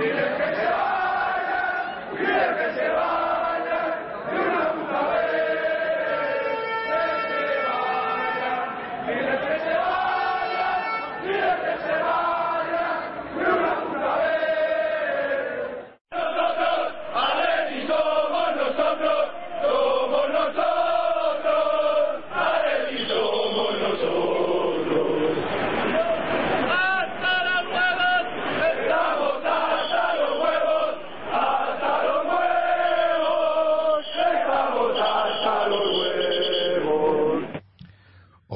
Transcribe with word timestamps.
We're 0.00 0.20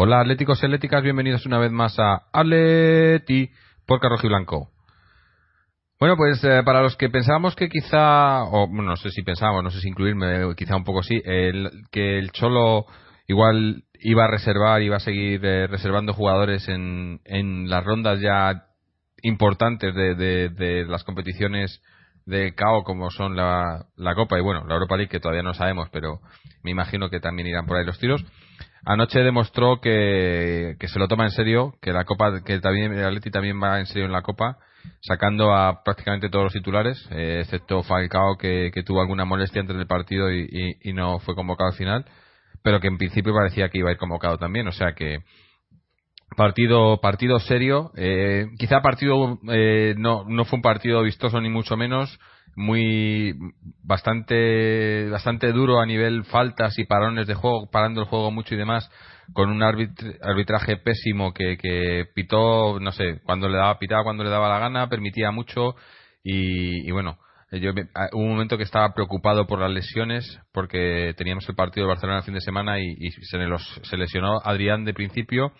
Hola 0.06 0.20
atléticos 0.20 0.62
y 0.62 0.66
atléticas, 0.66 1.02
bienvenidos 1.02 1.46
una 1.46 1.58
vez 1.58 1.72
más 1.72 1.98
a 1.98 2.24
Atleti 2.30 3.48
por 3.86 4.00
Carrojo 4.00 4.28
Blanco. 4.28 4.68
Bueno, 5.98 6.14
pues 6.18 6.44
eh, 6.44 6.60
para 6.62 6.82
los 6.82 6.94
que 6.98 7.08
pensábamos 7.08 7.56
que 7.56 7.70
quizá, 7.70 8.42
o 8.42 8.66
no 8.66 8.96
sé 8.96 9.08
si 9.08 9.22
pensábamos, 9.22 9.64
no 9.64 9.70
sé 9.70 9.80
si 9.80 9.88
incluirme, 9.88 10.54
quizá 10.58 10.76
un 10.76 10.84
poco 10.84 11.02
sí, 11.02 11.22
que 11.90 12.18
el 12.18 12.32
Cholo 12.32 12.84
igual 13.28 13.84
iba 13.94 14.26
a 14.26 14.28
reservar, 14.28 14.82
iba 14.82 14.96
a 14.96 15.00
seguir 15.00 15.42
eh, 15.42 15.68
reservando 15.68 16.12
jugadores 16.12 16.68
en, 16.68 17.22
en 17.24 17.70
las 17.70 17.82
rondas 17.82 18.20
ya 18.20 18.66
importantes 19.22 19.94
de, 19.94 20.14
de, 20.50 20.84
las 20.84 21.02
competiciones 21.02 21.80
de 22.26 22.54
CAO 22.54 22.84
como 22.84 23.08
son 23.08 23.36
la, 23.36 23.86
la 23.96 24.14
Copa 24.14 24.38
y 24.38 24.42
bueno, 24.42 24.66
la 24.66 24.74
Europa 24.74 24.98
League 24.98 25.10
que 25.10 25.20
todavía 25.20 25.42
no 25.42 25.54
sabemos, 25.54 25.88
pero 25.90 26.20
me 26.62 26.72
imagino 26.72 27.08
que 27.08 27.20
también 27.20 27.48
irán 27.48 27.64
por 27.64 27.78
ahí 27.78 27.86
los 27.86 27.98
tiros 27.98 28.22
Anoche 28.86 29.20
demostró 29.20 29.80
que, 29.80 30.76
se 30.80 30.98
lo 30.98 31.08
toma 31.08 31.24
en 31.24 31.30
serio, 31.30 31.74
que 31.80 31.92
la 31.92 32.04
Copa, 32.04 32.42
que 32.44 32.60
también 32.60 32.92
el 32.92 33.04
Atleti 33.04 33.30
también 33.30 33.60
va 33.62 33.80
en 33.80 33.86
serio 33.86 34.04
en 34.04 34.12
la 34.12 34.20
Copa, 34.20 34.58
sacando 35.00 35.54
a 35.54 35.82
prácticamente 35.82 36.28
todos 36.28 36.44
los 36.44 36.52
titulares, 36.52 37.08
eh, 37.10 37.40
excepto 37.42 37.82
Falcao 37.82 38.36
que, 38.36 38.70
tuvo 38.84 39.00
alguna 39.00 39.24
molestia 39.24 39.62
antes 39.62 39.76
del 39.76 39.86
partido 39.86 40.30
y, 40.30 40.92
no 40.92 41.18
fue 41.20 41.34
convocado 41.34 41.70
al 41.70 41.76
final, 41.76 42.04
pero 42.62 42.80
que 42.80 42.88
en 42.88 42.98
principio 42.98 43.32
parecía 43.32 43.70
que 43.70 43.78
iba 43.78 43.88
a 43.88 43.92
ir 43.92 43.98
convocado 43.98 44.36
también, 44.36 44.68
o 44.68 44.72
sea 44.72 44.92
que 44.92 45.20
partido 46.36 47.00
partido 47.00 47.38
serio, 47.38 47.92
eh, 47.96 48.48
quizá 48.58 48.82
partido 48.82 49.38
eh, 49.50 49.94
no 49.96 50.24
no 50.28 50.44
fue 50.44 50.58
un 50.58 50.62
partido 50.62 51.02
vistoso 51.02 51.40
ni 51.40 51.48
mucho 51.48 51.76
menos 51.76 52.18
muy 52.56 53.34
bastante 53.82 55.08
bastante 55.10 55.52
duro 55.52 55.80
a 55.80 55.86
nivel 55.86 56.24
faltas 56.24 56.78
y 56.78 56.84
parones 56.84 57.26
de 57.26 57.34
juego, 57.34 57.68
parando 57.70 58.00
el 58.00 58.06
juego 58.06 58.30
mucho 58.30 58.54
y 58.54 58.58
demás, 58.58 58.90
con 59.32 59.50
un 59.50 59.62
arbitraje 59.62 60.76
pésimo 60.76 61.32
que, 61.32 61.56
que 61.56 62.06
pitó, 62.14 62.78
no 62.80 62.92
sé, 62.92 63.20
cuando 63.24 63.48
le 63.48 63.56
daba 63.56 63.78
pitaba 63.78 64.04
cuando 64.04 64.24
le 64.24 64.30
daba 64.30 64.48
la 64.48 64.58
gana, 64.58 64.88
permitía 64.88 65.30
mucho 65.30 65.74
y, 66.22 66.90
bueno, 66.90 67.18
yo 67.52 67.72
hubo 68.12 68.22
un 68.22 68.30
momento 68.30 68.56
que 68.56 68.62
estaba 68.62 68.94
preocupado 68.94 69.46
por 69.46 69.60
las 69.60 69.70
lesiones 69.70 70.40
porque 70.52 71.14
teníamos 71.16 71.48
el 71.48 71.54
partido 71.54 71.86
de 71.86 71.92
Barcelona 71.92 72.18
el 72.18 72.24
fin 72.24 72.34
de 72.34 72.40
semana 72.40 72.80
y, 72.80 73.10
se, 73.10 73.38
los, 73.38 73.80
se 73.82 73.96
lesionó 73.96 74.40
Adrián 74.42 74.84
de 74.84 74.94
principio. 74.94 75.52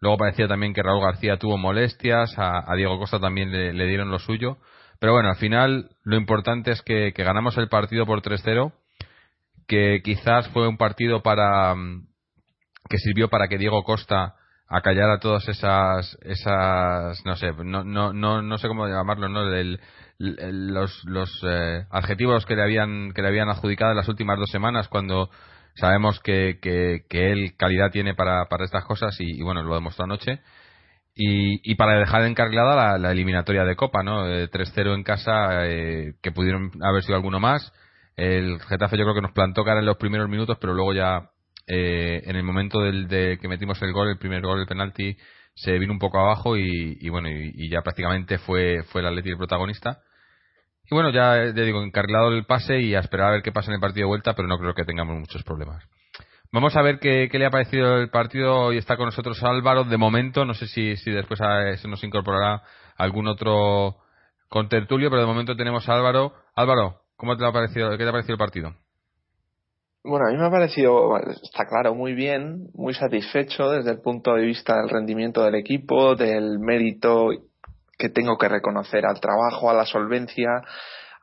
Luego 0.00 0.18
parecía 0.18 0.46
también 0.46 0.72
que 0.72 0.82
Raúl 0.82 1.02
García 1.02 1.38
tuvo 1.38 1.58
molestias, 1.58 2.34
a, 2.36 2.74
Diego 2.76 2.98
Costa 2.98 3.18
también 3.18 3.50
le 3.50 3.86
dieron 3.86 4.10
lo 4.10 4.18
suyo 4.18 4.58
pero 4.98 5.12
bueno, 5.12 5.30
al 5.30 5.36
final 5.36 5.90
lo 6.02 6.16
importante 6.16 6.70
es 6.70 6.82
que, 6.82 7.10
ganamos 7.10 7.56
el 7.58 7.68
partido 7.68 8.06
por 8.06 8.22
3-0, 8.22 8.72
que 9.66 10.00
quizás 10.04 10.48
fue 10.48 10.68
un 10.68 10.76
partido 10.76 11.22
para 11.22 11.74
mm, 11.74 12.06
que 12.88 12.98
sirvió 12.98 13.28
para 13.28 13.48
que 13.48 13.58
Diego 13.58 13.82
Costa 13.82 14.34
acallara 14.66 15.20
todas 15.20 15.46
esas 15.48 16.18
esas 16.22 17.24
no 17.24 17.36
sé 17.36 17.52
no 17.64 17.84
no 17.84 18.12
no, 18.12 18.42
no 18.42 18.58
sé 18.58 18.66
cómo 18.68 18.86
llamarlo 18.88 19.28
no 19.28 19.44
los 20.18 21.04
los 21.04 21.42
eh, 21.46 21.86
adjetivos 21.90 22.44
que 22.46 22.56
le 22.56 22.62
habían 22.62 23.12
que 23.12 23.22
le 23.22 23.28
habían 23.28 23.48
adjudicado 23.48 23.92
en 23.92 23.98
las 23.98 24.08
últimas 24.08 24.38
dos 24.38 24.50
semanas 24.50 24.88
cuando 24.88 25.30
sabemos 25.76 26.20
que, 26.20 26.58
que, 26.60 27.32
él 27.32 27.54
calidad 27.56 27.90
tiene 27.90 28.14
para, 28.14 28.46
para 28.46 28.64
estas 28.64 28.84
cosas 28.84 29.18
y, 29.20 29.38
y 29.38 29.42
bueno 29.42 29.62
lo 29.62 29.74
demostró 29.74 30.04
anoche 30.04 30.40
y, 31.14 31.70
y 31.70 31.74
para 31.76 31.98
dejar 31.98 32.22
encarrilada 32.22 32.98
la, 32.98 33.12
eliminatoria 33.12 33.64
de 33.64 33.76
Copa, 33.76 34.02
¿no? 34.02 34.26
3-0 34.26 34.86
eh, 34.90 34.94
en 34.94 35.02
casa, 35.04 35.66
eh, 35.66 36.14
que 36.22 36.32
pudieron 36.32 36.72
haber 36.82 37.02
sido 37.02 37.16
alguno 37.16 37.38
más. 37.38 37.72
El 38.16 38.60
Getafe 38.60 38.96
yo 38.96 39.04
creo 39.04 39.14
que 39.14 39.22
nos 39.22 39.32
plantó 39.32 39.64
cara 39.64 39.80
en 39.80 39.86
los 39.86 39.96
primeros 39.96 40.28
minutos, 40.28 40.58
pero 40.60 40.74
luego 40.74 40.92
ya 40.92 41.30
eh, 41.66 42.22
en 42.24 42.36
el 42.36 42.42
momento 42.42 42.80
del, 42.80 43.08
de 43.08 43.38
que 43.40 43.48
metimos 43.48 43.80
el 43.82 43.92
gol, 43.92 44.08
el 44.08 44.18
primer 44.18 44.42
gol, 44.42 44.60
el 44.60 44.66
penalti, 44.66 45.16
se 45.54 45.78
vino 45.78 45.92
un 45.92 45.98
poco 46.00 46.18
abajo 46.18 46.56
y, 46.56 46.98
y 47.00 47.08
bueno, 47.10 47.28
y, 47.30 47.70
ya 47.70 47.82
prácticamente 47.82 48.38
fue, 48.38 48.82
fue 48.84 49.00
el 49.00 49.06
Atlético 49.06 49.34
el 49.34 49.38
protagonista. 49.38 50.00
Y 50.90 50.94
bueno, 50.94 51.10
ya 51.10 51.36
le 51.36 51.64
digo, 51.64 51.82
encarrilado 51.82 52.30
el 52.32 52.44
pase 52.44 52.80
y 52.80 52.94
a 52.94 53.00
esperar 53.00 53.28
a 53.28 53.32
ver 53.32 53.42
qué 53.42 53.52
pasa 53.52 53.70
en 53.70 53.76
el 53.76 53.80
partido 53.80 54.06
de 54.06 54.08
vuelta, 54.08 54.34
pero 54.34 54.48
no 54.48 54.58
creo 54.58 54.74
que 54.74 54.84
tengamos 54.84 55.18
muchos 55.18 55.42
problemas. 55.44 55.84
Vamos 56.54 56.76
a 56.76 56.82
ver 56.82 57.00
qué, 57.00 57.28
le 57.32 57.46
ha 57.46 57.50
parecido 57.50 57.98
el 57.98 58.10
partido 58.10 58.72
y 58.72 58.78
está 58.78 58.96
con 58.96 59.06
nosotros 59.06 59.42
Álvaro 59.42 59.82
de 59.82 59.96
momento. 59.96 60.44
No 60.44 60.54
sé 60.54 60.68
si, 60.68 60.96
si 60.98 61.10
después 61.10 61.40
se 61.80 61.88
nos 61.88 62.04
incorporará 62.04 62.62
algún 62.96 63.26
otro 63.26 63.96
contertulio, 64.48 65.10
pero 65.10 65.22
de 65.22 65.26
momento 65.26 65.56
tenemos 65.56 65.88
a 65.88 65.94
Álvaro. 65.94 66.32
Álvaro, 66.54 67.00
¿cómo 67.16 67.36
te 67.36 67.44
ha 67.44 67.50
parecido, 67.50 67.90
qué 67.90 68.04
te 68.04 68.08
ha 68.08 68.12
parecido 68.12 68.34
el 68.34 68.38
partido? 68.38 68.72
Bueno, 70.04 70.28
a 70.28 70.30
mí 70.30 70.38
me 70.38 70.46
ha 70.46 70.50
parecido, 70.50 71.18
está 71.42 71.66
claro, 71.66 71.96
muy 71.96 72.14
bien, 72.14 72.68
muy 72.72 72.94
satisfecho 72.94 73.70
desde 73.70 73.90
el 73.90 74.00
punto 74.00 74.34
de 74.34 74.42
vista 74.42 74.76
del 74.76 74.90
rendimiento 74.90 75.42
del 75.42 75.56
equipo, 75.56 76.14
del 76.14 76.60
mérito 76.60 77.30
que 77.98 78.10
tengo 78.10 78.38
que 78.38 78.48
reconocer 78.48 79.04
al 79.06 79.18
trabajo, 79.18 79.70
a 79.70 79.74
la 79.74 79.86
solvencia, 79.86 80.62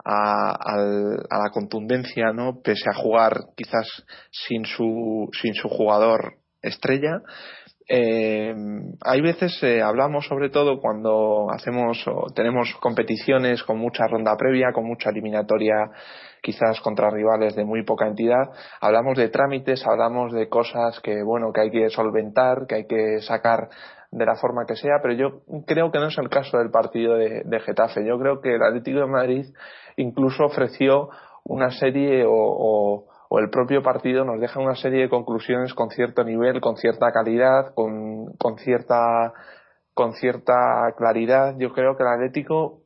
a, 0.04 0.78
la 0.78 1.50
contundencia, 1.52 2.32
¿no? 2.34 2.62
Pese 2.64 2.90
a 2.90 2.94
jugar 2.94 3.34
quizás 3.56 3.88
sin 4.32 4.66
su, 4.66 5.30
sin 5.42 5.54
su 5.54 5.70
jugador 5.70 6.36
estrella. 6.62 7.22
Eh, 7.94 8.54
hay 9.02 9.22
veces 9.22 9.58
eh, 9.64 9.82
hablamos 9.82 10.26
sobre 10.26 10.50
todo 10.50 10.80
cuando 10.80 11.48
hacemos 11.52 12.02
o 12.08 12.32
tenemos 12.34 12.74
competiciones 12.80 13.64
con 13.64 13.80
mucha 13.80 14.08
ronda 14.08 14.38
previa, 14.38 14.72
con 14.74 14.86
mucha 14.86 15.10
eliminatoria 15.10 15.92
quizás 16.42 16.80
contra 16.80 17.10
rivales 17.10 17.54
de 17.56 17.66
muy 17.66 17.84
poca 17.84 18.08
entidad, 18.08 18.50
hablamos 18.80 19.18
de 19.18 19.30
trámites, 19.30 19.86
hablamos 19.86 20.32
de 20.32 20.48
cosas 20.48 21.00
que 21.02 21.22
bueno 21.24 21.52
que 21.54 21.62
hay 21.62 21.72
que 21.72 21.90
solventar, 21.90 22.66
que 22.66 22.76
hay 22.76 22.88
que 22.88 23.22
sacar 23.22 23.68
de 24.10 24.26
la 24.26 24.36
forma 24.36 24.66
que 24.66 24.76
sea, 24.76 25.00
pero 25.02 25.14
yo 25.14 25.42
creo 25.68 25.92
que 25.92 26.00
no 26.00 26.08
es 26.08 26.18
el 26.18 26.30
caso 26.30 26.58
del 26.58 26.70
partido 26.70 27.16
de 27.16 27.60
Getafe. 27.66 28.06
Yo 28.06 28.18
creo 28.20 28.42
que 28.42 28.56
el 28.56 28.64
Atlético 28.64 29.00
de 29.00 29.08
Madrid 29.08 29.46
incluso 30.02 30.46
ofreció 30.46 31.10
una 31.44 31.72
serie 31.72 32.24
o, 32.28 33.06
el 33.40 33.50
propio 33.50 33.82
partido 33.82 34.26
nos 34.26 34.42
deja 34.42 34.60
una 34.60 34.76
serie 34.76 35.04
de 35.04 35.10
conclusiones 35.10 35.74
con 35.74 35.90
cierto 35.90 36.24
nivel, 36.24 36.60
con 36.60 36.76
cierta 36.76 37.12
calidad, 37.14 37.74
con, 37.74 38.36
cierta 38.58 39.32
con 39.94 40.14
cierta 40.14 40.94
claridad. 40.98 41.56
Yo 41.58 41.72
creo 41.72 41.96
que 41.96 42.04
el 42.04 42.10
Atlético, 42.10 42.82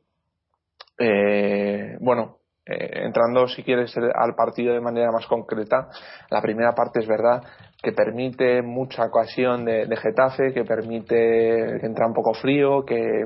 eh, 0.98 1.96
bueno, 2.00 2.36
eh, 2.64 3.02
entrando 3.04 3.48
si 3.48 3.64
quieres 3.64 3.92
al 3.96 4.36
partido 4.36 4.72
de 4.72 4.80
manera 4.80 5.10
más 5.10 5.26
concreta, 5.26 5.88
la 6.30 6.40
primera 6.40 6.76
parte 6.76 7.00
es 7.00 7.08
verdad 7.08 7.42
que 7.82 7.90
permite 7.90 8.62
mucha 8.62 9.04
ocasión 9.04 9.64
de, 9.64 9.96
Getafe, 9.96 10.52
que 10.52 10.64
permite 10.64 11.78
que 11.80 11.86
entra 11.86 12.06
un 12.06 12.14
poco 12.14 12.34
frío, 12.34 12.84
que 12.84 13.24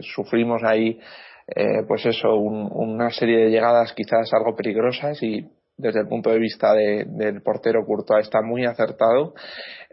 sufrimos 0.00 0.62
ahí 0.64 1.00
eh, 1.48 1.84
pues 1.86 2.04
eso, 2.06 2.34
una 2.36 3.10
serie 3.10 3.44
de 3.44 3.50
llegadas 3.50 3.92
quizás 3.92 4.32
algo 4.32 4.56
peligrosas 4.56 5.22
y 5.22 5.46
desde 5.76 6.00
el 6.00 6.08
punto 6.08 6.30
de 6.30 6.38
vista 6.38 6.72
del 6.72 7.42
portero 7.42 7.84
Courtois 7.84 8.24
está 8.24 8.40
muy 8.42 8.64
acertado, 8.64 9.34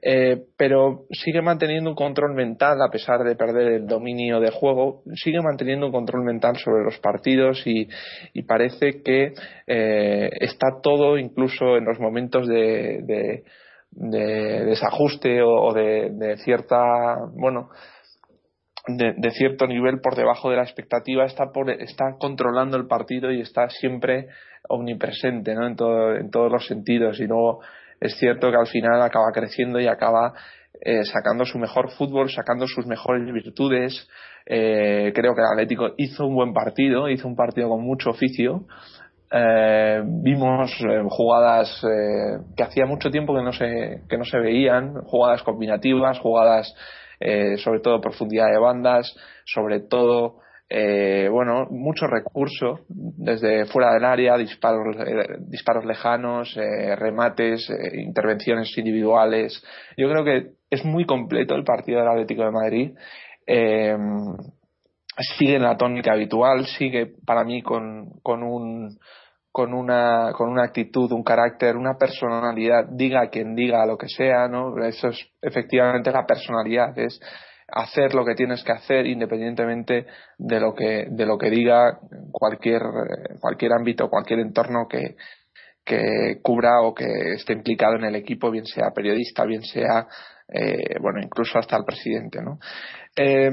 eh, 0.02 0.42
pero 0.58 1.06
sigue 1.12 1.42
manteniendo 1.42 1.90
un 1.90 1.96
control 1.96 2.34
mental 2.34 2.82
a 2.82 2.90
pesar 2.90 3.24
de 3.24 3.36
perder 3.36 3.68
el 3.74 3.86
dominio 3.86 4.40
de 4.40 4.50
juego, 4.50 5.04
sigue 5.14 5.42
manteniendo 5.42 5.86
un 5.88 5.92
control 5.92 6.24
mental 6.24 6.56
sobre 6.58 6.84
los 6.84 6.98
partidos 7.00 7.62
y, 7.66 7.88
parece 8.48 9.02
que 9.04 9.34
eh, 9.68 10.30
está 10.40 10.80
todo 10.82 11.18
incluso 11.18 11.78
en 11.78 11.86
los 11.86 12.00
momentos 12.00 12.48
de, 12.48 13.44
desajuste 13.92 15.42
o, 15.42 15.74
de, 15.74 16.12
de 16.12 16.38
cierta, 16.38 16.78
bueno, 17.36 17.70
de, 18.88 19.32
cierto 19.32 19.66
nivel 19.68 20.02
por 20.02 20.16
debajo 20.16 20.50
de 20.50 20.58
la 20.58 20.64
expectativa 20.64 21.26
está, 21.26 21.52
por, 21.52 21.70
está 21.70 22.18
controlando 22.20 22.78
el 22.78 22.88
partido 22.88 23.32
y 23.32 23.42
está 23.42 23.70
siempre 23.70 24.28
omnipresente 24.68 25.52
en, 25.52 25.76
todo, 25.76 26.16
en 26.16 26.30
todos 26.30 26.52
los 26.52 26.68
sentidos 26.68 27.20
y 27.20 27.28
luego 27.28 27.62
es 28.00 28.18
cierto 28.18 28.52
que 28.52 28.58
al 28.58 28.68
final 28.68 29.02
acaba 29.02 29.32
creciendo 29.32 29.80
y 29.80 29.88
acaba 29.88 30.34
eh, 30.82 31.06
sacando 31.06 31.46
su 31.46 31.58
mejor 31.58 31.92
fútbol, 31.92 32.30
sacando 32.30 32.68
sus 32.68 32.86
mejores 32.86 33.24
virtudes. 33.32 34.10
Eh, 34.46 35.14
creo 35.16 35.34
que 35.34 35.42
el 35.42 35.48
Atlético 35.48 35.92
hizo 35.96 36.26
un 36.26 36.36
buen 36.36 36.54
partido, 36.54 37.08
hizo 37.08 37.28
un 37.28 37.38
partido 37.38 37.70
con 37.70 37.82
mucho 37.82 38.10
oficio. 38.10 38.66
Eh, 39.32 40.02
vimos 40.06 40.78
jugadas 41.10 41.82
que 42.58 42.64
hacía 42.64 42.86
mucho 42.86 43.10
tiempo 43.10 43.34
que 43.34 43.44
no 43.44 43.54
se, 43.54 44.02
que 44.10 44.18
no 44.18 44.26
se 44.26 44.38
veían, 44.38 44.96
jugadas 45.06 45.42
combinativas, 45.44 46.20
jugadas 46.20 46.76
sobre 47.58 47.80
todo 47.80 48.02
profundidad 48.02 48.52
de 48.52 48.60
bandas, 48.60 49.16
sobre 49.46 49.80
todo 49.82 50.44
eh, 50.76 51.28
bueno, 51.30 51.68
mucho 51.70 52.08
recurso 52.08 52.80
desde 52.90 53.66
fuera 53.66 53.94
del 53.94 54.06
área, 54.06 54.38
disparos, 54.38 54.96
eh, 55.06 55.38
disparos 55.42 55.86
lejanos, 55.86 56.58
eh, 56.58 56.96
remates, 56.96 57.70
eh, 57.70 58.02
intervenciones 58.02 58.76
individuales. 58.76 59.64
Yo 59.98 60.10
creo 60.10 60.24
que 60.24 60.52
es 60.72 60.84
muy 60.84 61.06
completo 61.06 61.54
el 61.54 61.64
partido 61.64 62.00
del 62.00 62.10
Atlético 62.10 62.44
de 62.46 62.52
Madrid. 62.52 62.92
sigue 65.38 65.56
en 65.56 65.62
la 65.62 65.78
tónica 65.78 66.14
habitual, 66.14 66.66
sigue 66.66 67.14
para 67.24 67.44
mí 67.44 67.62
con, 67.62 68.10
con 68.24 68.42
un 68.42 68.98
con 69.54 69.72
una, 69.72 70.32
con 70.36 70.50
una 70.50 70.64
actitud, 70.64 71.12
un 71.12 71.24
carácter, 71.24 71.78
una 71.78 71.94
personalidad, 71.94 72.88
diga 72.90 73.30
quien 73.30 73.54
diga 73.54 73.86
lo 73.86 74.00
que 74.00 74.08
sea, 74.10 74.48
¿no? 74.48 74.76
Eso 74.84 75.10
es 75.10 75.30
efectivamente 75.44 76.12
la 76.12 76.26
personalidad, 76.26 76.98
es 76.98 77.22
hacer 77.68 78.16
lo 78.16 78.26
que 78.26 78.34
tienes 78.34 78.64
que 78.64 78.72
hacer 78.72 79.06
independientemente 79.06 80.08
de 80.40 80.60
lo 80.60 80.74
que, 80.74 81.06
de 81.08 81.26
lo 81.28 81.38
que 81.38 81.52
diga 81.52 82.00
cualquier, 82.32 82.82
cualquier 83.40 83.74
ámbito, 83.74 84.10
cualquier 84.10 84.40
entorno 84.40 84.88
que, 84.90 85.18
que 85.86 86.40
cubra 86.42 86.82
o 86.82 86.96
que 86.96 87.06
esté 87.36 87.54
implicado 87.54 87.98
en 87.98 88.06
el 88.06 88.16
equipo, 88.16 88.50
bien 88.50 88.66
sea 88.66 88.90
periodista, 88.90 89.46
bien 89.46 89.62
sea, 89.62 90.08
eh, 90.52 90.98
bueno, 91.00 91.20
incluso 91.22 91.60
hasta 91.60 91.78
el 91.78 91.86
presidente, 91.86 92.40
¿no? 92.42 92.58
Eh, 93.16 93.52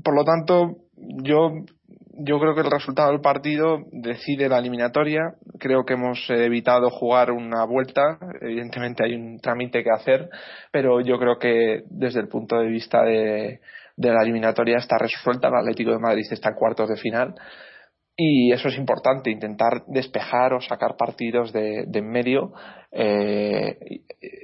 por 0.00 0.14
lo 0.14 0.24
tanto, 0.24 0.76
yo 0.96 1.50
yo 2.18 2.38
creo 2.38 2.54
que 2.54 2.60
el 2.60 2.70
resultado 2.70 3.10
del 3.10 3.20
partido 3.20 3.78
decide 3.90 4.48
la 4.48 4.58
eliminatoria. 4.58 5.34
Creo 5.58 5.84
que 5.84 5.94
hemos 5.94 6.18
evitado 6.28 6.90
jugar 6.90 7.30
una 7.30 7.64
vuelta. 7.64 8.18
Evidentemente 8.40 9.04
hay 9.04 9.14
un 9.14 9.38
trámite 9.38 9.82
que 9.82 9.90
hacer, 9.90 10.28
pero 10.70 11.00
yo 11.00 11.18
creo 11.18 11.38
que 11.38 11.82
desde 11.86 12.20
el 12.20 12.28
punto 12.28 12.56
de 12.56 12.66
vista 12.66 13.02
de, 13.02 13.60
la 13.96 14.22
eliminatoria 14.22 14.78
está 14.78 14.96
resuelta. 14.98 15.48
El 15.48 15.56
Atlético 15.56 15.90
de 15.92 15.98
Madrid 15.98 16.24
está 16.30 16.50
en 16.50 16.56
cuartos 16.56 16.88
de 16.88 16.96
final 16.96 17.34
y 18.16 18.52
eso 18.52 18.68
es 18.68 18.78
importante, 18.78 19.30
intentar 19.30 19.84
despejar 19.88 20.52
o 20.52 20.60
sacar 20.60 20.96
partidos 20.96 21.52
de, 21.52 21.80
en 21.80 22.10
medio, 22.10 22.52
eh, 22.96 23.76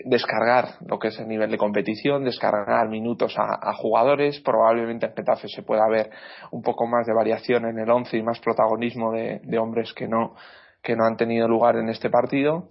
descargar 0.04 0.74
lo 0.86 0.98
que 0.98 1.08
es 1.08 1.18
el 1.20 1.28
nivel 1.28 1.50
de 1.50 1.58
competición, 1.58 2.24
descargar 2.24 2.88
minutos 2.88 3.34
a, 3.38 3.72
jugadores, 3.74 4.40
probablemente 4.40 5.06
en 5.06 5.14
Getafe 5.14 5.48
se 5.48 5.62
pueda 5.62 5.88
ver 5.88 6.10
un 6.50 6.62
poco 6.62 6.86
más 6.86 7.06
de 7.06 7.14
variación 7.14 7.64
en 7.66 7.78
el 7.78 7.90
once 7.90 8.16
y 8.16 8.22
más 8.22 8.40
protagonismo 8.40 9.12
de, 9.12 9.58
hombres 9.58 9.92
que 9.94 10.08
no, 10.08 10.34
que 10.82 10.96
no 10.96 11.04
han 11.04 11.16
tenido 11.16 11.46
lugar 11.46 11.76
en 11.76 11.88
este 11.88 12.10
partido. 12.10 12.68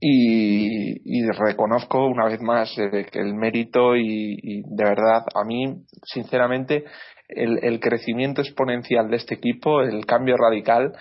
Y, 0.00 1.22
reconozco 1.32 2.06
una 2.06 2.26
vez 2.26 2.40
más 2.42 2.76
eh, 2.78 3.06
que 3.10 3.18
el 3.20 3.34
mérito 3.34 3.96
y, 3.96 4.36
y, 4.42 4.62
de 4.62 4.84
verdad 4.84 5.24
a 5.34 5.44
mí 5.44 5.82
sinceramente 6.02 6.84
el, 7.28 7.80
crecimiento 7.80 8.42
exponencial 8.42 9.08
de 9.08 9.16
este 9.16 9.34
equipo, 9.34 9.80
el 9.80 10.04
cambio 10.06 10.36
radical, 10.36 10.92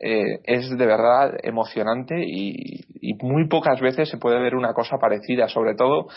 eh, 0.00 0.40
es 0.44 0.70
de 0.70 0.86
verdad 0.86 1.34
emocionante 1.42 2.22
y, 2.24 2.84
muy 3.20 3.48
pocas 3.48 3.80
veces 3.80 4.08
se 4.08 4.18
puede 4.18 4.38
ver 4.40 4.54
una 4.54 4.72
cosa 4.74 4.96
parecida. 5.00 5.48
Sobre 5.48 5.74
todo, 5.74 6.08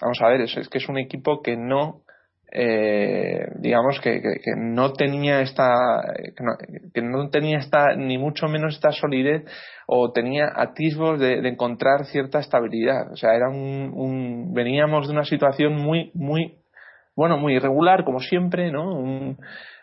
vamos 0.00 0.18
a 0.22 0.28
ver, 0.28 0.40
es, 0.40 0.68
que 0.68 0.78
es 0.78 0.88
un 0.88 0.98
equipo 0.98 1.40
que 1.42 1.56
no, 1.56 2.00
eh, 2.50 3.46
digamos 3.60 4.00
que, 4.00 4.20
no 4.56 4.92
tenía 4.92 5.40
esta, 5.40 6.02
que 6.94 7.02
no, 7.02 7.28
tenía 7.30 7.58
esta, 7.58 7.94
ni 7.96 8.18
mucho 8.18 8.48
menos 8.48 8.74
esta 8.74 8.90
solidez 8.92 9.44
o 9.86 10.10
tenía 10.10 10.52
atisbos 10.56 11.20
de, 11.20 11.46
encontrar 11.46 12.06
cierta 12.06 12.40
estabilidad. 12.40 13.12
O 13.12 13.16
sea, 13.16 13.34
era 13.34 13.48
un, 13.48 14.52
veníamos 14.54 15.06
de 15.06 15.12
una 15.12 15.24
situación 15.24 15.74
muy, 15.76 16.10
muy 16.14 16.56
bueno, 17.14 17.36
muy 17.36 17.54
irregular, 17.54 18.04
como 18.04 18.20
siempre, 18.20 18.72
¿no? 18.72 19.36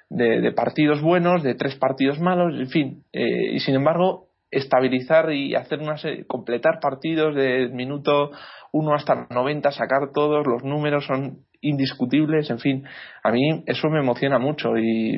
De, 0.09 0.51
partidos 0.53 1.01
buenos, 1.01 1.43
de 1.43 1.55
tres 1.55 1.75
partidos 1.75 2.19
malos, 2.19 2.53
en 2.55 2.69
fin. 2.69 3.03
Eh, 3.13 3.53
y 3.53 3.59
sin 3.59 3.75
embargo, 3.75 4.27
estabilizar 4.51 5.31
y 5.31 5.55
hacer 5.55 5.79
una 5.79 5.95
completar 6.27 6.79
partidos 6.79 7.35
de 7.35 7.69
minuto 7.69 8.31
uno 8.71 8.93
hasta 8.93 9.27
90, 9.29 9.71
sacar 9.71 10.11
todos, 10.13 10.45
los 10.45 10.63
números 10.63 11.05
son 11.05 11.45
indiscutibles, 11.61 12.49
en 12.49 12.59
fin, 12.59 12.85
a 13.23 13.31
mí 13.31 13.63
eso 13.65 13.89
me 13.89 13.99
emociona 13.99 14.39
mucho 14.39 14.77
y, 14.77 15.17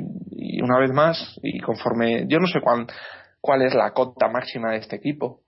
una 0.62 0.80
vez 0.80 0.92
más, 0.92 1.40
y 1.44 1.60
conforme, 1.60 2.26
yo 2.28 2.40
no 2.40 2.48
sé 2.48 2.62
cuál, 2.62 2.88
cuál 3.40 3.62
es 3.62 3.76
la 3.76 3.92
cota 3.92 4.28
máxima 4.28 4.72
de 4.72 4.78
este 4.78 4.96
equipo, 4.96 5.42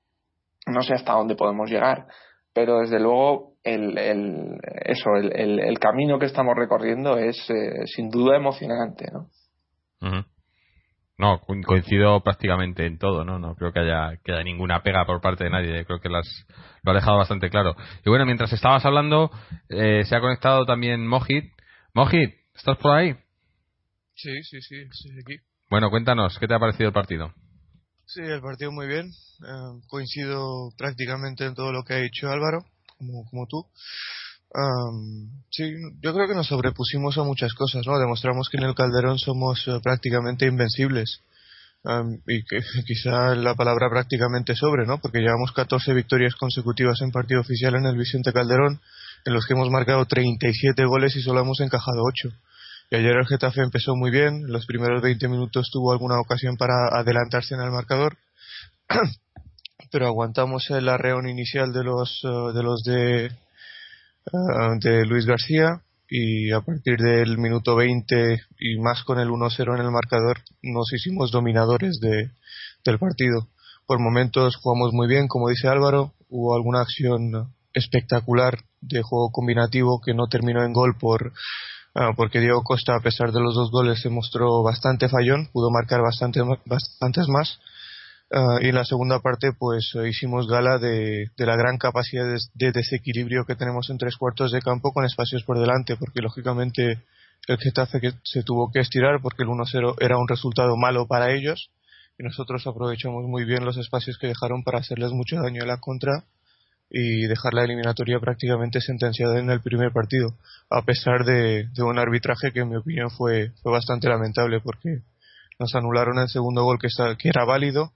no 0.68 0.81
sé 0.81 0.94
hasta 0.94 1.13
dónde 1.13 1.36
podemos 1.36 1.69
llegar, 1.69 2.06
pero 2.54 2.80
desde 2.80 3.00
luego 3.00 3.54
el, 3.64 3.98
el 3.98 4.60
eso 4.86 5.16
el, 5.16 5.60
el, 5.60 5.80
camino 5.80 6.20
que 6.20 6.26
estamos 6.26 6.56
recorriendo 6.56 7.18
es 7.18 7.38
eh, 7.50 7.86
sin 7.86 8.10
duda 8.10 8.38
emocionante 8.38 9.06
no 9.12 9.30
no 11.18 11.40
coincido 11.66 12.22
prácticamente 12.22 12.86
en 12.86 12.98
todo 12.98 13.24
no 13.24 13.40
no 13.40 13.56
creo 13.56 13.72
que 13.72 13.80
haya 13.80 14.18
que 14.24 14.34
haya 14.34 14.44
ninguna 14.44 14.84
pega 14.84 15.06
por 15.06 15.22
parte 15.22 15.46
de 15.46 15.50
nadie 15.50 15.86
creo 15.86 16.00
que 16.00 16.10
las 16.10 16.28
lo 16.84 16.92
ha 16.92 16.96
dejado 16.96 17.18
bastante 17.18 17.50
claro. 17.50 17.76
Y 18.06 18.10
bueno 18.10 18.26
mientras 18.26 18.52
estabas 18.52 18.86
hablando 18.86 19.32
eh, 19.70 20.04
se 20.04 20.16
ha 20.16 20.20
conectado 20.20 20.66
también 20.66 21.08
Mojit 21.08 21.46
Mojit 21.94 22.34
estás 22.56 22.78
por 22.78 22.92
ahí 22.96 23.14
sí 24.16 24.44
sí 24.44 24.62
sí 24.62 24.76
estoy 24.82 25.20
aquí. 25.22 25.44
Bueno 25.70 25.90
cuéntanos 25.90 26.38
qué 26.40 26.48
te 26.48 26.54
ha 26.54 26.60
parecido 26.60 26.90
el 26.90 26.94
partido 26.94 27.34
Sí, 28.06 28.22
el 28.22 28.42
partido 28.42 28.72
muy 28.72 28.88
bien. 28.88 29.08
Eh, 29.08 29.82
coincido 29.88 30.70
prácticamente 30.78 31.46
en 31.46 31.56
todo 31.56 31.72
lo 31.72 31.84
que 31.84 31.94
ha 31.94 31.98
dicho 31.98 32.30
Álvaro, 32.30 32.66
como, 32.98 33.26
como 33.30 33.48
tú. 33.48 33.66
sí, 35.50 35.74
yo 36.02 36.14
creo 36.14 36.28
que 36.28 36.36
nos 36.36 36.48
sobrepusimos 36.48 37.18
a 37.18 37.24
muchas 37.24 37.54
cosas, 37.54 37.86
¿no? 37.88 37.98
Demostramos 38.00 38.50
que 38.50 38.58
en 38.58 38.64
el 38.64 38.76
Calderón 38.76 39.18
somos 39.18 39.68
eh, 39.68 39.80
prácticamente 39.82 40.46
invencibles. 40.46 41.22
y 42.28 42.44
que 42.46 42.60
quizá 42.88 43.36
la 43.36 43.56
palabra 43.56 43.90
prácticamente 43.90 44.56
sobre, 44.56 44.86
¿no? 44.86 45.00
Porque 45.00 45.20
llevamos 45.20 45.52
14 45.52 45.94
victorias 45.94 46.36
consecutivas 46.36 47.02
en 47.02 47.12
partido 47.12 47.42
oficial 47.42 47.76
en 47.76 47.86
el 47.86 47.98
Vicente 47.98 48.32
Calderón, 48.32 48.80
en 49.26 49.34
los 49.34 49.46
que 49.46 49.54
hemos 49.54 49.70
marcado 49.70 50.06
37 50.06 50.86
goles 50.86 51.16
y 51.16 51.22
solo 51.22 51.42
hemos 51.42 51.60
encajado 51.62 52.04
8. 52.04 52.30
Y 52.89 52.95
ayer 52.95 53.15
el 53.15 53.25
Getafe 53.25 53.62
empezó 53.62 53.95
muy 53.95 54.12
bien, 54.12 54.45
en 54.45 54.51
los 54.51 54.65
primeros 54.65 55.01
20 55.01 55.27
minutos 55.27 55.69
tuvo 55.71 55.92
alguna 55.92 56.19
ocasión 56.19 56.57
para 56.57 56.87
adelantarse 56.92 57.56
en 57.56 57.61
el 57.61 57.71
marcador, 57.71 58.18
pero 59.92 60.07
aguantamos 60.07 60.69
el 60.69 60.90
arreón 60.90 61.28
inicial 61.28 61.73
de 61.73 61.83
los 61.83 62.21
eh, 62.23 62.54
de 62.54 62.63
los 62.63 62.83
de, 62.83 63.25
eh, 63.25 63.31
de 64.80 65.06
Luis 65.06 65.25
García 65.25 65.81
y 66.09 66.52
a 66.52 66.61
partir 66.61 66.97
del 66.97 67.37
minuto 67.37 67.75
20 67.75 68.42
y 68.59 68.80
más 68.80 69.04
con 69.04 69.19
el 69.19 69.30
1-0 69.30 69.73
en 69.73 69.85
el 69.85 69.92
marcador 69.92 70.42
nos 70.61 70.94
hicimos 70.94 71.31
dominadores 71.31 71.99
de, 71.99 72.30
del 72.85 72.99
partido. 72.99 73.47
Por 73.87 73.99
momentos 73.99 74.56
jugamos 74.57 74.94
muy 74.94 75.07
bien, 75.07 75.28
como 75.28 75.49
dice 75.49 75.68
Álvaro, 75.68 76.13
hubo 76.30 76.56
alguna 76.56 76.81
acción 76.81 77.54
espectacular 77.73 78.59
de 78.81 79.02
juego 79.02 79.31
combinativo 79.31 80.02
que 80.06 80.13
no 80.13 80.28
terminó 80.28 80.63
en 80.63 80.73
gol 80.73 80.95
por 80.99 81.33
porque 82.16 82.40
Diego 82.40 82.64
Costa, 82.64 82.95
a 82.95 83.02
pesar 83.02 83.31
de 83.31 83.40
los 83.40 83.54
dos 83.56 83.69
goles, 83.71 84.02
se 84.02 84.09
mostró 84.09 84.64
bastante 84.64 85.09
fallón, 85.09 85.50
pudo 85.52 85.69
marcar 85.69 86.02
bastante, 86.02 86.42
bastantes 86.66 87.28
más. 87.28 87.59
Ah, 88.35 88.57
y 88.62 88.69
en 88.69 88.76
la 88.76 88.83
segunda 88.83 89.19
parte, 89.19 89.52
pues 89.54 89.94
eh, 89.94 90.09
hicimos 90.09 90.47
gala 90.47 90.80
de, 90.80 91.30
la 91.38 91.56
gran 91.56 91.78
capacidad 91.78 92.26
de, 92.56 92.71
desequilibrio 92.71 93.45
que 93.45 93.56
tenemos 93.56 93.92
en 93.92 94.00
tres 94.00 94.18
cuartos 94.18 94.52
de 94.52 94.59
campo 94.59 94.92
con 94.92 95.06
espacios 95.06 95.44
por 95.44 95.59
delante, 95.59 95.97
porque 95.97 96.21
lógicamente 96.21 97.04
el 97.47 97.57
Getafe 97.59 98.02
que 98.02 98.12
se 98.23 98.42
tuvo 98.42 98.71
que 98.71 98.80
estirar 98.80 99.21
porque 99.21 99.44
el 99.44 99.50
1-0 99.50 99.97
era 100.00 100.18
un 100.18 100.28
resultado 100.28 100.76
malo 100.78 101.06
para 101.06 101.31
ellos 101.31 101.69
y 102.18 102.23
nosotros 102.23 102.66
aprovechamos 102.66 103.23
muy 103.26 103.45
bien 103.45 103.66
los 103.66 103.78
espacios 103.78 104.18
que 104.18 104.28
dejaron 104.28 104.64
para 104.64 104.80
hacerles 104.80 105.12
mucho 105.12 105.35
daño 105.35 105.62
a 105.62 105.68
la 105.68 105.78
contra 105.78 106.23
y 106.95 107.26
dejar 107.26 107.56
la 107.56 107.64
eliminatoria 107.64 108.19
prácticamente 108.19 108.80
sentenciada 108.80 109.40
en 109.40 109.50
el 109.50 109.62
primer 109.62 109.92
partido, 109.92 110.38
a 110.69 110.83
pesar 110.83 111.26
de, 111.26 111.68
un 111.80 111.97
arbitraje 111.97 112.52
que 112.52 112.59
en 112.59 112.69
mi 112.69 112.76
opinión 112.76 113.09
fue, 113.09 113.52
fue 113.64 113.71
bastante 113.71 114.07
lamentable 114.07 114.62
porque 114.62 115.00
nos 115.59 115.73
anularon 115.73 116.19
el 116.19 116.30
segundo 116.30 116.64
gol 116.64 116.78
que, 116.80 116.90
que 117.18 117.30
era 117.30 117.45
válido 117.45 117.94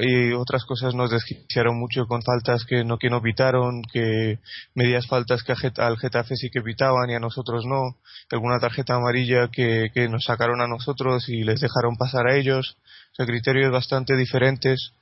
y 0.00 0.32
otras 0.32 0.64
cosas 0.64 0.94
nos 0.94 1.10
desquiciaron 1.10 1.78
mucho 1.78 2.06
con 2.06 2.22
faltas 2.22 2.64
que 2.64 2.84
no 2.84 2.98
que 2.98 3.10
no 3.10 3.20
pitaron, 3.20 3.82
que 3.92 4.38
medias 4.74 5.06
faltas 5.06 5.42
que 5.42 5.54
al 5.76 5.98
Getafe 5.98 6.36
sí 6.36 6.50
que 6.50 6.62
pitaban 6.62 7.10
y 7.10 7.14
a 7.14 7.20
nosotros 7.20 7.64
no, 7.66 7.98
alguna 8.30 8.60
tarjeta 8.60 8.94
amarilla 8.94 9.48
que, 9.48 9.90
que 9.92 10.08
nos 10.08 10.24
sacaron 10.24 10.62
a 10.62 10.68
nosotros 10.68 11.28
y 11.28 11.42
les 11.42 11.60
dejaron 11.60 11.96
pasar 11.96 12.28
a 12.28 12.36
ellos, 12.36 12.78
o 13.12 13.14
sea, 13.14 13.26
criterios 13.26 13.72
bastante 13.72 14.16
diferentes 14.16 14.92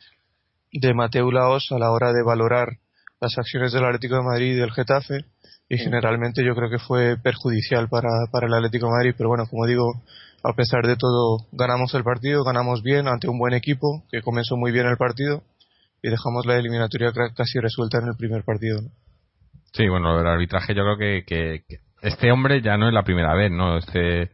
de 0.72 0.94
Mateo 0.94 1.30
Laos 1.30 1.68
a 1.70 1.78
la 1.78 1.92
hora 1.92 2.12
de 2.12 2.24
valorar 2.24 2.78
las 3.20 3.36
acciones 3.38 3.72
del 3.72 3.84
Atlético 3.84 4.16
de 4.16 4.22
Madrid 4.22 4.52
y 4.52 4.58
del 4.58 4.72
Getafe 4.72 5.24
y 5.68 5.78
generalmente 5.78 6.44
yo 6.44 6.54
creo 6.54 6.68
que 6.68 6.78
fue 6.78 7.16
perjudicial 7.16 7.88
para, 7.88 8.08
para 8.32 8.48
el 8.48 8.54
Atlético 8.54 8.86
de 8.86 8.92
Madrid, 8.92 9.14
pero 9.16 9.28
bueno, 9.28 9.44
como 9.48 9.66
digo, 9.66 9.84
a 10.42 10.52
pesar 10.54 10.84
de 10.84 10.96
todo, 10.96 11.46
ganamos 11.52 11.94
el 11.94 12.02
partido, 12.02 12.42
ganamos 12.42 12.82
bien 12.82 13.06
ante 13.06 13.28
un 13.28 13.38
buen 13.38 13.54
equipo 13.54 14.02
que 14.10 14.20
comenzó 14.20 14.56
muy 14.56 14.72
bien 14.72 14.86
el 14.86 14.96
partido 14.96 15.42
y 16.02 16.10
dejamos 16.10 16.44
la 16.46 16.56
eliminatoria 16.56 17.12
casi 17.12 17.60
resuelta 17.60 17.98
en 17.98 18.08
el 18.08 18.16
primer 18.16 18.42
partido. 18.42 18.80
Sí, 19.72 19.88
bueno, 19.88 20.18
el 20.18 20.26
arbitraje 20.26 20.74
yo 20.74 20.82
creo 20.82 20.96
que, 20.96 21.24
que, 21.24 21.78
este 22.02 22.32
hombre 22.32 22.62
ya 22.62 22.76
no 22.76 22.88
es 22.88 22.94
la 22.94 23.04
primera 23.04 23.34
vez, 23.34 23.52
¿no? 23.52 23.78
Este 23.78 24.30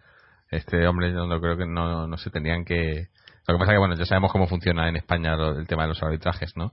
este 0.50 0.86
hombre 0.86 1.12
yo 1.12 1.26
no 1.26 1.40
creo 1.40 1.56
que 1.56 1.66
no, 1.66 2.06
no 2.06 2.16
se 2.16 2.30
tenían 2.30 2.64
que 2.64 3.08
lo 3.46 3.54
que 3.54 3.58
pasa 3.58 3.72
que 3.72 3.78
bueno 3.78 3.94
ya 3.96 4.06
sabemos 4.06 4.32
cómo 4.32 4.46
funciona 4.46 4.88
en 4.88 4.96
España 4.96 5.34
el 5.34 5.66
tema 5.66 5.82
de 5.82 5.88
los 5.88 6.02
arbitrajes 6.02 6.56
no 6.56 6.72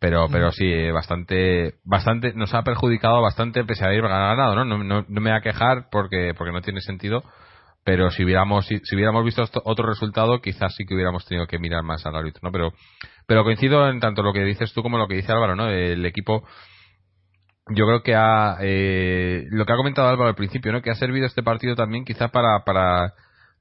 pero 0.00 0.28
pero 0.32 0.50
sí 0.50 0.90
bastante 0.90 1.74
bastante 1.84 2.32
nos 2.34 2.52
ha 2.54 2.62
perjudicado 2.62 3.20
bastante 3.20 3.64
pese 3.64 3.84
a 3.84 3.88
haber 3.88 4.02
ganado 4.02 4.54
¿no? 4.56 4.64
No, 4.64 4.82
no, 4.82 5.04
me 5.06 5.20
voy 5.20 5.38
a 5.38 5.42
quejar 5.42 5.88
porque 5.92 6.32
porque 6.36 6.52
no 6.52 6.62
tiene 6.62 6.80
sentido 6.80 7.22
pero 7.84 8.10
si 8.10 8.24
hubiéramos 8.24 8.66
si, 8.66 8.80
hubiéramos 8.94 9.24
visto 9.24 9.42
otro 9.64 9.86
resultado 9.86 10.40
quizás 10.40 10.74
sí 10.74 10.84
que 10.86 10.94
hubiéramos 10.94 11.26
tenido 11.26 11.46
que 11.46 11.58
mirar 11.58 11.82
más 11.82 12.04
al 12.06 12.16
árbitro 12.16 12.40
no 12.42 12.50
pero 12.50 12.72
pero 13.26 13.44
coincido 13.44 13.88
en 13.88 14.00
tanto 14.00 14.22
lo 14.22 14.32
que 14.32 14.42
dices 14.42 14.72
tú 14.72 14.82
como 14.82 14.96
lo 14.96 15.06
que 15.06 15.16
dice 15.16 15.32
Álvaro 15.32 15.54
no 15.54 15.68
el 15.68 16.04
equipo 16.06 16.48
yo 17.68 17.86
creo 17.86 18.02
que 18.02 18.14
ha 18.16 18.56
eh, 18.62 19.44
lo 19.50 19.66
que 19.66 19.72
ha 19.74 19.76
comentado 19.76 20.08
Álvaro 20.08 20.30
al 20.30 20.34
principio 20.34 20.72
no 20.72 20.80
que 20.80 20.90
ha 20.90 20.94
servido 20.94 21.26
este 21.26 21.42
partido 21.42 21.76
también 21.76 22.06
quizá 22.06 22.28
para 22.28 22.64
para 22.64 23.12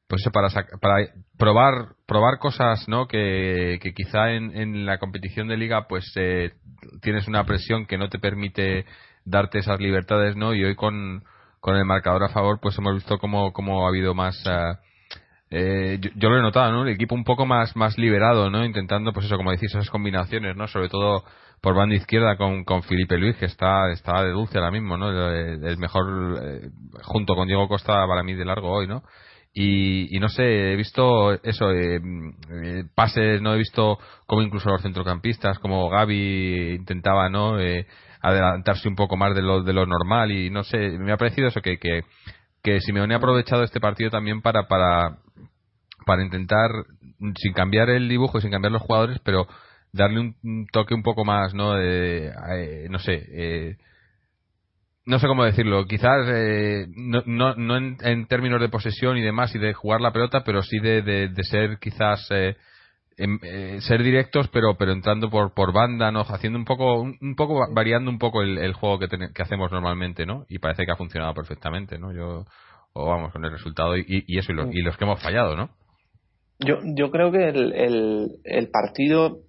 pues 0.09 0.23
para 0.33 0.49
para 0.81 1.05
probar 1.37 1.89
probar 2.07 2.39
cosas 2.39 2.89
no 2.89 3.07
que, 3.07 3.77
que 3.79 3.93
quizá 3.93 4.31
en, 4.31 4.57
en, 4.57 4.85
la 4.87 4.97
competición 4.97 5.47
de 5.47 5.55
liga 5.55 5.87
pues 5.87 6.11
eh, 6.15 6.53
tienes 7.01 7.27
una 7.27 7.45
presión 7.45 7.85
que 7.85 7.99
no 7.99 8.09
te 8.09 8.17
permite 8.17 8.85
darte 9.23 9.59
esas 9.59 9.79
libertades 9.79 10.35
no 10.35 10.55
y 10.55 10.63
hoy 10.63 10.75
con, 10.75 11.23
con 11.59 11.75
el 11.75 11.85
marcador 11.85 12.23
a 12.23 12.29
favor 12.29 12.59
pues 12.59 12.75
hemos 12.79 12.95
visto 12.95 13.19
cómo, 13.19 13.53
cómo 13.53 13.85
ha 13.85 13.89
habido 13.89 14.15
más 14.15 14.35
eh, 14.47 14.73
eh 15.51 15.99
yo, 16.15 16.29
lo 16.29 16.39
he 16.39 16.41
notado 16.41 16.71
no 16.71 16.83
el 16.83 16.89
equipo 16.89 17.13
un 17.13 17.23
poco 17.23 17.45
más 17.45 17.75
más 17.75 17.95
liberado 17.99 18.49
no 18.49 18.65
intentando 18.65 19.13
pues 19.13 19.27
eso 19.27 19.37
como 19.37 19.51
decís 19.51 19.69
esas 19.69 19.91
combinaciones 19.91 20.55
no 20.55 20.67
sobre 20.67 20.89
todo 20.89 21.23
por 21.61 21.75
banda 21.75 21.93
izquierda 21.95 22.35
con, 22.35 22.63
con 22.63 22.81
Felipe 22.81 23.15
Luis 23.19 23.35
que 23.35 23.45
está 23.45 23.91
está 23.91 24.23
de 24.23 24.31
dulce 24.31 24.57
ahora 24.57 24.71
mismo 24.71 24.97
no 24.97 25.11
el, 25.29 25.77
mejor 25.77 26.39
eh, 26.43 26.69
junto 27.03 27.35
con 27.35 27.47
Diego 27.47 27.67
Costa 27.67 28.07
para 28.07 28.23
mí 28.23 28.33
de 28.33 28.45
largo 28.45 28.71
hoy 28.71 28.87
no 28.87 29.03
y, 29.53 30.15
y 30.15 30.19
no 30.19 30.29
sé, 30.29 30.73
he 30.73 30.75
visto 30.75 31.33
eso, 31.43 31.71
eh, 31.71 31.99
eh, 32.63 32.83
pases, 32.95 33.41
no 33.41 33.53
he 33.53 33.57
visto 33.57 33.97
como 34.25 34.41
incluso 34.41 34.69
los 34.69 34.81
centrocampistas, 34.81 35.59
como 35.59 35.89
Gaby 35.89 36.75
intentaba, 36.75 37.29
¿no? 37.29 37.59
Eh, 37.59 37.87
adelantarse 38.21 38.87
un 38.87 38.95
poco 38.95 39.17
más 39.17 39.35
de 39.35 39.41
lo, 39.41 39.63
de 39.63 39.73
lo 39.73 39.85
normal 39.85 40.31
y 40.31 40.49
no 40.49 40.63
sé, 40.63 40.97
me 40.99 41.11
ha 41.11 41.17
parecido 41.17 41.47
eso 41.47 41.61
que, 41.61 41.77
que, 41.79 42.03
que 42.61 42.79
Simeone 42.81 43.13
ha 43.13 43.17
aprovechado 43.17 43.63
este 43.63 43.79
partido 43.79 44.11
también 44.11 44.41
para, 44.41 44.67
para, 44.67 45.17
para 46.05 46.23
intentar, 46.23 46.69
sin 47.37 47.53
cambiar 47.53 47.89
el 47.89 48.07
dibujo, 48.07 48.41
sin 48.41 48.51
cambiar 48.51 48.73
los 48.73 48.81
jugadores, 48.81 49.19
pero 49.23 49.47
darle 49.91 50.19
un, 50.19 50.67
toque 50.71 50.93
un 50.93 51.03
poco 51.03 51.25
más, 51.25 51.53
¿no? 51.53 51.73
De, 51.73 52.31
no 52.89 52.99
sé, 52.99 53.25
eh, 53.31 53.77
no 55.09 55.17
sé 55.17 55.25
cómo 55.25 55.43
decirlo, 55.43 55.85
quizás 55.85 56.27
eh, 56.27 56.85
no, 56.95 57.23
no, 57.25 57.55
no 57.55 57.77
en, 57.77 58.27
términos 58.27 58.61
de 58.61 58.69
posesión 58.69 59.17
y 59.17 59.23
demás 59.23 59.55
y 59.55 59.57
de 59.57 59.73
jugar 59.73 60.01
la 60.01 60.13
pelota, 60.13 60.43
pero 60.45 60.61
sí 60.61 60.77
de, 60.79 61.01
de, 61.01 61.43
ser 61.43 61.79
quizás 61.79 62.27
eh, 62.29 62.55
em, 63.17 63.39
eh, 63.41 63.79
ser 63.81 64.03
directos, 64.03 64.49
pero 64.49 64.75
pero 64.77 64.91
entrando 64.91 65.31
por 65.31 65.55
por 65.55 65.73
banda, 65.73 66.11
no, 66.11 66.21
haciendo 66.21 66.59
un 66.59 66.65
poco 66.65 67.01
un, 67.01 67.35
poco 67.35 67.59
variando 67.73 68.11
un 68.11 68.19
poco 68.19 68.43
el, 68.43 68.71
juego 68.73 68.99
que, 68.99 69.07
que 69.33 69.41
hacemos 69.41 69.71
normalmente, 69.71 70.27
¿no? 70.27 70.45
Y 70.47 70.59
parece 70.59 70.85
que 70.85 70.91
ha 70.91 70.95
funcionado 70.95 71.33
perfectamente, 71.33 71.97
¿no? 71.97 72.13
Yo 72.13 72.45
o 72.93 73.05
vamos 73.07 73.33
con 73.33 73.43
el 73.43 73.51
resultado 73.51 73.97
y, 73.97 74.05
y 74.27 74.37
eso 74.37 74.51
y, 74.51 74.55
lo, 74.55 74.71
y 74.71 74.83
los 74.83 74.95
que 74.95 75.05
hemos 75.05 75.23
fallado, 75.23 75.55
¿no? 75.55 75.71
Yo, 76.59 76.75
yo 76.83 77.09
creo 77.09 77.31
que 77.31 77.49
el, 77.49 77.73
el, 77.73 78.27
el 78.43 78.69
partido 78.69 79.39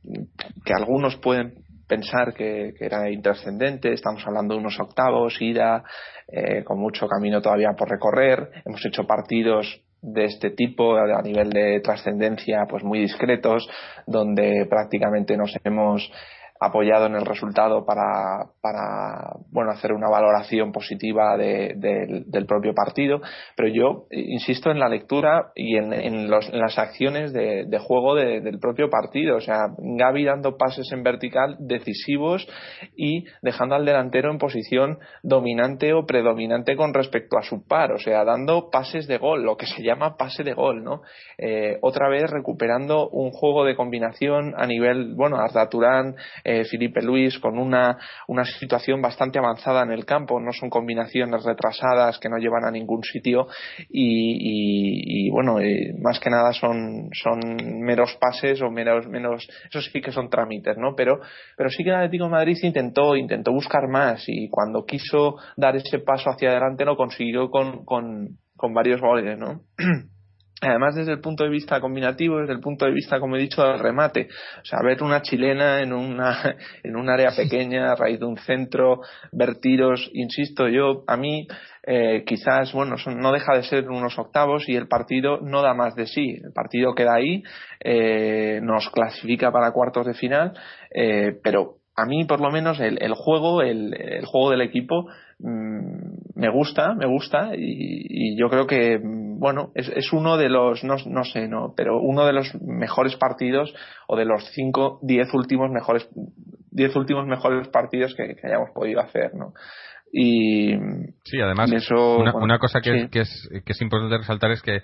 que 0.64 0.73
algunos 0.73 1.17
pueden 1.17 1.64
pensar 1.90 2.32
que, 2.32 2.73
era 2.78 3.11
intrascendente. 3.11 3.92
Estamos 3.92 4.25
hablando 4.25 4.54
de 4.54 4.61
unos 4.61 4.78
octavos, 4.78 5.37
ida, 5.42 5.82
eh, 6.28 6.62
con 6.62 6.78
mucho 6.78 7.09
camino 7.09 7.42
todavía 7.42 7.73
por 7.76 7.90
recorrer. 7.90 8.62
Hemos 8.64 8.87
hecho 8.87 9.04
partidos 9.06 9.82
de 10.00 10.25
este 10.25 10.50
tipo 10.50 10.97
a 10.97 11.20
nivel 11.20 11.50
de 11.50 11.80
trascendencia 11.80 12.64
pues 12.70 12.82
muy 12.82 13.00
discretos 13.00 13.68
donde 14.06 14.66
prácticamente 14.70 15.37
nos 15.37 15.54
hemos 15.62 16.11
apoyado 16.61 17.07
en 17.07 17.14
el 17.14 17.25
resultado 17.25 17.87
para, 17.87 18.50
para 18.61 19.33
bueno, 19.50 19.71
hacer 19.71 19.93
una 19.93 20.11
valoración 20.11 20.73
positiva 20.73 21.38
del 21.38 22.47
propio 22.47 22.75
partido, 22.75 23.23
pero 23.57 23.69
yo 23.69 24.07
insisto 24.11 24.71
en 24.71 24.79
la 24.79 24.90
lectura 24.90 25.52
y 25.55 25.76
en, 25.76 25.93
en, 25.95 26.31
las 26.31 26.79
acciones 26.79 27.33
de, 27.33 27.79
juego 27.79 28.14
del 28.14 28.59
propio 28.59 28.90
partido, 28.90 29.37
o 29.37 29.40
sea, 29.40 29.69
Gaby 29.79 30.25
dando 30.25 30.59
pases 30.59 30.93
en 30.93 31.02
vertical 31.02 31.57
decisivos 31.59 32.47
y 32.95 33.25
dejando 33.40 33.75
al 33.75 33.87
delantero 33.87 34.31
en 34.31 34.38
posición 34.38 34.99
dominante 35.23 35.95
o 35.95 36.05
predominante 36.05 36.76
con 36.76 36.93
respecto 36.93 37.38
a 37.38 37.43
su 37.43 37.67
par, 37.67 37.93
o 37.93 37.99
sea, 37.99 38.23
dando 38.25 38.69
pases 38.71 39.07
de 39.07 39.17
gol, 39.17 39.45
lo 39.45 39.57
que 39.57 39.67
se 39.67 39.83
llama 39.83 40.17
pase 40.17 40.45
de 40.45 40.52
gol, 40.52 40.85
¿no? 40.85 41.00
Eh, 41.38 41.79
otra 41.81 42.11
vez 42.11 42.31
recuperando 42.31 43.09
un 43.09 43.31
juego 43.31 43.64
de 43.64 43.76
combinación 43.76 44.55
a 44.59 44.67
nivel, 44.67 45.14
bueno, 45.14 45.37
Arda 45.37 45.71
Turán, 45.71 46.17
Felipe 46.64 47.02
Luis 47.02 47.38
con 47.38 47.59
una, 47.59 47.97
una 48.28 48.45
situación 48.45 49.00
bastante 49.00 49.38
avanzada 49.38 49.83
en 49.83 49.92
el 49.92 50.04
campo, 50.04 50.40
no 50.40 50.52
son 50.52 50.71
combinaciones 50.71 51.45
retrasadas 51.45 52.19
que 52.19 52.28
no 52.28 52.38
llevan 52.38 52.64
a 52.64 52.71
ningún 52.71 53.02
sitio 53.02 53.47
y, 53.88 55.30
bueno, 55.30 55.61
eh, 55.61 55.95
más 56.00 56.21
que 56.21 56.30
nada 56.30 56.52
son, 56.52 57.09
son 57.12 57.40
meros 57.80 58.16
pases 58.21 58.61
o 58.62 58.71
menos, 58.71 59.07
menos, 59.07 59.49
eso 59.69 59.80
sí 59.80 60.00
que 60.00 60.12
son 60.12 60.28
trámites, 60.28 60.76
¿no? 60.76 60.95
Pero, 60.97 61.21
pero 61.57 61.71
sí 61.71 61.83
que 61.83 61.90
el 61.90 61.97
Atlético 61.97 62.25
de 62.25 62.30
Madrid 62.30 62.59
intentó, 62.62 63.16
intentó 63.16 63.52
buscar 63.52 63.88
más 63.88 64.25
y 64.26 64.49
cuando 64.49 64.85
quiso 64.85 65.37
dar 65.57 65.76
ese 65.76 65.99
paso 65.99 66.30
hacia 66.30 66.50
adelante 66.50 66.85
lo 66.85 66.97
consiguió 66.97 67.50
con, 67.50 67.85
con, 67.85 68.38
con 68.57 68.75
varios 68.75 69.00
goles, 69.00 69.38
¿no? 69.38 69.62
Además, 70.62 70.95
desde 70.95 71.12
el 71.12 71.21
punto 71.21 71.45
de 71.45 71.50
vista 71.50 71.81
combinativo, 71.81 72.38
desde 72.38 72.52
el 72.52 72.61
punto 72.61 72.85
de 72.85 72.93
vista, 72.93 73.19
como 73.19 73.37
he 73.37 73.40
dicho, 73.40 73.62
del 73.62 73.79
remate. 73.79 74.29
O 74.61 74.64
sea, 74.64 74.81
ver 74.85 75.02
una 75.02 75.23
chilena 75.23 75.81
en, 75.81 75.93
una, 75.95 76.57
en 76.83 76.97
un 76.97 77.09
área 77.09 77.31
pequeña, 77.35 77.93
a 77.93 77.97
raíz 77.97 78.21
de 78.21 78.26
un 78.26 78.37
centro, 78.37 79.00
ver 79.33 79.57
tiros, 79.57 80.11
insisto, 80.12 80.69
yo, 80.69 81.05
a 81.07 81.17
mí, 81.17 81.47
eh, 81.87 82.25
quizás, 82.26 82.75
bueno, 82.75 82.97
no 83.07 83.33
deja 83.33 83.55
de 83.55 83.62
ser 83.62 83.88
unos 83.88 84.19
octavos 84.19 84.69
y 84.69 84.76
el 84.76 84.87
partido 84.87 85.40
no 85.40 85.62
da 85.62 85.73
más 85.73 85.95
de 85.95 86.07
sí. 86.07 86.37
El 86.45 86.52
partido 86.52 86.95
queda 86.95 87.14
ahí, 87.14 87.43
eh, 87.83 88.61
nos 88.62 88.90
clasifica 88.90 89.50
para 89.50 89.73
cuartos 89.73 90.07
de 90.07 90.14
final, 90.14 90.52
eh, 90.95 91.38
pero 91.43 91.76
a 91.97 92.05
mí, 92.05 92.25
por 92.26 92.40
lo 92.40 92.50
menos, 92.50 92.81
el, 92.81 93.02
el 93.02 93.14
juego, 93.14 93.62
el, 93.62 93.95
el 93.95 94.26
juego 94.26 94.50
del 94.50 94.61
equipo, 94.61 95.07
me 95.42 96.50
gusta, 96.50 96.94
me 96.94 97.06
gusta 97.06 97.50
y, 97.56 98.37
yo 98.37 98.49
creo 98.49 98.66
que, 98.66 98.99
bueno, 99.02 99.70
es, 99.75 99.88
es 99.88 100.12
uno 100.12 100.37
de 100.37 100.49
los, 100.49 100.85
no, 100.85 100.97
no, 101.06 101.25
sé, 101.25 101.49
no, 101.49 101.75
pero 101.76 102.00
uno 102.00 102.26
de 102.26 102.32
los 102.32 102.54
mejores 102.62 103.16
partidos 103.16 103.75
o 104.06 104.16
de 104.16 104.25
los 104.25 104.44
cinco, 104.52 104.99
diez 105.02 105.32
últimos 105.35 105.70
mejores, 105.70 106.09
diez 106.70 106.94
últimos 106.97 107.26
mejores 107.26 107.68
partidos 107.68 108.14
que, 108.14 108.37
hayamos 108.42 108.70
podido 108.75 109.00
hacer, 109.00 109.35
¿no? 109.35 109.52
Y 110.12 110.73
sí, 111.25 111.40
además, 111.40 111.70
eso, 111.73 112.18
una, 112.18 112.35
una 112.35 112.59
cosa 112.59 112.80
que, 112.80 113.09
que, 113.11 113.20
es, 113.20 113.49
que 113.64 113.73
es 113.73 113.80
importante 113.80 114.18
resaltar 114.18 114.50
es 114.50 114.61
que 114.61 114.82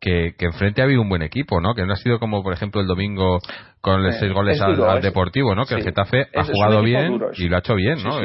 que, 0.00 0.34
que 0.38 0.46
enfrente 0.46 0.80
ha 0.80 0.84
habido 0.84 1.02
un 1.02 1.08
buen 1.08 1.22
equipo, 1.22 1.60
¿no? 1.60 1.74
Que 1.74 1.84
no 1.84 1.92
ha 1.92 1.96
sido 1.96 2.18
como, 2.18 2.42
por 2.42 2.52
ejemplo, 2.52 2.80
el 2.80 2.86
domingo 2.86 3.38
con 3.80 4.02
los 4.02 4.18
seis 4.18 4.32
goles 4.32 4.60
al, 4.60 5.00
Deportivo, 5.00 5.54
¿no? 5.54 5.64
Que 5.64 5.74
el 5.74 5.82
Getafe 5.82 6.26
ha 6.34 6.44
jugado 6.44 6.82
bien 6.82 7.18
y 7.36 7.48
lo 7.48 7.56
ha 7.56 7.60
hecho 7.60 7.74
bien, 7.74 7.98
¿no? 8.02 8.20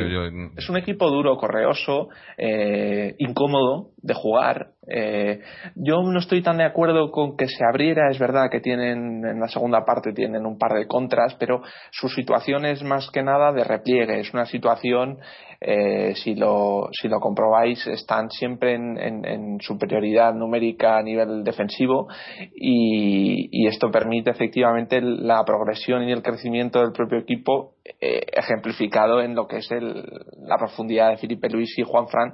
es 0.58 0.70
un 0.70 0.78
equipo 0.78 1.10
duro, 1.10 1.38
correoso, 1.38 2.10
eh, 2.38 3.16
incómodo 3.20 3.92
de 4.02 4.14
jugar. 4.14 4.68
Eh, 4.88 5.40
yo 5.76 6.02
no 6.04 6.20
estoy 6.20 6.42
tan 6.42 6.58
de 6.58 6.66
acuerdo 6.66 7.10
con 7.10 7.38
que 7.38 7.48
se 7.48 7.64
abriera, 7.66 8.10
es 8.12 8.20
verdad 8.20 8.50
que 8.52 8.60
tienen 8.60 9.26
en 9.26 9.40
la 9.40 9.48
segunda 9.48 9.84
parte 9.86 10.14
tienen 10.14 10.46
un 10.46 10.58
par 10.58 10.74
de 10.74 10.88
contras, 10.88 11.36
pero 11.40 11.62
su 11.92 12.10
situación 12.10 12.66
es 12.66 12.84
más 12.84 13.10
que 13.12 13.24
nada 13.24 13.52
de 13.52 13.64
repliegue, 13.64 14.20
es 14.20 14.34
una 14.34 14.46
situación 14.46 15.18
eh, 15.68 16.14
si, 16.16 16.36
lo, 16.36 16.90
si 16.92 17.08
lo 17.08 17.20
comprobáis, 17.20 17.88
están 17.88 18.30
siempre 18.30 18.76
en, 18.76 19.58
superioridad 19.60 20.34
numérica 20.36 20.98
a 20.98 21.02
nivel 21.02 21.44
defensivo 21.44 22.08
y, 22.56 23.66
esto 23.68 23.90
permite 23.90 24.30
efectivamente 24.30 25.02
la 25.02 25.44
progresión 25.44 26.04
y 26.04 26.12
el 26.12 26.22
crecimiento 26.22 26.82
del 26.82 26.92
propio 26.92 27.18
equipo 27.18 27.74
eh, 27.84 28.22
ejemplificado 28.32 29.22
en 29.22 29.34
lo 29.34 29.48
que 29.48 29.58
es 29.58 29.72
el, 29.72 30.04
la 30.44 30.58
profundidad 30.60 31.10
de 31.10 31.18
Felipe 31.18 31.50
Luis 31.50 31.76
y 31.80 31.84
Juan 31.84 32.08
Fran 32.10 32.34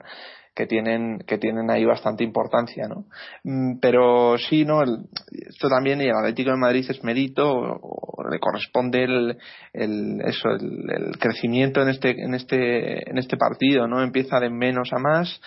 que 0.54 0.68
tienen 0.68 1.20
que 1.20 1.38
tienen 1.38 1.70
ahí 1.70 1.86
bastante 1.86 2.24
importancia 2.24 2.88
no 2.88 3.06
mm, 3.44 3.80
pero 3.80 4.38
sí 4.38 4.66
no 4.66 4.82
esto 4.84 5.70
también 5.70 6.02
y 6.02 6.06
el 6.06 6.16
Atlético 6.16 6.52
de 6.52 6.58
Madrid 6.58 6.86
es 6.90 7.04
mérito 7.04 7.50
o, 7.50 8.24
le 8.30 8.40
corresponde 8.40 9.04
el, 9.04 9.38
el 9.74 10.22
eso 10.22 10.50
el, 10.50 11.18
crecimiento 11.20 11.82
en 11.82 11.90
este 11.90 12.12
en 12.22 12.34
este 12.34 13.10
en 13.10 13.18
este 13.18 13.38
partido 13.38 13.88
no 13.88 14.02
empieza 14.04 14.40
de 14.40 14.50
menos 14.50 14.90
a 14.94 15.00
más 15.00 15.42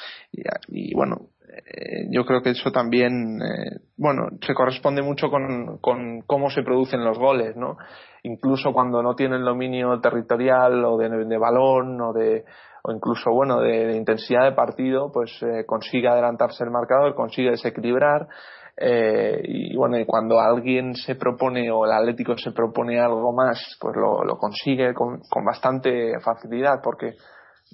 y, 0.68 0.94
bueno 0.94 1.28
eh, 1.48 2.08
yo 2.10 2.24
creo 2.24 2.42
que 2.42 2.50
eso 2.50 2.72
también 2.72 3.40
eh, 3.42 3.80
bueno 3.96 4.28
se 4.44 4.54
corresponde 4.54 5.02
mucho 5.02 5.28
con, 5.28 5.78
con 5.78 6.22
cómo 6.22 6.50
se 6.50 6.62
producen 6.62 7.04
los 7.04 7.18
goles 7.18 7.56
no 7.56 7.76
incluso 8.22 8.72
cuando 8.72 9.02
no 9.02 9.14
tienen 9.14 9.44
dominio 9.44 10.00
territorial 10.00 10.82
o 10.84 10.96
de 10.96 11.38
balón 11.38 12.00
o 12.00 12.12
de 12.12 12.44
o 12.86 12.92
incluso 12.92 13.32
bueno 13.32 13.60
de, 13.60 13.96
intensidad 13.96 14.44
de 14.44 14.52
partido 14.52 15.10
pues 15.10 15.30
eh, 15.42 15.64
consigue 15.66 16.06
adelantarse 16.06 16.64
el 16.64 16.70
marcador 16.70 17.14
consigue 17.14 17.50
desequilibrar 17.50 18.28
eh, 18.76 19.40
y 19.42 19.76
bueno 19.76 19.98
y 19.98 20.04
cuando 20.04 20.38
alguien 20.38 20.94
se 20.94 21.14
propone 21.14 21.70
o 21.70 21.86
el 21.86 21.92
Atlético 21.92 22.36
se 22.36 22.52
propone 22.52 23.00
algo 23.00 23.32
más 23.32 23.78
pues 23.80 23.96
lo, 23.96 24.22
lo 24.24 24.36
consigue 24.36 24.92
con, 24.92 25.20
con, 25.30 25.44
bastante 25.44 26.12
facilidad 26.20 26.80
porque 26.82 27.14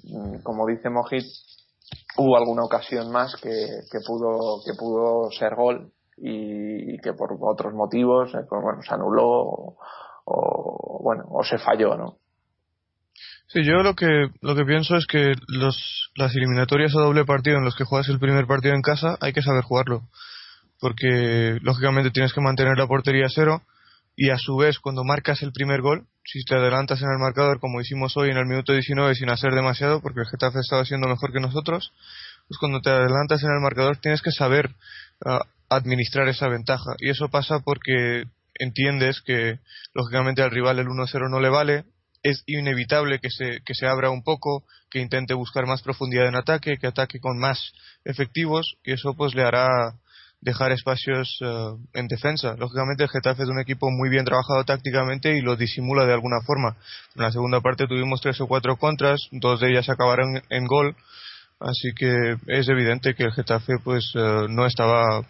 mm, 0.03 0.43
como 0.43 0.65
dice 0.67 0.89
Mojit 0.89 1.25
hubo 2.17 2.37
alguna 2.37 2.63
ocasión 2.63 3.11
más 3.11 3.35
que, 3.35 3.49
que 3.49 3.99
pudo 4.07 4.61
que 4.65 4.71
pudo 4.79 5.29
ser 5.31 5.55
gol 5.55 5.91
y, 6.17 6.97
que 6.99 7.13
por 7.13 7.35
otros 7.41 7.73
motivos 7.73 8.29
eh, 8.33 8.45
pues, 8.47 8.61
bueno 8.61 8.81
se 8.81 8.93
anuló 8.93 9.27
o, 9.27 9.77
o 10.23 11.03
bueno 11.03 11.25
o 11.29 11.43
se 11.43 11.57
falló 11.57 11.97
no 11.97 12.15
Sí, 13.53 13.65
yo 13.65 13.83
lo 13.83 13.95
que, 13.95 14.29
lo 14.39 14.55
que 14.55 14.63
pienso 14.63 14.95
es 14.95 15.05
que 15.05 15.33
los, 15.49 16.09
las 16.15 16.33
eliminatorias 16.33 16.95
a 16.95 17.01
doble 17.01 17.25
partido 17.25 17.57
en 17.57 17.65
los 17.65 17.75
que 17.75 17.83
juegas 17.83 18.07
el 18.07 18.17
primer 18.17 18.47
partido 18.47 18.73
en 18.75 18.81
casa 18.81 19.17
hay 19.19 19.33
que 19.33 19.41
saber 19.41 19.63
jugarlo. 19.63 20.03
Porque 20.79 21.57
lógicamente 21.61 22.11
tienes 22.11 22.31
que 22.31 22.39
mantener 22.39 22.77
la 22.77 22.87
portería 22.87 23.25
a 23.25 23.29
cero 23.29 23.61
y 24.15 24.29
a 24.29 24.37
su 24.37 24.55
vez 24.55 24.79
cuando 24.79 25.03
marcas 25.03 25.41
el 25.41 25.51
primer 25.51 25.81
gol, 25.81 26.07
si 26.23 26.45
te 26.45 26.55
adelantas 26.55 27.01
en 27.01 27.09
el 27.11 27.19
marcador 27.19 27.59
como 27.59 27.81
hicimos 27.81 28.15
hoy 28.15 28.29
en 28.29 28.37
el 28.37 28.45
minuto 28.45 28.71
19 28.71 29.15
sin 29.15 29.29
hacer 29.29 29.51
demasiado 29.51 30.01
porque 30.01 30.21
el 30.21 30.27
Getafe 30.27 30.59
estaba 30.59 30.85
siendo 30.85 31.09
mejor 31.09 31.33
que 31.33 31.41
nosotros, 31.41 31.91
pues 32.47 32.57
cuando 32.57 32.79
te 32.79 32.89
adelantas 32.89 33.43
en 33.43 33.51
el 33.51 33.59
marcador 33.61 33.97
tienes 33.97 34.21
que 34.21 34.31
saber 34.31 34.69
ah, 35.25 35.41
administrar 35.67 36.29
esa 36.29 36.47
ventaja. 36.47 36.95
Y 36.99 37.09
eso 37.09 37.27
pasa 37.27 37.59
porque 37.59 38.23
entiendes 38.55 39.19
que 39.19 39.59
lógicamente 39.93 40.41
al 40.41 40.51
rival 40.51 40.79
el 40.79 40.87
1-0 40.87 41.29
no 41.29 41.41
le 41.41 41.49
vale, 41.49 41.83
es 42.23 42.43
inevitable 42.45 43.19
que 43.19 43.29
se, 43.29 43.61
que 43.65 43.73
se 43.73 43.87
abra 43.87 44.09
un 44.09 44.23
poco, 44.23 44.63
que 44.89 44.99
intente 44.99 45.33
buscar 45.33 45.65
más 45.65 45.81
profundidad 45.81 46.27
en 46.27 46.35
ataque, 46.35 46.77
que 46.77 46.87
ataque 46.87 47.19
con 47.19 47.39
más 47.39 47.71
efectivos 48.05 48.75
y 48.83 48.93
eso 48.93 49.13
pues 49.15 49.33
le 49.33 49.43
hará 49.43 49.93
dejar 50.41 50.71
espacios 50.71 51.37
eh, 51.41 51.69
en 51.93 52.07
defensa. 52.07 52.55
Lógicamente 52.57 53.03
el 53.03 53.09
Getafe 53.09 53.43
es 53.43 53.49
un 53.49 53.59
equipo 53.59 53.89
muy 53.91 54.09
bien 54.09 54.25
trabajado 54.25 54.63
tácticamente 54.63 55.37
y 55.37 55.41
lo 55.41 55.55
disimula 55.55 56.05
de 56.05 56.13
alguna 56.13 56.41
forma. 56.41 56.75
En 57.15 57.23
la 57.23 57.31
segunda 57.31 57.61
parte 57.61 57.87
tuvimos 57.87 58.21
tres 58.21 58.41
o 58.41 58.47
cuatro 58.47 58.75
contras, 58.77 59.19
dos 59.31 59.59
de 59.59 59.69
ellas 59.69 59.89
acabaron 59.89 60.41
en 60.49 60.65
gol, 60.65 60.95
así 61.59 61.93
que 61.95 62.37
es 62.47 62.67
evidente 62.69 63.13
que 63.13 63.23
el 63.23 63.33
Getafe 63.33 63.73
pues 63.83 64.11
eh, 64.15 64.47
no 64.49 64.65
estaba 64.65 65.21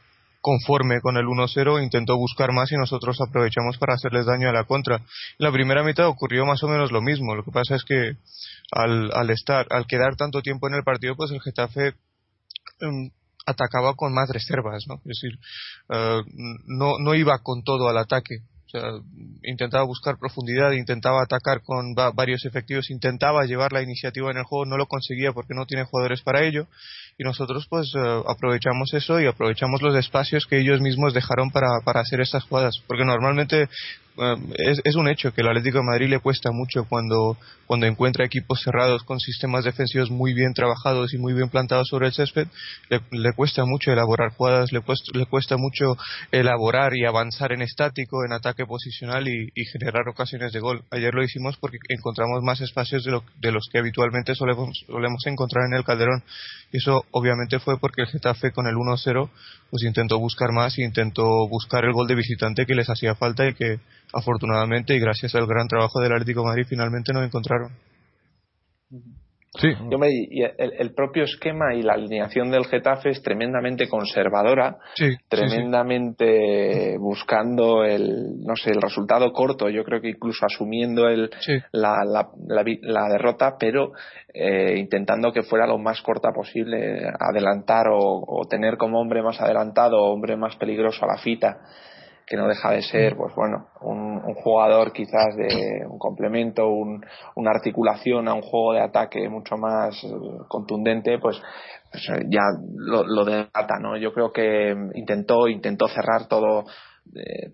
conforme 0.42 1.02
con 1.02 1.18
el 1.18 1.26
1-0, 1.26 1.84
intentó 1.84 2.18
buscar 2.18 2.52
más 2.52 2.72
y 2.72 2.76
nosotros 2.76 3.18
aprovechamos 3.22 3.78
para 3.78 3.94
hacerles 3.94 4.26
daño 4.26 4.50
a 4.50 4.54
la 4.54 4.66
contra. 4.66 4.98
En 4.98 5.06
la 5.38 5.52
primera 5.52 5.84
mitad 5.84 6.08
ocurrió 6.08 6.46
más 6.46 6.64
o 6.64 6.68
menos 6.68 6.92
lo 6.92 7.02
mismo. 7.02 7.36
Lo 7.36 7.44
que 7.44 7.52
pasa 7.52 7.76
es 7.76 7.84
que 7.84 8.18
al, 8.72 9.30
estar, 9.30 9.68
al 9.70 9.86
quedar 9.86 10.16
tanto 10.16 10.42
tiempo 10.42 10.68
en 10.68 10.76
el 10.76 10.84
partido, 10.84 11.16
pues 11.16 11.32
el 11.32 11.42
Getafe 11.42 11.94
em, 12.80 13.12
atacaba 13.46 13.94
con 13.94 14.14
más 14.14 14.30
reservas, 14.30 14.84
¿no? 14.88 14.96
Es 15.06 15.20
decir, 15.22 15.40
eh, 15.90 16.22
no, 16.66 16.98
no 17.00 17.14
iba 17.14 17.38
con 17.40 17.64
todo 17.64 17.88
al 17.88 17.98
ataque. 17.98 18.40
Intentaba 19.44 19.84
buscar 19.84 20.18
profundidad, 20.18 20.72
intentaba 20.72 21.24
atacar 21.24 21.62
con 21.62 21.94
varios 21.94 22.46
efectivos, 22.46 22.90
intentaba 22.90 23.46
llevar 23.46 23.74
la 23.74 23.82
iniciativa 23.82 24.32
en 24.32 24.38
el 24.38 24.44
juego, 24.44 24.66
no 24.66 24.78
lo 24.78 24.86
conseguía 24.86 25.32
porque 25.34 25.54
no 25.54 25.66
tiene 25.66 25.84
jugadores 25.86 26.22
para 26.22 26.44
ello. 26.44 26.68
Y 27.18 27.24
nosotros 27.24 27.68
pues 27.70 27.92
eh, 27.96 28.22
aprovechamos 28.28 28.94
eso 28.94 29.20
y 29.20 29.28
aprovechamos 29.28 29.82
los 29.82 29.96
espacios 29.96 30.46
que 30.46 30.60
ellos 30.60 30.82
mismos 30.82 31.14
dejaron 31.14 31.52
para, 31.52 31.82
para 31.84 32.02
hacer 32.02 32.22
estas 32.22 32.44
jugadas. 32.44 32.82
Porque 32.88 33.06
normalmente 33.06 33.68
es, 34.56 34.82
es, 34.84 34.96
un 34.96 35.08
hecho 35.08 35.34
que 35.34 35.42
el 35.42 35.48
Atlético 35.48 35.80
de 35.80 35.86
Madrid 35.86 36.10
le 36.10 36.20
cuesta 36.20 36.52
mucho 36.52 36.86
cuando, 36.88 37.38
cuando 37.66 37.88
encuentra 37.88 38.26
equipos 38.26 38.62
cerrados 38.62 39.04
con 39.04 39.20
sistemas 39.20 39.66
defensivos 39.66 40.12
muy 40.12 40.34
bien 40.34 40.54
trabajados 40.54 41.14
y 41.14 41.18
muy 41.18 41.34
bien 41.34 41.50
plantados 41.50 41.88
sobre 41.88 42.08
el 42.08 42.14
césped, 42.14 42.48
le, 42.90 43.34
cuesta 43.34 43.66
mucho 43.66 43.92
elaborar 43.92 44.32
jugadas, 44.34 44.72
le, 44.72 44.82
le, 45.14 45.26
cuesta 45.26 45.58
mucho 45.58 45.98
elaborar 46.32 46.96
y 46.96 47.06
avanzar 47.06 47.52
en 47.54 47.62
estático, 47.62 48.24
en 48.26 48.34
ataque 48.34 48.66
posicional 48.66 49.28
y, 49.28 49.52
generar 49.72 50.08
ocasiones 50.10 50.52
de 50.52 50.60
gol. 50.60 50.84
Ayer 50.92 51.14
lo 51.14 51.24
hicimos 51.24 51.56
porque 51.58 51.78
encontramos 51.90 52.42
más 52.44 52.60
espacios 52.62 53.04
de, 53.04 53.12
lo, 53.12 53.24
de 53.40 53.52
los 53.52 53.68
que 53.72 53.80
habitualmente 53.80 54.36
solemos, 54.36 54.84
solemos 54.88 55.26
encontrar 55.26 55.66
en 55.68 55.78
el 55.78 55.84
Calderón. 55.86 56.24
Y 56.72 56.78
eso 56.78 57.06
obviamente 57.12 57.60
fue 57.60 57.80
porque 57.80 58.02
el 58.02 58.08
Getafe 58.08 58.52
con 58.52 58.68
el 58.68 58.76
1-0 58.76 59.30
pues 59.70 59.84
intentó 59.84 60.20
buscar 60.20 60.52
más 60.52 60.78
y 60.78 60.84
intentó 60.84 61.48
buscar 61.48 61.86
el 61.86 61.94
gol 61.94 62.08
de 62.08 62.16
visitante 62.16 62.66
que 62.66 62.76
les 62.76 62.90
hacía 62.90 63.16
falta 63.16 63.48
y 63.48 63.54
que 63.54 63.80
afortunadamente 64.14 64.96
y 64.96 65.00
gracias 65.00 65.36
al 65.36 65.48
gran 65.48 65.68
trabajo 65.68 66.00
del 66.00 66.14
Atlético 66.14 66.42
de 66.42 66.48
Madrid 66.48 66.66
finalmente 66.68 67.14
nos 67.14 67.26
encontraron. 67.26 67.72
Sí. 69.54 69.68
y 70.32 70.44
el, 70.44 70.94
propio 70.94 71.24
esquema 71.24 71.76
y 71.76 71.82
la 71.82 71.94
alineación 71.94 72.52
del 72.52 72.66
Getafe 72.68 73.10
es 73.10 73.22
tremendamente 73.22 73.90
conservadora, 73.90 74.78
tremendamente 75.28 76.98
buscando 76.98 77.84
el, 77.84 78.42
no 78.46 78.56
sé, 78.56 78.72
el 78.72 78.82
resultado 78.82 79.34
corto. 79.34 79.68
Yo 79.68 79.84
creo 79.84 80.00
que 80.00 80.12
incluso 80.12 80.46
asumiendo 80.46 81.10
el, 81.10 81.30
la, 81.74 82.06
la, 82.06 82.30
la, 82.48 83.10
derrota, 83.10 83.58
pero 83.60 83.92
eh, 84.34 84.76
intentando 84.78 85.34
que 85.34 85.44
fuera 85.44 85.68
lo 85.68 85.78
más 85.78 86.02
corta 86.02 86.32
posible, 86.32 87.12
adelantar 87.20 87.90
o, 87.90 88.24
o 88.26 88.48
tener 88.48 88.78
como 88.78 89.02
hombre 89.02 89.22
más 89.22 89.42
adelantado 89.42 89.98
o 89.98 90.14
hombre 90.14 90.38
más 90.38 90.56
peligroso 90.56 91.04
a 91.04 91.14
la 91.14 91.22
fita 91.22 91.60
que 92.32 92.38
no 92.38 92.48
deja 92.48 92.72
de 92.72 92.82
ser, 92.82 93.18
pues 93.18 93.36
bueno, 93.36 93.68
un, 93.82 94.22
jugador 94.36 94.94
quizás 94.94 95.36
de 95.36 95.86
un 95.86 96.00
complemento, 96.00 96.66
un, 96.70 97.06
una 97.36 97.52
articulación 97.52 98.30
a 98.30 98.34
un 98.34 98.42
juego 98.42 98.72
de 98.72 98.80
ataque 98.80 99.28
mucho 99.28 99.58
más 99.58 100.02
eh, 100.06 100.08
contundente, 100.48 101.20
pues, 101.20 101.42
pues 101.92 102.10
eh, 102.10 102.24
ya 102.30 102.44
lo, 102.74 103.04
lo 103.04 103.26
delata, 103.26 103.80
¿no? 103.82 103.98
Yo 103.98 104.14
creo 104.14 104.32
que 104.32 104.74
intentó, 104.96 105.50
intentó 105.50 105.90
cerrar 105.90 106.30
todo, 106.30 106.64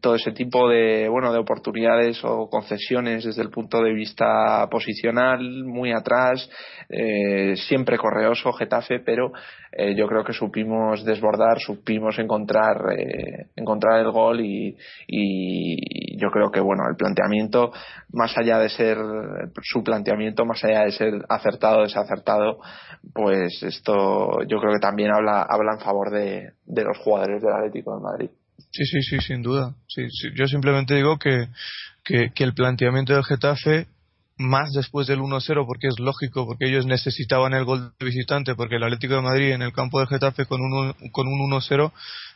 todo 0.01 0.15
ese 0.15 0.31
tipo 0.31 0.69
de 0.69 1.09
bueno 1.09 1.33
de 1.33 1.39
oportunidades 1.39 2.23
o 2.23 2.49
concesiones 2.49 3.23
desde 3.23 3.41
el 3.41 3.49
punto 3.49 3.81
de 3.81 3.93
vista 3.93 4.67
posicional 4.69 5.63
muy 5.65 5.91
atrás 5.91 6.47
eh, 6.89 7.55
siempre 7.55 7.97
correoso 7.97 8.53
Getafe 8.53 8.99
pero 8.99 9.31
eh, 9.71 9.95
yo 9.95 10.07
creo 10.07 10.23
que 10.23 10.33
supimos 10.33 11.03
desbordar 11.03 11.59
supimos 11.59 12.19
encontrar 12.19 12.77
eh, 12.95 13.47
encontrar 13.55 13.99
el 13.99 14.11
gol 14.11 14.41
y, 14.41 14.77
y, 15.07 16.17
yo 16.19 16.29
creo 16.29 16.51
que 16.51 16.59
bueno 16.59 16.83
el 16.89 16.95
planteamiento 16.95 17.71
más 18.11 18.37
allá 18.37 18.59
de 18.59 18.69
ser 18.69 18.97
su 19.63 19.83
planteamiento 19.83 20.45
más 20.45 20.63
allá 20.63 20.83
de 20.83 20.91
ser 20.91 21.13
acertado 21.29 21.81
desacertado 21.81 22.59
pues 23.13 23.63
esto 23.63 24.43
yo 24.47 24.59
creo 24.59 24.73
que 24.73 24.79
también 24.79 25.11
habla 25.11 25.41
habla 25.41 25.73
en 25.73 25.79
favor 25.79 26.11
de, 26.11 26.51
de 26.65 26.83
los 26.83 26.97
jugadores 26.99 27.41
del 27.41 27.53
Atlético 27.53 27.95
de 27.95 28.03
Madrid 28.03 28.29
Sí, 28.77 28.85
sí, 28.85 29.01
sí, 29.01 29.17
sin 29.25 29.41
duda. 29.41 29.73
Sí, 29.87 30.03
Yo 30.35 30.45
simplemente 30.45 30.93
digo 30.93 31.17
que, 31.17 31.47
que, 32.03 32.43
el 32.43 32.53
planteamiento 32.53 33.11
del 33.11 33.23
Getafe, 33.23 33.87
más 34.37 34.71
después 34.71 35.07
del 35.07 35.17
1-0, 35.17 35.65
porque 35.65 35.87
es 35.87 35.99
lógico, 35.99 36.45
porque 36.45 36.67
ellos 36.67 36.85
necesitaban 36.85 37.55
el 37.55 37.65
gol 37.65 37.91
de 37.99 38.05
visitante, 38.05 38.53
porque 38.53 38.75
el 38.75 38.83
Atlético 38.83 39.15
de 39.15 39.23
Madrid 39.23 39.51
en 39.51 39.63
el 39.63 39.73
campo 39.73 39.97
del 39.97 40.07
Getafe 40.07 40.45
con 40.45 40.61
un, 40.61 40.93
con 41.11 41.27
un 41.27 41.51
1-0 41.51 41.91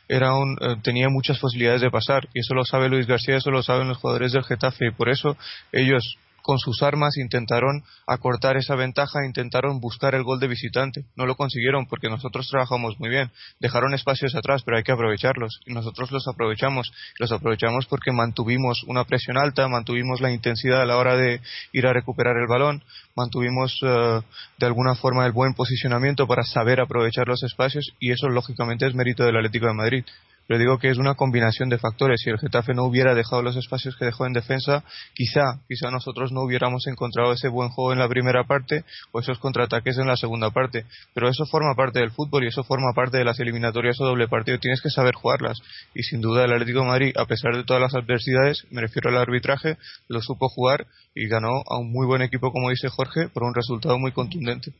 era 0.08 0.34
un, 0.34 0.58
eh, 0.60 0.76
tenía 0.82 1.08
muchas 1.10 1.38
posibilidades 1.38 1.80
de 1.80 1.92
pasar. 1.92 2.28
Y 2.34 2.40
eso 2.40 2.54
lo 2.54 2.64
sabe 2.64 2.88
Luis 2.88 3.06
García, 3.06 3.36
eso 3.36 3.52
lo 3.52 3.62
saben 3.62 3.86
los 3.86 3.98
jugadores 3.98 4.32
del 4.32 4.42
Getafe. 4.42 4.88
Y 4.88 4.90
por 4.90 5.10
eso 5.10 5.36
ellos 5.70 6.18
con 6.42 6.58
sus 6.58 6.82
armas 6.82 7.16
intentaron 7.16 7.82
acortar 8.06 8.56
esa 8.56 8.74
ventaja, 8.74 9.24
intentaron 9.24 9.80
buscar 9.80 10.14
el 10.14 10.24
gol 10.24 10.40
de 10.40 10.48
visitante. 10.48 11.04
No 11.16 11.26
lo 11.26 11.36
consiguieron 11.36 11.86
porque 11.86 12.08
nosotros 12.08 12.48
trabajamos 12.48 12.98
muy 12.98 13.08
bien. 13.08 13.30
Dejaron 13.60 13.94
espacios 13.94 14.34
atrás, 14.34 14.62
pero 14.64 14.76
hay 14.76 14.82
que 14.82 14.92
aprovecharlos. 14.92 15.60
Y 15.66 15.72
nosotros 15.72 16.10
los 16.10 16.26
aprovechamos. 16.28 16.92
Los 17.18 17.32
aprovechamos 17.32 17.86
porque 17.86 18.12
mantuvimos 18.12 18.82
una 18.86 19.04
presión 19.04 19.38
alta, 19.38 19.68
mantuvimos 19.68 20.20
la 20.20 20.32
intensidad 20.32 20.82
a 20.82 20.86
la 20.86 20.96
hora 20.96 21.16
de 21.16 21.40
ir 21.72 21.86
a 21.86 21.92
recuperar 21.92 22.36
el 22.36 22.48
balón, 22.48 22.82
mantuvimos 23.16 23.78
eh, 23.82 24.20
de 24.58 24.66
alguna 24.66 24.94
forma 24.94 25.26
el 25.26 25.32
buen 25.32 25.54
posicionamiento 25.54 26.26
para 26.26 26.42
saber 26.42 26.80
aprovechar 26.80 27.28
los 27.28 27.42
espacios 27.42 27.92
y 28.00 28.10
eso 28.10 28.28
lógicamente 28.28 28.86
es 28.86 28.94
mérito 28.94 29.24
del 29.24 29.36
Atlético 29.36 29.66
de 29.66 29.74
Madrid 29.74 30.04
pero 30.46 30.58
digo 30.58 30.78
que 30.78 30.90
es 30.90 30.98
una 30.98 31.14
combinación 31.14 31.68
de 31.68 31.78
factores. 31.78 32.20
Si 32.22 32.30
el 32.30 32.38
Getafe 32.38 32.74
no 32.74 32.84
hubiera 32.84 33.14
dejado 33.14 33.42
los 33.42 33.56
espacios 33.56 33.96
que 33.96 34.04
dejó 34.04 34.26
en 34.26 34.32
defensa, 34.32 34.84
quizá, 35.14 35.60
quizá 35.68 35.90
nosotros 35.90 36.32
no 36.32 36.42
hubiéramos 36.42 36.86
encontrado 36.86 37.32
ese 37.32 37.48
buen 37.48 37.70
juego 37.70 37.92
en 37.92 37.98
la 37.98 38.08
primera 38.08 38.44
parte 38.44 38.84
o 39.12 39.20
esos 39.20 39.38
contraataques 39.38 39.98
en 39.98 40.06
la 40.06 40.16
segunda 40.16 40.50
parte. 40.50 40.84
Pero 41.14 41.28
eso 41.28 41.46
forma 41.46 41.74
parte 41.74 42.00
del 42.00 42.10
fútbol 42.10 42.44
y 42.44 42.48
eso 42.48 42.64
forma 42.64 42.92
parte 42.94 43.18
de 43.18 43.24
las 43.24 43.40
eliminatorias 43.40 44.00
o 44.00 44.04
doble 44.04 44.28
partido. 44.28 44.58
Tienes 44.58 44.80
que 44.82 44.90
saber 44.90 45.14
jugarlas. 45.14 45.58
Y 45.94 46.02
sin 46.02 46.20
duda 46.20 46.44
el 46.44 46.52
Atlético 46.52 46.80
de 46.80 46.86
Madrid, 46.86 47.14
a 47.16 47.26
pesar 47.26 47.56
de 47.56 47.64
todas 47.64 47.82
las 47.82 47.94
adversidades, 47.94 48.66
me 48.70 48.80
refiero 48.80 49.10
al 49.10 49.18
arbitraje, 49.18 49.76
lo 50.08 50.20
supo 50.20 50.48
jugar 50.48 50.86
y 51.14 51.28
ganó 51.28 51.62
a 51.68 51.78
un 51.78 51.92
muy 51.92 52.06
buen 52.06 52.22
equipo, 52.22 52.52
como 52.52 52.70
dice 52.70 52.88
Jorge, 52.88 53.28
por 53.28 53.42
un 53.42 53.54
resultado 53.54 53.98
muy 53.98 54.12
contundente. 54.12 54.72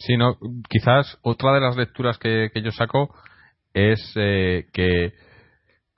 Sí, 0.00 0.14
quizás 0.70 1.18
otra 1.22 1.52
de 1.52 1.60
las 1.60 1.76
lecturas 1.76 2.16
que, 2.16 2.50
yo 2.62 2.72
saco 2.72 3.14
es 3.74 4.12
eh, 4.16 4.66
que 4.72 5.12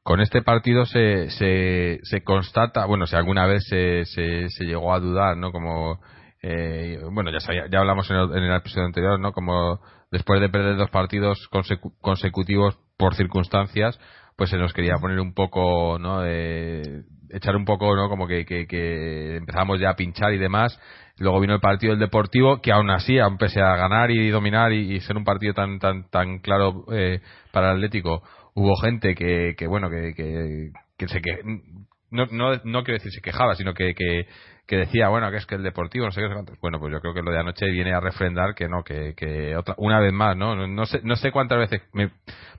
con 0.02 0.20
este 0.20 0.42
partido 0.42 0.84
se, 0.84 1.30
se, 1.30 2.00
se, 2.02 2.24
constata, 2.24 2.86
bueno, 2.86 3.06
si 3.06 3.14
alguna 3.16 3.46
vez 3.46 3.64
se, 3.68 4.04
se, 4.04 4.64
llegó 4.64 4.92
a 4.92 4.98
dudar, 5.00 5.36
¿no? 5.36 5.52
Como, 5.52 6.00
eh, 6.42 7.00
bueno, 7.12 7.30
ya, 7.30 7.38
ya 7.70 7.78
hablamos 7.78 8.10
en 8.10 8.16
el, 8.16 8.36
en 8.36 8.42
el, 8.44 8.56
episodio 8.56 8.86
anterior, 8.86 9.20
¿no? 9.20 9.32
Como 9.32 9.80
después 10.10 10.40
de 10.40 10.48
perder 10.48 10.76
dos 10.76 10.90
partidos 10.90 11.48
consecutivos 12.00 12.78
por 12.96 13.14
circunstancias, 13.14 13.98
pues 14.36 14.50
se 14.50 14.58
nos 14.58 14.72
quería 14.72 14.96
poner 15.00 15.20
un 15.20 15.34
poco, 15.34 15.98
¿no? 15.98 16.22
Echar 17.32 17.56
un 17.56 17.64
poco, 17.64 17.94
¿no? 17.96 18.08
Como 18.08 18.26
que, 18.26 18.44
que, 18.44 19.36
empezamos 19.36 19.80
ya 19.80 19.90
a 19.90 19.96
pinchar 19.96 20.32
y 20.32 20.38
demás. 20.38 20.78
Luego 21.18 21.40
vino 21.40 21.54
el 21.54 21.60
partido 21.60 21.92
del 21.92 22.00
Deportivo, 22.00 22.60
que 22.60 22.72
aún 22.72 22.90
así, 22.90 23.18
aun 23.18 23.38
pese 23.38 23.60
a 23.60 23.76
ganar 23.76 24.10
y 24.10 24.30
dominar 24.30 24.72
y, 24.72 25.00
ser 25.00 25.16
un 25.16 25.24
partido 25.24 25.54
tan 25.54 25.78
tan 25.78 26.08
tan 26.10 26.38
claro 26.38 26.84
eh, 26.92 27.20
para 27.52 27.70
el 27.70 27.76
Atlético, 27.76 28.22
hubo 28.54 28.76
gente 28.76 29.14
que, 29.14 29.54
que 29.56 29.66
bueno, 29.66 29.90
que, 29.90 30.14
que, 30.14 30.70
que 30.96 31.08
se 31.08 31.20
que 31.20 31.40
no, 32.10 32.26
no, 32.26 32.60
no 32.64 32.84
quiero 32.84 32.98
decir 32.98 33.12
se 33.12 33.22
quejaba, 33.22 33.54
sino 33.56 33.74
que, 33.74 33.94
que, 33.94 34.26
que 34.66 34.76
decía, 34.76 35.08
bueno, 35.08 35.30
que 35.30 35.38
es 35.38 35.46
que 35.46 35.56
el 35.56 35.62
Deportivo, 35.62 36.06
no 36.06 36.12
sé 36.12 36.20
qué, 36.20 36.28
Bueno, 36.60 36.78
pues 36.78 36.92
yo 36.92 37.00
creo 37.00 37.14
que 37.14 37.22
lo 37.22 37.32
de 37.32 37.40
anoche 37.40 37.66
viene 37.70 37.92
a 37.92 38.00
refrendar 38.00 38.54
que 38.54 38.68
no, 38.68 38.84
que, 38.84 39.14
que 39.16 39.56
otra, 39.56 39.74
una 39.78 40.00
vez 40.00 40.12
más, 40.12 40.36
¿no? 40.36 40.66
No 40.66 40.86
sé, 40.86 41.00
no 41.02 41.16
sé 41.16 41.32
cuántas 41.32 41.58
veces. 41.58 41.82
Me 41.92 42.10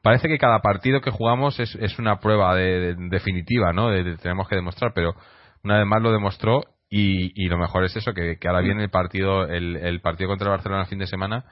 parece 0.01 0.27
que 0.27 0.37
cada 0.37 0.59
partido 0.59 1.01
que 1.01 1.11
jugamos 1.11 1.59
es, 1.59 1.75
es 1.75 1.97
una 1.99 2.19
prueba 2.19 2.55
de, 2.55 2.95
definitiva, 3.09 3.73
¿no? 3.73 3.89
De, 3.89 4.17
tenemos 4.17 4.47
que 4.47 4.55
demostrar, 4.55 4.91
pero 4.93 5.15
una 5.63 5.77
vez 5.79 5.87
más 5.87 6.01
lo 6.01 6.11
demostró 6.11 6.63
y, 6.89 7.31
y 7.41 7.47
lo 7.47 7.57
mejor 7.57 7.85
es 7.85 7.95
eso, 7.95 8.13
que, 8.13 8.37
que 8.37 8.47
ahora 8.47 8.61
viene 8.61 8.83
el 8.83 8.89
partido, 8.89 9.47
el, 9.47 9.77
el 9.77 10.01
partido 10.01 10.29
contra 10.29 10.47
el 10.47 10.51
Barcelona 10.51 10.83
el 10.83 10.89
fin 10.89 10.99
de 10.99 11.07
semana 11.07 11.45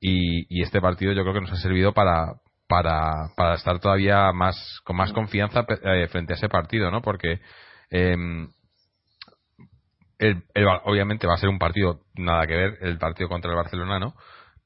y, 0.00 0.46
y 0.54 0.62
este 0.62 0.80
partido 0.80 1.12
yo 1.12 1.22
creo 1.22 1.34
que 1.34 1.40
nos 1.40 1.52
ha 1.52 1.56
servido 1.56 1.94
para, 1.94 2.34
para, 2.68 3.30
para 3.36 3.54
estar 3.54 3.78
todavía 3.78 4.32
más 4.32 4.80
con 4.84 4.96
más 4.96 5.12
confianza 5.12 5.64
eh, 5.82 6.08
frente 6.08 6.34
a 6.34 6.36
ese 6.36 6.48
partido, 6.48 6.90
¿no? 6.90 7.00
Porque 7.02 7.40
eh, 7.90 8.16
el, 10.18 10.42
obviamente 10.84 11.26
va 11.26 11.34
a 11.34 11.38
ser 11.38 11.48
un 11.48 11.58
partido 11.58 12.00
nada 12.14 12.46
que 12.46 12.54
ver 12.54 12.78
el 12.80 12.98
partido 12.98 13.28
contra 13.28 13.50
el 13.50 13.56
Barcelona, 13.56 13.98
¿no? 13.98 14.14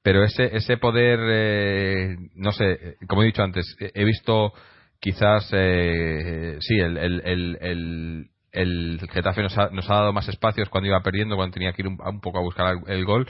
Pero 0.02 0.24
ese 0.24 0.56
ese 0.56 0.76
poder, 0.76 1.18
eh, 1.22 2.16
no 2.34 2.52
sé, 2.52 2.96
como 3.06 3.22
he 3.22 3.26
dicho 3.26 3.42
antes, 3.42 3.76
he 3.78 4.04
visto 4.04 4.52
quizás 5.00 5.48
eh, 5.52 6.56
sí 6.60 6.78
el, 6.78 6.96
el, 6.96 8.28
el, 8.52 9.00
Getafe 9.10 9.42
nos 9.42 9.56
ha, 9.58 9.70
nos 9.70 9.88
ha 9.90 9.94
dado 9.94 10.12
más 10.12 10.28
espacios 10.28 10.68
cuando 10.68 10.88
iba 10.88 11.02
perdiendo, 11.02 11.36
cuando 11.36 11.54
tenía 11.54 11.72
que 11.72 11.82
ir 11.82 11.88
un, 11.88 12.20
poco 12.20 12.38
a 12.38 12.42
buscar 12.42 12.76
el 12.86 13.04
gol, 13.04 13.28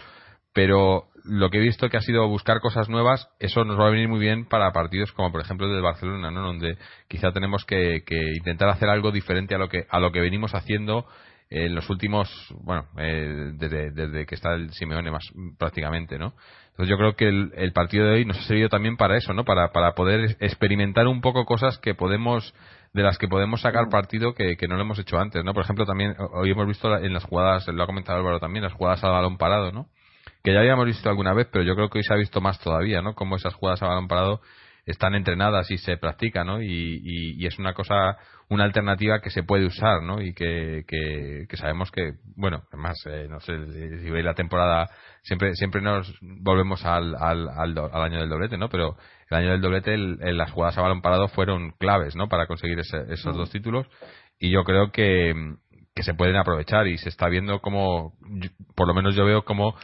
pero 0.53 1.05
lo 1.25 1.51
que 1.51 1.59
he 1.59 1.61
visto 1.61 1.89
que 1.89 1.97
ha 1.97 2.01
sido 2.01 2.27
buscar 2.29 2.61
cosas 2.61 2.89
nuevas, 2.89 3.29
eso 3.39 3.65
nos 3.65 3.79
va 3.79 3.87
a 3.87 3.91
venir 3.91 4.09
muy 4.09 4.19
bien 4.19 4.47
para 4.47 4.73
partidos 4.73 5.13
como 5.13 5.31
por 5.31 5.41
ejemplo 5.41 5.67
el 5.67 5.75
de 5.75 5.81
Barcelona, 5.81 6.31
¿no? 6.31 6.43
Donde 6.43 6.79
quizá 7.09 7.33
tenemos 7.33 7.65
que, 7.65 8.03
que 8.07 8.17
intentar 8.37 8.69
hacer 8.69 8.89
algo 8.89 9.13
diferente 9.13 9.55
a 9.55 9.59
lo 9.59 9.69
que 9.69 9.87
a 9.89 10.01
lo 10.01 10.13
que 10.13 10.21
venimos 10.21 10.55
haciendo 10.55 11.07
en 11.51 11.75
los 11.75 11.91
últimos, 11.91 12.31
bueno, 12.63 12.87
eh, 12.97 13.51
desde, 13.55 13.91
desde, 13.91 14.25
que 14.25 14.37
está 14.37 14.55
el 14.55 14.73
Simeone 14.73 15.11
más 15.11 15.29
prácticamente, 15.59 16.17
¿no? 16.17 16.33
Entonces 16.71 16.89
yo 16.89 16.97
creo 16.97 17.17
que 17.17 17.29
el, 17.29 17.73
partido 17.73 18.07
de 18.07 18.13
hoy 18.13 18.25
nos 18.25 18.39
ha 18.39 18.43
servido 18.43 18.69
también 18.69 18.97
para 18.97 19.17
eso, 19.17 19.35
¿no? 19.35 19.45
Para, 19.45 19.73
para 19.73 19.95
poder 19.95 20.37
experimentar 20.39 21.09
un 21.09 21.21
poco 21.21 21.45
cosas 21.45 21.79
que 21.79 21.95
podemos, 21.95 22.55
de 22.93 23.03
las 23.03 23.19
que 23.19 23.27
podemos 23.27 23.63
sacar 23.63 23.89
partido 23.91 24.33
que, 24.33 24.57
que 24.57 24.69
no 24.69 24.77
lo 24.77 24.83
hemos 24.83 24.99
hecho 25.01 25.19
antes, 25.19 25.45
¿no? 25.45 25.53
Por 25.53 25.65
ejemplo, 25.65 25.85
también 25.85 26.15
hoy 26.35 26.53
hemos 26.53 26.69
visto 26.69 26.97
en 26.97 27.13
las 27.13 27.25
jugadas, 27.25 27.67
lo 27.67 27.83
ha 27.83 27.87
comentado 27.87 28.19
Álvaro 28.19 28.39
también, 28.39 28.63
las 28.63 28.73
jugadas 28.73 29.03
al 29.03 29.11
balón 29.11 29.37
parado, 29.37 29.73
¿no? 29.73 29.89
Que 30.45 30.55
ya 30.55 30.61
habíamos 30.61 30.87
visto 30.87 31.09
alguna 31.11 31.35
vez, 31.35 31.49
pero 31.51 31.65
yo 31.65 31.75
creo 31.75 31.91
que 31.91 31.99
hoy 31.99 32.05
se 32.05 32.15
ha 32.15 32.17
visto 32.17 32.41
más 32.41 32.61
todavía, 32.61 33.03
¿no? 33.03 33.15
Como 33.15 33.35
esas 33.35 33.55
jugadas 33.55 33.83
al 33.83 33.89
balón 33.89 34.07
parado 34.07 34.41
están 34.91 35.15
entrenadas 35.15 35.71
y 35.71 35.79
se 35.79 35.97
practican, 35.97 36.47
¿no? 36.47 36.63
Y, 36.63 37.01
y, 37.03 37.47
es 37.47 37.59
una 37.59 37.75
cosa, 37.75 38.17
una 38.49 38.65
alternativa 38.65 39.21
que 39.21 39.31
se 39.31 39.43
puede 39.43 39.67
usar, 39.67 40.03
¿no? 40.03 40.21
Y 40.21 40.35
que, 40.35 40.85
que, 40.87 41.57
sabemos 41.57 41.91
que, 41.91 42.15
bueno, 42.37 42.63
además, 42.73 42.97
eh, 43.07 43.27
no 43.29 43.41
sé, 43.41 43.55
si 44.01 44.11
veis 44.11 44.25
la 44.25 44.35
temporada, 44.35 44.89
siempre 45.23 45.55
siempre 45.55 45.81
nos 45.81 46.13
volvemos 46.21 46.85
al, 46.85 47.15
al, 47.15 47.49
al, 47.49 48.03
año 48.03 48.21
del 48.21 48.29
doblete, 48.29 48.59
¿no? 48.59 48.69
Pero 48.69 48.97
el 49.31 49.37
año 49.37 49.51
del 49.51 49.61
doblete, 49.61 49.97
las 49.97 50.51
jugadas 50.51 50.79
a 50.79 50.83
balón 50.83 51.03
parado 51.03 51.29
fueron 51.29 51.73
claves, 51.73 52.17
¿no? 52.17 52.29
Para 52.29 52.47
conseguir 52.47 52.79
esos 52.79 53.37
dos 53.37 53.51
títulos. 53.51 53.87
Y 54.39 54.51
yo 54.51 54.65
creo 54.65 54.91
que, 54.91 55.35
que 55.95 56.03
se 56.03 56.15
pueden 56.15 56.37
aprovechar 56.37 56.87
y 56.87 56.99
se 56.99 57.09
está 57.09 57.29
viendo 57.29 57.61
como, 57.61 58.15
por 58.75 58.87
lo 58.87 58.95
menos 58.95 59.15
yo 59.15 59.25
veo 59.25 59.45
como 59.45 59.75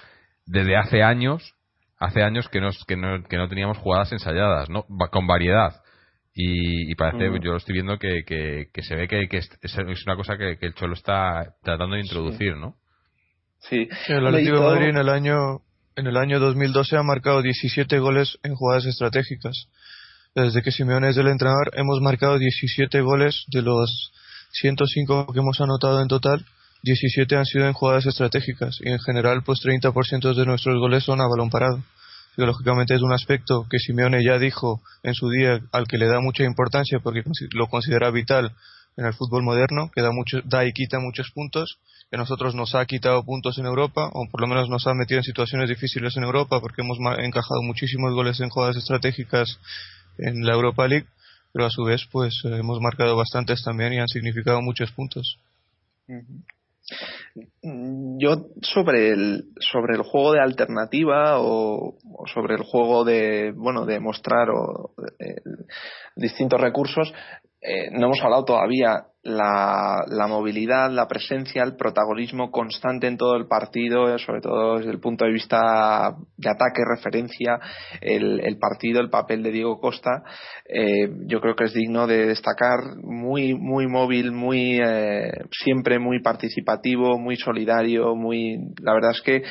desde 0.47 0.77
hace 0.77 1.03
años 1.03 1.56
hace 1.98 2.22
años 2.22 2.48
que, 2.48 2.61
nos, 2.61 2.85
que, 2.87 2.96
no, 2.96 3.22
que 3.24 3.37
no 3.37 3.48
teníamos 3.48 3.78
jugadas 3.78 4.12
ensayadas, 4.12 4.68
¿no? 4.68 4.87
con 5.11 5.26
variedad. 5.26 5.82
Y, 6.38 6.94
parece, 6.96 7.30
yo 7.42 7.52
lo 7.52 7.56
estoy 7.56 7.72
viendo 7.72 7.98
que, 7.98 8.22
que, 8.26 8.82
se 8.82 8.94
ve 8.94 9.09
que, 9.09 9.26
es, 9.30 9.48
una 10.06 10.16
cosa 10.16 10.37
que, 10.37 10.59
el 10.61 10.74
Cholo 10.74 10.92
está 10.92 11.54
tratando 11.62 11.94
de 11.94 12.02
introducir, 12.02 12.56
¿no? 12.56 12.76
Sí. 13.59 13.88
El 14.09 14.26
Atlético 14.26 14.61
de 14.61 14.66
Madrid 14.66 14.88
en 14.88 14.98
el 14.98 15.09
año 15.09 15.61
en 15.96 16.06
el 16.06 16.18
año 16.18 16.38
2012 16.38 16.94
ha 16.98 17.02
marcado 17.02 17.40
17 17.40 17.98
goles 18.00 18.38
en 18.42 18.54
jugadas 18.54 18.85
estratégicas. 18.85 19.68
Desde 20.35 20.61
que 20.61 20.70
Simeone 20.70 21.09
es 21.09 21.16
el 21.16 21.28
entrenador 21.28 21.70
hemos 21.72 22.02
marcado 22.02 22.38
17 22.38 23.00
goles 23.00 23.44
de 23.48 23.62
los 23.62 24.12
105 24.52 25.32
que 25.32 25.38
hemos 25.38 25.59
anotado 25.59 26.02
en 26.02 26.09
total 26.09 26.44
17 26.87 27.35
han 27.35 27.44
sido 27.44 27.66
en 27.66 27.72
jugadas 27.72 28.07
estratégicas 28.07 28.79
y 28.81 28.90
en 28.90 29.01
general 29.01 29.42
pues 29.42 29.59
30% 29.59 30.35
de 30.35 30.46
nuestros 30.46 30.79
goles 30.79 31.03
son 31.03 31.20
a 31.20 31.27
balón 31.27 31.51
parado. 31.51 31.83
lógicamente 32.37 32.94
es 32.94 33.03
un 33.03 33.12
aspecto 33.12 33.66
que 33.68 33.81
Simeone 33.81 34.22
ya 34.25 34.38
dijo 34.38 34.81
en 35.03 35.12
su 35.12 35.29
día 35.29 35.61
al 35.72 35.88
que 35.88 35.99
le 35.99 36.07
da 36.07 36.20
mucha 36.20 36.44
importancia 36.44 37.01
porque 37.01 37.25
lo 37.55 37.66
considera 37.66 38.12
vital 38.12 38.53
en 38.96 39.05
el 39.05 39.14
fútbol 39.14 39.42
moderno, 39.42 39.90
que 39.92 40.01
da, 40.01 40.12
mucho, 40.12 40.40
da 40.44 40.64
y 40.64 40.72
quita 40.72 41.01
muchos 41.01 41.31
puntos, 41.33 41.81
que 42.09 42.16
nosotros 42.16 42.55
nos 42.55 42.75
ha 42.77 42.87
quitado 42.87 43.25
puntos 43.25 43.59
en 43.59 43.66
Europa, 43.66 44.09
o 44.12 44.27
por 44.31 44.40
lo 44.40 44.46
menos 44.46 44.70
nos 44.70 44.87
ha 44.87 44.94
metido 44.94 45.18
en 45.18 45.25
situaciones 45.25 45.68
difíciles 45.68 46.16
en 46.16 46.22
Europa, 46.22 46.61
porque 46.61 46.83
hemos 46.83 46.99
encajado 47.18 47.62
muchísimos 47.62 48.14
goles 48.14 48.40
en 48.40 48.49
jugadas 48.49 48.77
estratégicas 48.77 49.59
en 50.18 50.46
la 50.46 50.55
Europa 50.55 50.88
League, 50.88 51.07
pero 51.53 51.66
a 51.66 51.70
su 51.70 51.85
vez 51.85 52.07
pues 52.11 52.40
hemos 52.44 52.81
marcado 52.81 53.16
bastantes 53.16 53.62
también 53.62 53.92
y 53.92 53.99
han 53.99 54.09
significado 54.09 54.62
muchos 54.62 54.92
puntos. 54.92 55.38
Yo 58.18 58.46
sobre 58.62 59.11
el 59.11 59.44
sobre 59.59 59.96
el 59.96 60.03
juego 60.03 60.33
de 60.33 60.40
alternativa 60.40 61.40
o, 61.40 61.96
sobre 62.33 62.55
el 62.55 62.62
juego 62.62 63.05
de 63.05 63.53
bueno 63.53 63.87
de 63.87 63.99
mostrar 63.99 64.51
o, 64.51 64.94
eh, 65.18 65.42
distintos 66.14 66.61
recursos 66.61 67.12
eh, 67.66 67.90
no 67.92 68.07
hemos 68.07 68.22
hablado 68.22 68.44
todavía 68.44 69.07
la, 69.26 70.05
la, 70.07 70.26
movilidad, 70.29 70.90
la 70.90 71.09
presencia, 71.09 71.64
el 71.64 71.76
protagonismo 71.76 72.50
constante 72.50 73.09
en 73.09 73.16
todo 73.16 73.35
el 73.37 73.46
partido, 73.48 74.14
eh, 74.14 74.18
sobre 74.18 74.40
todo 74.40 74.79
desde 74.79 74.90
el 74.90 75.00
punto 75.00 75.24
de 75.24 75.33
vista 75.33 76.14
de 76.37 76.48
ataque, 76.48 76.83
referencia, 76.88 77.59
el, 78.00 78.59
partido, 78.59 79.00
el 79.00 79.11
papel 79.11 79.42
de 79.42 79.50
Diego 79.50 79.81
Costa, 79.81 80.22
eh, 80.68 81.11
yo 81.26 81.40
creo 81.40 81.57
que 81.57 81.64
es 81.64 81.74
digno 81.74 82.07
de 82.07 82.26
destacar, 82.26 82.79
muy, 83.02 83.55
muy 83.55 83.88
móvil, 83.88 84.31
muy, 84.31 84.79
eh, 84.81 85.33
siempre 85.50 85.98
muy 85.98 86.22
participativo, 86.22 87.18
muy 87.18 87.37
solidario, 87.37 88.14
muy, 88.14 88.59
la 88.81 88.94
verdad 88.94 89.11
es 89.11 89.22
que 89.22 89.42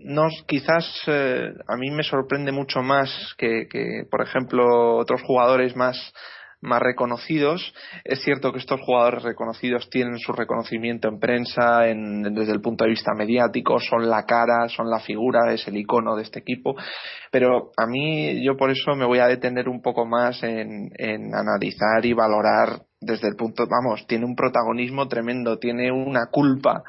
no, 0.00 0.26
quizás 0.48 0.84
a 1.06 1.76
mí 1.76 1.90
me 1.92 2.02
sorprende 2.02 2.50
mucho 2.50 2.82
más 2.82 3.08
que, 3.38 3.68
que, 3.70 4.02
por 4.10 4.22
ejemplo, 4.22 4.96
otros 4.96 5.22
jugadores 5.22 5.76
más 5.76 6.12
más 6.60 6.80
reconocidos. 6.80 7.74
Es 8.04 8.22
cierto 8.22 8.52
que 8.52 8.58
estos 8.58 8.80
jugadores 8.80 9.22
reconocidos 9.22 9.88
tienen 9.90 10.18
su 10.18 10.32
reconocimiento 10.32 11.08
en 11.08 11.18
prensa, 11.18 11.88
en, 11.88 12.22
desde 12.34 12.52
el 12.52 12.60
punto 12.60 12.84
de 12.84 12.90
vista 12.90 13.12
mediático, 13.14 13.78
son 13.80 14.08
la 14.08 14.24
cara, 14.24 14.68
son 14.68 14.90
la 14.90 15.00
figura, 15.00 15.52
es 15.52 15.66
el 15.68 15.76
icono 15.76 16.16
de 16.16 16.22
este 16.22 16.40
equipo. 16.40 16.74
Pero 17.30 17.70
a 17.76 17.86
mí, 17.86 18.42
yo 18.44 18.56
por 18.56 18.70
eso 18.70 18.94
me 18.96 19.06
voy 19.06 19.18
a 19.18 19.26
detener 19.26 19.68
un 19.68 19.82
poco 19.82 20.06
más 20.06 20.42
en, 20.42 20.90
en 20.96 21.34
analizar 21.34 22.04
y 22.04 22.12
valorar 22.12 22.82
desde 23.00 23.28
el 23.28 23.36
punto, 23.36 23.64
vamos, 23.68 24.06
tiene 24.06 24.24
un 24.24 24.34
protagonismo 24.34 25.06
tremendo, 25.06 25.58
tiene 25.58 25.92
una 25.92 26.26
culpa 26.30 26.82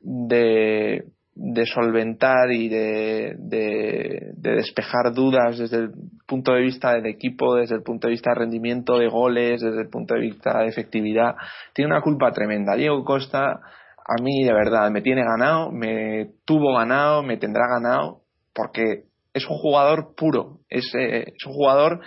de 0.00 1.04
de 1.34 1.64
solventar 1.64 2.50
y 2.50 2.68
de, 2.68 3.34
de, 3.38 4.32
despejar 4.36 5.12
dudas 5.14 5.58
desde 5.58 5.76
el 5.78 5.92
punto 6.26 6.52
de 6.52 6.62
vista 6.62 6.92
del 6.94 7.06
equipo, 7.06 7.56
desde 7.56 7.76
el 7.76 7.82
punto 7.82 8.08
de 8.08 8.12
vista 8.12 8.30
de 8.30 8.40
rendimiento 8.40 8.98
de 8.98 9.08
goles, 9.08 9.60
desde 9.60 9.82
el 9.82 9.88
punto 9.88 10.14
de 10.14 10.20
vista 10.20 10.58
de 10.58 10.68
efectividad, 10.68 11.36
tiene 11.72 11.92
una 11.92 12.02
culpa 12.02 12.32
tremenda. 12.32 12.74
Diego 12.76 13.04
Costa, 13.04 13.52
a 13.52 14.22
mí 14.22 14.44
de 14.44 14.52
verdad, 14.52 14.90
me 14.90 15.02
tiene 15.02 15.22
ganado, 15.22 15.70
me 15.70 16.30
tuvo 16.44 16.74
ganado, 16.76 17.22
me 17.22 17.36
tendrá 17.36 17.68
ganado, 17.68 18.22
porque 18.52 19.04
es 19.32 19.48
un 19.48 19.56
jugador 19.56 20.14
puro, 20.16 20.60
es, 20.68 20.92
eh, 20.94 21.32
es 21.36 21.46
un 21.46 21.52
jugador 21.52 22.00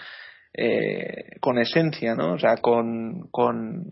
eh, 0.54 1.40
con 1.40 1.58
esencia, 1.58 2.16
¿no? 2.16 2.34
O 2.34 2.40
sea, 2.40 2.58
con, 2.58 3.28
con, 3.32 3.90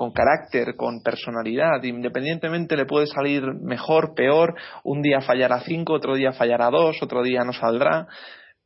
con 0.00 0.12
carácter, 0.12 0.76
con 0.76 1.02
personalidad. 1.02 1.82
Independientemente 1.82 2.74
le 2.74 2.86
puede 2.86 3.06
salir 3.06 3.42
mejor, 3.60 4.14
peor, 4.14 4.54
un 4.82 5.02
día 5.02 5.20
fallará 5.20 5.60
cinco, 5.60 5.92
otro 5.92 6.14
día 6.14 6.32
fallará 6.32 6.70
dos, 6.70 7.02
otro 7.02 7.22
día 7.22 7.44
no 7.44 7.52
saldrá, 7.52 8.06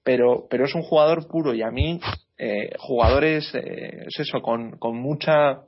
pero, 0.04 0.46
pero 0.48 0.64
es 0.64 0.76
un 0.76 0.82
jugador 0.82 1.26
puro 1.26 1.52
y 1.52 1.62
a 1.62 1.72
mí 1.72 1.98
eh, 2.38 2.70
jugadores, 2.78 3.52
eh, 3.52 4.04
es 4.06 4.20
eso, 4.20 4.42
con, 4.42 4.78
con 4.78 4.96
mucha, 4.96 5.62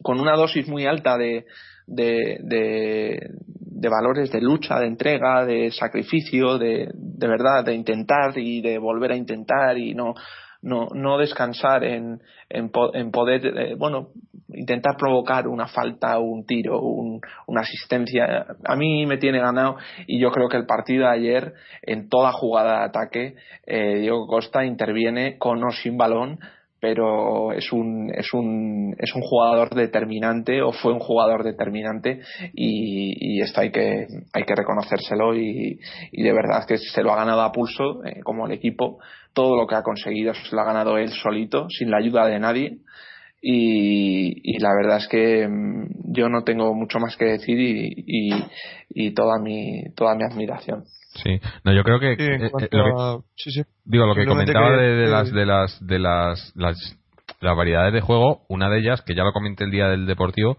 con 0.00 0.20
una 0.20 0.36
dosis 0.36 0.68
muy 0.68 0.86
alta 0.86 1.18
de, 1.18 1.44
de, 1.88 2.38
de, 2.40 3.88
valores 3.88 4.30
de 4.30 4.40
lucha, 4.40 4.78
de 4.78 4.86
entrega, 4.86 5.44
de 5.44 5.72
sacrificio, 5.72 6.56
de, 6.56 6.88
de 6.94 7.26
verdad, 7.26 7.64
de 7.64 7.74
intentar 7.74 8.38
y 8.38 8.60
de 8.60 8.78
volver 8.78 9.10
a 9.10 9.16
intentar 9.16 9.76
y 9.76 9.92
no, 9.92 10.14
no, 10.62 10.88
no 10.94 11.18
descansar 11.18 11.82
en, 11.82 12.20
en, 12.48 12.70
poder, 12.70 13.46
eh, 13.46 13.74
bueno, 13.76 14.08
intentar 14.54 14.96
provocar 14.96 15.48
una 15.48 15.66
falta, 15.66 16.18
un 16.18 16.44
tiro, 16.46 16.80
una 16.80 17.60
asistencia. 17.60 18.46
A 18.64 18.76
mí 18.76 19.06
me 19.06 19.18
tiene 19.18 19.38
ganado 19.38 19.76
y 20.06 20.20
yo 20.20 20.30
creo 20.30 20.48
que 20.48 20.56
el 20.56 20.66
partido 20.66 21.04
de 21.04 21.12
ayer, 21.12 21.54
en 21.82 22.08
toda 22.08 22.32
jugada 22.32 22.80
de 22.80 22.84
ataque, 22.84 23.34
eh, 23.66 24.00
Diego 24.00 24.26
Costa 24.26 24.64
interviene 24.64 25.38
con 25.38 25.62
o 25.64 25.70
sin 25.70 25.96
balón 25.96 26.38
pero 26.84 27.54
es 27.54 27.72
un, 27.72 28.12
es 28.14 28.34
un, 28.34 28.94
es 28.98 29.14
un 29.14 29.22
jugador 29.22 29.70
determinante 29.74 30.60
o 30.60 30.70
fue 30.70 30.92
un 30.92 30.98
jugador 30.98 31.42
determinante 31.42 32.20
y, 32.52 33.40
esto 33.40 33.62
hay 33.62 33.70
que, 33.70 34.06
hay 34.34 34.42
que 34.42 34.54
reconocérselo 34.54 35.34
y, 35.34 35.80
de 36.12 36.32
verdad 36.34 36.66
que 36.68 36.76
se 36.76 37.02
lo 37.02 37.10
ha 37.14 37.16
ganado 37.16 37.40
a 37.40 37.52
pulso 37.52 38.04
eh, 38.04 38.20
como 38.22 38.44
el 38.44 38.52
equipo. 38.52 38.98
Todo 39.32 39.56
lo 39.56 39.66
que 39.66 39.76
ha 39.76 39.82
conseguido 39.82 40.34
se 40.34 40.54
lo 40.54 40.60
ha 40.60 40.66
ganado 40.66 40.98
él 40.98 41.08
solito, 41.08 41.68
sin 41.70 41.90
la 41.90 41.96
ayuda 41.96 42.26
de 42.26 42.38
nadie. 42.38 42.76
Y, 43.46 44.58
la 44.58 44.70
verdad 44.74 44.98
es 44.98 45.08
que 45.08 45.46
mm, 45.46 46.14
yo 46.14 46.30
no 46.30 46.44
tengo 46.44 46.72
mucho 46.74 46.98
más 46.98 47.16
que 47.18 47.26
decir 47.26 47.58
y, 47.60 48.32
y 48.88 49.12
toda 49.12 49.38
mi 49.38 49.82
toda 49.94 50.14
mi 50.14 50.24
admiración. 50.24 50.84
Sí, 51.22 51.40
no, 51.62 51.72
yo 51.72 51.84
creo 51.84 52.00
que, 52.00 52.12
eh, 52.12 52.16
eh, 52.18 53.64
digo 53.84 54.06
lo 54.06 54.14
que 54.14 54.26
comentaba 54.26 54.76
de, 54.76 55.06
las 55.06 55.30
de 55.30 55.46
las 55.46 55.86
de 55.86 55.98
las, 55.98 56.52
las 56.56 56.96
variedades 57.40 57.92
de 57.92 58.00
juego, 58.00 58.46
una 58.48 58.68
de 58.68 58.78
ellas 58.78 59.02
que 59.02 59.14
ya 59.14 59.22
lo 59.22 59.32
comenté 59.32 59.64
el 59.64 59.70
día 59.70 59.88
del 59.88 60.06
Deportivo 60.06 60.56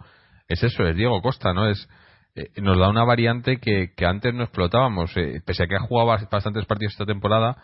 es 0.47 0.63
eso, 0.63 0.83
es 0.83 0.95
Diego 0.95 1.21
Costa, 1.21 1.53
no 1.53 1.67
es 1.67 1.89
eh, 2.35 2.49
nos 2.61 2.77
da 2.77 2.87
una 2.87 3.03
variante 3.03 3.57
que, 3.57 3.93
que 3.97 4.05
antes 4.05 4.33
no 4.33 4.43
explotábamos, 4.43 5.11
pese 5.45 5.63
a 5.63 5.67
que 5.67 5.75
ha 5.75 5.79
jugado 5.79 6.17
bastantes 6.31 6.65
partidos 6.65 6.93
esta 6.93 7.05
temporada, 7.05 7.57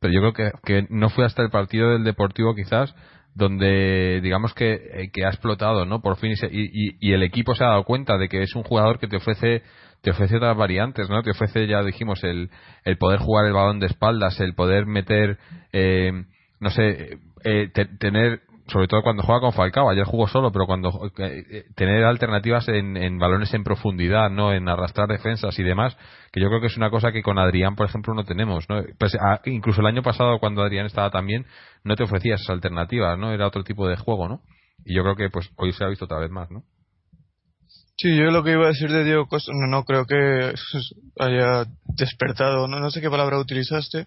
pero 0.00 0.12
yo 0.12 0.20
creo 0.20 0.32
que, 0.32 0.50
que 0.64 0.86
no 0.88 1.10
fue 1.10 1.24
hasta 1.24 1.42
el 1.42 1.50
partido 1.50 1.90
del 1.90 2.04
Deportivo 2.04 2.54
quizás 2.56 2.94
donde 3.34 4.20
digamos 4.22 4.52
que, 4.54 5.10
que 5.12 5.24
ha 5.24 5.28
explotado, 5.28 5.86
¿no? 5.86 6.00
Por 6.02 6.16
fin 6.16 6.32
y, 6.32 6.60
y, 6.60 6.96
y, 7.00 7.12
el 7.12 7.22
equipo 7.22 7.54
se 7.54 7.64
ha 7.64 7.68
dado 7.68 7.84
cuenta 7.84 8.18
de 8.18 8.28
que 8.28 8.42
es 8.42 8.54
un 8.54 8.62
jugador 8.62 8.98
que 8.98 9.08
te 9.08 9.16
ofrece 9.16 9.62
te 10.02 10.10
ofrece 10.10 10.36
otras 10.36 10.56
variantes, 10.56 11.08
¿no? 11.08 11.22
Te 11.22 11.30
ofrece, 11.30 11.66
ya 11.66 11.82
dijimos, 11.82 12.22
el, 12.24 12.50
el 12.84 12.98
poder 12.98 13.20
jugar 13.20 13.46
el 13.46 13.52
balón 13.52 13.78
de 13.78 13.86
espaldas, 13.86 14.38
el 14.40 14.54
poder 14.54 14.84
meter, 14.84 15.38
eh, 15.72 16.12
no 16.58 16.70
sé, 16.70 17.18
eh, 17.44 17.70
tener, 17.98 18.42
sobre 18.72 18.88
todo 18.88 19.02
cuando 19.02 19.22
juega 19.22 19.40
con 19.40 19.52
Falcao, 19.52 19.90
ayer 19.90 20.04
jugó 20.04 20.26
solo, 20.26 20.50
pero 20.50 20.66
cuando 20.66 20.90
eh, 21.18 21.64
tener 21.76 22.04
alternativas 22.04 22.66
en, 22.68 22.96
en, 22.96 23.18
balones 23.18 23.52
en 23.52 23.62
profundidad, 23.62 24.30
¿no? 24.30 24.52
En 24.52 24.68
arrastrar 24.68 25.08
defensas 25.08 25.58
y 25.58 25.62
demás, 25.62 25.96
que 26.32 26.40
yo 26.40 26.48
creo 26.48 26.60
que 26.60 26.68
es 26.68 26.76
una 26.76 26.90
cosa 26.90 27.12
que 27.12 27.22
con 27.22 27.38
Adrián, 27.38 27.76
por 27.76 27.86
ejemplo, 27.86 28.14
no 28.14 28.24
tenemos, 28.24 28.68
¿no? 28.68 28.82
Pues, 28.98 29.14
ah, 29.20 29.40
incluso 29.44 29.82
el 29.82 29.86
año 29.86 30.02
pasado, 30.02 30.38
cuando 30.38 30.62
Adrián 30.62 30.86
estaba 30.86 31.10
también, 31.10 31.44
no 31.84 31.94
te 31.94 32.04
ofrecía 32.04 32.36
esas 32.36 32.50
alternativas, 32.50 33.18
¿no? 33.18 33.32
Era 33.32 33.46
otro 33.46 33.62
tipo 33.62 33.86
de 33.86 33.96
juego, 33.96 34.28
¿no? 34.28 34.40
Y 34.84 34.96
yo 34.96 35.02
creo 35.02 35.16
que, 35.16 35.28
pues, 35.28 35.50
hoy 35.56 35.72
se 35.72 35.84
ha 35.84 35.88
visto 35.88 36.06
otra 36.06 36.18
vez 36.18 36.30
más, 36.30 36.50
¿no? 36.50 36.64
Sí, 37.98 38.16
yo 38.16 38.30
lo 38.30 38.42
que 38.42 38.52
iba 38.52 38.64
a 38.64 38.68
decir 38.68 38.90
de 38.90 39.04
Diego 39.04 39.26
Costa, 39.26 39.52
no, 39.54 39.66
no 39.68 39.84
creo 39.84 40.06
que 40.06 40.54
haya 41.20 41.64
despertado, 41.84 42.66
no, 42.66 42.80
no 42.80 42.90
sé 42.90 43.00
qué 43.00 43.10
palabra 43.10 43.38
utilizaste, 43.38 44.06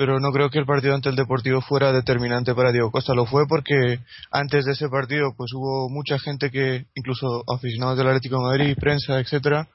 pero 0.00 0.18
no 0.18 0.32
creo 0.32 0.48
que 0.48 0.58
el 0.58 0.64
partido 0.64 0.94
ante 0.94 1.10
el 1.10 1.14
Deportivo 1.14 1.60
fuera 1.60 1.92
determinante 1.92 2.54
para 2.54 2.72
Diego 2.72 2.90
Costa. 2.90 3.12
Lo 3.12 3.26
fue 3.26 3.46
porque 3.46 4.00
antes 4.30 4.64
de 4.64 4.72
ese 4.72 4.88
partido 4.88 5.34
pues 5.36 5.52
hubo 5.52 5.90
mucha 5.90 6.18
gente 6.18 6.50
que, 6.50 6.86
incluso 6.94 7.44
aficionados 7.54 7.98
del 7.98 8.06
Atlético 8.06 8.40
Madrid, 8.40 8.74
prensa, 8.80 9.20
etcétera, 9.20 9.68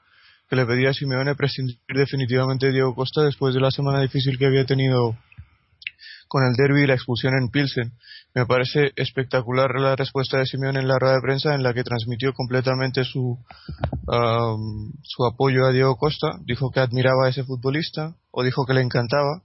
que 0.50 0.56
le 0.56 0.66
pedía 0.66 0.90
a 0.90 0.94
Simeone 0.94 1.36
prescindir 1.36 1.78
definitivamente 1.94 2.66
de 2.66 2.72
Diego 2.72 2.92
Costa 2.96 3.22
después 3.22 3.54
de 3.54 3.60
la 3.60 3.70
semana 3.70 4.00
difícil 4.00 4.36
que 4.36 4.46
había 4.46 4.64
tenido 4.64 5.16
con 6.26 6.42
el 6.42 6.54
derby 6.56 6.82
y 6.82 6.86
la 6.88 6.94
expulsión 6.94 7.34
en 7.40 7.48
Pilsen. 7.48 7.92
Me 8.34 8.46
parece 8.46 8.90
espectacular 8.96 9.78
la 9.78 9.94
respuesta 9.94 10.38
de 10.38 10.46
Simeón 10.46 10.76
en 10.76 10.88
la 10.88 10.98
rueda 10.98 11.14
de 11.14 11.22
prensa 11.22 11.54
en 11.54 11.62
la 11.62 11.72
que 11.72 11.84
transmitió 11.84 12.32
completamente 12.32 13.04
su, 13.04 13.38
su 15.02 15.24
apoyo 15.24 15.66
a 15.66 15.70
Diego 15.70 15.94
Costa. 15.96 16.32
Dijo 16.44 16.72
que 16.72 16.80
admiraba 16.80 17.26
a 17.26 17.28
ese 17.28 17.44
futbolista 17.44 18.16
o 18.32 18.42
dijo 18.42 18.66
que 18.66 18.74
le 18.74 18.80
encantaba. 18.80 19.44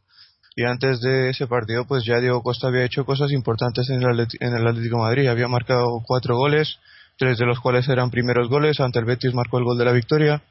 Y 0.55 0.65
antes 0.65 0.99
de 1.01 1.29
ese 1.29 1.47
partido, 1.47 1.85
pues 1.85 2.03
ya 2.05 2.19
Diego 2.19 2.43
Costa 2.43 2.67
había 2.67 2.83
hecho 2.83 3.05
cosas 3.05 3.31
importantes 3.31 3.89
en 3.89 4.03
el, 4.03 4.27
en 4.39 4.55
el 4.55 4.67
Atlético 4.67 4.97
Madrid. 4.97 5.27
Había 5.27 5.47
marcado 5.47 6.01
cuatro 6.05 6.35
goles, 6.35 6.77
tres 7.17 7.37
de 7.37 7.45
los 7.45 7.59
cuales 7.59 7.87
eran 7.87 8.11
primeros 8.11 8.49
goles. 8.49 8.79
Ante 8.79 8.99
el 8.99 9.05
Betis 9.05 9.33
marcó 9.33 9.59
el 9.59 9.63
gol 9.63 9.77
de 9.77 9.85
la 9.85 9.93
victoria. 9.93 10.41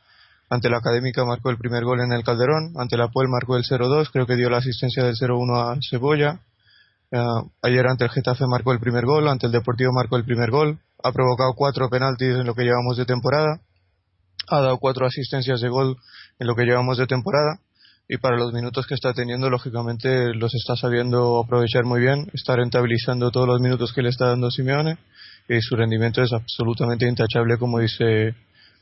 Ante 0.49 0.71
la 0.71 0.79
Académica 0.79 1.25
marcó 1.25 1.51
el 1.51 1.59
primer 1.59 1.85
gol 1.85 2.01
en 2.01 2.13
el 2.13 2.25
Calderón. 2.25 2.73
Ante 2.79 2.97
la 2.97 3.09
Puel 3.09 3.29
marcó 3.29 3.57
el 3.57 3.65
0-2. 3.65 4.11
Creo 4.13 4.27
que 4.27 4.37
dio 4.37 4.49
la 4.49 4.59
asistencia 4.59 5.05
del 5.05 5.17
0-1 5.17 5.77
a 5.77 5.79
Cebolla 5.89 6.41
ayer 7.63 7.87
ante 7.87 8.05
el 8.05 8.11
Getafe 8.11 8.47
marcó 8.47 8.73
el 8.73 8.79
primer 8.79 9.05
gol, 9.05 9.29
ante 9.29 9.47
el 9.47 9.53
Deportivo 9.53 9.93
marcó 9.93 10.17
el 10.17 10.25
primer 10.25 10.51
gol, 10.51 10.79
ha 11.03 11.13
provocado 11.13 11.55
cuatro 11.57 11.89
penaltis 11.89 12.37
en 12.37 12.47
lo 12.47 12.55
que 12.55 12.63
llevamos 12.63 12.97
de 12.97 13.05
temporada, 13.05 13.61
ha 14.49 14.61
dado 14.61 14.79
cuatro 14.79 15.07
asistencias 15.07 15.61
de 15.61 15.69
gol 15.69 15.97
en 16.39 16.47
lo 16.47 16.55
que 16.55 16.65
llevamos 16.65 16.99
de 16.99 17.07
temporada 17.07 17.59
y 18.13 18.19
para 18.19 18.37
los 18.37 18.53
minutos 18.53 18.89
que 18.89 18.95
está 18.95 19.13
teniendo, 19.13 19.49
lógicamente 19.49 20.35
los 20.35 20.53
está 20.53 20.75
sabiendo 20.75 21.41
aprovechar 21.45 21.85
muy 21.85 22.01
bien, 22.01 22.29
está 22.35 22.57
rentabilizando 22.57 23.31
todos 23.31 23.47
los 23.47 23.61
minutos 23.61 23.93
que 23.93 24.03
le 24.03 24.09
está 24.09 24.27
dando 24.27 24.51
Simeone 24.51 24.99
y 25.49 25.61
su 25.61 25.77
rendimiento 25.77 26.21
es 26.21 26.33
absolutamente 26.33 27.07
intachable, 27.07 27.57
como 27.57 27.79
dice 27.79 28.35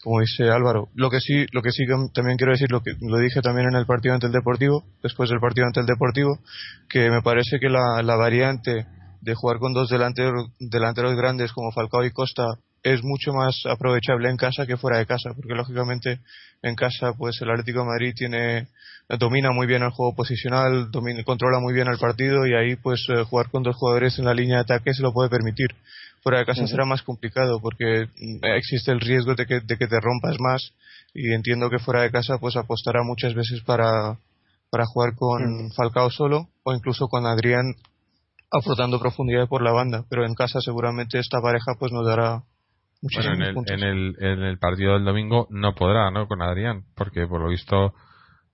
como 0.02 0.20
dice 0.20 0.44
Álvaro. 0.44 0.88
Lo 0.94 1.10
que 1.10 1.20
sí, 1.20 1.44
lo 1.52 1.60
que 1.60 1.72
sí 1.72 1.84
también 2.14 2.38
quiero 2.38 2.52
decir, 2.52 2.70
lo 2.70 2.80
que 2.80 2.92
lo 3.02 3.18
dije 3.18 3.42
también 3.42 3.66
en 3.70 3.76
el 3.76 3.84
partido 3.84 4.14
ante 4.14 4.28
el 4.28 4.32
Deportivo, 4.32 4.82
después 5.02 5.28
del 5.28 5.40
partido 5.40 5.66
ante 5.66 5.80
el 5.80 5.86
Deportivo, 5.86 6.38
que 6.88 7.10
me 7.10 7.20
parece 7.20 7.58
que 7.60 7.68
la, 7.68 8.02
la 8.02 8.16
variante 8.16 8.86
de 9.20 9.34
jugar 9.34 9.58
con 9.58 9.74
dos 9.74 9.90
delanteros, 9.90 10.52
delanteros 10.58 11.14
grandes 11.16 11.52
como 11.52 11.70
Falcao 11.72 12.02
y 12.02 12.12
Costa 12.12 12.44
es 12.82 13.02
mucho 13.02 13.32
más 13.32 13.62
aprovechable 13.66 14.30
en 14.30 14.36
casa 14.36 14.66
que 14.66 14.76
fuera 14.76 14.98
de 14.98 15.06
casa, 15.06 15.30
porque 15.34 15.54
lógicamente 15.54 16.20
en 16.62 16.74
casa 16.74 17.12
pues 17.16 17.40
el 17.40 17.50
Atlético 17.50 17.80
de 17.80 17.86
Madrid 17.86 18.12
tiene 18.16 18.68
domina 19.16 19.52
muy 19.52 19.66
bien 19.66 19.82
el 19.82 19.90
juego 19.90 20.14
posicional, 20.14 20.90
domina, 20.90 21.22
controla 21.24 21.60
muy 21.60 21.72
bien 21.72 21.88
el 21.88 21.98
partido 21.98 22.46
y 22.46 22.54
ahí 22.54 22.76
pues 22.76 23.06
eh, 23.08 23.24
jugar 23.24 23.50
con 23.50 23.62
dos 23.62 23.74
jugadores 23.76 24.18
en 24.18 24.26
la 24.26 24.34
línea 24.34 24.56
de 24.56 24.62
ataque 24.62 24.92
se 24.92 25.02
lo 25.02 25.12
puede 25.12 25.30
permitir. 25.30 25.68
Fuera 26.22 26.40
de 26.40 26.44
casa 26.44 26.66
será 26.66 26.84
más 26.84 27.02
complicado 27.02 27.60
porque 27.60 28.06
mm, 28.06 28.44
existe 28.56 28.92
el 28.92 29.00
riesgo 29.00 29.34
de 29.34 29.46
que, 29.46 29.60
de 29.60 29.76
que 29.78 29.86
te 29.86 30.00
rompas 30.00 30.36
más 30.40 30.72
y 31.14 31.32
entiendo 31.32 31.70
que 31.70 31.78
fuera 31.78 32.02
de 32.02 32.10
casa 32.10 32.38
pues 32.38 32.56
apostará 32.56 33.02
muchas 33.02 33.34
veces 33.34 33.62
para, 33.62 34.18
para 34.70 34.84
jugar 34.84 35.14
con 35.16 35.72
Falcao 35.72 36.10
solo 36.10 36.48
o 36.64 36.74
incluso 36.74 37.08
con 37.08 37.24
Adrián 37.24 37.74
afrontando 38.50 39.00
profundidad 39.00 39.48
por 39.48 39.62
la 39.62 39.72
banda 39.72 40.04
pero 40.10 40.26
en 40.26 40.34
casa 40.34 40.60
seguramente 40.60 41.18
esta 41.18 41.40
pareja 41.40 41.76
pues 41.78 41.92
nos 41.92 42.04
dará 42.04 42.42
bueno, 43.00 43.32
en 43.32 43.42
el, 43.42 43.56
en 43.66 43.82
el, 43.82 44.16
en 44.18 44.42
el 44.42 44.58
partido 44.58 44.94
del 44.94 45.04
domingo 45.04 45.46
no 45.50 45.74
podrá, 45.74 46.10
¿no? 46.10 46.26
Con 46.26 46.42
Adrián, 46.42 46.84
porque 46.96 47.26
por 47.26 47.40
lo 47.40 47.48
visto 47.48 47.94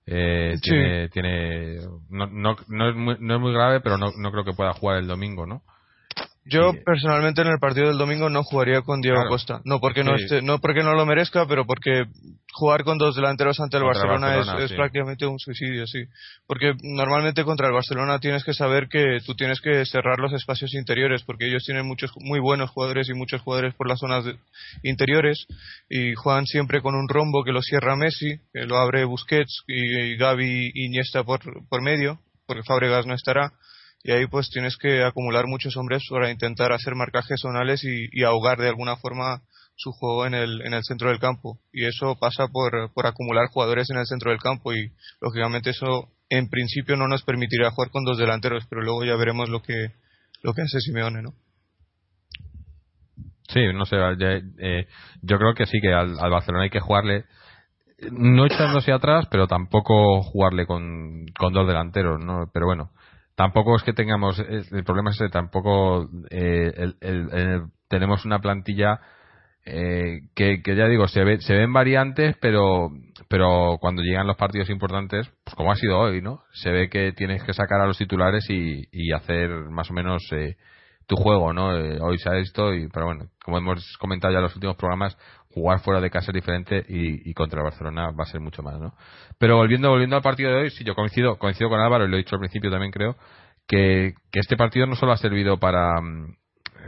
eh, 0.05 0.55
tiene, 0.61 1.09
tiene 1.09 1.77
no, 2.09 2.27
no, 2.27 2.55
no, 2.67 2.89
es 2.89 2.95
muy, 2.95 3.17
no 3.19 3.35
es 3.35 3.41
muy 3.41 3.53
grave, 3.53 3.81
pero 3.81 3.97
no, 3.97 4.11
no 4.17 4.31
creo 4.31 4.45
que 4.45 4.53
pueda 4.53 4.73
jugar 4.73 4.99
el 4.99 5.07
domingo, 5.07 5.45
¿no? 5.45 5.63
Yo 6.47 6.73
personalmente 6.85 7.41
en 7.41 7.47
el 7.47 7.57
partido 7.57 7.87
del 7.87 7.97
domingo 7.97 8.29
no 8.29 8.43
jugaría 8.43 8.81
con 8.81 9.01
Diego 9.01 9.27
Costa. 9.27 9.61
No 9.65 9.79
porque 9.79 10.03
no, 10.03 10.13
esté, 10.15 10.43
no 10.43 10.59
porque 10.59 10.83
no 10.83 10.93
lo 10.93 11.03
merezca, 11.05 11.47
pero 11.47 11.65
porque 11.65 12.05
jugar 12.53 12.83
con 12.83 12.99
dos 12.99 13.15
delanteros 13.15 13.59
ante 13.59 13.77
el 13.77 13.83
Barcelona, 13.83 14.37
es, 14.59 14.71
prácticamente 14.73 15.25
un 15.25 15.39
suicidio, 15.39 15.87
sí. 15.87 16.03
Porque 16.45 16.73
normalmente 16.83 17.43
contra 17.43 17.67
el 17.67 17.73
Barcelona 17.73 18.19
tienes 18.19 18.43
que 18.43 18.53
saber 18.53 18.87
que 18.89 19.17
tú 19.25 19.33
tienes 19.33 19.59
que 19.59 19.85
cerrar 19.85 20.19
los 20.19 20.33
espacios 20.33 20.75
interiores, 20.75 21.23
porque 21.23 21.47
ellos 21.47 21.63
tienen 21.65 21.87
muchos 21.87 22.11
muy 22.19 22.39
buenos 22.39 22.69
jugadores 22.69 23.09
y 23.09 23.15
muchos 23.15 23.41
jugadores 23.41 23.73
por 23.73 23.89
las 23.89 23.99
zonas 23.99 24.25
interiores 24.83 25.47
y 25.89 26.13
juegan 26.13 26.45
siempre 26.45 26.79
con 26.81 26.93
un 26.93 27.09
rombo 27.09 27.43
que 27.43 27.53
lo 27.53 27.61
cierra 27.63 27.95
Messi, 27.95 28.37
que 28.53 28.65
lo 28.67 28.77
abre 28.77 29.03
Busquets 29.03 29.63
y, 29.67 30.15
Gaby 30.15 30.71
y 30.75 30.85
Iniesta 30.85 31.23
por, 31.23 31.41
por 31.67 31.81
medio, 31.81 32.19
porque 32.45 32.63
Fabregas 32.63 33.07
no 33.07 33.15
estará 33.15 33.51
y 34.05 34.11
ahí 34.11 34.27
pues 34.27 34.51
tienes 34.51 34.77
que 34.77 35.03
acumular 35.03 35.47
muchos 35.47 35.75
hombres 35.77 36.03
para 36.07 36.29
intentar 36.29 36.71
hacer 36.71 36.93
marcajes 36.93 37.41
zonales 37.41 37.83
y, 37.83 38.23
ahogar 38.23 38.59
de 38.59 38.69
alguna 38.69 38.97
forma 38.97 39.41
su 39.75 39.91
juego 39.93 40.27
en 40.27 40.35
el, 40.35 40.61
en 40.61 40.75
el 40.75 40.83
centro 40.83 41.09
del 41.09 41.17
campo 41.17 41.57
y 41.73 41.85
eso 41.85 42.15
pasa 42.19 42.47
por, 42.47 42.93
por 42.93 43.07
acumular 43.07 43.47
jugadores 43.47 43.89
en 43.89 43.97
el 43.97 44.05
centro 44.05 44.29
del 44.29 44.39
campo 44.39 44.73
y 44.73 44.91
lógicamente 45.19 45.71
eso 45.71 46.11
en 46.29 46.49
principio 46.49 46.95
no 46.95 47.07
nos 47.07 47.23
permitirá 47.23 47.71
jugar 47.71 47.89
con 47.89 48.05
dos 48.05 48.19
delanteros 48.19 48.67
pero 48.69 48.83
luego 48.83 49.03
ya 49.05 49.15
veremos 49.15 49.49
lo 49.49 49.63
que 49.63 49.87
lo 50.43 50.53
que 50.53 50.61
hace 50.61 50.81
Simeone 50.81 51.23
¿no? 51.23 51.33
Sí, 53.49 53.61
no 53.73 53.85
sé, 53.85 53.97
eh, 54.59 54.87
yo 55.23 55.37
creo 55.37 55.55
que 55.55 55.65
sí 55.65 55.79
que 55.81 55.91
al, 55.91 56.15
Barcelona 56.15 56.65
hay 56.65 56.69
que 56.69 56.79
jugarle 56.79 57.25
no 58.11 58.45
echándose 58.45 58.91
atrás, 58.91 59.25
pero 59.31 59.47
tampoco 59.47 60.21
jugarle 60.21 60.67
con, 60.67 61.25
con 61.39 61.53
dos 61.53 61.65
delanteros, 61.65 62.19
¿no? 62.19 62.49
Pero 62.53 62.65
bueno, 62.65 62.91
tampoco 63.35 63.75
es 63.75 63.83
que 63.83 63.93
tengamos 63.93 64.39
el 64.39 64.83
problema 64.83 65.11
es 65.11 65.17
que 65.17 65.29
tampoco 65.29 66.09
eh, 66.29 66.73
tenemos 67.87 68.25
una 68.25 68.39
plantilla 68.39 68.99
eh, 69.65 70.21
que, 70.35 70.61
ya 70.65 70.87
digo 70.87 71.07
se 71.07 71.23
ve, 71.23 71.41
se 71.41 71.53
ven 71.53 71.73
variantes 71.73 72.35
pero 72.39 72.91
pero 73.27 73.77
cuando 73.79 74.03
llegan 74.03 74.27
los 74.27 74.37
partidos 74.37 74.69
importantes 74.69 75.29
pues 75.43 75.55
como 75.55 75.71
ha 75.71 75.75
sido 75.75 75.99
hoy 75.99 76.21
no 76.21 76.43
se 76.53 76.71
ve 76.71 76.89
que 76.89 77.11
tienes 77.13 77.43
que 77.43 77.53
sacar 77.53 77.81
a 77.81 77.87
los 77.87 77.97
titulares 77.97 78.49
y, 78.49 78.83
y 78.91 79.11
hacer 79.11 79.49
más 79.69 79.89
o 79.89 79.93
menos 79.93 80.21
eh, 80.31 80.55
tu 81.07 81.15
juego 81.15 81.53
no 81.53 81.67
hoy 81.67 82.17
se 82.17 82.29
ha 82.29 82.33
visto 82.33 82.73
y 82.73 82.87
pero 82.89 83.05
bueno 83.05 83.27
como 83.43 83.57
hemos 83.57 83.97
comentado 83.99 84.33
ya 84.33 84.39
en 84.39 84.43
los 84.43 84.55
últimos 84.55 84.75
programas 84.75 85.17
jugar 85.55 85.79
fuera 85.79 86.01
de 86.01 86.09
casa 86.09 86.31
es 86.31 86.35
diferente 86.35 86.85
y, 86.89 87.33
contra 87.33 87.59
el 87.59 87.63
Barcelona 87.63 88.11
va 88.11 88.23
a 88.23 88.27
ser 88.27 88.41
mucho 88.41 88.61
más, 88.61 88.77
¿no? 88.77 88.93
Pero 89.39 89.55
volviendo, 89.55 89.89
volviendo 89.89 90.17
al 90.17 90.21
partido 90.21 90.51
de 90.51 90.57
hoy, 90.57 90.69
sí, 90.69 90.83
yo 90.83 90.95
coincido, 90.95 91.37
coincido 91.37 91.69
con 91.69 91.79
Álvaro, 91.79 92.05
y 92.05 92.09
lo 92.09 92.15
he 92.15 92.19
dicho 92.19 92.35
al 92.35 92.41
principio 92.41 92.69
también 92.69 92.91
creo, 92.91 93.15
que, 93.65 94.13
este 94.33 94.57
partido 94.57 94.85
no 94.85 94.95
solo 94.95 95.13
ha 95.13 95.17
servido 95.17 95.57
para... 95.57 96.01
Mm, 96.01 96.35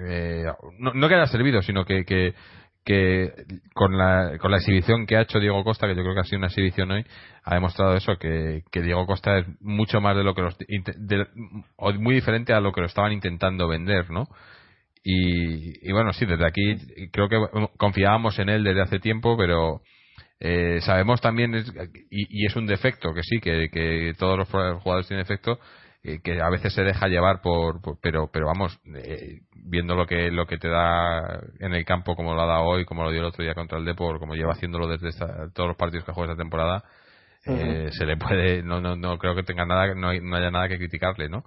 eh, 0.09 0.45
no, 0.79 1.07
que 1.07 1.15
haya 1.15 1.27
servido, 1.27 1.61
sino 1.61 1.85
que, 1.85 2.03
que, 2.03 2.35
con, 3.73 3.97
la, 3.97 4.37
con 4.39 4.51
la 4.51 4.57
exhibición 4.57 5.05
que 5.05 5.17
ha 5.17 5.21
hecho 5.21 5.39
Diego 5.39 5.63
Costa, 5.63 5.87
que 5.87 5.95
yo 5.95 6.01
creo 6.01 6.13
que 6.13 6.21
ha 6.21 6.23
sido 6.23 6.39
una 6.39 6.47
exhibición 6.47 6.91
hoy, 6.91 7.05
ha 7.43 7.55
demostrado 7.55 7.95
eso, 7.95 8.17
que, 8.17 8.63
que 8.71 8.81
Diego 8.81 9.05
Costa 9.05 9.39
es 9.39 9.45
mucho 9.61 9.99
más 10.01 10.15
de 10.15 10.23
lo 10.23 10.33
que 10.33 10.41
los... 10.41 10.57
o 11.75 11.93
muy 11.93 12.15
diferente 12.15 12.53
a 12.53 12.59
lo 12.59 12.71
que 12.71 12.81
lo 12.81 12.87
estaban 12.87 13.11
intentando 13.11 13.67
vender, 13.67 14.09
¿no? 14.09 14.27
Y, 15.09 15.89
bueno, 15.93 16.11
sí, 16.11 16.25
desde 16.25 16.45
aquí 16.45 16.75
creo 17.11 17.29
que 17.29 17.37
confiábamos 17.77 18.37
en 18.39 18.49
él 18.49 18.63
desde 18.65 18.81
hace 18.81 18.99
tiempo, 18.99 19.37
pero 19.37 19.81
eh, 20.41 20.79
sabemos 20.81 21.21
también, 21.21 21.55
y, 22.11 22.45
es 22.45 22.55
un 22.57 22.65
defecto, 22.65 23.13
que 23.13 23.23
sí, 23.23 23.39
que, 23.39 23.69
que 23.69 24.13
todos 24.17 24.37
los 24.37 24.49
jugadores 24.49 25.07
tienen 25.07 25.23
defecto, 25.23 25.59
eh, 26.03 26.19
que 26.23 26.41
a 26.41 26.49
veces 26.49 26.73
se 26.73 26.83
deja 26.83 27.07
llevar 27.07 27.41
por, 27.41 27.81
pero 28.01 28.29
pero 28.31 28.45
vamos 28.45 28.79
eh, 28.95 29.41
viendo 29.55 29.95
lo 29.95 30.05
que 30.05 30.31
lo 30.31 30.45
que 30.45 30.57
te 30.57 30.69
da 30.69 31.41
en 31.59 31.73
el 31.73 31.85
campo 31.85 32.15
como 32.15 32.33
lo 32.33 32.41
ha 32.41 32.47
dado 32.47 32.65
hoy 32.65 32.85
como 32.85 33.03
lo 33.03 33.11
dio 33.11 33.21
el 33.21 33.27
otro 33.27 33.43
día 33.43 33.55
contra 33.55 33.77
el 33.77 33.85
Depor 33.85 34.19
como 34.19 34.35
lleva 34.35 34.53
haciéndolo 34.53 34.87
desde 34.87 35.09
todos 35.53 35.67
los 35.67 35.77
partidos 35.77 36.05
que 36.05 36.13
juega 36.13 36.31
esta 36.31 36.41
temporada 36.41 36.83
se 37.43 38.05
le 38.05 38.17
puede 38.17 38.61
no, 38.61 38.79
no 38.79 38.95
no 38.95 39.17
creo 39.17 39.33
que 39.33 39.43
tenga 39.43 39.65
nada 39.65 39.95
no, 39.95 40.13
no 40.13 40.35
haya 40.35 40.51
nada 40.51 40.67
que 40.67 40.77
criticarle 40.77 41.29
no 41.29 41.43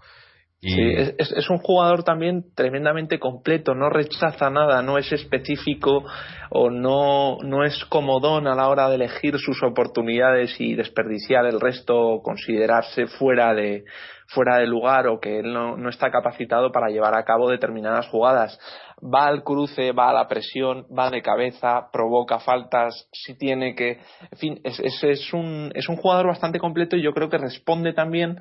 Sí, 0.62 0.76
es, 0.78 1.32
es, 1.32 1.48
un 1.48 1.56
jugador 1.56 2.04
también 2.04 2.44
tremendamente 2.54 3.18
completo, 3.18 3.74
no 3.74 3.88
rechaza 3.88 4.50
nada, 4.50 4.82
no 4.82 4.98
es 4.98 5.10
específico 5.10 6.04
o 6.50 6.68
no, 6.68 7.38
no 7.42 7.64
es 7.64 7.82
comodón 7.86 8.46
a 8.46 8.54
la 8.54 8.68
hora 8.68 8.90
de 8.90 8.96
elegir 8.96 9.38
sus 9.38 9.62
oportunidades 9.62 10.60
y 10.60 10.74
desperdiciar 10.74 11.46
el 11.46 11.60
resto, 11.60 12.20
considerarse 12.22 13.06
fuera 13.06 13.54
de, 13.54 13.84
fuera 14.30 14.58
de 14.58 14.66
lugar 14.66 15.08
o 15.08 15.20
que 15.20 15.40
él 15.40 15.52
no, 15.52 15.76
no 15.76 15.88
está 15.88 16.10
capacitado 16.10 16.70
para 16.72 16.88
llevar 16.88 17.14
a 17.14 17.24
cabo 17.24 17.50
determinadas 17.50 18.08
jugadas. 18.08 18.58
Va 19.02 19.26
al 19.26 19.42
cruce, 19.42 19.92
va 19.92 20.10
a 20.10 20.12
la 20.12 20.28
presión, 20.28 20.86
va 20.96 21.10
de 21.10 21.22
cabeza, 21.22 21.88
provoca 21.92 22.38
faltas, 22.38 23.08
si 23.12 23.36
tiene 23.36 23.74
que. 23.74 24.00
En 24.30 24.38
fin, 24.38 24.60
es, 24.64 24.80
es, 25.02 25.32
un, 25.32 25.72
es 25.74 25.88
un 25.88 25.96
jugador 25.96 26.26
bastante 26.28 26.58
completo 26.58 26.96
y 26.96 27.02
yo 27.02 27.12
creo 27.12 27.28
que 27.28 27.38
responde 27.38 27.92
también 27.92 28.40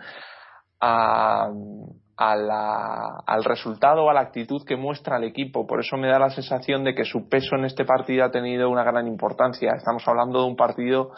a 0.79 1.49
al 2.19 3.45
resultado 3.45 4.09
a 4.09 4.13
la 4.13 4.19
actitud 4.19 4.65
que 4.65 4.75
muestra 4.75 5.17
el 5.17 5.23
equipo. 5.23 5.65
Por 5.65 5.79
eso 5.79 5.95
me 5.95 6.09
da 6.09 6.19
la 6.19 6.29
sensación 6.29 6.83
de 6.83 6.93
que 6.93 7.05
su 7.05 7.29
peso 7.29 7.55
en 7.55 7.63
este 7.63 7.85
partido 7.85 8.25
ha 8.25 8.31
tenido 8.31 8.69
una 8.69 8.83
gran 8.83 9.07
importancia. 9.07 9.71
Estamos 9.77 10.05
hablando 10.05 10.41
de 10.41 10.47
un 10.47 10.57
partido 10.57 11.11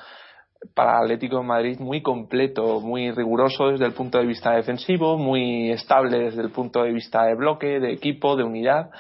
para 0.74 1.00
Atlético 1.00 1.38
de 1.38 1.44
Madrid 1.44 1.80
muy 1.80 2.02
completo, 2.02 2.80
muy 2.82 3.12
riguroso 3.12 3.70
desde 3.70 3.86
el 3.86 3.94
punto 3.94 4.20
de 4.20 4.26
vista 4.26 4.52
defensivo, 4.52 5.18
muy 5.18 5.72
estable 5.72 6.20
desde 6.20 6.42
el 6.42 6.52
punto 6.52 6.84
de 6.84 6.94
vista 6.94 7.24
de 7.24 7.36
bloque, 7.36 7.80
de 7.80 7.94
equipo, 7.94 8.36
de 8.36 8.44
unidad, 8.44 8.92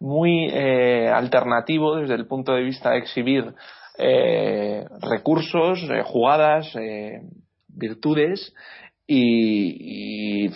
muy 0.00 0.48
eh, 0.50 1.08
alternativo 1.08 1.96
desde 1.96 2.14
el 2.14 2.26
punto 2.26 2.52
de 2.52 2.62
vista 2.62 2.90
de 2.90 2.98
exhibir 2.98 3.54
eh, 3.98 4.84
recursos, 5.00 5.78
eh, 5.90 6.02
jugadas, 6.02 6.72
virtudes 7.68 8.54
y, 9.06 10.48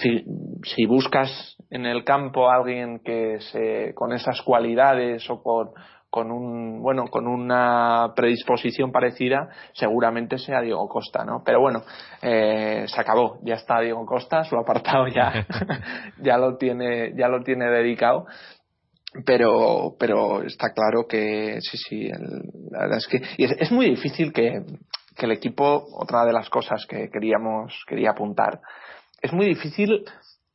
si, 0.63 0.87
buscas 0.87 1.57
en 1.71 1.87
el 1.87 2.05
campo 2.05 2.49
a 2.49 2.57
alguien 2.57 3.01
que 3.01 3.39
se, 3.53 3.93
con 3.95 4.13
esas 4.13 4.41
cualidades 4.43 5.29
o 5.29 5.43
con, 5.43 5.71
con 6.15 6.31
un 6.31 6.81
bueno 6.81 7.09
con 7.09 7.27
una 7.27 8.13
predisposición 8.15 8.93
parecida 8.93 9.49
seguramente 9.73 10.39
sea 10.39 10.61
Diego 10.61 10.87
Costa 10.87 11.25
no 11.25 11.43
pero 11.45 11.59
bueno 11.61 11.83
eh, 12.23 12.85
se 12.87 13.01
acabó. 13.01 13.41
Ya 13.43 13.55
está 13.55 13.81
Diego 13.81 14.07
Costa 14.07 14.45
su 14.45 14.57
apartado 14.57 15.09
ya 15.09 15.45
ya 16.23 16.39
lo 16.39 16.57
tiene 16.57 17.17
ya 17.17 17.27
lo 17.27 17.43
tiene 17.43 17.69
dedicado. 17.69 18.27
Pero 19.27 19.97
pero 19.99 20.43
está 20.43 20.73
claro 20.73 21.09
que 21.09 21.59
sí 21.61 21.79
sí 21.79 22.09
la 22.71 22.79
verdad 22.83 22.99
es 22.99 23.09
que 23.09 23.21
y 23.37 23.45
es 23.47 23.73
muy 23.73 23.91
difícil 23.91 24.33
que 24.33 24.63
que 25.17 25.27
el 25.27 25.33
equipo, 25.33 25.85
otra 25.97 26.25
de 26.25 26.33
las 26.33 26.49
cosas 26.49 26.87
que 26.87 27.09
queríamos, 27.09 27.85
quería 27.87 28.11
apuntar, 28.11 28.61
es 29.23 29.33
muy 29.33 29.47
difícil 29.47 30.05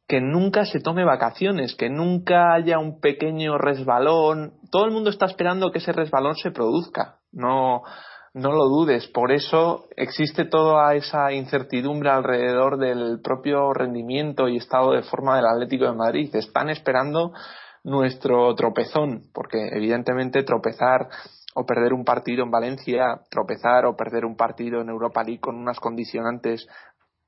que 0.09 0.21
nunca 0.21 0.65
se 0.65 0.79
tome 0.79 1.05
vacaciones, 1.05 1.75
que 1.75 1.87
nunca 1.87 2.55
haya 2.55 2.79
un 2.79 2.99
pequeño 2.99 3.59
resbalón. 3.59 4.53
Todo 4.71 4.85
el 4.85 4.91
mundo 4.91 5.11
está 5.11 5.27
esperando 5.27 5.71
que 5.71 5.77
ese 5.77 5.93
resbalón 5.93 6.35
se 6.35 6.49
produzca. 6.49 7.19
No, 7.31 7.83
no 8.33 8.51
lo 8.51 8.65
dudes. 8.65 9.07
Por 9.07 9.31
eso 9.31 9.85
existe 9.95 10.45
toda 10.45 10.95
esa 10.95 11.31
incertidumbre 11.31 12.09
alrededor 12.09 12.79
del 12.79 13.21
propio 13.21 13.71
rendimiento 13.71 14.47
y 14.47 14.57
estado 14.57 14.93
de 14.93 15.03
forma 15.03 15.35
del 15.35 15.45
Atlético 15.45 15.85
de 15.85 15.93
Madrid. 15.93 16.35
Están 16.35 16.71
esperando 16.71 17.31
nuestro 17.83 18.55
tropezón, 18.55 19.29
porque 19.31 19.59
evidentemente 19.73 20.41
tropezar 20.41 21.07
o 21.53 21.67
perder 21.67 21.93
un 21.93 22.03
partido 22.03 22.43
en 22.43 22.49
Valencia, 22.49 23.21
tropezar 23.29 23.85
o 23.85 23.95
perder 23.95 24.25
un 24.25 24.35
partido 24.35 24.81
en 24.81 24.89
Europa 24.89 25.23
League 25.23 25.39
con 25.39 25.55
unas 25.55 25.79
condicionantes 25.79 26.67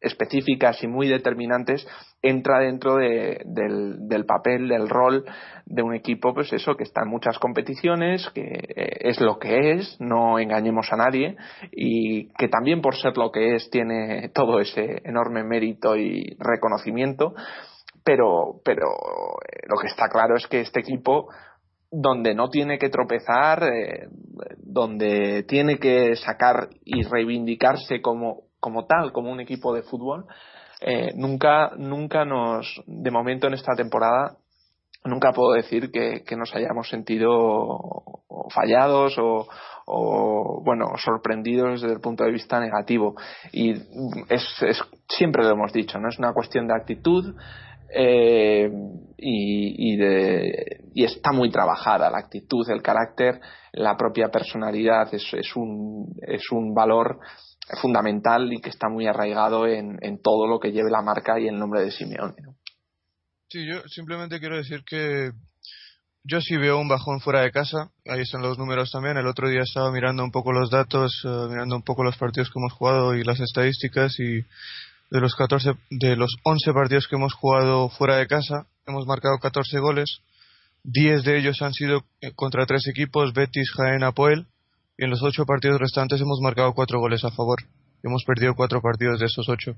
específicas 0.02 0.84
y 0.84 0.88
muy 0.88 1.08
determinantes 1.08 1.88
entra 2.22 2.60
dentro 2.60 2.96
de, 2.96 3.42
del, 3.46 4.26
papel, 4.26 4.68
del 4.68 4.90
rol 4.90 5.26
de 5.66 5.84
un 5.84 5.96
equipo, 5.96 6.34
pues 6.34 6.52
eso, 6.54 6.76
que 6.76 6.84
está 6.84 7.02
en 7.04 7.10
muchas 7.10 7.40
competiciones, 7.40 8.30
que 8.34 8.42
eh, 8.42 8.98
es 9.02 9.22
lo 9.22 9.40
que 9.40 9.74
es, 9.74 9.98
no 10.00 10.40
engañemos 10.40 10.92
a 10.92 10.98
nadie, 10.98 11.38
y 11.72 12.28
que 12.34 12.48
también 12.48 12.82
por 12.82 12.96
ser 12.96 13.18
lo 13.18 13.32
que 13.32 13.56
es 13.56 13.70
tiene 13.70 14.30
todo 14.30 14.60
ese 14.60 15.02
enorme 15.06 15.44
mérito 15.44 15.96
y 15.96 16.36
reconocimiento, 16.40 17.34
pero, 18.04 18.62
pero 18.66 18.86
eh, 18.86 19.68
lo 19.68 19.80
que 19.80 19.88
está 19.88 20.10
claro 20.10 20.36
es 20.36 20.48
que 20.48 20.62
este 20.62 20.80
equipo 20.80 21.28
donde 21.92 22.34
no 22.34 22.50
tiene 22.50 22.78
que 22.80 22.90
tropezar, 22.90 23.64
eh, 23.64 24.08
donde 24.58 25.44
tiene 25.44 25.78
que 25.78 26.16
sacar 26.16 26.70
y 26.86 27.04
reivindicarse 27.04 28.02
como, 28.02 28.51
como 28.62 28.86
tal, 28.86 29.12
como 29.12 29.30
un 29.30 29.42
equipo 29.42 29.74
de 29.74 29.82
fútbol, 29.82 30.26
eh, 30.80 31.12
nunca, 31.16 31.72
nunca 31.78 32.24
nos, 32.24 32.82
de 32.88 33.12
momento 33.12 33.48
en 33.48 33.56
esta 33.56 33.76
temporada, 33.76 34.38
nunca 35.04 35.34
puedo 35.34 35.54
decir 35.54 35.92
que, 35.92 36.24
nos 36.38 36.56
hayamos 36.56 36.88
sentido 36.88 38.04
fallados 38.50 39.18
o, 39.18 39.48
o, 39.86 40.62
bueno, 40.64 40.86
sorprendidos 40.98 41.82
desde 41.82 41.96
el 41.96 42.02
punto 42.02 42.24
de 42.24 42.32
vista 42.32 42.60
negativo. 42.60 43.16
Y 43.52 43.72
es, 44.30 44.44
es, 44.62 44.82
siempre 45.08 45.44
lo 45.44 45.52
hemos 45.52 45.74
dicho, 45.74 46.00
no 46.00 46.08
es 46.08 46.18
una 46.20 46.34
cuestión 46.34 46.68
de 46.68 46.76
actitud, 46.76 47.36
eh, 47.94 48.72
y, 49.18 49.96
y, 49.96 51.04
está 51.04 51.34
muy 51.34 51.52
trabajada 51.52 52.10
la 52.10 52.20
actitud, 52.20 52.70
el 52.70 52.82
carácter, 52.82 53.42
la 53.74 53.98
propia 53.98 54.30
personalidad 54.30 55.14
es, 55.14 55.34
es, 55.34 55.56
un, 55.56 56.08
es 56.22 56.52
un 56.52 56.74
valor 56.74 57.20
fundamental 57.80 58.52
y 58.52 58.60
que 58.60 58.70
está 58.70 58.90
muy 58.90 59.08
arraigado 59.08 59.68
en, 59.68 60.00
todo 60.22 60.48
lo 60.48 60.60
que 60.60 60.72
lleve 60.72 60.90
la 60.90 61.02
marca 61.02 61.40
y 61.40 61.48
el 61.48 61.58
nombre 61.58 61.82
de 61.82 61.92
Simeone. 61.92 62.36
Sí, 63.50 63.66
yo 63.66 63.82
simplemente 63.88 64.40
quiero 64.40 64.58
decir 64.58 64.84
que 64.86 65.32
yo 66.24 66.40
sí 66.40 66.56
veo 66.58 66.80
un 66.80 66.88
bajón 66.88 67.20
fuera 67.20 67.42
de 67.42 67.52
casa, 67.52 67.90
ahí 68.06 68.22
están 68.22 68.42
los 68.42 68.58
números 68.58 68.92
también. 68.92 69.18
El 69.18 69.28
otro 69.28 69.50
día 69.50 69.62
estaba 69.62 69.92
mirando 69.92 70.24
un 70.24 70.32
poco 70.32 70.52
los 70.52 70.70
datos, 70.70 71.22
eh, 71.26 71.48
mirando 71.50 71.76
un 71.76 71.84
poco 71.84 72.04
los 72.04 72.18
partidos 72.18 72.50
que 72.50 72.60
hemos 72.60 72.74
jugado 72.74 73.16
y 73.16 73.24
las 73.24 73.40
estadísticas 73.40 74.20
y 74.20 74.46
de 75.10 75.20
los 75.20 75.36
14 75.36 75.74
de 75.90 76.16
los 76.16 76.36
11 76.44 76.74
partidos 76.74 77.08
que 77.08 77.16
hemos 77.16 77.34
jugado 77.34 77.90
fuera 77.90 78.18
de 78.18 78.28
casa, 78.28 78.68
hemos 78.88 79.06
marcado 79.06 79.40
14 79.40 79.80
goles. 79.80 80.22
10 80.84 81.24
de 81.24 81.38
ellos 81.38 81.62
han 81.62 81.74
sido 81.74 82.06
eh, 82.22 82.32
contra 82.34 82.66
tres 82.66 82.88
equipos, 82.88 83.34
Betis, 83.34 83.72
Jaén, 83.72 84.04
Apoel, 84.04 84.48
y 85.02 85.04
en 85.04 85.10
los 85.10 85.24
8 85.24 85.46
partidos 85.46 85.80
restantes 85.80 86.22
hemos 86.22 86.40
marcado 86.42 86.76
4 86.76 87.00
goles 87.00 87.24
a 87.26 87.32
favor. 87.32 87.58
Hemos 88.04 88.24
perdido 88.24 88.54
4 88.54 88.82
partidos 88.84 89.20
de 89.20 89.26
esos 89.26 89.50
8. 89.50 89.76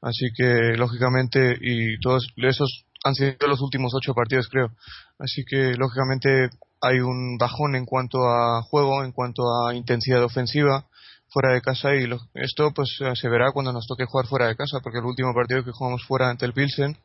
Así 0.00 0.30
que, 0.34 0.72
lógicamente, 0.78 1.58
y 1.60 2.00
todos 2.00 2.26
esos 2.38 2.86
han 3.04 3.14
sido 3.14 3.36
los 3.48 3.60
últimos 3.60 3.92
ocho 3.94 4.14
partidos, 4.14 4.48
creo. 4.48 4.70
Así 5.18 5.44
que, 5.44 5.74
lógicamente, 5.76 6.48
hay 6.80 7.00
un 7.00 7.36
bajón 7.36 7.76
en 7.76 7.84
cuanto 7.84 8.26
a 8.26 8.62
juego, 8.62 9.04
en 9.04 9.12
cuanto 9.12 9.42
a 9.42 9.74
intensidad 9.74 10.24
ofensiva 10.24 10.86
fuera 11.28 11.52
de 11.52 11.60
casa 11.60 11.94
y 11.94 12.08
esto 12.34 12.72
pues 12.72 12.98
se 13.14 13.28
verá 13.28 13.52
cuando 13.52 13.72
nos 13.72 13.86
toque 13.86 14.06
jugar 14.06 14.26
fuera 14.26 14.46
de 14.46 14.56
casa, 14.56 14.80
porque 14.82 15.00
el 15.00 15.04
último 15.04 15.34
partido 15.34 15.64
que 15.64 15.72
jugamos 15.72 16.02
fuera 16.06 16.30
ante 16.30 16.46
el 16.46 16.54
Pilsen 16.54 16.96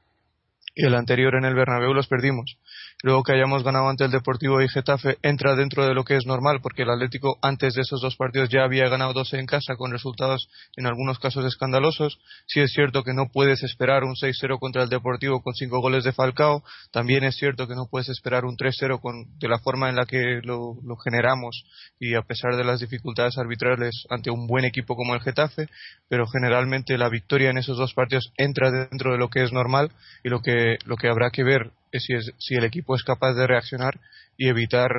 y 0.74 0.86
el 0.86 0.96
anterior 0.96 1.36
en 1.36 1.44
el 1.44 1.56
Bernabéu 1.56 1.94
los 1.94 2.08
perdimos 2.08 2.56
luego 3.04 3.24
que 3.24 3.34
hayamos 3.34 3.64
ganado 3.64 3.90
ante 3.90 4.06
el 4.06 4.12
Deportivo 4.12 4.62
y 4.62 4.70
Getafe 4.70 5.18
entra 5.22 5.56
dentro 5.56 5.86
de 5.86 5.94
lo 5.94 6.04
que 6.04 6.16
es 6.16 6.26
normal 6.26 6.60
porque 6.62 6.84
el 6.84 6.90
Atlético 6.90 7.38
antes 7.42 7.74
de 7.74 7.82
esos 7.82 8.02
dos 8.02 8.16
partidos 8.16 8.50
ya 8.50 8.64
había 8.64 8.88
ganado 8.90 9.14
12 9.14 9.40
en 9.40 9.46
casa 9.46 9.76
con 9.76 9.92
resultados 9.92 10.50
en 10.76 10.86
algunos 10.86 11.20
casos 11.20 11.46
escandalosos. 11.46 12.20
Sí 12.48 12.60
es 12.60 12.72
cierto 12.72 13.04
que 13.04 13.14
no 13.14 13.30
puedes 13.32 13.64
esperar 13.64 14.04
un 14.04 14.16
6-0 14.16 14.60
contra 14.60 14.84
el 14.84 14.90
Deportivo 14.90 15.42
con 15.42 15.54
cinco 15.54 15.80
goles 15.82 16.04
de 16.04 16.14
Falcao. 16.14 16.64
También 16.92 17.24
es 17.24 17.36
cierto 17.36 17.68
que 17.68 17.76
no 17.76 17.88
puedes 17.90 18.10
esperar 18.10 18.46
un 18.46 18.56
3-0 18.56 19.00
de 19.40 19.48
la 19.48 19.60
forma 19.60 19.90
en 19.90 19.96
la 19.96 20.06
que 20.06 20.42
lo, 20.44 20.76
lo 20.84 20.96
generamos 20.98 21.64
y 22.00 22.16
a 22.16 22.22
pesar 22.22 22.56
de 22.56 22.64
las 22.64 22.80
dificultades 22.80 23.38
arbitrales 23.38 24.06
ante 24.10 24.32
un 24.32 24.48
buen 24.48 24.66
equipo 24.66 24.96
como 24.96 25.14
el 25.14 25.22
Getafe. 25.22 25.68
Pero 26.08 26.28
generalmente 26.28 26.98
la 26.98 27.10
victoria 27.10 27.50
en 27.50 27.58
esos 27.58 27.78
dos 27.78 27.94
partidos 27.94 28.32
entra 28.38 28.72
dentro 28.72 29.12
de 29.12 29.18
lo 29.18 29.30
que 29.30 29.44
es 29.44 29.52
normal 29.52 29.92
y 30.24 30.30
lo 30.30 30.42
que, 30.42 30.78
lo 30.86 30.98
que 30.98 31.08
habrá 31.08 31.32
que 31.32 31.44
ver 31.44 31.72
si, 32.00 32.14
es, 32.14 32.32
si 32.38 32.56
el 32.56 32.64
equipo 32.64 32.96
es 32.96 33.04
capaz 33.04 33.34
de 33.34 33.48
reaccionar 33.48 34.00
y 34.38 34.48
evitar 34.48 34.90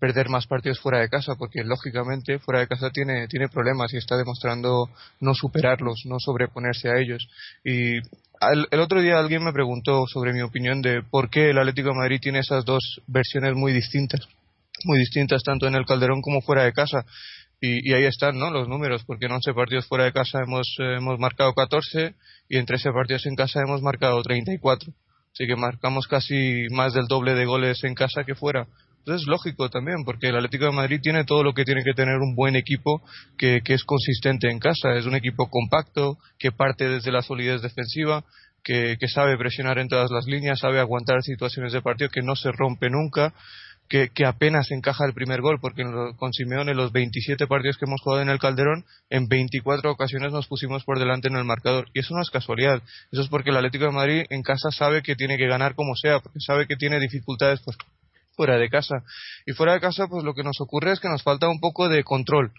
perder 0.00 0.28
más 0.28 0.46
partidos 0.46 0.80
fuera 0.80 0.98
de 0.98 1.08
casa, 1.08 1.34
porque 1.36 1.62
lógicamente 1.62 2.38
fuera 2.38 2.60
de 2.60 2.68
casa 2.68 2.90
tiene, 2.90 3.28
tiene 3.28 3.48
problemas 3.48 3.92
y 3.92 3.98
está 3.98 4.16
demostrando 4.16 4.88
no 5.20 5.34
superarlos, 5.34 6.02
no 6.06 6.18
sobreponerse 6.18 6.88
a 6.88 6.98
ellos. 6.98 7.28
Y 7.64 7.98
el, 8.40 8.80
otro 8.80 9.00
día 9.02 9.18
alguien 9.18 9.44
me 9.44 9.52
preguntó 9.52 10.06
sobre 10.06 10.32
mi 10.32 10.40
opinión 10.40 10.80
de 10.82 11.02
por 11.02 11.30
qué 11.30 11.50
el 11.50 11.58
Atlético 11.58 11.90
de 11.90 11.98
Madrid 11.98 12.20
tiene 12.20 12.40
esas 12.40 12.64
dos 12.64 13.00
versiones 13.06 13.54
muy 13.54 13.72
distintas, 13.72 14.20
muy 14.84 14.98
distintas 14.98 15.42
tanto 15.42 15.66
en 15.66 15.74
el 15.74 15.84
Calderón 15.84 16.22
como 16.22 16.40
fuera 16.40 16.64
de 16.64 16.72
casa. 16.72 17.04
Y, 17.62 17.92
ahí 17.92 18.04
están 18.04 18.38
¿no? 18.38 18.50
los 18.50 18.68
números, 18.68 19.04
porque 19.04 19.26
en 19.26 19.32
11 19.32 19.52
partidos 19.52 19.86
fuera 19.86 20.04
de 20.04 20.12
casa 20.12 20.40
hemos, 20.42 20.74
hemos 20.78 21.18
marcado 21.18 21.52
14 21.52 22.14
y 22.48 22.56
en 22.56 22.64
13 22.64 22.90
partidos 22.90 23.26
en 23.26 23.36
casa 23.36 23.60
hemos 23.60 23.82
marcado 23.82 24.22
34. 24.22 24.90
Así 25.32 25.46
que 25.46 25.56
marcamos 25.56 26.06
casi 26.06 26.66
más 26.70 26.92
del 26.92 27.06
doble 27.06 27.34
de 27.34 27.46
goles 27.46 27.82
en 27.84 27.94
casa 27.94 28.24
que 28.24 28.34
fuera. 28.34 28.66
Entonces 28.98 29.22
es 29.22 29.28
lógico 29.28 29.70
también, 29.70 30.04
porque 30.04 30.28
el 30.28 30.36
Atlético 30.36 30.66
de 30.66 30.72
Madrid 30.72 31.00
tiene 31.02 31.24
todo 31.24 31.42
lo 31.42 31.54
que 31.54 31.64
tiene 31.64 31.82
que 31.82 31.94
tener 31.94 32.16
un 32.16 32.34
buen 32.34 32.54
equipo 32.54 33.02
que, 33.38 33.62
que 33.64 33.74
es 33.74 33.84
consistente 33.84 34.50
en 34.50 34.58
casa. 34.58 34.94
Es 34.94 35.06
un 35.06 35.14
equipo 35.14 35.48
compacto, 35.48 36.18
que 36.38 36.52
parte 36.52 36.88
desde 36.88 37.10
la 37.10 37.22
solidez 37.22 37.62
defensiva, 37.62 38.24
que, 38.62 38.96
que 39.00 39.08
sabe 39.08 39.38
presionar 39.38 39.78
en 39.78 39.88
todas 39.88 40.10
las 40.10 40.26
líneas, 40.26 40.58
sabe 40.58 40.80
aguantar 40.80 41.22
situaciones 41.22 41.72
de 41.72 41.80
partido, 41.80 42.10
que 42.10 42.22
no 42.22 42.36
se 42.36 42.52
rompe 42.52 42.90
nunca 42.90 43.32
que, 43.90 44.24
apenas 44.24 44.70
encaja 44.70 45.04
el 45.04 45.14
primer 45.14 45.40
gol, 45.40 45.58
porque 45.60 45.82
con 46.16 46.32
Simeone 46.32 46.74
los 46.74 46.92
27 46.92 47.48
partidos 47.48 47.76
que 47.76 47.86
hemos 47.86 48.00
jugado 48.00 48.22
en 48.22 48.28
el 48.28 48.38
Calderón, 48.38 48.84
en 49.10 49.26
24 49.26 49.90
ocasiones 49.90 50.30
nos 50.30 50.46
pusimos 50.46 50.84
por 50.84 51.00
delante 51.00 51.26
en 51.26 51.34
el 51.34 51.44
marcador. 51.44 51.88
Y 51.92 51.98
eso 51.98 52.14
no 52.14 52.22
es 52.22 52.30
casualidad. 52.30 52.80
Eso 53.10 53.22
es 53.22 53.28
porque 53.28 53.50
el 53.50 53.56
Atlético 53.56 53.86
de 53.86 53.90
Madrid 53.90 54.24
en 54.30 54.42
casa 54.42 54.70
sabe 54.70 55.02
que 55.02 55.16
tiene 55.16 55.36
que 55.36 55.48
ganar 55.48 55.74
como 55.74 55.96
sea, 55.96 56.20
porque 56.20 56.38
sabe 56.38 56.68
que 56.68 56.76
tiene 56.76 57.00
dificultades 57.00 57.60
pues, 57.64 57.76
fuera 58.36 58.58
de 58.58 58.70
casa. 58.70 59.02
Y 59.44 59.54
fuera 59.54 59.72
de 59.72 59.80
casa, 59.80 60.06
pues 60.06 60.22
lo 60.22 60.34
que 60.34 60.44
nos 60.44 60.60
ocurre 60.60 60.92
es 60.92 61.00
que 61.00 61.08
nos 61.08 61.24
falta 61.24 61.48
un 61.48 61.58
poco 61.58 61.88
de 61.88 62.04
control 62.04 62.52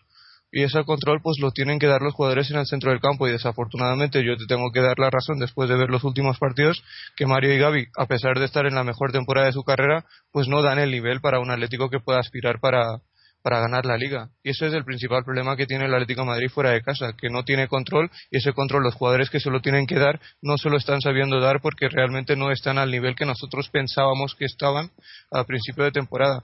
y 0.51 0.63
ese 0.63 0.83
control 0.83 1.21
pues 1.21 1.37
lo 1.39 1.51
tienen 1.51 1.79
que 1.79 1.87
dar 1.87 2.01
los 2.01 2.13
jugadores 2.13 2.51
en 2.51 2.57
el 2.57 2.65
centro 2.65 2.91
del 2.91 2.99
campo. 2.99 3.27
Y 3.27 3.31
desafortunadamente 3.31 4.23
yo 4.23 4.35
te 4.37 4.45
tengo 4.45 4.71
que 4.71 4.81
dar 4.81 4.99
la 4.99 5.09
razón 5.09 5.39
después 5.39 5.69
de 5.69 5.77
ver 5.77 5.89
los 5.89 6.03
últimos 6.03 6.37
partidos 6.37 6.83
que 7.15 7.25
Mario 7.25 7.53
y 7.53 7.57
Gaby 7.57 7.87
a 7.97 8.05
pesar 8.05 8.37
de 8.37 8.45
estar 8.45 8.65
en 8.65 8.75
la 8.75 8.83
mejor 8.83 9.11
temporada 9.11 9.47
de 9.47 9.53
su 9.53 9.63
carrera 9.63 10.05
pues 10.31 10.47
no 10.47 10.61
dan 10.61 10.79
el 10.79 10.91
nivel 10.91 11.21
para 11.21 11.39
un 11.39 11.51
Atlético 11.51 11.89
que 11.89 11.99
pueda 11.99 12.19
aspirar 12.19 12.59
para, 12.59 12.99
para 13.41 13.59
ganar 13.61 13.85
la 13.85 13.97
liga. 13.97 14.29
Y 14.43 14.49
ese 14.49 14.67
es 14.67 14.73
el 14.73 14.83
principal 14.83 15.23
problema 15.23 15.55
que 15.55 15.65
tiene 15.65 15.85
el 15.85 15.93
Atlético 15.93 16.25
Madrid 16.25 16.49
fuera 16.49 16.71
de 16.71 16.81
casa 16.81 17.13
que 17.17 17.29
no 17.29 17.43
tiene 17.43 17.67
control. 17.67 18.11
Y 18.29 18.37
ese 18.37 18.51
control 18.51 18.83
los 18.83 18.95
jugadores 18.95 19.29
que 19.29 19.39
se 19.39 19.49
lo 19.49 19.61
tienen 19.61 19.87
que 19.87 19.99
dar 19.99 20.19
no 20.41 20.57
se 20.57 20.69
lo 20.69 20.77
están 20.77 20.99
sabiendo 20.99 21.39
dar 21.39 21.61
porque 21.61 21.87
realmente 21.87 22.35
no 22.35 22.51
están 22.51 22.77
al 22.77 22.91
nivel 22.91 23.15
que 23.15 23.25
nosotros 23.25 23.69
pensábamos 23.69 24.35
que 24.35 24.45
estaban 24.45 24.91
a 25.31 25.45
principio 25.45 25.85
de 25.85 25.91
temporada 25.91 26.43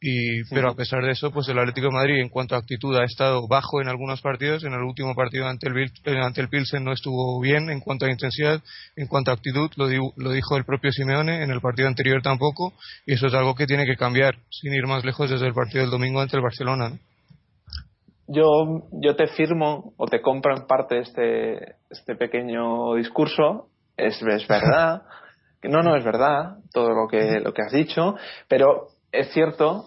y, 0.00 0.44
pero 0.52 0.70
a 0.70 0.74
pesar 0.74 1.02
de 1.02 1.12
eso, 1.12 1.30
pues 1.30 1.48
el 1.48 1.58
Atlético 1.58 1.86
de 1.86 1.94
Madrid 1.94 2.20
en 2.20 2.28
cuanto 2.28 2.54
a 2.54 2.58
actitud 2.58 2.94
ha 2.96 3.04
estado 3.04 3.48
bajo 3.48 3.80
en 3.80 3.88
algunos 3.88 4.20
partidos. 4.20 4.64
En 4.64 4.74
el 4.74 4.82
último 4.82 5.14
partido 5.14 5.46
ante 5.46 5.68
el, 5.68 5.78
eh, 5.78 6.20
ante 6.22 6.42
el 6.42 6.48
Pilsen 6.48 6.84
no 6.84 6.92
estuvo 6.92 7.40
bien 7.40 7.70
en 7.70 7.80
cuanto 7.80 8.04
a 8.04 8.10
intensidad, 8.10 8.60
en 8.96 9.06
cuanto 9.06 9.30
a 9.30 9.34
actitud, 9.34 9.70
lo, 9.76 9.86
lo 10.16 10.30
dijo 10.30 10.56
el 10.56 10.64
propio 10.64 10.92
Simeone, 10.92 11.42
en 11.42 11.50
el 11.50 11.60
partido 11.60 11.88
anterior 11.88 12.20
tampoco, 12.22 12.74
y 13.06 13.14
eso 13.14 13.28
es 13.28 13.34
algo 13.34 13.54
que 13.54 13.66
tiene 13.66 13.86
que 13.86 13.96
cambiar, 13.96 14.36
sin 14.50 14.74
ir 14.74 14.86
más 14.86 15.04
lejos 15.04 15.30
desde 15.30 15.46
el 15.46 15.54
partido 15.54 15.80
del 15.82 15.90
domingo 15.90 16.20
ante 16.20 16.36
el 16.36 16.42
Barcelona. 16.42 16.92
Yo, 18.26 18.88
yo 18.92 19.16
te 19.16 19.26
firmo 19.28 19.94
o 19.96 20.06
te 20.06 20.20
compro 20.20 20.56
en 20.56 20.66
parte 20.66 20.98
este, 20.98 21.76
este 21.90 22.16
pequeño 22.16 22.94
discurso. 22.94 23.68
Es, 23.96 24.20
es 24.22 24.48
verdad. 24.48 25.02
no, 25.62 25.82
no 25.82 25.96
es 25.96 26.04
verdad 26.04 26.56
todo 26.72 26.90
lo 26.90 27.08
que, 27.08 27.40
lo 27.40 27.52
que 27.52 27.62
has 27.62 27.72
dicho, 27.72 28.16
pero 28.48 28.88
es 29.14 29.32
cierto 29.32 29.86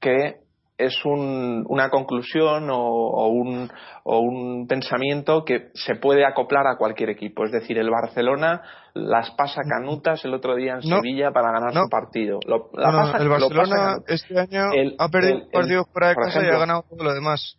que 0.00 0.40
es 0.78 1.04
un, 1.04 1.64
una 1.68 1.90
conclusión 1.90 2.68
o, 2.70 3.26
un, 3.28 3.68
o, 4.04 4.20
un, 4.20 4.68
pensamiento 4.68 5.44
que 5.44 5.70
se 5.74 5.96
puede 5.96 6.24
acoplar 6.24 6.68
a 6.68 6.76
cualquier 6.76 7.10
equipo. 7.10 7.44
Es 7.44 7.50
decir, 7.50 7.78
el 7.78 7.90
Barcelona 7.90 8.62
las 8.94 9.32
pasa 9.32 9.62
canutas 9.68 10.24
el 10.24 10.34
otro 10.34 10.54
día 10.54 10.74
en 10.74 10.82
Sevilla 10.82 11.32
para 11.32 11.50
ganar 11.50 11.72
su 11.72 11.88
partido. 11.90 12.38
el 12.46 13.28
Barcelona 13.28 13.98
este 14.06 14.38
año 14.38 14.70
ha 14.98 15.08
perdido 15.08 15.38
el, 15.38 15.48
partido 15.48 15.84
fuera 15.92 16.08
de 16.10 16.14
casa 16.14 16.44
y 16.44 16.46
ha 16.46 16.58
ganado 16.58 16.84
todo 16.88 17.02
lo 17.02 17.12
demás. 17.12 17.58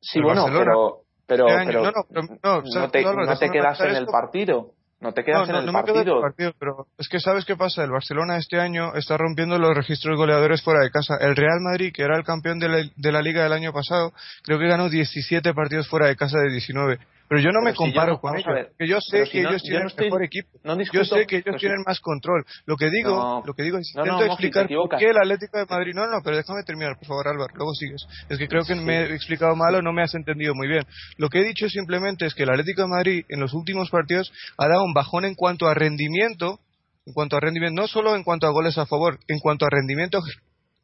Sí, 0.00 0.20
bueno, 0.22 0.46
pero, 0.46 1.00
pero, 1.26 1.48
este 1.48 1.72
no, 1.72 2.90
te, 2.90 3.02
no 3.04 3.38
te 3.38 3.50
quedas 3.50 3.80
en 3.80 3.96
el 3.96 4.06
partido. 4.06 4.74
No 5.00 5.12
te 5.14 5.24
quedas 5.24 5.48
en 5.48 5.56
el 5.56 5.72
partido. 5.72 6.20
Pero 6.58 6.86
es 6.98 7.08
que 7.08 7.20
sabes 7.20 7.46
qué 7.46 7.56
pasa. 7.56 7.82
El 7.82 7.90
Barcelona 7.90 8.36
este 8.36 8.60
año 8.60 8.94
está 8.94 9.16
rompiendo 9.16 9.58
los 9.58 9.74
registros 9.74 10.16
goleadores 10.16 10.62
fuera 10.62 10.80
de 10.82 10.90
casa. 10.90 11.16
El 11.18 11.36
Real 11.36 11.60
Madrid, 11.60 11.90
que 11.94 12.02
era 12.02 12.18
el 12.18 12.24
campeón 12.24 12.58
de 12.58 12.68
la, 12.68 12.84
de 12.94 13.12
la 13.12 13.22
liga 13.22 13.42
del 13.42 13.54
año 13.54 13.72
pasado, 13.72 14.12
creo 14.42 14.58
que 14.58 14.68
ganó 14.68 14.90
17 14.90 15.54
partidos 15.54 15.88
fuera 15.88 16.06
de 16.06 16.16
casa 16.16 16.38
de 16.38 16.50
19. 16.50 16.98
Pero 17.30 17.42
yo 17.42 17.50
no 17.52 17.62
me 17.62 17.72
comparo 17.74 18.20
con 18.20 18.36
ellos. 18.36 18.74
Que 18.76 18.88
yo 18.88 18.98
sé 19.00 19.22
que 19.30 19.38
ellos 19.38 19.62
tienen 19.62 19.86
un 19.86 19.92
mejor 19.96 20.24
equipo. 20.24 20.48
yo 20.92 21.04
sé 21.04 21.26
que 21.26 21.36
ellos 21.36 21.60
tienen 21.60 21.78
más 21.86 22.00
control. 22.00 22.44
Lo 22.66 22.76
que 22.76 22.90
digo, 22.90 23.44
lo 23.46 23.54
que 23.54 23.62
digo 23.62 23.78
es 23.78 23.94
intento 23.94 24.24
explicar 24.24 24.66
por 24.66 24.98
qué 24.98 25.10
el 25.10 25.16
Atlético 25.16 25.58
de 25.58 25.66
Madrid. 25.70 25.92
No, 25.94 26.08
no, 26.08 26.22
pero 26.24 26.36
déjame 26.36 26.64
terminar, 26.64 26.96
por 26.98 27.06
favor, 27.06 27.28
Álvaro. 27.28 27.54
Luego 27.54 27.72
sigues. 27.74 28.04
Es 28.28 28.36
que 28.36 28.48
creo 28.48 28.64
que 28.64 28.74
me 28.74 29.02
he 29.02 29.14
explicado 29.14 29.54
mal 29.54 29.76
o 29.76 29.80
no 29.80 29.92
me 29.92 30.02
has 30.02 30.12
entendido 30.16 30.56
muy 30.56 30.66
bien. 30.66 30.82
Lo 31.18 31.28
que 31.28 31.38
he 31.38 31.44
dicho 31.44 31.68
simplemente 31.68 32.26
es 32.26 32.34
que 32.34 32.42
el 32.42 32.50
Atlético 32.50 32.82
de 32.82 32.88
Madrid 32.88 33.24
en 33.28 33.38
los 33.38 33.54
últimos 33.54 33.90
partidos 33.90 34.32
ha 34.58 34.66
dado 34.66 34.82
un 34.82 34.92
bajón 34.92 35.24
en 35.24 35.36
cuanto 35.36 35.68
a 35.68 35.74
rendimiento 35.74 36.58
en 37.06 37.14
cuanto 37.14 37.36
a 37.36 37.40
rendimiento, 37.40 37.80
no 37.80 37.88
solo 37.88 38.14
en 38.14 38.22
cuanto 38.22 38.46
a 38.46 38.50
goles 38.50 38.76
a 38.76 38.86
favor, 38.86 39.18
en 39.26 39.38
cuanto 39.38 39.64
a 39.64 39.70
rendimiento 39.70 40.20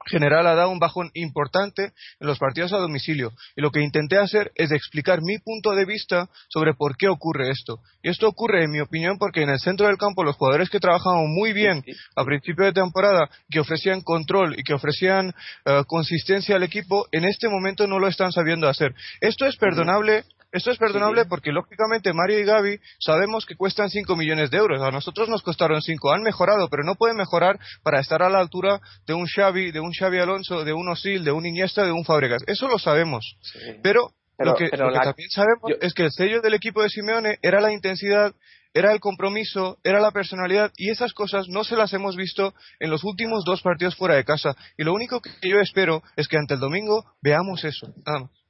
general 0.06 0.46
ha 0.46 0.54
dado 0.54 0.70
un 0.70 0.78
bajón 0.78 1.10
importante 1.14 1.92
en 2.20 2.26
los 2.26 2.38
partidos 2.38 2.72
a 2.72 2.78
domicilio. 2.78 3.32
Y 3.56 3.62
lo 3.62 3.70
que 3.70 3.82
intenté 3.82 4.18
hacer 4.18 4.52
es 4.54 4.70
explicar 4.70 5.20
mi 5.22 5.38
punto 5.38 5.74
de 5.74 5.84
vista 5.84 6.28
sobre 6.48 6.74
por 6.74 6.96
qué 6.96 7.08
ocurre 7.08 7.50
esto. 7.50 7.80
Y 8.02 8.10
esto 8.10 8.28
ocurre, 8.28 8.64
en 8.64 8.70
mi 8.70 8.80
opinión, 8.80 9.18
porque 9.18 9.42
en 9.42 9.50
el 9.50 9.58
centro 9.58 9.86
del 9.86 9.98
campo 9.98 10.24
los 10.24 10.36
jugadores 10.36 10.70
que 10.70 10.80
trabajaban 10.80 11.26
muy 11.28 11.52
bien 11.52 11.84
a 12.14 12.24
principio 12.24 12.64
de 12.64 12.72
temporada, 12.72 13.28
que 13.50 13.60
ofrecían 13.60 14.00
control 14.00 14.58
y 14.58 14.62
que 14.62 14.74
ofrecían 14.74 15.34
eh, 15.64 15.82
consistencia 15.86 16.56
al 16.56 16.62
equipo, 16.62 17.06
en 17.12 17.24
este 17.24 17.48
momento 17.48 17.86
no 17.86 17.98
lo 17.98 18.08
están 18.08 18.32
sabiendo 18.32 18.68
hacer. 18.68 18.94
Esto 19.20 19.46
es 19.46 19.56
perdonable 19.56 20.24
Esto 20.52 20.70
es 20.70 20.78
perdonable 20.78 21.26
porque, 21.26 21.52
lógicamente, 21.52 22.12
Mario 22.12 22.40
y 22.40 22.44
Gaby 22.44 22.78
sabemos 22.98 23.44
que 23.46 23.56
cuestan 23.56 23.90
5 23.90 24.16
millones 24.16 24.50
de 24.50 24.58
euros. 24.58 24.80
A 24.82 24.90
nosotros 24.90 25.28
nos 25.28 25.42
costaron 25.42 25.82
5. 25.82 26.12
Han 26.12 26.22
mejorado, 26.22 26.68
pero 26.68 26.84
no 26.84 26.94
pueden 26.94 27.16
mejorar 27.16 27.58
para 27.82 28.00
estar 28.00 28.22
a 28.22 28.30
la 28.30 28.38
altura 28.38 28.80
de 29.06 29.14
un 29.14 29.26
Xavi, 29.26 29.72
de 29.72 29.80
un 29.80 29.92
Xavi 29.92 30.18
Alonso, 30.18 30.64
de 30.64 30.72
un 30.72 30.88
Osil, 30.88 31.24
de 31.24 31.32
un 31.32 31.46
Iniesta, 31.46 31.84
de 31.84 31.92
un 31.92 32.04
Fábregas. 32.04 32.42
Eso 32.46 32.68
lo 32.68 32.78
sabemos. 32.78 33.36
Pero, 33.82 34.12
lo 34.38 34.54
que, 34.54 34.68
también 34.68 35.30
sabemos 35.30 35.72
es 35.80 35.94
que 35.94 36.04
el 36.04 36.12
sello 36.12 36.40
del 36.40 36.54
equipo 36.54 36.82
de 36.82 36.90
Simeone 36.90 37.38
era 37.42 37.60
la 37.60 37.72
intensidad, 37.72 38.34
era 38.74 38.92
el 38.92 39.00
compromiso, 39.00 39.78
era 39.82 40.00
la 40.00 40.10
personalidad 40.10 40.70
y 40.76 40.90
esas 40.90 41.14
cosas 41.14 41.48
no 41.48 41.64
se 41.64 41.76
las 41.76 41.94
hemos 41.94 42.14
visto 42.14 42.54
en 42.78 42.90
los 42.90 43.04
últimos 43.04 43.44
dos 43.44 43.62
partidos 43.62 43.96
fuera 43.96 44.16
de 44.16 44.24
casa. 44.24 44.54
Y 44.76 44.84
lo 44.84 44.92
único 44.92 45.22
que 45.22 45.48
yo 45.48 45.60
espero 45.60 46.02
es 46.16 46.28
que 46.28 46.36
ante 46.36 46.54
el 46.54 46.60
domingo 46.60 47.04
veamos 47.22 47.64
eso. 47.64 47.92
Nada 48.04 48.20
más. 48.20 48.45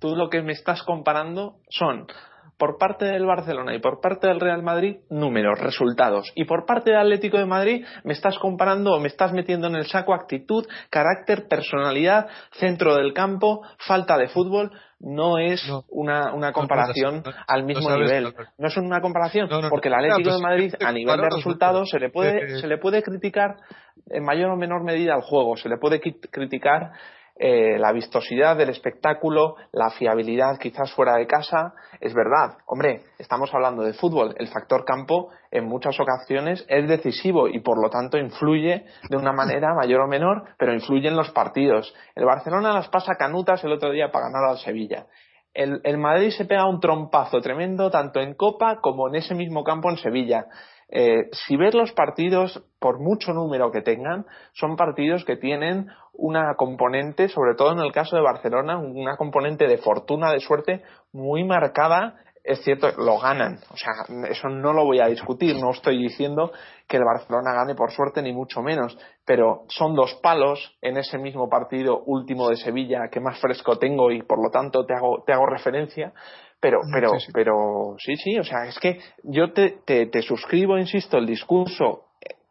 Tú 0.00 0.16
lo 0.16 0.28
que 0.28 0.42
me 0.42 0.52
estás 0.52 0.82
comparando 0.82 1.56
son 1.68 2.06
por 2.58 2.78
parte 2.78 3.04
del 3.04 3.26
Barcelona 3.26 3.74
y 3.74 3.80
por 3.80 4.00
parte 4.00 4.28
del 4.28 4.40
Real 4.40 4.62
Madrid 4.62 4.98
números, 5.10 5.58
resultados. 5.58 6.30
Y 6.34 6.44
por 6.44 6.66
parte 6.66 6.90
del 6.90 7.00
Atlético 7.00 7.38
de 7.38 7.46
Madrid 7.46 7.84
me 8.04 8.12
estás 8.12 8.38
comparando 8.38 8.92
o 8.92 9.00
me 9.00 9.08
estás 9.08 9.32
metiendo 9.32 9.66
en 9.66 9.74
el 9.74 9.86
saco 9.86 10.14
actitud, 10.14 10.66
carácter, 10.90 11.48
personalidad, 11.48 12.28
centro 12.52 12.94
del 12.94 13.12
campo, 13.12 13.62
falta 13.78 14.16
de 14.16 14.28
fútbol 14.28 14.70
no 15.00 15.38
es 15.38 15.62
una, 15.90 16.32
una, 16.32 16.52
comparación 16.52 17.22
al 17.46 17.64
mismo 17.64 17.90
nivel. 17.90 18.32
No 18.56 18.68
es 18.68 18.76
una 18.78 19.02
comparación, 19.02 19.48
porque 19.68 19.88
el 19.88 19.94
Atlético 19.94 20.34
de 20.34 20.42
Madrid, 20.42 20.74
a 20.80 20.92
nivel 20.92 21.20
de 21.20 21.28
resultados, 21.28 21.90
se 21.90 21.98
le 21.98 22.08
puede, 22.08 22.60
se 22.60 22.66
le 22.66 22.78
puede 22.78 23.02
criticar 23.02 23.56
en 24.06 24.24
mayor 24.24 24.50
o 24.50 24.56
menor 24.56 24.82
medida 24.82 25.14
al 25.14 25.20
juego, 25.20 25.56
se 25.56 25.68
le 25.68 25.76
puede 25.76 26.00
criticar 26.00 26.92
eh, 27.36 27.78
la 27.78 27.90
vistosidad 27.90 28.56
del 28.56 28.68
espectáculo, 28.68 29.56
la 29.72 29.90
fiabilidad 29.90 30.56
quizás 30.58 30.92
fuera 30.92 31.16
de 31.16 31.26
casa. 31.26 31.74
Es 32.00 32.14
verdad, 32.14 32.58
hombre, 32.66 33.02
estamos 33.18 33.52
hablando 33.52 33.82
de 33.82 33.92
fútbol. 33.92 34.34
El 34.38 34.48
factor 34.48 34.84
campo 34.84 35.30
en 35.50 35.64
muchas 35.64 35.98
ocasiones 35.98 36.64
es 36.68 36.88
decisivo 36.88 37.48
y 37.48 37.60
por 37.60 37.82
lo 37.82 37.90
tanto 37.90 38.18
influye 38.18 38.84
de 39.08 39.16
una 39.16 39.32
manera 39.32 39.74
mayor 39.80 40.02
o 40.02 40.06
menor, 40.06 40.44
pero 40.58 40.72
influye 40.72 41.08
en 41.08 41.16
los 41.16 41.30
partidos. 41.30 41.92
El 42.14 42.24
Barcelona 42.24 42.72
las 42.72 42.88
pasa 42.88 43.16
canutas 43.16 43.64
el 43.64 43.72
otro 43.72 43.90
día 43.90 44.12
para 44.12 44.26
ganar 44.26 44.50
al 44.50 44.58
Sevilla. 44.58 45.06
El, 45.52 45.80
el 45.84 45.98
Madrid 45.98 46.30
se 46.30 46.44
pega 46.44 46.68
un 46.68 46.80
trompazo 46.80 47.40
tremendo 47.40 47.90
tanto 47.90 48.20
en 48.20 48.34
Copa 48.34 48.80
como 48.80 49.08
en 49.08 49.16
ese 49.16 49.34
mismo 49.34 49.64
campo 49.64 49.90
en 49.90 49.96
Sevilla. 49.96 50.46
Eh, 50.96 51.28
si 51.32 51.56
ves 51.56 51.74
los 51.74 51.90
partidos, 51.90 52.62
por 52.78 53.00
mucho 53.00 53.32
número 53.32 53.72
que 53.72 53.82
tengan, 53.82 54.26
son 54.52 54.76
partidos 54.76 55.24
que 55.24 55.36
tienen 55.36 55.88
una 56.12 56.54
componente, 56.54 57.28
sobre 57.28 57.56
todo 57.56 57.72
en 57.72 57.80
el 57.80 57.90
caso 57.90 58.14
de 58.14 58.22
Barcelona, 58.22 58.78
una 58.78 59.16
componente 59.16 59.66
de 59.66 59.78
fortuna, 59.78 60.30
de 60.30 60.38
suerte 60.38 60.82
muy 61.12 61.42
marcada. 61.42 62.20
Es 62.44 62.62
cierto, 62.62 62.92
lo 62.96 63.18
ganan. 63.18 63.58
O 63.72 63.76
sea, 63.76 63.92
eso 64.30 64.48
no 64.48 64.72
lo 64.72 64.84
voy 64.84 65.00
a 65.00 65.08
discutir. 65.08 65.56
No 65.56 65.70
estoy 65.70 65.98
diciendo 65.98 66.52
que 66.86 66.98
el 66.98 67.04
Barcelona 67.04 67.54
gane 67.54 67.74
por 67.74 67.90
suerte, 67.90 68.22
ni 68.22 68.32
mucho 68.32 68.60
menos. 68.62 68.96
Pero 69.24 69.64
son 69.68 69.96
dos 69.96 70.14
palos 70.22 70.76
en 70.80 70.96
ese 70.98 71.18
mismo 71.18 71.48
partido 71.48 72.04
último 72.04 72.50
de 72.50 72.56
Sevilla 72.56 73.08
que 73.10 73.18
más 73.18 73.40
fresco 73.40 73.78
tengo 73.78 74.12
y 74.12 74.22
por 74.22 74.40
lo 74.40 74.50
tanto 74.50 74.86
te 74.86 74.94
hago, 74.94 75.24
te 75.26 75.32
hago 75.32 75.46
referencia. 75.46 76.12
Pero, 76.64 76.80
pero, 76.90 77.10
sí, 77.10 77.26
sí. 77.26 77.32
pero 77.34 77.94
sí, 77.98 78.16
sí, 78.16 78.38
o 78.38 78.42
sea, 78.42 78.64
es 78.64 78.78
que 78.78 78.98
yo 79.22 79.52
te, 79.52 79.82
te, 79.84 80.06
te 80.06 80.22
suscribo, 80.22 80.78
insisto, 80.78 81.18
el 81.18 81.26
discurso 81.26 82.06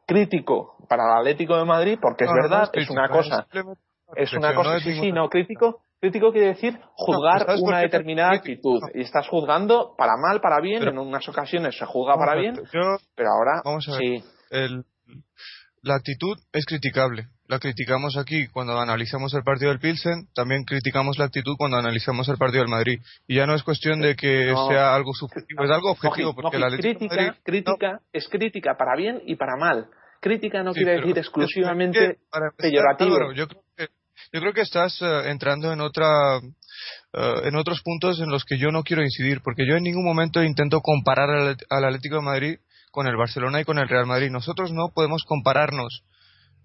crítico 0.06 0.76
para 0.88 1.06
el 1.06 1.22
Atlético 1.22 1.58
de 1.58 1.66
Madrid, 1.66 1.98
porque 2.00 2.26
es 2.26 2.32
verdad, 2.32 2.70
es, 2.74 2.92
una 2.92 3.10
cosa, 3.10 3.48
es 4.16 4.32
una 4.34 4.54
cosa, 4.54 4.80
sí, 4.82 4.94
sí, 5.00 5.12
no, 5.12 5.30
crítico, 5.30 5.82
crítico 6.00 6.32
quiere 6.32 6.50
decir 6.50 6.80
juzgar 6.94 7.44
una 7.60 7.80
determinada 7.80 8.34
actitud 8.34 8.80
y 8.94 9.02
estás 9.02 9.28
juzgando 9.30 9.96
para 9.98 10.14
mal, 10.16 10.42
para 10.42 10.62
bien, 10.62 10.88
en 10.88 11.00
unas 11.00 11.28
ocasiones 11.28 11.76
se 11.76 11.86
juzga 11.88 12.14
para 12.14 12.36
bien, 12.36 12.54
pero 12.72 13.30
ahora 13.32 13.64
vamos 13.66 13.90
a 13.90 13.94
ver, 13.94 14.00
sí. 14.00 14.24
El, 14.52 14.86
la 15.82 15.96
actitud 15.96 16.38
es 16.52 16.68
criticable. 16.68 17.30
La 17.48 17.60
criticamos 17.60 18.16
aquí 18.16 18.48
cuando 18.48 18.80
analizamos 18.80 19.34
el 19.34 19.44
partido 19.44 19.70
del 19.70 19.80
Pilsen, 19.80 20.28
también 20.34 20.64
criticamos 20.64 21.18
la 21.18 21.26
actitud 21.26 21.56
cuando 21.58 21.78
analizamos 21.78 22.30
el 22.30 22.38
partido 22.38 22.64
del 22.64 22.72
Madrid. 22.72 23.00
Y 23.28 23.36
ya 23.36 23.46
no 23.46 23.54
es 23.54 23.64
cuestión 23.64 24.00
de 24.00 24.16
que 24.16 24.46
no, 24.46 24.70
sea 24.70 24.96
algo 24.96 25.14
subjetivo, 25.14 25.64
es 25.64 25.70
algo 25.70 25.92
objetivo. 25.92 26.30
No, 26.30 26.36
porque 26.36 26.58
la 26.58 26.70
crítica, 26.70 27.38
crítica 27.44 28.00
es 28.14 28.30
crítica 28.30 28.76
para 28.78 28.96
bien 28.96 29.22
y 29.26 29.36
para 29.36 29.58
mal. 29.58 29.88
Crítica 30.22 30.64
no 30.64 30.74
sí, 30.74 30.80
quiere 30.80 31.02
decir 31.02 31.18
exclusivamente 31.18 32.12
es 32.12 32.18
para 32.32 32.52
peyorativo. 32.58 33.34
Yo, 33.34 33.50
creo 33.50 33.62
que, 33.76 33.88
yo 34.32 34.40
creo 34.40 34.54
que 34.54 34.62
estás 34.62 35.02
uh, 35.02 35.28
entrando 35.28 35.74
en 35.74 35.82
otra 35.82 36.08
uh, 36.38 37.46
en 37.46 37.56
otros 37.58 37.82
puntos 37.82 38.22
en 38.22 38.30
los 38.30 38.46
que 38.46 38.58
yo 38.58 38.72
no 38.72 38.84
quiero 38.84 39.04
incidir, 39.04 39.42
porque 39.44 39.68
yo 39.68 39.76
en 39.76 39.84
ningún 39.84 40.06
momento 40.06 40.42
intento 40.42 40.80
comparar 40.80 41.30
al, 41.30 41.58
al 41.70 41.86
Atlético 41.86 42.16
de 42.16 42.22
Madrid 42.22 42.58
con 42.90 43.06
el 43.06 43.18
Barcelona 43.18 43.60
y 43.60 43.66
con 43.66 43.80
el 43.80 43.90
Real 43.90 44.06
Madrid. 44.06 44.30
Nosotros 44.32 44.72
no 44.72 44.94
podemos 44.96 45.24
compararnos 45.26 46.04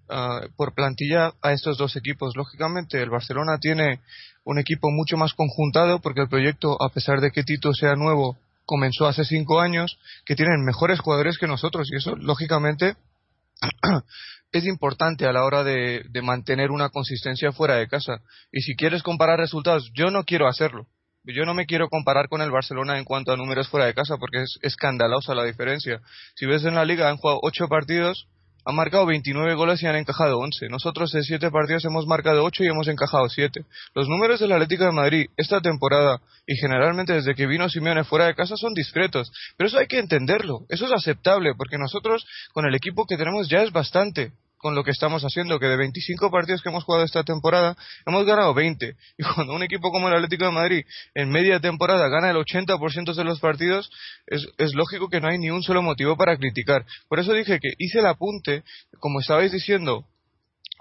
uh, 0.08 0.48
por 0.56 0.74
plantilla 0.74 1.32
a 1.42 1.52
estos 1.52 1.78
dos 1.78 1.96
equipos. 1.96 2.36
Lógicamente, 2.36 3.00
el 3.00 3.10
Barcelona 3.10 3.58
tiene 3.58 4.00
un 4.44 4.58
equipo 4.58 4.90
mucho 4.90 5.16
más 5.16 5.34
conjuntado 5.34 6.00
porque 6.00 6.22
el 6.22 6.28
proyecto, 6.28 6.76
a 6.82 6.88
pesar 6.90 7.20
de 7.20 7.30
que 7.30 7.44
Tito 7.44 7.72
sea 7.74 7.94
nuevo, 7.94 8.36
comenzó 8.64 9.06
hace 9.06 9.24
cinco 9.24 9.60
años, 9.60 9.98
que 10.24 10.36
tienen 10.36 10.64
mejores 10.64 11.00
jugadores 11.00 11.38
que 11.38 11.46
nosotros 11.46 11.88
y 11.90 11.96
eso, 11.96 12.16
lógicamente, 12.16 12.96
es 14.52 14.64
importante 14.64 15.26
a 15.26 15.32
la 15.32 15.44
hora 15.44 15.64
de, 15.64 16.04
de 16.08 16.22
mantener 16.22 16.70
una 16.70 16.90
consistencia 16.90 17.52
fuera 17.52 17.76
de 17.76 17.88
casa. 17.88 18.20
Y 18.52 18.60
si 18.62 18.76
quieres 18.76 19.02
comparar 19.02 19.38
resultados, 19.38 19.90
yo 19.94 20.10
no 20.10 20.24
quiero 20.24 20.48
hacerlo 20.48 20.86
yo 21.34 21.44
no 21.44 21.54
me 21.54 21.66
quiero 21.66 21.88
comparar 21.88 22.28
con 22.28 22.40
el 22.42 22.50
Barcelona 22.50 22.98
en 22.98 23.04
cuanto 23.04 23.32
a 23.32 23.36
números 23.36 23.68
fuera 23.68 23.86
de 23.86 23.94
casa 23.94 24.16
porque 24.16 24.42
es 24.42 24.58
escandalosa 24.62 25.34
la 25.34 25.44
diferencia. 25.44 26.00
Si 26.34 26.46
ves 26.46 26.64
en 26.64 26.74
la 26.74 26.84
liga 26.84 27.08
han 27.08 27.16
jugado 27.16 27.40
8 27.42 27.68
partidos, 27.68 28.28
han 28.68 28.74
marcado 28.74 29.06
29 29.06 29.54
goles 29.54 29.82
y 29.82 29.86
han 29.86 29.96
encajado 29.96 30.38
11. 30.40 30.68
Nosotros 30.68 31.14
en 31.14 31.22
7 31.22 31.50
partidos 31.50 31.86
hemos 31.86 32.06
marcado 32.06 32.44
8 32.44 32.64
y 32.64 32.66
hemos 32.66 32.86
encajado 32.86 33.26
7. 33.26 33.62
Los 33.94 34.08
números 34.08 34.40
del 34.40 34.52
Atlético 34.52 34.84
de 34.84 34.92
Madrid 34.92 35.26
esta 35.38 35.62
temporada 35.62 36.20
y 36.46 36.54
generalmente 36.56 37.14
desde 37.14 37.34
que 37.34 37.46
vino 37.46 37.70
Simeone 37.70 38.04
fuera 38.04 38.26
de 38.26 38.34
casa 38.34 38.58
son 38.58 38.74
discretos. 38.74 39.32
Pero 39.56 39.68
eso 39.68 39.78
hay 39.78 39.86
que 39.86 39.98
entenderlo, 39.98 40.66
eso 40.68 40.84
es 40.84 40.92
aceptable 40.92 41.54
porque 41.56 41.78
nosotros 41.78 42.26
con 42.52 42.66
el 42.66 42.74
equipo 42.74 43.06
que 43.06 43.16
tenemos 43.16 43.48
ya 43.48 43.62
es 43.62 43.72
bastante 43.72 44.32
con 44.58 44.74
lo 44.74 44.84
que 44.84 44.90
estamos 44.90 45.22
haciendo, 45.22 45.58
que 45.58 45.66
de 45.66 45.76
25 45.76 46.30
partidos 46.30 46.62
que 46.62 46.68
hemos 46.68 46.84
jugado 46.84 47.04
esta 47.04 47.22
temporada, 47.22 47.76
hemos 48.06 48.26
ganado 48.26 48.54
20. 48.54 48.94
Y 49.18 49.22
cuando 49.34 49.54
un 49.54 49.62
equipo 49.62 49.90
como 49.90 50.08
el 50.08 50.14
Atlético 50.14 50.44
de 50.44 50.52
Madrid 50.52 50.84
en 51.14 51.30
media 51.30 51.60
temporada 51.60 52.08
gana 52.08 52.30
el 52.30 52.36
80% 52.36 53.14
de 53.14 53.24
los 53.24 53.40
partidos, 53.40 53.90
es, 54.26 54.46
es, 54.58 54.74
lógico 54.74 55.08
que 55.08 55.20
no 55.20 55.28
hay 55.28 55.38
ni 55.38 55.50
un 55.50 55.62
solo 55.62 55.82
motivo 55.82 56.16
para 56.16 56.36
criticar. 56.36 56.84
Por 57.08 57.18
eso 57.18 57.32
dije 57.32 57.58
que 57.60 57.72
hice 57.78 58.00
el 58.00 58.06
apunte, 58.06 58.62
como 59.00 59.20
estabais 59.20 59.52
diciendo, 59.52 60.04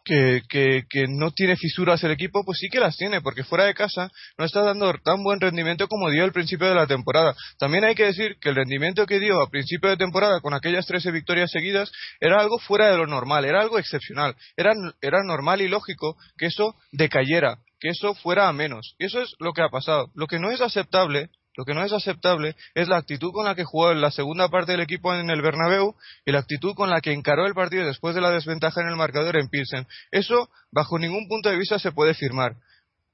que, 0.07 0.41
que, 0.47 0.83
que, 0.89 1.05
no 1.09 1.31
tiene 1.31 1.57
fisuras 1.57 2.01
el 2.03 2.11
equipo, 2.11 2.43
pues 2.45 2.59
sí 2.59 2.69
que 2.69 2.79
las 2.79 2.95
tiene, 2.95 3.19
porque 3.19 3.43
fuera 3.43 3.65
de 3.65 3.73
casa 3.73 4.09
no 4.37 4.45
está 4.45 4.61
dando 4.61 4.93
tan 5.03 5.21
buen 5.21 5.41
rendimiento 5.41 5.87
como 5.87 6.09
dio 6.09 6.23
al 6.23 6.31
principio 6.31 6.67
de 6.67 6.75
la 6.75 6.87
temporada. 6.87 7.35
También 7.59 7.83
hay 7.83 7.93
que 7.93 8.05
decir 8.05 8.37
que 8.39 8.49
el 8.49 8.55
rendimiento 8.55 9.05
que 9.05 9.19
dio 9.19 9.41
a 9.41 9.49
principio 9.49 9.89
de 9.89 9.97
temporada 9.97 10.39
con 10.39 10.53
aquellas 10.53 10.85
13 10.85 11.11
victorias 11.11 11.51
seguidas 11.51 11.91
era 12.21 12.39
algo 12.39 12.57
fuera 12.57 12.89
de 12.89 12.97
lo 12.97 13.05
normal, 13.05 13.43
era 13.43 13.61
algo 13.61 13.77
excepcional. 13.77 14.35
Era, 14.55 14.71
era 15.01 15.23
normal 15.23 15.61
y 15.61 15.67
lógico 15.67 16.15
que 16.37 16.45
eso 16.45 16.73
decayera, 16.91 17.57
que 17.79 17.89
eso 17.89 18.15
fuera 18.15 18.47
a 18.47 18.53
menos. 18.53 18.95
Y 18.97 19.05
eso 19.05 19.21
es 19.21 19.35
lo 19.39 19.51
que 19.51 19.61
ha 19.61 19.69
pasado. 19.69 20.09
Lo 20.15 20.27
que 20.27 20.39
no 20.39 20.51
es 20.51 20.61
aceptable 20.61 21.29
lo 21.57 21.65
que 21.65 21.73
no 21.73 21.83
es 21.83 21.91
aceptable 21.91 22.55
es 22.75 22.87
la 22.87 22.97
actitud 22.97 23.31
con 23.33 23.45
la 23.45 23.55
que 23.55 23.63
jugó 23.63 23.91
en 23.91 23.99
la 23.99 24.11
segunda 24.11 24.47
parte 24.47 24.73
del 24.73 24.81
equipo 24.81 25.13
en 25.15 25.29
el 25.31 25.41
Bernabéu 25.41 25.95
y 26.23 26.31
la 26.31 26.39
actitud 26.39 26.75
con 26.75 26.91
la 26.91 27.01
que 27.01 27.11
encaró 27.11 27.47
el 27.47 27.55
partido 27.55 27.83
después 27.83 28.13
de 28.13 28.21
la 28.21 28.29
desventaja 28.29 28.81
en 28.81 28.87
el 28.87 28.95
marcador 28.95 29.37
en 29.37 29.49
Pilsen. 29.49 29.87
Eso, 30.11 30.49
bajo 30.71 30.99
ningún 30.99 31.27
punto 31.27 31.49
de 31.49 31.57
vista, 31.57 31.79
se 31.79 31.91
puede 31.91 32.13
firmar. 32.13 32.55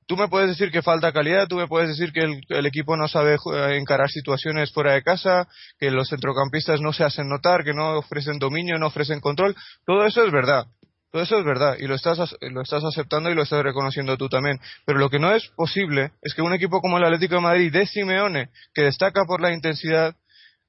Tú 0.08 0.18
me 0.18 0.28
puedes 0.28 0.50
decir 0.50 0.72
que 0.72 0.82
falta 0.82 1.14
calidad, 1.14 1.48
tú 1.48 1.56
me 1.56 1.68
puedes 1.68 1.88
decir 1.88 2.12
que 2.12 2.20
el, 2.20 2.42
el, 2.50 2.66
equipo 2.66 2.98
no 2.98 3.08
sabe 3.08 3.38
encarar 3.78 4.10
situaciones 4.10 4.74
fuera 4.74 4.92
de 4.92 5.04
casa, 5.04 5.48
que 5.80 5.90
los 5.90 6.10
centrocampistas 6.10 6.82
no 6.82 6.92
se 6.92 7.06
hacen 7.06 7.30
notar, 7.30 7.64
que 7.64 7.74
no 7.74 8.00
ofrecen 8.00 8.40
dominio, 8.40 8.78
no 8.78 8.88
ofrecen 8.88 9.22
control. 9.22 9.56
Todo 9.86 10.06
eso 10.06 10.22
es 10.26 10.32
verdad. 10.34 10.68
Todo 11.14 11.22
eso 11.22 11.38
es 11.38 11.46
verdad 11.46 11.76
y 11.80 11.86
lo 11.86 11.94
estás, 11.94 12.18
lo 12.42 12.62
estás 12.64 12.84
aceptando 12.84 13.30
y 13.30 13.36
lo 13.36 13.44
estás 13.44 13.62
reconociendo 13.62 14.18
tú 14.18 14.30
también. 14.30 14.60
Pero 14.84 14.98
lo 14.98 15.12
que 15.12 15.20
no 15.20 15.32
es 15.32 15.48
posible 15.50 16.12
es 16.24 16.34
que 16.34 16.42
un 16.42 16.56
equipo 16.56 16.82
como 16.82 16.98
el 16.98 17.04
Atlético 17.04 17.36
de 17.36 17.42
Madrid 17.42 17.72
de 17.72 17.86
Simeone, 17.86 18.50
que 18.74 18.82
destaca 18.82 19.24
por 19.26 19.40
la 19.40 19.54
intensidad, 19.54 20.16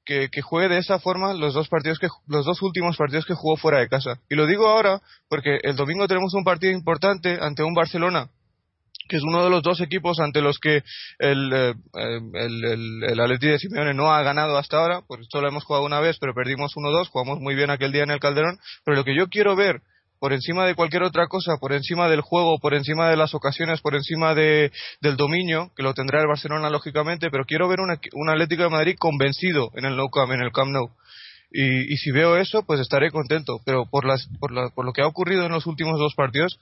que, 0.05 0.29
que, 0.29 0.43
juegue 0.43 0.69
de 0.69 0.81
esa 0.81 0.99
forma 0.99 1.33
los 1.33 1.55
dos 1.55 1.71
partidos 1.71 1.99
que 1.99 2.09
los 2.27 2.45
dos 2.45 2.61
últimos 2.61 2.99
partidos 2.99 3.25
que 3.25 3.33
jugó 3.33 3.57
fuera 3.57 3.79
de 3.79 3.89
casa. 3.89 4.21
Y 4.29 4.35
lo 4.35 4.47
digo 4.47 4.69
ahora 4.69 5.01
porque 5.31 5.61
el 5.63 5.77
domingo 5.77 6.07
tenemos 6.07 6.35
un 6.35 6.45
partido 6.45 6.75
importante 6.75 7.39
ante 7.41 7.63
un 7.63 7.73
Barcelona 7.73 8.29
que 9.09 9.17
es 9.17 9.23
uno 9.23 9.45
de 9.45 9.51
los 9.51 9.63
dos 9.63 9.81
equipos 9.81 10.19
ante 10.21 10.41
los 10.41 10.59
que 10.59 10.83
el, 11.19 11.53
eh, 11.53 11.75
el, 11.95 12.65
el, 12.65 13.05
el 13.05 13.21
Atleti 13.21 13.49
de 13.49 13.59
Simeone 13.59 13.93
no 13.93 14.11
ha 14.13 14.23
ganado 14.23 14.57
hasta 14.57 14.79
ahora, 14.79 15.03
pues 15.07 15.27
solo 15.31 15.49
hemos 15.49 15.65
jugado 15.65 15.85
una 15.85 16.01
vez, 16.01 16.17
pero 16.19 16.35
perdimos 16.35 16.75
1-2, 16.75 17.09
jugamos 17.09 17.39
muy 17.39 17.55
bien 17.55 17.69
aquel 17.69 17.93
día 17.93 18.05
en 18.05 18.11
el 18.11 18.21
Calderón, 18.21 18.59
pero 18.83 18.97
lo 18.97 19.05
que 19.05 19.15
yo 19.15 19.29
quiero 19.29 19.57
ver 19.57 19.83
por 20.19 20.33
encima 20.33 20.67
de 20.67 20.75
cualquier 20.75 21.03
otra 21.03 21.27
cosa, 21.27 21.57
por 21.61 21.73
encima 21.73 22.09
del 22.09 22.21
juego, 22.21 22.59
por 22.59 22.75
encima 22.75 23.11
de 23.11 23.17
las 23.17 23.35
ocasiones, 23.35 23.81
por 23.81 23.95
encima 23.95 24.35
de, 24.35 24.73
del 25.01 25.17
dominio, 25.17 25.71
que 25.77 25.83
lo 25.83 25.95
tendrá 25.95 26.21
el 26.21 26.29
Barcelona 26.29 26.71
lógicamente, 26.71 27.31
pero 27.31 27.45
quiero 27.45 27.69
ver 27.69 27.81
un 27.81 28.31
Atlético 28.31 28.63
de 28.63 28.71
Madrid 28.71 28.97
convencido 28.99 29.71
en 29.75 29.85
el, 29.85 29.97
Camp, 30.13 30.33
en 30.33 30.41
el 30.41 30.53
Camp 30.53 30.71
Nou. 30.71 30.91
Y, 31.57 31.97
si 31.99 32.11
veo 32.11 32.37
eso, 32.37 32.65
pues 32.67 32.81
estaré 32.81 33.13
contento. 33.13 33.61
Pero 33.65 33.87
por, 33.87 34.05
las, 34.05 34.29
por, 34.41 34.51
la, 34.51 34.71
por 34.71 34.85
lo 34.85 34.93
que 34.93 35.03
ha 35.03 35.07
ocurrido 35.07 35.47
en 35.47 35.53
los 35.53 35.67
últimos 35.67 35.99
dos 36.01 36.15
partidos, 36.17 36.59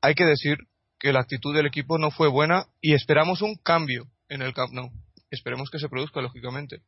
hay 0.00 0.14
que 0.14 0.24
decir 0.24 0.58
que 1.00 1.12
la 1.12 1.20
actitud 1.20 1.52
del 1.54 1.66
equipo 1.66 1.98
no 1.98 2.12
fue 2.12 2.28
buena 2.28 2.66
y 2.80 2.94
esperamos 2.94 3.42
un 3.42 3.56
cambio 3.56 4.04
en 4.28 4.42
el 4.42 4.54
Camp 4.54 4.72
Nou. 4.72 4.90
Esperemos 5.30 5.70
que 5.70 5.78
se 5.78 5.88
produzca, 5.88 6.20
lógicamente. 6.20 6.82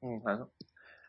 Bueno, 0.00 0.48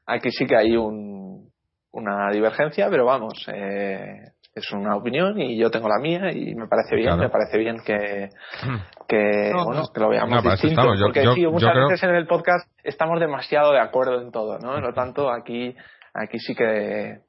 aquí 0.06 0.30
sí 0.32 0.46
que 0.46 0.56
hay 0.56 0.76
un, 0.76 1.50
una 1.92 2.30
divergencia, 2.32 2.90
pero 2.90 3.06
vamos, 3.06 3.46
eh, 3.54 4.32
es 4.54 4.72
una 4.72 4.96
opinión 4.96 5.40
y 5.40 5.58
yo 5.58 5.72
tengo 5.72 5.88
la 5.88 6.00
mía 6.00 6.32
y 6.32 6.56
me 6.56 6.68
parece 6.68 6.96
bien, 6.96 7.18
me 7.18 7.30
parece 7.30 7.58
bien 7.58 7.78
que, 7.86 8.30
que, 9.08 9.52
bueno, 9.54 9.84
que 9.94 10.00
lo 10.00 10.10
veamos 10.10 10.44
distinto. 10.44 10.82
porque 11.02 11.26
muchas 11.50 11.76
veces 11.76 12.04
en 12.04 12.16
el 12.16 12.28
podcast 12.28 12.70
estamos 12.84 13.20
demasiado 13.20 13.72
de 13.72 13.80
acuerdo 13.80 14.22
en 14.22 14.32
todo, 14.32 14.60
¿no? 14.60 14.74
Por 14.74 14.84
lo 14.84 14.94
tanto, 14.94 15.32
aquí, 15.32 15.76
aquí 16.14 16.40
sí 16.40 16.54
que 16.56 17.20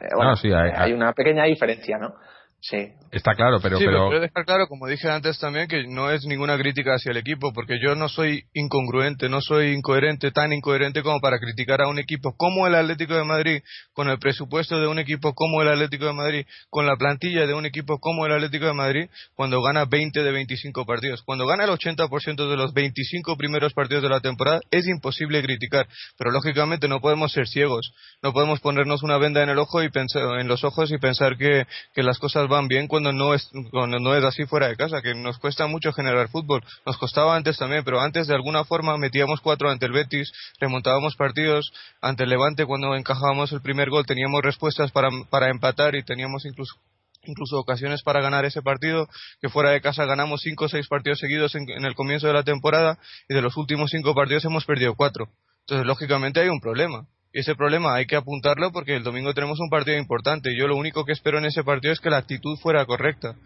eh, 0.00 0.08
bueno, 0.16 0.34
hay, 0.76 0.92
una 0.92 1.12
pequeña 1.12 1.44
diferencia, 1.44 1.98
¿no? 1.98 2.14
Sí. 2.62 2.92
Está 3.10 3.34
claro, 3.34 3.60
pero, 3.60 3.76
sí, 3.76 3.84
pero... 3.84 4.08
quiero 4.08 4.20
dejar 4.20 4.44
claro, 4.46 4.68
como 4.68 4.86
dije 4.86 5.10
antes 5.10 5.36
también, 5.40 5.66
que 5.66 5.84
no 5.88 6.12
es 6.12 6.24
ninguna 6.24 6.56
crítica 6.56 6.94
hacia 6.94 7.10
el 7.10 7.16
equipo, 7.16 7.52
porque 7.52 7.74
yo 7.82 7.96
no 7.96 8.08
soy 8.08 8.44
incongruente, 8.54 9.28
no 9.28 9.40
soy 9.40 9.72
incoherente, 9.72 10.30
tan 10.30 10.52
incoherente 10.52 11.02
como 11.02 11.20
para 11.20 11.40
criticar 11.40 11.82
a 11.82 11.88
un 11.88 11.98
equipo 11.98 12.36
como 12.36 12.68
el 12.68 12.76
Atlético 12.76 13.14
de 13.14 13.24
Madrid, 13.24 13.62
con 13.92 14.08
el 14.08 14.18
presupuesto 14.20 14.80
de 14.80 14.86
un 14.86 15.00
equipo 15.00 15.34
como 15.34 15.60
el 15.60 15.68
Atlético 15.68 16.06
de 16.06 16.12
Madrid, 16.12 16.46
con 16.70 16.86
la 16.86 16.94
plantilla 16.96 17.48
de 17.48 17.52
un 17.52 17.66
equipo 17.66 17.98
como 17.98 18.26
el 18.26 18.32
Atlético 18.32 18.66
de 18.66 18.74
Madrid, 18.74 19.08
cuando 19.34 19.60
gana 19.60 19.84
20 19.84 20.22
de 20.22 20.30
25 20.30 20.86
partidos. 20.86 21.22
Cuando 21.22 21.46
gana 21.46 21.64
el 21.64 21.70
80% 21.70 22.48
de 22.48 22.56
los 22.56 22.72
25 22.72 23.36
primeros 23.36 23.72
partidos 23.72 24.04
de 24.04 24.08
la 24.08 24.20
temporada, 24.20 24.60
es 24.70 24.86
imposible 24.86 25.42
criticar, 25.42 25.88
pero 26.16 26.30
lógicamente 26.30 26.86
no 26.86 27.00
podemos 27.00 27.32
ser 27.32 27.48
ciegos, 27.48 27.92
no 28.22 28.32
podemos 28.32 28.60
ponernos 28.60 29.02
una 29.02 29.18
venda 29.18 29.42
en 29.42 29.48
el 29.48 29.58
ojo 29.58 29.82
y 29.82 29.90
pensar, 29.90 30.38
en 30.38 30.46
los 30.46 30.62
ojos 30.62 30.92
y 30.92 30.98
pensar 30.98 31.36
que, 31.36 31.66
que 31.92 32.04
las 32.04 32.18
cosas 32.20 32.48
van 32.52 32.68
bien 32.68 32.86
cuando 32.86 33.12
no 33.12 33.34
es 33.34 33.50
cuando 33.70 33.98
no 33.98 34.14
es 34.14 34.22
así 34.22 34.46
fuera 34.46 34.68
de 34.68 34.76
casa, 34.76 35.02
que 35.02 35.14
nos 35.14 35.38
cuesta 35.38 35.66
mucho 35.66 35.92
generar 35.92 36.28
fútbol. 36.28 36.62
Nos 36.86 36.96
costaba 36.98 37.34
antes 37.34 37.58
también, 37.58 37.82
pero 37.82 38.00
antes 38.00 38.28
de 38.28 38.34
alguna 38.34 38.64
forma 38.64 38.96
metíamos 38.96 39.40
cuatro 39.40 39.68
ante 39.70 39.86
el 39.86 39.92
Betis, 39.92 40.32
remontábamos 40.60 41.16
partidos 41.16 41.72
ante 42.00 42.22
el 42.22 42.30
Levante 42.30 42.64
cuando 42.64 42.94
encajábamos 42.94 43.50
el 43.52 43.60
primer 43.60 43.90
gol, 43.90 44.06
teníamos 44.06 44.42
respuestas 44.42 44.92
para, 44.92 45.08
para 45.30 45.50
empatar 45.50 45.96
y 45.96 46.04
teníamos 46.04 46.44
incluso 46.44 46.76
incluso 47.24 47.58
ocasiones 47.58 48.02
para 48.02 48.20
ganar 48.20 48.44
ese 48.44 48.62
partido, 48.62 49.08
que 49.40 49.48
fuera 49.48 49.70
de 49.70 49.80
casa 49.80 50.04
ganamos 50.04 50.40
cinco 50.42 50.64
o 50.64 50.68
seis 50.68 50.88
partidos 50.88 51.18
seguidos 51.18 51.54
en, 51.54 51.68
en, 51.70 51.84
el 51.84 51.94
comienzo 51.94 52.26
de 52.26 52.32
la 52.32 52.42
temporada 52.42 52.98
y 53.28 53.34
de 53.34 53.42
los 53.42 53.56
últimos 53.56 53.90
cinco 53.90 54.14
partidos 54.14 54.44
hemos 54.44 54.64
perdido 54.64 54.94
cuatro. 54.94 55.28
Entonces, 55.60 55.86
lógicamente 55.86 56.40
hay 56.40 56.48
un 56.48 56.60
problema. 56.60 57.06
Y 57.32 57.40
ese 57.40 57.54
problema 57.54 57.94
hay 57.94 58.06
que 58.06 58.16
apuntarlo 58.16 58.72
porque 58.72 58.94
el 58.94 59.02
domingo 59.02 59.32
tenemos 59.32 59.58
un 59.58 59.70
partido 59.70 59.96
importante. 59.96 60.54
Yo 60.56 60.68
lo 60.68 60.76
único 60.76 61.04
que 61.04 61.12
espero 61.12 61.38
en 61.38 61.46
ese 61.46 61.64
partido 61.64 61.92
es 61.92 62.00
que 62.00 62.10
la 62.10 62.18
actitud 62.18 62.58
fuera 62.58 62.84
correcta, 62.84 63.36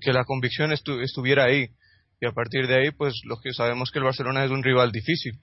que 0.00 0.12
la 0.12 0.24
convicción 0.24 0.72
estuviera 0.72 1.44
ahí. 1.44 1.68
Y 2.20 2.26
a 2.26 2.32
partir 2.32 2.66
de 2.66 2.74
ahí, 2.74 2.90
pues 2.90 3.14
lo 3.24 3.38
que 3.40 3.52
sabemos 3.52 3.92
que 3.92 4.00
el 4.00 4.04
Barcelona 4.04 4.44
es 4.44 4.50
un 4.50 4.64
rival 4.64 4.90
difícil. 4.90 5.34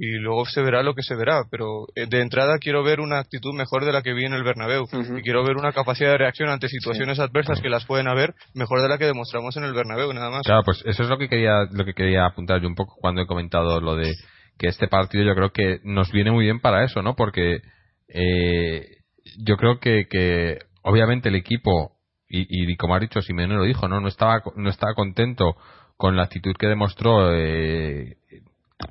Y 0.00 0.12
luego 0.18 0.46
se 0.46 0.62
verá 0.62 0.82
lo 0.82 0.94
que 0.94 1.02
se 1.02 1.14
verá. 1.14 1.44
Pero 1.48 1.86
eh, 1.94 2.06
de 2.08 2.20
entrada 2.20 2.58
quiero 2.58 2.82
ver 2.82 2.98
una 3.00 3.18
actitud 3.18 3.52
mejor 3.54 3.84
de 3.84 3.92
la 3.92 4.02
que 4.02 4.14
vi 4.14 4.24
en 4.24 4.32
el 4.32 4.42
Bernabéu. 4.42 4.86
Y 5.16 5.22
quiero 5.22 5.44
ver 5.44 5.56
una 5.56 5.72
capacidad 5.72 6.10
de 6.10 6.18
reacción 6.18 6.48
ante 6.48 6.68
situaciones 6.68 7.20
adversas 7.20 7.60
que 7.60 7.68
las 7.68 7.84
pueden 7.84 8.08
haber 8.08 8.34
mejor 8.54 8.82
de 8.82 8.88
la 8.88 8.98
que 8.98 9.06
demostramos 9.06 9.56
en 9.56 9.64
el 9.64 9.74
Bernabéu, 9.74 10.12
nada 10.12 10.30
más. 10.30 10.42
Claro, 10.42 10.62
pues 10.64 10.82
eso 10.86 11.04
es 11.04 11.08
lo 11.08 11.18
que 11.18 11.28
quería, 11.28 11.64
lo 11.70 11.84
que 11.84 11.94
quería 11.94 12.26
apuntar 12.26 12.60
yo 12.60 12.68
un 12.68 12.74
poco 12.74 12.96
cuando 13.00 13.22
he 13.22 13.26
comentado 13.26 13.80
lo 13.80 13.94
de 13.94 14.14
que 14.58 14.68
este 14.68 14.88
partido 14.88 15.24
yo 15.24 15.34
creo 15.34 15.50
que 15.50 15.80
nos 15.84 16.10
viene 16.12 16.30
muy 16.30 16.44
bien 16.44 16.60
para 16.60 16.84
eso, 16.84 17.02
¿no? 17.02 17.14
Porque 17.14 17.60
eh, 18.08 18.98
yo 19.38 19.56
creo 19.56 19.78
que, 19.78 20.06
que 20.08 20.58
obviamente 20.82 21.28
el 21.28 21.36
equipo 21.36 21.92
y, 22.30 22.76
como 22.76 22.94
ha 22.94 23.00
dicho 23.00 23.22
Simeone 23.22 23.54
lo 23.54 23.62
dijo, 23.62 23.88
no 23.88 24.00
no 24.00 24.08
estaba 24.08 24.42
no 24.54 24.68
estaba 24.68 24.92
contento 24.92 25.56
con 25.96 26.14
la 26.14 26.24
actitud 26.24 26.54
que 26.58 26.66
demostró 26.66 27.34
eh, 27.34 28.18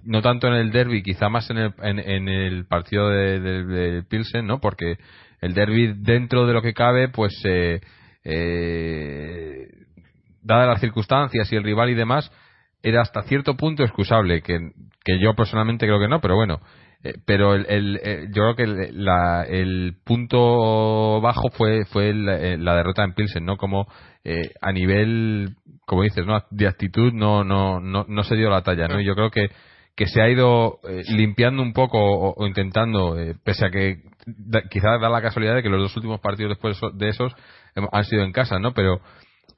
no 0.03 0.21
tanto 0.21 0.47
en 0.47 0.53
el 0.55 0.71
derby, 0.71 1.01
quizá 1.01 1.29
más 1.29 1.49
en 1.49 1.57
el, 1.57 1.73
en, 1.81 2.27
el 2.27 2.65
partido 2.65 3.09
de, 3.09 4.03
Pilsen, 4.09 4.45
¿no? 4.45 4.59
Porque 4.59 4.97
el 5.39 5.53
derby 5.53 5.93
dentro 5.95 6.45
de 6.45 6.53
lo 6.53 6.61
que 6.61 6.73
cabe, 6.73 7.07
pues 7.09 7.33
eh, 7.45 7.79
eh, 8.23 9.69
dadas 10.41 10.67
las 10.67 10.81
circunstancias 10.81 11.51
y 11.51 11.55
el 11.55 11.63
rival 11.63 11.89
y 11.89 11.95
demás, 11.95 12.31
era 12.83 13.01
hasta 13.01 13.23
cierto 13.23 13.55
punto 13.55 13.83
excusable, 13.83 14.41
que, 14.41 14.59
que 15.07 15.19
yo 15.19 15.33
personalmente 15.35 15.85
creo 15.85 16.01
que 16.01 16.09
no, 16.09 16.19
pero 16.19 16.35
bueno. 16.35 16.59
Eh, 17.01 17.13
pero 17.25 17.53
el, 17.53 17.65
el, 17.69 17.99
eh, 18.03 18.25
yo 18.33 18.53
creo 18.53 18.55
que 18.55 18.63
el, 18.63 19.07
el 19.49 19.95
punto 20.03 21.21
bajo 21.21 21.49
fue 21.51 21.85
fue 21.85 22.09
eh, 22.09 22.57
la, 22.57 22.75
derrota 22.75 23.03
en 23.03 23.13
Pilsen, 23.13 23.45
¿no? 23.45 23.55
Como 23.57 23.87
a 24.61 24.71
nivel, 24.73 25.55
como 25.85 26.03
dices, 26.03 26.25
¿no? 26.25 26.43
De 26.51 26.67
actitud 26.67 27.13
no 27.13 27.45
no 27.45 27.79
no, 27.79 28.05
no 28.09 28.23
se 28.23 28.35
dio 28.35 28.49
la 28.49 28.61
talla, 28.61 28.89
¿no? 28.89 28.99
Y 28.99 29.05
yo 29.05 29.15
creo 29.15 29.31
que 29.31 29.49
que 29.95 30.07
se 30.07 30.21
ha 30.21 30.29
ido 30.29 30.79
limpiando 31.07 31.63
un 31.63 31.71
poco 31.71 31.97
o, 31.99 32.45
intentando, 32.45 33.15
pese 33.43 33.65
a 33.65 33.71
que 33.71 34.01
quizás 34.69 34.99
da 35.01 35.09
la 35.09 35.21
casualidad 35.21 35.55
de 35.55 35.63
que 35.63 35.69
los 35.69 35.81
dos 35.81 35.95
últimos 35.95 36.19
partidos 36.19 36.51
después 36.51 36.77
de 36.93 37.09
esos 37.09 37.33
han 37.91 38.03
sido 38.03 38.23
en 38.23 38.33
casa, 38.33 38.59
¿no? 38.59 38.73
Pero 38.73 38.99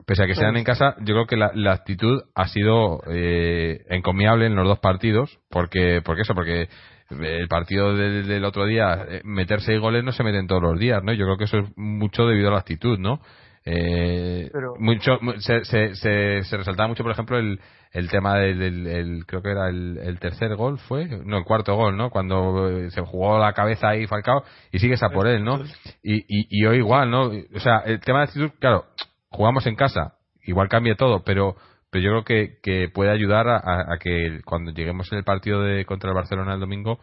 pese 0.10 0.24
a 0.24 0.26
que 0.26 0.34
sean 0.34 0.58
en 0.58 0.64
casa, 0.64 0.96
yo 1.02 1.14
creo 1.14 1.28
que 1.28 1.38
la, 1.38 1.72
actitud 1.72 2.24
ha 2.34 2.48
sido 2.48 3.00
eh, 3.12 3.86
encomiable 3.90 4.48
en 4.48 4.56
los 4.56 4.68
dos 4.68 4.80
partidos, 4.80 5.38
porque, 5.52 6.02
porque 6.04 6.24
eso, 6.24 6.34
porque 6.34 6.68
el 7.12 7.48
partido 7.48 7.96
del, 7.96 8.44
otro 8.44 8.66
día, 8.66 9.06
eh, 9.08 9.22
meter 9.24 9.62
seis 9.62 9.80
goles 9.80 10.04
no 10.04 10.12
se 10.12 10.24
meten 10.24 10.48
todos 10.48 10.64
los 10.64 10.80
días, 10.80 11.04
¿no? 11.04 11.14
Yo 11.14 11.26
creo 11.26 11.38
que 11.38 11.44
eso 11.44 11.60
es 11.60 11.78
mucho 11.78 12.26
debido 12.26 12.50
a 12.50 12.54
la 12.54 12.58
actitud, 12.58 12.98
¿no? 12.98 13.22
Eh, 13.66 14.50
mucho 14.80 15.20
se, 15.38 15.64
se, 15.66 15.94
se, 15.94 16.58
resaltaba 16.58 16.88
mucho 16.88 17.04
por 17.04 17.12
ejemplo 17.12 17.38
el, 17.38 17.60
el 17.92 18.10
tema 18.10 18.36
del, 18.40 19.26
creo 19.28 19.44
que 19.44 19.52
era 19.52 19.68
el, 19.68 20.18
tercer 20.20 20.56
gol 20.56 20.80
fue 20.80 21.06
no 21.26 21.38
el 21.38 21.44
cuarto 21.44 21.76
gol 21.76 21.98
no 21.98 22.10
cuando 22.10 22.70
eh, 22.70 22.90
se 22.90 23.02
jugó 23.02 23.38
la 23.38 23.52
cabeza 23.52 23.90
ahí 23.90 24.08
Falcao 24.08 24.44
y 24.72 24.80
sigues 24.80 25.04
a 25.04 25.10
por 25.10 25.28
él 25.28 25.44
no 25.44 25.62
y, 26.02 26.20
y, 26.20 26.48
y 26.50 26.66
hoy 26.66 26.78
igual 26.78 27.12
no 27.12 27.26
o 27.28 27.60
sea 27.60 27.80
el 27.86 28.00
tema 28.00 28.20
de 28.20 28.24
actitud 28.24 28.52
claro 28.60 28.86
jugamos 29.30 29.66
en 29.68 29.76
casa, 29.76 30.16
igual 30.44 30.70
cambia 30.70 30.96
todo, 30.96 31.24
pero, 31.24 31.56
pero 31.92 32.04
yo 32.04 32.10
creo 32.12 32.24
que, 32.24 32.60
que 32.62 32.90
puede 32.90 33.12
ayudar 33.12 33.48
a, 33.48 33.98
que 34.00 34.42
cuando 34.46 34.72
lleguemos 34.72 35.12
en 35.12 35.20
el 35.20 35.24
partido 35.24 35.62
de 35.62 35.86
contra 35.86 36.10
el 36.10 36.16
Barcelona 36.16 36.54
el 36.54 36.60
domingo 36.60 37.00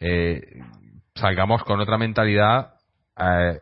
eh, 0.00 0.40
salgamos 1.14 1.62
con 1.64 1.80
otra 1.80 1.98
mentalidad. 1.98 2.74
Eh, 3.18 3.58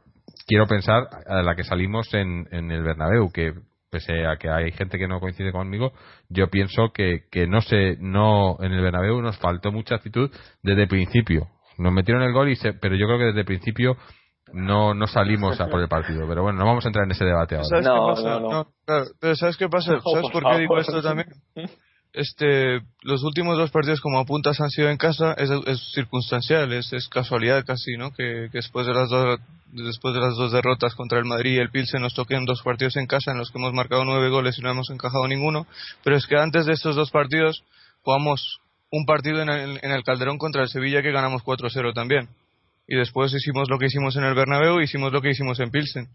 quiero 0.47 0.67
pensar 0.67 1.09
a 1.27 1.43
la 1.43 1.55
que 1.55 1.65
salimos 1.65 2.13
en, 2.15 2.47
en 2.51 2.71
el 2.71 2.83
Bernabéu, 2.83 3.31
que 3.33 3.55
pese 3.91 4.27
a 4.27 4.37
que 4.37 4.51
hay 4.51 4.73
gente 4.73 4.99
que 4.99 5.09
no 5.09 5.21
coincide 5.21 5.53
conmigo, 5.53 5.93
yo 6.29 6.49
pienso 6.49 6.93
que, 6.93 7.25
que 7.31 7.47
no 7.47 7.61
sé, 7.61 7.97
no 8.01 8.57
en 8.61 8.73
el 8.73 8.83
Bernabéu 8.83 9.23
nos 9.23 9.39
faltó 9.39 9.73
mucha 9.73 9.97
actitud 9.97 10.31
desde 10.63 10.83
el 10.83 10.89
principio. 10.89 11.49
Nos 11.79 11.93
metieron 11.93 12.23
el 12.23 12.33
gol 12.33 12.51
y 12.51 12.57
pero 12.81 12.97
yo 12.97 13.07
creo 13.07 13.19
que 13.19 13.25
desde 13.27 13.41
el 13.41 13.47
principio 13.47 13.97
no, 14.53 14.95
no 14.95 15.07
salimos 15.07 15.61
a 15.61 15.67
por 15.69 15.81
el 15.81 15.89
partido. 15.89 16.27
Pero 16.29 16.43
bueno, 16.43 16.59
no 16.59 16.67
vamos 16.67 16.85
a 16.85 16.89
entrar 16.89 17.05
en 17.05 17.13
ese 17.13 17.25
debate 17.25 17.57
ahora. 17.57 17.69
¿Sabes 17.69 17.87
qué 17.87 18.39
pasa? 18.45 18.67
pero 19.21 19.37
¿sabes 19.37 19.57
qué 19.57 19.69
pasa? 19.69 20.01
¿Sabes 20.13 20.31
por 20.31 20.45
qué 20.51 20.59
digo 20.59 20.79
esto 20.79 21.03
también? 21.03 21.29
Este, 22.13 22.81
los 23.03 23.23
últimos 23.25 23.59
dos 23.59 23.71
partidos 23.71 24.01
como 24.01 24.19
apuntas 24.19 24.59
han 24.63 24.71
sido 24.71 24.89
en 24.89 24.97
casa, 24.97 25.35
es, 25.35 25.51
es 25.67 25.93
circunstancial, 25.93 26.73
es, 26.73 26.91
es, 26.95 27.09
casualidad 27.09 27.63
casi, 27.67 27.99
¿no? 27.99 28.11
Que, 28.11 28.49
que, 28.51 28.59
después 28.59 28.87
de 28.87 28.95
las 28.95 29.11
dos 29.11 29.39
después 29.67 30.15
de 30.15 30.21
las 30.21 30.35
dos 30.35 30.53
derrotas 30.53 30.95
contra 30.95 31.19
el 31.19 31.27
Madrid 31.27 31.57
y 31.57 31.59
el 31.59 31.71
Pilsen 31.71 32.01
nos 32.01 32.15
toquen 32.15 32.47
dos 32.47 32.63
partidos 32.63 32.97
en 32.97 33.07
casa 33.07 33.33
en 33.33 33.39
los 33.39 33.51
que 33.51 33.59
hemos 33.59 33.75
marcado 33.75 34.07
nueve 34.07 34.31
goles 34.31 34.59
y 34.59 34.63
no 34.63 34.71
hemos 34.71 34.89
encajado 34.89 35.29
ninguno, 35.29 35.67
pero 36.05 36.17
es 36.17 36.27
que 36.27 36.39
antes 36.39 36.65
de 36.65 36.73
estos 36.73 36.97
dos 36.97 37.11
partidos 37.11 37.65
jugamos 38.01 38.61
un 38.91 39.05
partido 39.05 39.43
en 39.43 39.51
el, 39.51 39.81
en 39.83 39.91
el 39.91 40.03
Calderón 40.03 40.39
contra 40.39 40.63
el 40.63 40.69
Sevilla 40.69 41.03
que 41.03 41.13
ganamos 41.13 41.43
4-0 41.43 41.93
también 41.93 42.31
y 42.87 42.97
después 42.97 43.33
hicimos 43.35 43.69
lo 43.69 43.79
que 43.79 43.87
hicimos 43.87 44.17
en 44.17 44.25
el 44.25 44.35
Bernabéu, 44.35 44.81
hicimos 44.81 45.13
lo 45.13 45.21
que 45.21 45.31
hicimos 45.31 45.59
en 45.61 45.71
Pilsen. 45.71 46.09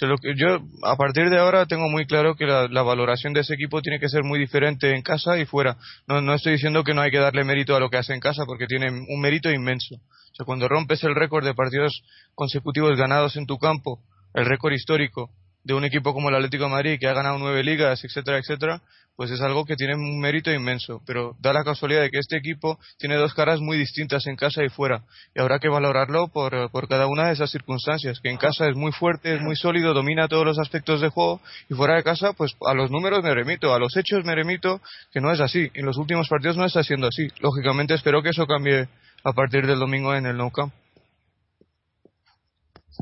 yo 0.00 0.58
a 0.84 0.96
partir 0.96 1.30
de 1.30 1.38
ahora 1.38 1.66
tengo 1.66 1.88
muy 1.88 2.06
claro 2.06 2.36
que 2.36 2.46
la, 2.46 2.82
valoración 2.82 3.32
de 3.32 3.40
ese 3.40 3.54
equipo 3.54 3.80
tiene 3.80 3.98
que 3.98 4.08
ser 4.08 4.24
muy 4.24 4.38
diferente 4.38 4.94
en 4.94 5.02
casa 5.02 5.38
y 5.38 5.46
fuera. 5.46 5.76
No, 6.06 6.20
no 6.20 6.34
estoy 6.34 6.52
diciendo 6.52 6.84
que 6.84 6.94
no 6.94 7.00
hay 7.00 7.10
que 7.10 7.18
darle 7.18 7.44
mérito 7.44 7.74
a 7.74 7.80
lo 7.80 7.88
que 7.88 7.96
hace 7.96 8.14
en 8.14 8.20
casa 8.20 8.44
porque 8.46 8.66
tiene 8.66 8.90
un 8.90 9.20
mérito 9.20 9.50
inmenso. 9.50 9.94
O 9.94 10.34
sea, 10.34 10.44
cuando 10.44 10.68
rompes 10.68 11.02
el 11.04 11.14
récord 11.14 11.44
de 11.44 11.54
partidos 11.54 12.02
consecutivos 12.34 12.96
ganados 12.96 13.36
en 13.36 13.46
tu 13.46 13.58
campo, 13.58 14.00
el 14.34 14.44
récord 14.44 14.72
histórico, 14.72 15.30
de 15.64 15.74
un 15.74 15.84
equipo 15.84 16.14
como 16.14 16.28
el 16.28 16.34
Atlético 16.34 16.64
de 16.64 16.70
Madrid, 16.70 16.98
que 16.98 17.08
ha 17.08 17.12
ganado 17.12 17.38
nueve 17.38 17.62
ligas, 17.62 18.02
etcétera, 18.04 18.38
etcétera, 18.38 18.80
pues 19.18 19.32
es 19.32 19.40
algo 19.40 19.64
que 19.64 19.74
tiene 19.74 19.96
un 19.96 20.20
mérito 20.20 20.52
inmenso. 20.52 21.02
Pero 21.04 21.34
da 21.40 21.52
la 21.52 21.64
casualidad 21.64 22.02
de 22.02 22.10
que 22.10 22.20
este 22.20 22.36
equipo 22.36 22.78
tiene 22.98 23.16
dos 23.16 23.34
caras 23.34 23.60
muy 23.60 23.76
distintas 23.76 24.28
en 24.28 24.36
casa 24.36 24.62
y 24.62 24.68
fuera. 24.68 25.02
Y 25.34 25.40
habrá 25.40 25.58
que 25.58 25.68
valorarlo 25.68 26.28
por, 26.28 26.70
por 26.70 26.86
cada 26.86 27.08
una 27.08 27.26
de 27.26 27.32
esas 27.32 27.50
circunstancias. 27.50 28.20
Que 28.20 28.30
en 28.30 28.36
casa 28.36 28.68
es 28.68 28.76
muy 28.76 28.92
fuerte, 28.92 29.34
es 29.34 29.40
muy 29.40 29.56
sólido, 29.56 29.92
domina 29.92 30.28
todos 30.28 30.46
los 30.46 30.60
aspectos 30.60 31.00
de 31.00 31.08
juego. 31.08 31.40
Y 31.68 31.74
fuera 31.74 31.96
de 31.96 32.04
casa, 32.04 32.32
pues 32.32 32.54
a 32.64 32.74
los 32.74 32.92
números 32.92 33.24
me 33.24 33.34
remito, 33.34 33.74
a 33.74 33.80
los 33.80 33.96
hechos 33.96 34.24
me 34.24 34.36
remito, 34.36 34.80
que 35.12 35.20
no 35.20 35.32
es 35.32 35.40
así. 35.40 35.68
En 35.74 35.84
los 35.84 35.96
últimos 35.96 36.28
partidos 36.28 36.56
no 36.56 36.64
está 36.64 36.84
siendo 36.84 37.08
así. 37.08 37.26
Lógicamente 37.40 37.94
espero 37.94 38.22
que 38.22 38.28
eso 38.28 38.46
cambie 38.46 38.88
a 39.24 39.32
partir 39.32 39.66
del 39.66 39.80
domingo 39.80 40.14
en 40.14 40.26
el 40.26 40.36
Nou 40.36 40.52
Camp. 40.52 40.72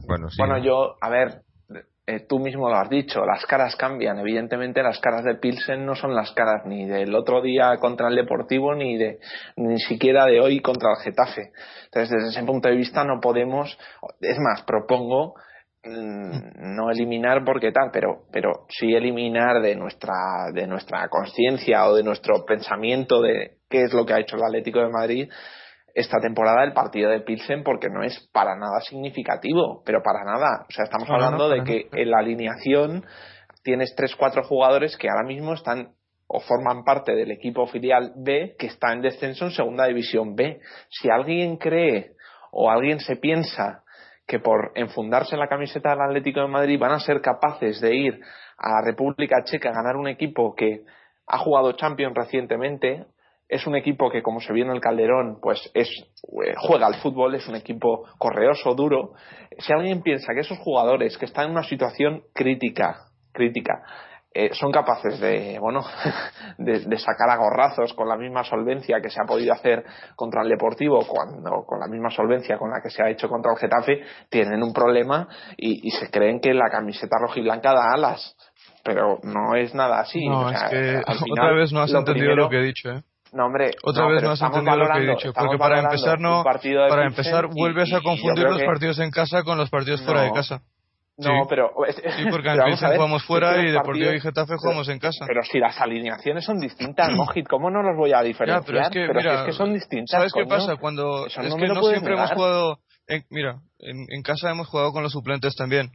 Bueno, 0.07 0.31
sí. 0.31 0.37
bueno, 0.39 0.59
yo, 0.59 0.97
a 1.01 1.11
ver, 1.11 1.43
eh, 2.09 2.21
tú 2.21 2.39
mismo 2.39 2.69
lo 2.69 2.77
has 2.77 2.89
dicho, 2.89 3.27
las 3.27 3.45
caras 3.47 3.75
cambian. 3.75 4.21
Evidentemente, 4.21 4.81
las 4.81 5.01
caras 5.01 5.25
de 5.25 5.35
Pilsen 5.35 5.85
no 5.85 5.97
son 5.97 6.15
las 6.15 6.31
caras 6.33 6.65
ni 6.65 6.87
del 6.87 7.13
otro 7.15 7.43
día 7.43 7.77
contra 7.81 8.09
el 8.09 8.15
Deportivo 8.15 8.77
ni 8.77 8.97
de 8.97 9.19
ni 9.57 9.81
siquiera 9.81 10.25
de 10.27 10.41
hoy 10.41 10.61
contra 10.61 10.91
el 10.93 11.03
Getafe. 11.03 11.51
Entonces, 11.87 12.11
desde 12.11 12.29
ese 12.29 12.47
punto 12.47 12.69
de 12.69 12.77
vista, 12.77 13.03
no 13.03 13.19
podemos. 13.21 13.77
Es 14.21 14.39
más, 14.39 14.63
propongo 14.63 15.35
mm, 15.83 16.77
no 16.77 16.93
eliminar 16.93 17.45
porque 17.45 17.73
tal, 17.73 17.91
pero 17.93 18.27
pero 18.31 18.67
sí 18.69 18.95
eliminar 18.95 19.61
de 19.61 19.75
nuestra 19.75 20.15
de 20.55 20.69
nuestra 20.69 21.09
conciencia 21.09 21.89
o 21.89 21.97
de 21.97 22.05
nuestro 22.05 22.45
pensamiento 22.45 23.21
de 23.21 23.59
qué 23.69 23.83
es 23.83 23.93
lo 23.93 24.07
que 24.07 24.15
ha 24.15 24.21
hecho 24.21 24.37
el 24.37 24.45
Atlético 24.45 24.79
de 24.79 24.91
Madrid 24.91 25.29
esta 25.97 26.19
temporada 26.21 26.63
el 26.63 26.75
partido 26.75 27.11
de 27.11 27.21
Pilsen 27.21 27.65
porque 27.65 27.89
no 27.89 28.03
es 28.03 28.29
para 28.31 28.55
nada 28.55 28.81
significativo, 28.81 29.83
pero 29.85 30.03
para 30.03 30.25
nada. 30.25 30.67
O 30.69 30.71
sea, 30.71 30.85
estamos 30.85 31.09
hablando 31.09 31.49
de 31.49 31.65
que 31.65 31.89
en 31.91 32.11
la 32.11 32.19
alineación 32.19 33.03
tienes 33.63 33.95
tres, 33.97 34.15
cuatro 34.15 34.43
jugadores 34.45 34.95
que 34.99 35.09
ahora 35.09 35.27
mismo 35.27 35.55
están 35.55 35.95
o 36.27 36.41
forman 36.41 36.85
parte 36.85 37.15
del 37.15 37.31
equipo 37.31 37.67
filial 37.67 38.13
B 38.15 38.57
que 38.59 38.67
está 38.67 38.93
en 38.93 39.01
descenso 39.01 39.47
en 39.47 39.53
segunda 39.53 39.87
división 39.87 40.35
B. 40.35 40.61
Si 40.91 41.09
alguien 41.09 41.57
cree 41.57 42.13
o 42.53 42.71
alguien 42.71 43.01
se 43.01 43.17
piensa 43.17 43.83
que 44.27 44.39
por 44.39 44.73
enfundarse 44.75 45.35
en 45.35 45.41
la 45.41 45.49
camiseta 45.49 45.91
del 45.91 46.03
Atlético 46.03 46.41
de 46.41 46.49
Madrid 46.49 46.79
van 46.79 46.93
a 46.93 47.01
ser 47.01 47.23
capaces 47.23 47.81
de 47.81 47.97
ir 47.97 48.21
a 48.59 48.69
la 48.69 48.83
República 48.85 49.45
Checa 49.45 49.71
a 49.71 49.73
ganar 49.73 49.97
un 49.97 50.09
equipo 50.09 50.55
que 50.55 50.83
ha 51.27 51.39
jugado 51.39 51.73
Champions 51.73 52.15
recientemente 52.15 53.07
es 53.49 53.67
un 53.67 53.77
equipo 53.77 54.11
que, 54.11 54.23
como 54.23 54.41
se 54.41 54.53
vio 54.53 54.65
en 54.65 54.73
el 54.73 54.81
Calderón, 54.81 55.39
pues 55.41 55.71
es, 55.75 55.89
eh, 56.45 56.55
juega 56.57 56.87
al 56.87 56.97
fútbol, 56.97 57.35
es 57.35 57.47
un 57.49 57.57
equipo 57.57 58.05
correoso, 58.19 58.75
duro. 58.75 59.13
Si 59.59 59.73
alguien 59.73 60.03
piensa 60.03 60.35
que 60.35 60.41
esos 60.41 60.59
jugadores 60.59 61.17
que 61.17 61.27
están 61.27 61.47
en 61.47 61.51
una 61.53 61.63
situación 61.63 62.25
crítica, 62.35 63.07
crítica, 63.33 63.83
eh, 64.39 64.51
son 64.53 64.71
capaces 64.71 65.19
de, 65.19 65.59
bueno, 65.61 65.81
de, 66.59 66.99
sacar 66.99 67.31
a 67.31 67.37
gorrazos 67.37 67.95
con 67.95 68.09
la 68.09 68.19
misma 68.19 68.45
solvencia 68.45 69.01
que 69.01 69.09
se 69.09 69.19
ha 69.19 69.25
podido 69.25 69.55
hacer 69.55 69.83
contra 70.15 70.43
el 70.43 70.49
Deportivo, 70.51 71.07
cuando 71.07 71.65
con 71.65 71.79
la 71.81 71.87
misma 71.87 72.11
solvencia 72.11 72.59
con 72.59 72.71
la 72.71 72.83
que 72.83 72.91
se 72.91 73.03
ha 73.03 73.09
hecho 73.09 73.29
contra 73.29 73.53
el 73.53 73.59
Getafe, 73.59 74.03
tienen 74.29 74.63
un 74.63 74.75
problema 74.75 75.29
y, 75.57 75.91
se 75.93 76.11
creen 76.11 76.41
que 76.41 76.53
la 76.53 76.69
camiseta 76.69 77.17
rojiblanca 77.19 77.73
da 77.73 77.95
alas. 77.95 78.37
Pero 78.85 79.19
no 79.23 79.57
es 79.57 79.75
nada 79.75 80.01
así. 80.01 80.29
No, 80.29 80.51
es 80.51 80.63
que 80.71 81.01
otra 81.33 81.53
vez 81.53 81.73
no 81.73 81.81
has 81.81 81.93
entendido 81.93 82.37
lo 82.37 82.51
que 82.51 82.59
he 82.59 82.63
dicho, 82.63 82.91
¿eh? 82.91 83.03
No, 83.33 83.47
hombre. 83.47 83.73
Otra 83.83 84.07
vez 84.07 84.23
no 84.23 84.31
has 84.31 84.41
entendido 84.41 84.77
lo 84.77 84.89
que 84.89 84.99
he 84.99 85.11
dicho. 85.11 85.33
Porque 85.33 85.59
para 85.59 85.81
empezar, 85.81 86.21
no. 86.21 86.43
Para 86.45 87.07
empezar, 87.07 87.49
vuelves 87.49 87.93
a 87.93 88.01
confundir 88.01 88.45
los 88.45 88.63
partidos 88.63 88.99
en 88.99 89.11
casa 89.11 89.43
con 89.43 89.59
los 89.59 89.71
partidos 89.71 90.03
fuera 90.03 90.23
de 90.23 90.33
casa. 90.33 90.63
No, 91.19 91.47
pero. 91.49 91.71
Sí, 91.89 92.27
porque 92.31 92.51
en 92.51 92.59
Pilsen 92.65 92.93
jugamos 92.95 93.25
fuera 93.25 93.63
y 93.63 93.71
Deportivo 93.71 94.13
y 94.13 94.21
Getafe 94.21 94.57
jugamos 94.59 94.89
en 94.89 94.99
casa. 94.99 95.25
Pero 95.27 95.43
si 95.43 95.59
las 95.59 95.81
alineaciones 95.81 96.45
son 96.45 96.59
distintas, 96.59 97.11
Mojit, 97.17 97.49
¿cómo 97.49 97.71
no 97.71 97.83
los 97.83 97.97
voy 97.97 98.13
a 98.13 98.23
diferenciar? 98.23 98.65
pero 98.67 98.81
es 98.81 98.91
que, 98.91 99.09
mira, 99.09 99.41
es 99.41 99.47
que 99.47 99.53
son 99.53 99.73
distintas. 99.73 100.11
¿Sabes 100.11 100.33
qué 100.33 100.45
pasa? 100.45 100.77
Cuando. 100.77 101.27
es 101.27 101.35
que 101.35 101.69
no 101.69 101.83
siempre 101.83 102.15
hemos 102.15 102.31
jugado. 102.33 102.79
mira, 103.31 103.61
en, 103.79 104.07
en, 104.11 104.23
casa 104.23 104.51
hemos 104.51 104.69
jugado 104.69 104.93
con 104.93 105.03
los 105.03 105.13
suplentes 105.13 105.55
también. 105.57 105.91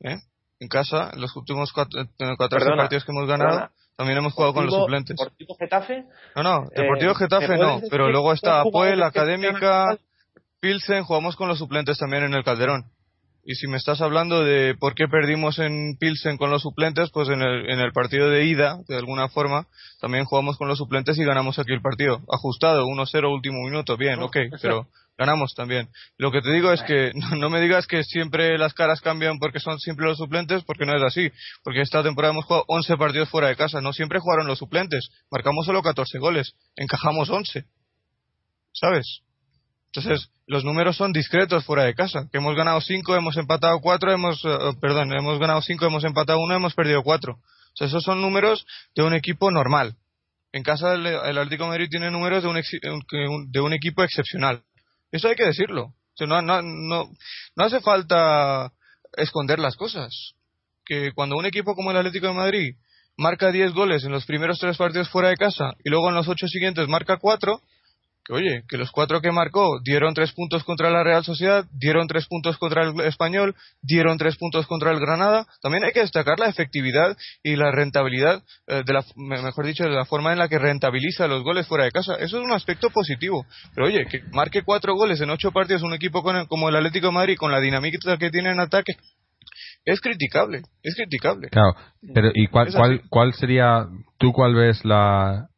¿eh? 0.00 0.16
En 0.58 0.68
casa, 0.68 1.10
en 1.12 1.20
los 1.20 1.36
últimos 1.36 1.70
cuatro, 1.72 2.00
partidos 2.18 3.04
que 3.04 3.12
hemos 3.12 3.28
ganado. 3.28 3.68
También 3.96 4.18
hemos 4.18 4.34
jugado 4.34 4.52
con 4.52 4.66
los 4.66 4.74
suplentes. 4.74 5.16
¿Deportivo 5.16 5.56
Getafe? 5.58 6.04
No, 6.34 6.42
no, 6.42 6.64
Deportivo 6.74 7.12
eh, 7.12 7.14
Getafe 7.14 7.56
no, 7.56 7.80
pero 7.90 8.10
luego 8.10 8.32
está 8.32 8.60
Apuel, 8.60 9.02
Académica, 9.02 9.96
Pilsen, 10.60 11.04
jugamos 11.04 11.36
con 11.36 11.48
los 11.48 11.58
suplentes 11.58 11.98
también 11.98 12.24
en 12.24 12.34
el 12.34 12.44
Calderón. 12.44 12.84
Y 13.48 13.54
si 13.54 13.68
me 13.68 13.76
estás 13.76 14.00
hablando 14.00 14.44
de 14.44 14.74
por 14.74 14.94
qué 14.94 15.06
perdimos 15.06 15.60
en 15.60 15.96
Pilsen 15.98 16.36
con 16.36 16.50
los 16.50 16.62
suplentes, 16.62 17.10
pues 17.10 17.28
en 17.28 17.40
el, 17.40 17.70
en 17.70 17.78
el 17.78 17.92
partido 17.92 18.28
de 18.28 18.44
ida, 18.44 18.80
de 18.88 18.96
alguna 18.96 19.28
forma, 19.28 19.66
también 20.00 20.24
jugamos 20.24 20.58
con 20.58 20.66
los 20.66 20.78
suplentes 20.78 21.16
y 21.16 21.24
ganamos 21.24 21.58
aquí 21.58 21.72
el 21.72 21.80
partido. 21.80 22.20
Ajustado, 22.28 22.84
1-0 22.84 23.32
último 23.32 23.62
minuto, 23.62 23.96
bien, 23.96 24.20
ok, 24.20 24.36
pero 24.60 24.88
ganamos 25.16 25.54
también. 25.54 25.88
Lo 26.18 26.30
que 26.30 26.40
te 26.40 26.52
digo 26.52 26.72
es 26.72 26.82
que 26.82 27.12
no, 27.36 27.50
me 27.50 27.60
digas 27.60 27.86
que 27.86 28.04
siempre 28.04 28.58
las 28.58 28.74
caras 28.74 29.00
cambian 29.00 29.38
porque 29.38 29.60
son 29.60 29.78
siempre 29.78 30.06
los 30.06 30.18
suplentes, 30.18 30.62
porque 30.64 30.86
no 30.86 30.96
es 30.96 31.02
así. 31.02 31.30
Porque 31.62 31.80
esta 31.80 32.02
temporada 32.02 32.32
hemos 32.32 32.44
jugado 32.44 32.64
11 32.68 32.96
partidos 32.96 33.28
fuera 33.28 33.48
de 33.48 33.56
casa, 33.56 33.80
no 33.80 33.92
siempre 33.92 34.20
jugaron 34.20 34.46
los 34.46 34.58
suplentes. 34.58 35.08
Marcamos 35.30 35.66
solo 35.66 35.82
14 35.82 36.18
goles, 36.18 36.54
encajamos 36.76 37.30
11. 37.30 37.64
¿Sabes? 38.72 39.22
Entonces, 39.86 40.28
los 40.46 40.64
números 40.64 40.96
son 40.96 41.12
discretos 41.12 41.64
fuera 41.64 41.84
de 41.84 41.94
casa. 41.94 42.28
Que 42.30 42.38
hemos 42.38 42.54
ganado 42.54 42.80
5, 42.80 43.16
hemos 43.16 43.36
empatado 43.38 43.80
4, 43.80 44.12
hemos, 44.12 44.44
eh, 44.44 44.58
perdón, 44.80 45.10
hemos 45.18 45.38
ganado 45.38 45.62
5, 45.62 45.86
hemos 45.86 46.04
empatado 46.04 46.38
1, 46.40 46.54
hemos 46.54 46.74
perdido 46.74 47.02
4. 47.02 47.32
O 47.32 47.38
sea, 47.74 47.86
esos 47.86 48.02
son 48.02 48.20
números 48.20 48.66
de 48.94 49.02
un 49.02 49.14
equipo 49.14 49.50
normal. 49.50 49.96
En 50.52 50.62
casa 50.62 50.94
el, 50.94 51.06
Atlético 51.06 51.64
de 51.64 51.70
Madrid 51.70 51.88
tiene 51.90 52.10
números 52.10 52.42
de 52.42 52.48
un, 52.48 53.50
de 53.50 53.60
un 53.60 53.72
equipo 53.72 54.02
excepcional. 54.02 54.62
Eso 55.12 55.28
hay 55.28 55.36
que 55.36 55.44
decirlo. 55.44 55.94
no, 56.20 56.42
no, 56.42 56.62
no, 56.62 57.10
no 57.54 57.64
hace 57.64 57.80
falta 57.80 58.72
esconder 59.16 59.58
las 59.58 59.76
cosas. 59.76 60.34
Que 60.84 61.12
cuando 61.12 61.36
un 61.36 61.46
equipo 61.46 61.74
como 61.74 61.90
el 61.90 61.96
Atlético 61.96 62.28
de 62.28 62.34
Madrid 62.34 62.74
marca 63.16 63.50
10 63.50 63.72
goles 63.72 64.04
en 64.04 64.12
los 64.12 64.26
primeros 64.26 64.58
tres 64.58 64.76
partidos 64.76 65.08
fuera 65.08 65.28
de 65.28 65.36
casa 65.36 65.72
y 65.84 65.90
luego 65.90 66.08
en 66.08 66.14
los 66.14 66.28
ocho 66.28 66.46
siguientes 66.46 66.86
marca 66.88 67.16
4, 67.16 67.60
que 67.60 67.64
oye, 68.30 68.64
que 68.68 68.76
los 68.76 68.90
cuatro 68.90 69.20
que 69.20 69.30
marcó 69.32 69.80
dieron 69.82 70.14
tres 70.14 70.32
puntos 70.32 70.64
contra 70.64 70.90
la 70.90 71.04
Real 71.04 71.24
Sociedad, 71.24 71.64
dieron 71.72 72.06
tres 72.06 72.26
puntos 72.26 72.56
contra 72.58 72.82
el 72.84 73.00
Español, 73.00 73.54
dieron 73.82 74.18
tres 74.18 74.36
puntos 74.36 74.66
contra 74.66 74.90
el 74.90 75.00
Granada. 75.00 75.46
También 75.62 75.84
hay 75.84 75.92
que 75.92 76.00
destacar 76.00 76.38
la 76.38 76.48
efectividad 76.48 77.16
y 77.42 77.56
la 77.56 77.70
rentabilidad, 77.70 78.42
eh, 78.66 78.82
de 78.84 78.92
la, 78.92 79.04
mejor 79.16 79.66
dicho, 79.66 79.84
de 79.84 79.90
la 79.90 80.04
forma 80.04 80.32
en 80.32 80.38
la 80.38 80.48
que 80.48 80.58
rentabiliza 80.58 81.28
los 81.28 81.42
goles 81.42 81.66
fuera 81.66 81.84
de 81.84 81.92
casa. 81.92 82.14
Eso 82.14 82.38
es 82.38 82.44
un 82.44 82.52
aspecto 82.52 82.90
positivo. 82.90 83.46
Pero 83.74 83.86
oye, 83.86 84.06
que 84.06 84.22
marque 84.32 84.62
cuatro 84.62 84.94
goles 84.94 85.20
en 85.20 85.30
ocho 85.30 85.52
partidos 85.52 85.82
un 85.82 85.94
equipo 85.94 86.22
como 86.48 86.68
el 86.68 86.76
Atlético 86.76 87.08
de 87.08 87.12
Madrid 87.12 87.36
con 87.36 87.52
la 87.52 87.60
dinámica 87.60 88.16
que 88.18 88.30
tiene 88.30 88.50
en 88.50 88.60
ataque, 88.60 88.94
es 89.84 90.00
criticable, 90.00 90.62
es 90.82 90.94
criticable. 90.96 91.48
Claro, 91.48 91.74
pero 92.12 92.30
¿y 92.34 92.48
cuál, 92.48 92.72
cuál, 92.72 93.02
cuál 93.08 93.34
sería, 93.34 93.86
tú 94.18 94.32
cuál 94.32 94.54
ves 94.54 94.84
la, 94.84 95.48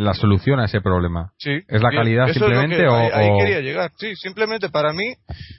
la 0.00 0.14
solución 0.14 0.58
a 0.60 0.64
ese 0.64 0.80
problema. 0.80 1.32
Sí, 1.36 1.50
¿Es 1.68 1.82
la 1.82 1.90
calidad 1.90 2.32
simplemente 2.32 2.88
o, 2.88 2.94
ahí, 2.94 3.28
quería 3.38 3.60
llegar. 3.60 3.92
Sí, 3.98 4.16
simplemente 4.16 4.70
para 4.70 4.94
mí, 4.94 5.12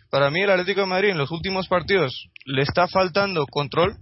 para 0.09 0.31
mí 0.31 0.41
el 0.41 0.49
Atlético 0.49 0.81
de 0.81 0.87
Madrid 0.87 1.09
en 1.09 1.19
los 1.19 1.29
últimos 1.29 1.67
partidos 1.67 2.27
le 2.45 2.63
está 2.63 2.87
faltando 2.87 3.45
control, 3.45 3.97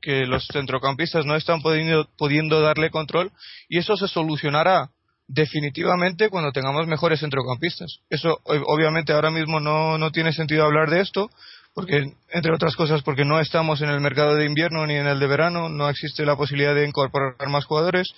que 0.00 0.24
los 0.24 0.46
centrocampistas 0.50 1.26
no 1.26 1.36
están 1.36 1.60
pudiendo, 1.60 2.08
pudiendo 2.16 2.60
darle 2.62 2.90
control 2.90 3.32
y 3.68 3.78
eso 3.78 3.96
se 3.96 4.08
solucionará 4.08 4.88
definitivamente 5.28 6.30
cuando 6.30 6.52
tengamos 6.52 6.86
mejores 6.86 7.20
centrocampistas. 7.20 7.98
Eso 8.08 8.38
obviamente 8.44 9.12
ahora 9.12 9.30
mismo 9.30 9.60
no, 9.60 9.98
no 9.98 10.10
tiene 10.10 10.32
sentido 10.32 10.64
hablar 10.64 10.88
de 10.88 11.00
esto, 11.00 11.30
porque 11.74 12.12
entre 12.30 12.54
otras 12.54 12.76
cosas 12.76 13.02
porque 13.02 13.24
no 13.24 13.40
estamos 13.40 13.80
en 13.80 13.90
el 13.90 14.00
mercado 14.00 14.34
de 14.34 14.46
invierno 14.46 14.86
ni 14.86 14.94
en 14.94 15.06
el 15.06 15.18
de 15.18 15.26
verano, 15.26 15.68
no 15.68 15.88
existe 15.88 16.24
la 16.26 16.36
posibilidad 16.36 16.74
de 16.74 16.86
incorporar 16.86 17.48
más 17.48 17.64
jugadores, 17.64 18.12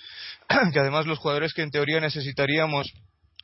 que 0.73 0.79
además 0.79 1.05
los 1.05 1.19
jugadores 1.19 1.53
que 1.53 1.61
en 1.61 1.71
teoría 1.71 1.99
necesitaríamos 1.99 2.93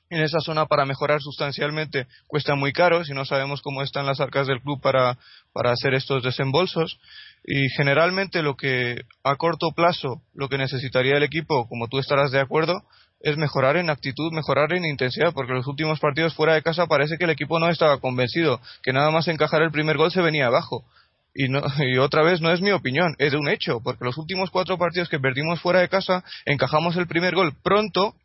en 0.10 0.22
esa 0.22 0.40
zona 0.42 0.66
para 0.66 0.86
mejorar 0.86 1.22
sustancialmente 1.22 2.06
cuestan 2.28 2.60
muy 2.60 2.74
caro 2.74 3.04
si 3.06 3.14
no 3.14 3.24
sabemos 3.24 3.62
cómo 3.62 3.82
están 3.82 4.06
las 4.06 4.20
arcas 4.20 4.46
del 4.46 4.62
club 4.62 4.82
para, 4.82 5.18
para 5.54 5.72
hacer 5.72 5.94
estos 5.94 6.22
desembolsos 6.22 7.00
y 7.46 7.70
generalmente 7.78 8.44
lo 8.44 8.56
que 8.56 8.98
a 9.24 9.36
corto 9.38 9.72
plazo 9.72 10.22
lo 10.34 10.50
que 10.50 10.58
necesitaría 10.58 11.16
el 11.16 11.24
equipo 11.24 11.68
como 11.70 11.88
tú 11.88 11.98
estarás 11.98 12.32
de 12.32 12.42
acuerdo 12.42 12.84
es 13.24 13.38
mejorar 13.38 13.78
en 13.78 13.90
actitud, 13.90 14.32
mejorar 14.32 14.74
en 14.74 14.86
intensidad, 14.86 15.34
porque 15.34 15.54
los 15.54 15.68
últimos 15.68 16.00
partidos 16.00 16.34
fuera 16.34 16.54
de 16.54 16.64
casa 16.64 16.88
parece 16.88 17.18
que 17.18 17.26
el 17.26 17.30
equipo 17.30 17.60
no 17.60 17.70
estaba 17.70 18.00
convencido, 18.00 18.60
que 18.84 18.94
nada 18.94 19.12
más 19.12 19.28
encajar 19.28 19.62
el 19.62 19.72
primer 19.72 19.98
gol 19.98 20.12
se 20.12 20.22
venía 20.22 20.48
abajo. 20.48 20.86
Y, 21.34 21.50
no, 21.50 21.62
y 21.80 21.98
otra 21.98 22.24
vez 22.24 22.42
no 22.42 22.52
es 22.52 22.62
mi 22.62 22.72
opinión, 22.72 23.16
es 23.18 23.32
de 23.32 23.38
un 23.38 23.50
hecho, 23.50 23.82
porque 23.84 24.06
los 24.06 24.18
últimos 24.18 24.50
cuatro 24.50 24.78
partidos 24.78 25.10
que 25.10 25.20
perdimos 25.20 25.62
fuera 25.62 25.80
de 25.80 25.90
casa, 25.90 26.24
encajamos 26.46 26.96
el 26.98 27.08
primer 27.08 27.36
gol 27.36 27.54
pronto 27.64 28.16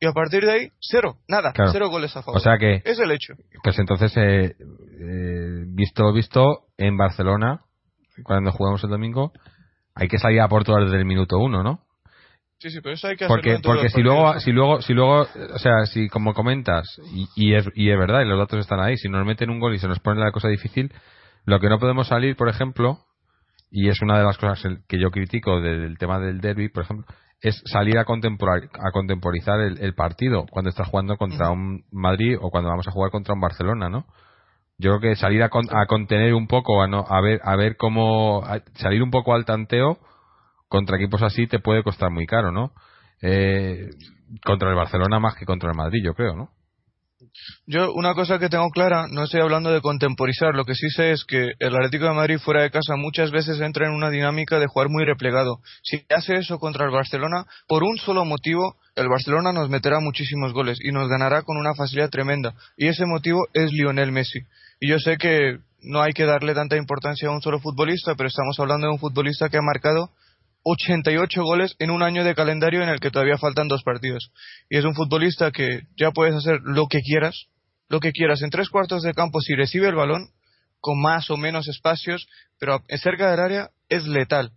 y 0.00 0.06
a 0.06 0.12
partir 0.12 0.44
de 0.44 0.52
ahí, 0.52 0.68
cero, 0.80 1.16
nada, 1.28 1.52
cero 1.72 1.88
goles 1.88 2.14
a 2.16 2.22
favor. 2.22 2.38
O 2.38 2.42
sea 2.42 2.58
que. 2.58 2.82
Es 2.84 2.98
el 2.98 3.10
hecho. 3.10 3.34
Pues 3.62 3.78
entonces, 3.78 4.12
eh, 4.16 4.54
eh, 5.00 5.64
visto 5.66 6.12
visto, 6.12 6.66
en 6.76 6.96
Barcelona 6.96 7.60
cuando 8.22 8.52
jugamos 8.52 8.82
el 8.84 8.90
domingo, 8.90 9.32
hay 9.94 10.08
que 10.08 10.18
salir 10.18 10.40
a 10.40 10.48
por 10.48 10.64
todas 10.64 10.84
desde 10.84 10.98
el 10.98 11.04
minuto 11.04 11.38
uno, 11.38 11.62
¿no? 11.62 11.80
Sí, 12.58 12.70
sí, 12.70 12.80
pero 12.80 12.94
eso 12.94 13.08
hay 13.08 13.16
que 13.16 13.26
porque 13.26 13.58
porque 13.62 13.88
si 13.88 14.00
luego 14.00 14.38
si 14.40 14.52
luego 14.52 14.80
si 14.80 14.94
luego 14.94 15.26
o 15.54 15.58
sea 15.58 15.84
si 15.86 16.08
como 16.08 16.32
comentas 16.32 16.98
y, 17.12 17.28
y 17.36 17.54
es 17.54 17.68
y 17.74 17.90
es 17.90 17.98
verdad 17.98 18.22
y 18.22 18.28
los 18.28 18.38
datos 18.38 18.60
están 18.60 18.80
ahí 18.80 18.96
si 18.96 19.08
nos 19.08 19.26
meten 19.26 19.50
un 19.50 19.58
gol 19.58 19.74
y 19.74 19.78
se 19.78 19.88
nos 19.88 19.98
pone 19.98 20.20
la 20.20 20.30
cosa 20.30 20.48
difícil 20.48 20.90
lo 21.44 21.60
que 21.60 21.68
no 21.68 21.78
podemos 21.78 22.08
salir 22.08 22.36
por 22.36 22.48
ejemplo 22.48 22.98
y 23.70 23.88
es 23.88 24.00
una 24.02 24.18
de 24.18 24.24
las 24.24 24.38
cosas 24.38 24.62
que 24.88 25.00
yo 25.00 25.10
critico 25.10 25.60
del 25.60 25.98
tema 25.98 26.18
del 26.18 26.40
derby 26.40 26.68
por 26.68 26.84
ejemplo 26.84 27.06
es 27.40 27.60
salir 27.66 27.98
a 27.98 28.04
contemporar 28.04 28.62
a 28.74 28.90
contemporizar 28.92 29.60
el, 29.60 29.78
el 29.80 29.94
partido 29.94 30.46
cuando 30.50 30.70
estás 30.70 30.88
jugando 30.88 31.16
contra 31.16 31.50
un 31.50 31.84
Madrid 31.90 32.36
o 32.40 32.50
cuando 32.50 32.70
vamos 32.70 32.88
a 32.88 32.92
jugar 32.92 33.10
contra 33.10 33.34
un 33.34 33.40
Barcelona 33.40 33.88
no 33.88 34.06
yo 34.78 34.98
creo 34.98 35.00
que 35.12 35.16
salir 35.16 35.42
a, 35.42 35.50
con- 35.50 35.68
a 35.70 35.86
contener 35.86 36.34
un 36.34 36.46
poco 36.48 36.82
a 36.82 36.88
no 36.88 37.04
a 37.08 37.20
ver 37.20 37.40
a 37.44 37.56
ver 37.56 37.76
cómo 37.76 38.42
a- 38.44 38.62
salir 38.74 39.02
un 39.02 39.10
poco 39.10 39.34
al 39.34 39.44
tanteo 39.44 39.98
contra 40.68 40.96
equipos 40.96 41.22
así 41.22 41.46
te 41.46 41.60
puede 41.60 41.84
costar 41.84 42.10
muy 42.10 42.26
caro, 42.26 42.50
¿no? 42.50 42.72
Eh, 43.22 43.90
contra 44.44 44.70
el 44.70 44.74
Barcelona 44.74 45.20
más 45.20 45.36
que 45.36 45.44
contra 45.46 45.70
el 45.70 45.76
Madrid, 45.76 46.02
yo 46.04 46.14
creo, 46.14 46.34
¿no? 46.34 46.50
Yo, 47.66 47.92
una 47.92 48.14
cosa 48.14 48.38
que 48.38 48.48
tengo 48.48 48.70
clara, 48.70 49.06
no 49.10 49.24
estoy 49.24 49.40
hablando 49.40 49.70
de 49.70 49.80
contemporizar, 49.80 50.54
lo 50.54 50.64
que 50.64 50.74
sí 50.74 50.88
sé 50.90 51.12
es 51.12 51.24
que 51.24 51.52
el 51.58 51.74
Atlético 51.74 52.06
de 52.06 52.14
Madrid 52.14 52.38
fuera 52.38 52.62
de 52.62 52.70
casa 52.70 52.96
muchas 52.96 53.30
veces 53.30 53.60
entra 53.60 53.86
en 53.86 53.92
una 53.92 54.10
dinámica 54.10 54.58
de 54.58 54.66
jugar 54.66 54.88
muy 54.88 55.04
replegado. 55.04 55.60
Si 55.82 56.04
hace 56.14 56.34
eso 56.36 56.58
contra 56.58 56.84
el 56.84 56.92
Barcelona, 56.92 57.46
por 57.66 57.82
un 57.82 57.96
solo 57.96 58.24
motivo, 58.24 58.76
el 58.96 59.08
Barcelona 59.08 59.52
nos 59.52 59.68
meterá 59.68 60.00
muchísimos 60.00 60.52
goles 60.52 60.78
y 60.82 60.92
nos 60.92 61.08
ganará 61.08 61.42
con 61.42 61.56
una 61.56 61.74
facilidad 61.74 62.10
tremenda. 62.10 62.54
Y 62.76 62.88
ese 62.88 63.06
motivo 63.06 63.46
es 63.52 63.72
Lionel 63.72 64.12
Messi. 64.12 64.40
Y 64.80 64.88
yo 64.88 64.98
sé 64.98 65.16
que 65.16 65.58
no 65.82 66.02
hay 66.02 66.12
que 66.12 66.24
darle 66.24 66.54
tanta 66.54 66.76
importancia 66.76 67.28
a 67.28 67.32
un 67.32 67.42
solo 67.42 67.60
futbolista, 67.60 68.14
pero 68.14 68.28
estamos 68.28 68.58
hablando 68.58 68.86
de 68.86 68.92
un 68.92 68.98
futbolista 68.98 69.48
que 69.48 69.58
ha 69.58 69.62
marcado 69.62 70.10
88 70.64 71.42
goles 71.44 71.76
en 71.78 71.90
un 71.90 72.02
año 72.02 72.24
de 72.24 72.34
calendario 72.34 72.82
en 72.82 72.88
el 72.88 72.98
que 72.98 73.10
todavía 73.10 73.38
faltan 73.38 73.68
dos 73.68 73.82
partidos. 73.82 74.30
Y 74.70 74.78
es 74.78 74.84
un 74.84 74.94
futbolista 74.94 75.50
que 75.52 75.82
ya 75.96 76.10
puedes 76.10 76.34
hacer 76.34 76.58
lo 76.64 76.86
que 76.88 77.00
quieras, 77.00 77.46
lo 77.88 78.00
que 78.00 78.12
quieras 78.12 78.42
en 78.42 78.50
tres 78.50 78.70
cuartos 78.70 79.02
de 79.02 79.12
campo 79.14 79.40
si 79.40 79.54
recibe 79.54 79.88
el 79.88 79.94
balón, 79.94 80.28
con 80.80 81.00
más 81.00 81.30
o 81.30 81.36
menos 81.36 81.68
espacios, 81.68 82.26
pero 82.58 82.74
a- 82.74 82.96
cerca 82.98 83.30
del 83.30 83.40
área 83.40 83.70
es 83.88 84.06
letal. 84.06 84.52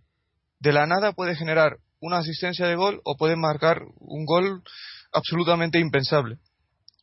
De 0.60 0.72
la 0.72 0.86
nada 0.86 1.12
puede 1.12 1.36
generar 1.36 1.76
una 2.00 2.18
asistencia 2.18 2.66
de 2.66 2.74
gol 2.74 3.00
o 3.04 3.16
puede 3.16 3.36
marcar 3.36 3.82
un 3.98 4.24
gol 4.24 4.62
absolutamente 5.12 5.78
impensable. 5.78 6.38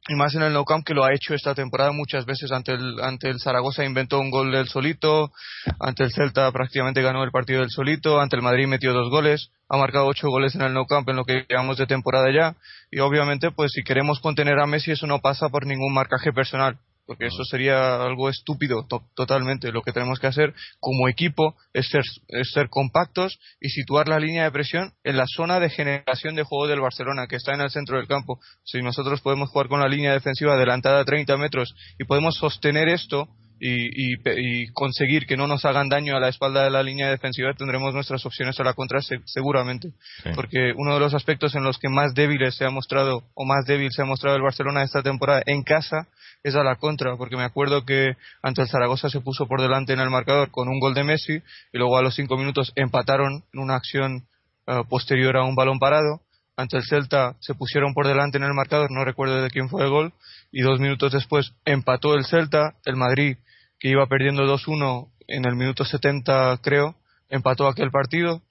Y 0.07 0.13
más 0.13 0.35
en 0.35 0.43
el 0.43 0.53
Nou 0.53 0.65
Camp 0.65 0.85
que 0.85 0.93
lo 0.93 1.03
ha 1.03 1.13
hecho 1.13 1.33
esta 1.33 1.55
temporada 1.55 1.91
muchas 1.91 2.25
veces. 2.25 2.51
Ante 2.51 2.73
el, 2.73 3.01
ante 3.01 3.27
el 3.27 3.39
Zaragoza 3.39 3.83
inventó 3.83 4.19
un 4.19 4.29
gol 4.29 4.51
del 4.51 4.67
solito, 4.67 5.31
ante 5.79 6.03
el 6.03 6.11
Celta 6.11 6.51
prácticamente 6.51 7.01
ganó 7.01 7.23
el 7.23 7.31
partido 7.31 7.61
del 7.61 7.71
solito, 7.71 8.21
ante 8.21 8.35
el 8.35 8.43
Madrid 8.43 8.67
metió 8.67 8.93
dos 8.93 9.09
goles, 9.09 9.49
ha 9.67 9.77
marcado 9.77 10.05
ocho 10.05 10.29
goles 10.29 10.53
en 10.53 10.61
el 10.61 10.73
Nou 10.73 10.85
Camp 10.85 11.09
en 11.09 11.15
lo 11.15 11.25
que 11.25 11.45
llevamos 11.49 11.77
de 11.77 11.87
temporada 11.87 12.31
ya. 12.31 12.55
Y 12.91 12.99
obviamente 12.99 13.49
pues 13.49 13.71
si 13.71 13.81
queremos 13.83 14.19
contener 14.19 14.59
a 14.59 14.67
Messi 14.67 14.91
eso 14.91 15.07
no 15.07 15.21
pasa 15.21 15.49
por 15.49 15.65
ningún 15.65 15.91
marcaje 15.91 16.31
personal 16.31 16.77
porque 17.05 17.27
eso 17.27 17.43
sería 17.43 18.01
algo 18.01 18.29
estúpido 18.29 18.85
to- 18.87 19.03
totalmente. 19.15 19.71
Lo 19.71 19.81
que 19.81 19.91
tenemos 19.91 20.19
que 20.19 20.27
hacer 20.27 20.53
como 20.79 21.07
equipo 21.07 21.55
es 21.73 21.87
ser, 21.89 22.03
es 22.27 22.51
ser 22.51 22.69
compactos 22.69 23.39
y 23.59 23.69
situar 23.69 24.07
la 24.07 24.19
línea 24.19 24.43
de 24.43 24.51
presión 24.51 24.93
en 25.03 25.17
la 25.17 25.25
zona 25.27 25.59
de 25.59 25.69
generación 25.69 26.35
de 26.35 26.43
juego 26.43 26.67
del 26.67 26.81
Barcelona, 26.81 27.27
que 27.27 27.35
está 27.35 27.53
en 27.53 27.61
el 27.61 27.69
centro 27.69 27.97
del 27.97 28.07
campo. 28.07 28.39
Si 28.63 28.81
nosotros 28.81 29.21
podemos 29.21 29.49
jugar 29.49 29.67
con 29.67 29.79
la 29.79 29.87
línea 29.87 30.13
defensiva 30.13 30.53
adelantada 30.53 31.01
a 31.01 31.05
30 31.05 31.37
metros 31.37 31.73
y 31.99 32.05
podemos 32.05 32.35
sostener 32.35 32.89
esto 32.89 33.27
y, 33.59 34.13
y 34.15 34.67
conseguir 34.73 35.25
que 35.25 35.37
no 35.37 35.47
nos 35.47 35.63
hagan 35.65 35.87
daño 35.89 36.15
a 36.15 36.19
la 36.19 36.29
espalda 36.29 36.63
de 36.63 36.69
la 36.69 36.83
línea 36.83 37.09
defensiva, 37.09 37.53
tendremos 37.53 37.93
nuestras 37.93 38.25
opciones 38.25 38.59
a 38.59 38.63
la 38.63 38.73
contra 38.73 39.01
se- 39.01 39.21
seguramente. 39.25 39.91
Sí. 40.23 40.29
Porque 40.35 40.73
uno 40.75 40.93
de 40.95 40.99
los 40.99 41.13
aspectos 41.13 41.55
en 41.55 41.63
los 41.63 41.77
que 41.77 41.89
más 41.89 42.13
débiles 42.13 42.55
se 42.55 42.65
ha 42.65 42.69
mostrado 42.69 43.23
o 43.33 43.45
más 43.45 43.65
débil 43.65 43.91
se 43.91 44.01
ha 44.01 44.05
mostrado 44.05 44.35
el 44.35 44.41
Barcelona 44.43 44.83
esta 44.83 45.01
temporada 45.01 45.41
en 45.45 45.63
casa 45.63 46.07
es 46.43 46.55
a 46.55 46.63
la 46.63 46.75
contra, 46.75 47.15
porque 47.17 47.37
me 47.37 47.43
acuerdo 47.43 47.85
que 47.85 48.13
ante 48.43 48.61
el 48.61 48.67
Zaragoza 48.67 49.09
se 49.09 49.19
puso 49.21 49.47
por 49.47 49.61
delante 49.61 49.93
en 49.93 49.99
el 49.99 50.11
marcador 50.11 50.51
con 50.51 50.67
un 50.67 50.79
gol 50.79 50.93
de 50.93 51.03
Messi 51.03 51.33
y 51.73 51.77
luego 51.77 51.97
a 51.97 52.03
los 52.03 52.13
cinco 52.15 52.37
minutos 52.37 52.71
empataron 52.75 53.43
en 53.53 53.59
una 53.59 53.75
acción 53.75 54.27
eh, 54.67 54.81
posterior 54.89 55.37
a 55.37 55.43
un 55.43 55.55
balón 55.55 55.79
parado. 55.79 56.21
Ante 56.57 56.77
el 56.77 56.83
Celta 56.85 57.35
se 57.41 57.53
pusieron 57.55 57.93
por 57.93 58.07
delante 58.07 58.37
en 58.37 58.43
el 58.43 58.53
marcador, 58.53 58.89
no 58.91 59.03
recuerdo 59.03 59.41
de 59.41 59.49
quién 59.49 59.67
fue 59.69 59.83
el 59.83 59.89
gol, 59.89 60.13
y 60.53 60.61
dos 60.61 60.79
minutos 60.79 61.11
después 61.11 61.51
empató 61.65 62.13
el 62.13 62.25
Celta, 62.25 62.75
el 62.85 62.95
Madrid, 62.95 63.37
que 63.79 63.89
iba 63.89 64.05
perdiendo 64.07 64.43
2-1 64.43 65.09
en 65.27 65.45
el 65.45 65.55
minuto 65.55 65.85
70 65.85 66.59
creo, 66.61 66.95
empató 67.29 67.67
aquel 67.67 67.91
partido, 67.91 68.41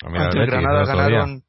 También 0.00 0.24
ante 0.24 0.38
el 0.38 0.42
Atleti, 0.44 0.62
Granada 0.64 0.80
el 0.82 0.86
ganaron... 0.98 1.42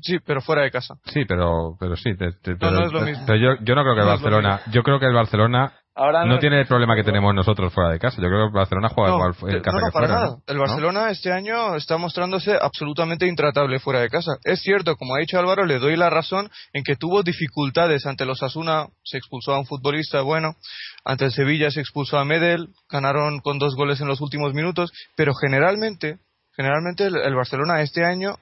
Sí, 0.00 0.18
pero 0.18 0.40
fuera 0.40 0.62
de 0.62 0.72
casa. 0.72 0.96
Sí, 1.06 1.24
pero, 1.24 1.76
pero 1.78 1.96
sí. 1.96 2.16
te- 2.16 2.32
te- 2.32 2.52
No, 2.52 2.58
pero, 2.58 2.70
no 2.72 2.86
es 2.86 2.92
lo 2.92 3.00
mismo. 3.02 3.24
pero 3.26 3.38
yo, 3.38 3.64
yo 3.64 3.74
no 3.76 3.82
creo 3.82 3.94
que 3.94 4.00
el 4.00 4.06
No 4.06 4.14
es 4.14 4.20
lo 4.20 4.24
Barcelona, 4.30 4.60
yo 4.72 4.82
creo 4.82 4.98
que 4.98 5.06
el 5.06 5.14
Barcelona 5.14 5.72
Ahora 5.96 6.24
no 6.24 6.40
tiene 6.40 6.60
el 6.60 6.66
problema 6.66 6.96
que 6.96 7.04
tenemos 7.04 7.32
nosotros 7.34 7.72
fuera 7.72 7.90
de 7.90 8.00
casa. 8.00 8.16
Yo 8.20 8.26
creo 8.26 8.40
que 8.40 8.46
el 8.46 8.52
Barcelona 8.52 8.88
juega 8.88 9.10
No, 9.10 9.16
igual 9.16 9.54
en 9.54 9.62
casa 9.62 9.76
no, 9.76 9.80
no, 9.80 9.86
que 9.86 9.92
para 9.92 10.06
fuera. 10.08 10.14
nada. 10.14 10.26
¿no? 10.26 10.42
El 10.48 10.56
¿No? 10.56 10.62
Barcelona 10.62 11.10
este 11.10 11.32
año 11.32 11.76
está 11.76 11.98
mostrándose 11.98 12.58
absolutamente 12.60 13.26
intratable 13.28 13.78
fuera 13.78 14.00
de 14.00 14.08
casa. 14.10 14.32
Es 14.42 14.60
cierto, 14.60 14.96
como 14.96 15.14
ha 15.14 15.18
dicho 15.20 15.38
Álvaro, 15.38 15.64
le 15.66 15.78
doy 15.78 15.96
la 15.96 16.10
razón 16.10 16.50
en 16.72 16.82
que 16.82 16.96
tuvo 16.96 17.22
dificultades 17.22 18.06
ante 18.06 18.24
los 18.26 18.42
Asuna, 18.42 18.86
se 19.04 19.18
expulsó 19.18 19.54
a 19.54 19.60
un 19.60 19.66
futbolista 19.66 20.20
bueno, 20.22 20.56
ante 21.04 21.26
el 21.26 21.30
Sevilla 21.32 21.70
se 21.70 21.80
expulsó 21.80 22.18
a 22.18 22.24
Medel, 22.24 22.70
ganaron 22.90 23.38
con 23.40 23.60
dos 23.60 23.76
goles 23.76 24.00
en 24.00 24.08
los 24.08 24.20
últimos 24.20 24.52
minutos, 24.52 24.90
pero 25.16 25.32
generalmente, 25.34 26.18
generalmente 26.56 27.06
el, 27.06 27.16
el 27.16 27.34
Barcelona 27.36 27.82
este 27.82 28.04
año 28.04 28.34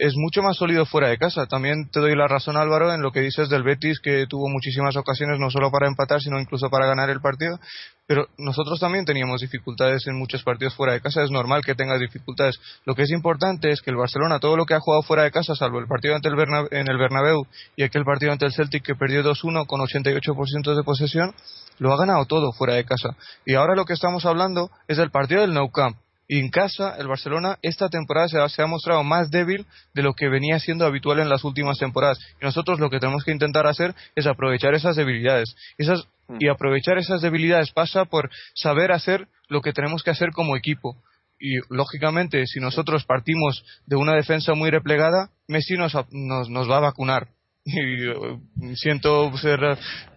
es 0.00 0.14
mucho 0.16 0.40
más 0.40 0.56
sólido 0.56 0.86
fuera 0.86 1.08
de 1.08 1.18
casa. 1.18 1.46
También 1.46 1.90
te 1.90 2.00
doy 2.00 2.16
la 2.16 2.26
razón, 2.26 2.56
Álvaro, 2.56 2.92
en 2.94 3.02
lo 3.02 3.12
que 3.12 3.20
dices 3.20 3.50
del 3.50 3.62
Betis, 3.62 4.00
que 4.00 4.26
tuvo 4.26 4.48
muchísimas 4.48 4.96
ocasiones 4.96 5.38
no 5.38 5.50
solo 5.50 5.70
para 5.70 5.86
empatar, 5.88 6.22
sino 6.22 6.40
incluso 6.40 6.70
para 6.70 6.86
ganar 6.86 7.10
el 7.10 7.20
partido. 7.20 7.60
Pero 8.06 8.26
nosotros 8.38 8.80
también 8.80 9.04
teníamos 9.04 9.42
dificultades 9.42 10.06
en 10.06 10.18
muchos 10.18 10.42
partidos 10.42 10.74
fuera 10.74 10.94
de 10.94 11.02
casa. 11.02 11.22
Es 11.22 11.30
normal 11.30 11.62
que 11.64 11.74
tengas 11.74 12.00
dificultades. 12.00 12.58
Lo 12.86 12.94
que 12.94 13.02
es 13.02 13.10
importante 13.10 13.70
es 13.70 13.82
que 13.82 13.90
el 13.90 13.96
Barcelona, 13.96 14.38
todo 14.38 14.56
lo 14.56 14.64
que 14.64 14.72
ha 14.74 14.80
jugado 14.80 15.02
fuera 15.02 15.22
de 15.24 15.30
casa, 15.30 15.54
salvo 15.54 15.78
el 15.78 15.86
partido 15.86 16.16
ante 16.16 16.28
el 16.28 16.34
Berna- 16.34 16.66
en 16.70 16.88
el 16.90 16.96
Bernabéu 16.96 17.46
y 17.76 17.82
aquel 17.82 18.04
partido 18.04 18.32
ante 18.32 18.46
el 18.46 18.52
Celtic 18.52 18.82
que 18.82 18.94
perdió 18.94 19.22
2-1 19.22 19.66
con 19.66 19.80
88% 19.82 20.74
de 20.74 20.82
posesión, 20.82 21.34
lo 21.78 21.92
ha 21.92 21.98
ganado 21.98 22.24
todo 22.24 22.52
fuera 22.52 22.74
de 22.74 22.84
casa. 22.84 23.10
Y 23.44 23.54
ahora 23.54 23.74
lo 23.74 23.84
que 23.84 23.92
estamos 23.92 24.24
hablando 24.24 24.70
es 24.88 24.96
del 24.96 25.10
partido 25.10 25.42
del 25.42 25.52
Nou 25.52 25.70
Camp. 25.70 25.96
Y 26.32 26.38
en 26.38 26.48
casa, 26.48 26.94
el 26.96 27.08
Barcelona 27.08 27.58
esta 27.60 27.88
temporada 27.88 28.28
se 28.28 28.38
ha, 28.38 28.48
se 28.48 28.62
ha 28.62 28.66
mostrado 28.68 29.02
más 29.02 29.32
débil 29.32 29.66
de 29.94 30.02
lo 30.04 30.14
que 30.14 30.28
venía 30.28 30.60
siendo 30.60 30.86
habitual 30.86 31.18
en 31.18 31.28
las 31.28 31.42
últimas 31.42 31.76
temporadas. 31.76 32.20
Y 32.40 32.44
nosotros 32.44 32.78
lo 32.78 32.88
que 32.88 33.00
tenemos 33.00 33.24
que 33.24 33.32
intentar 33.32 33.66
hacer 33.66 33.96
es 34.14 34.28
aprovechar 34.28 34.72
esas 34.74 34.94
debilidades. 34.94 35.56
Esas, 35.76 36.06
y 36.38 36.46
aprovechar 36.46 36.98
esas 36.98 37.20
debilidades 37.20 37.72
pasa 37.72 38.04
por 38.04 38.30
saber 38.54 38.92
hacer 38.92 39.26
lo 39.48 39.60
que 39.60 39.72
tenemos 39.72 40.04
que 40.04 40.12
hacer 40.12 40.30
como 40.30 40.56
equipo. 40.56 40.94
Y 41.40 41.56
lógicamente, 41.68 42.46
si 42.46 42.60
nosotros 42.60 43.04
partimos 43.04 43.64
de 43.86 43.96
una 43.96 44.14
defensa 44.14 44.54
muy 44.54 44.70
replegada, 44.70 45.30
Messi 45.48 45.74
nos, 45.74 45.96
nos, 46.12 46.48
nos 46.48 46.70
va 46.70 46.76
a 46.76 46.80
vacunar. 46.80 47.26
Y 47.64 48.08
eh, 48.08 48.38
siento 48.74 49.36
ser 49.36 49.60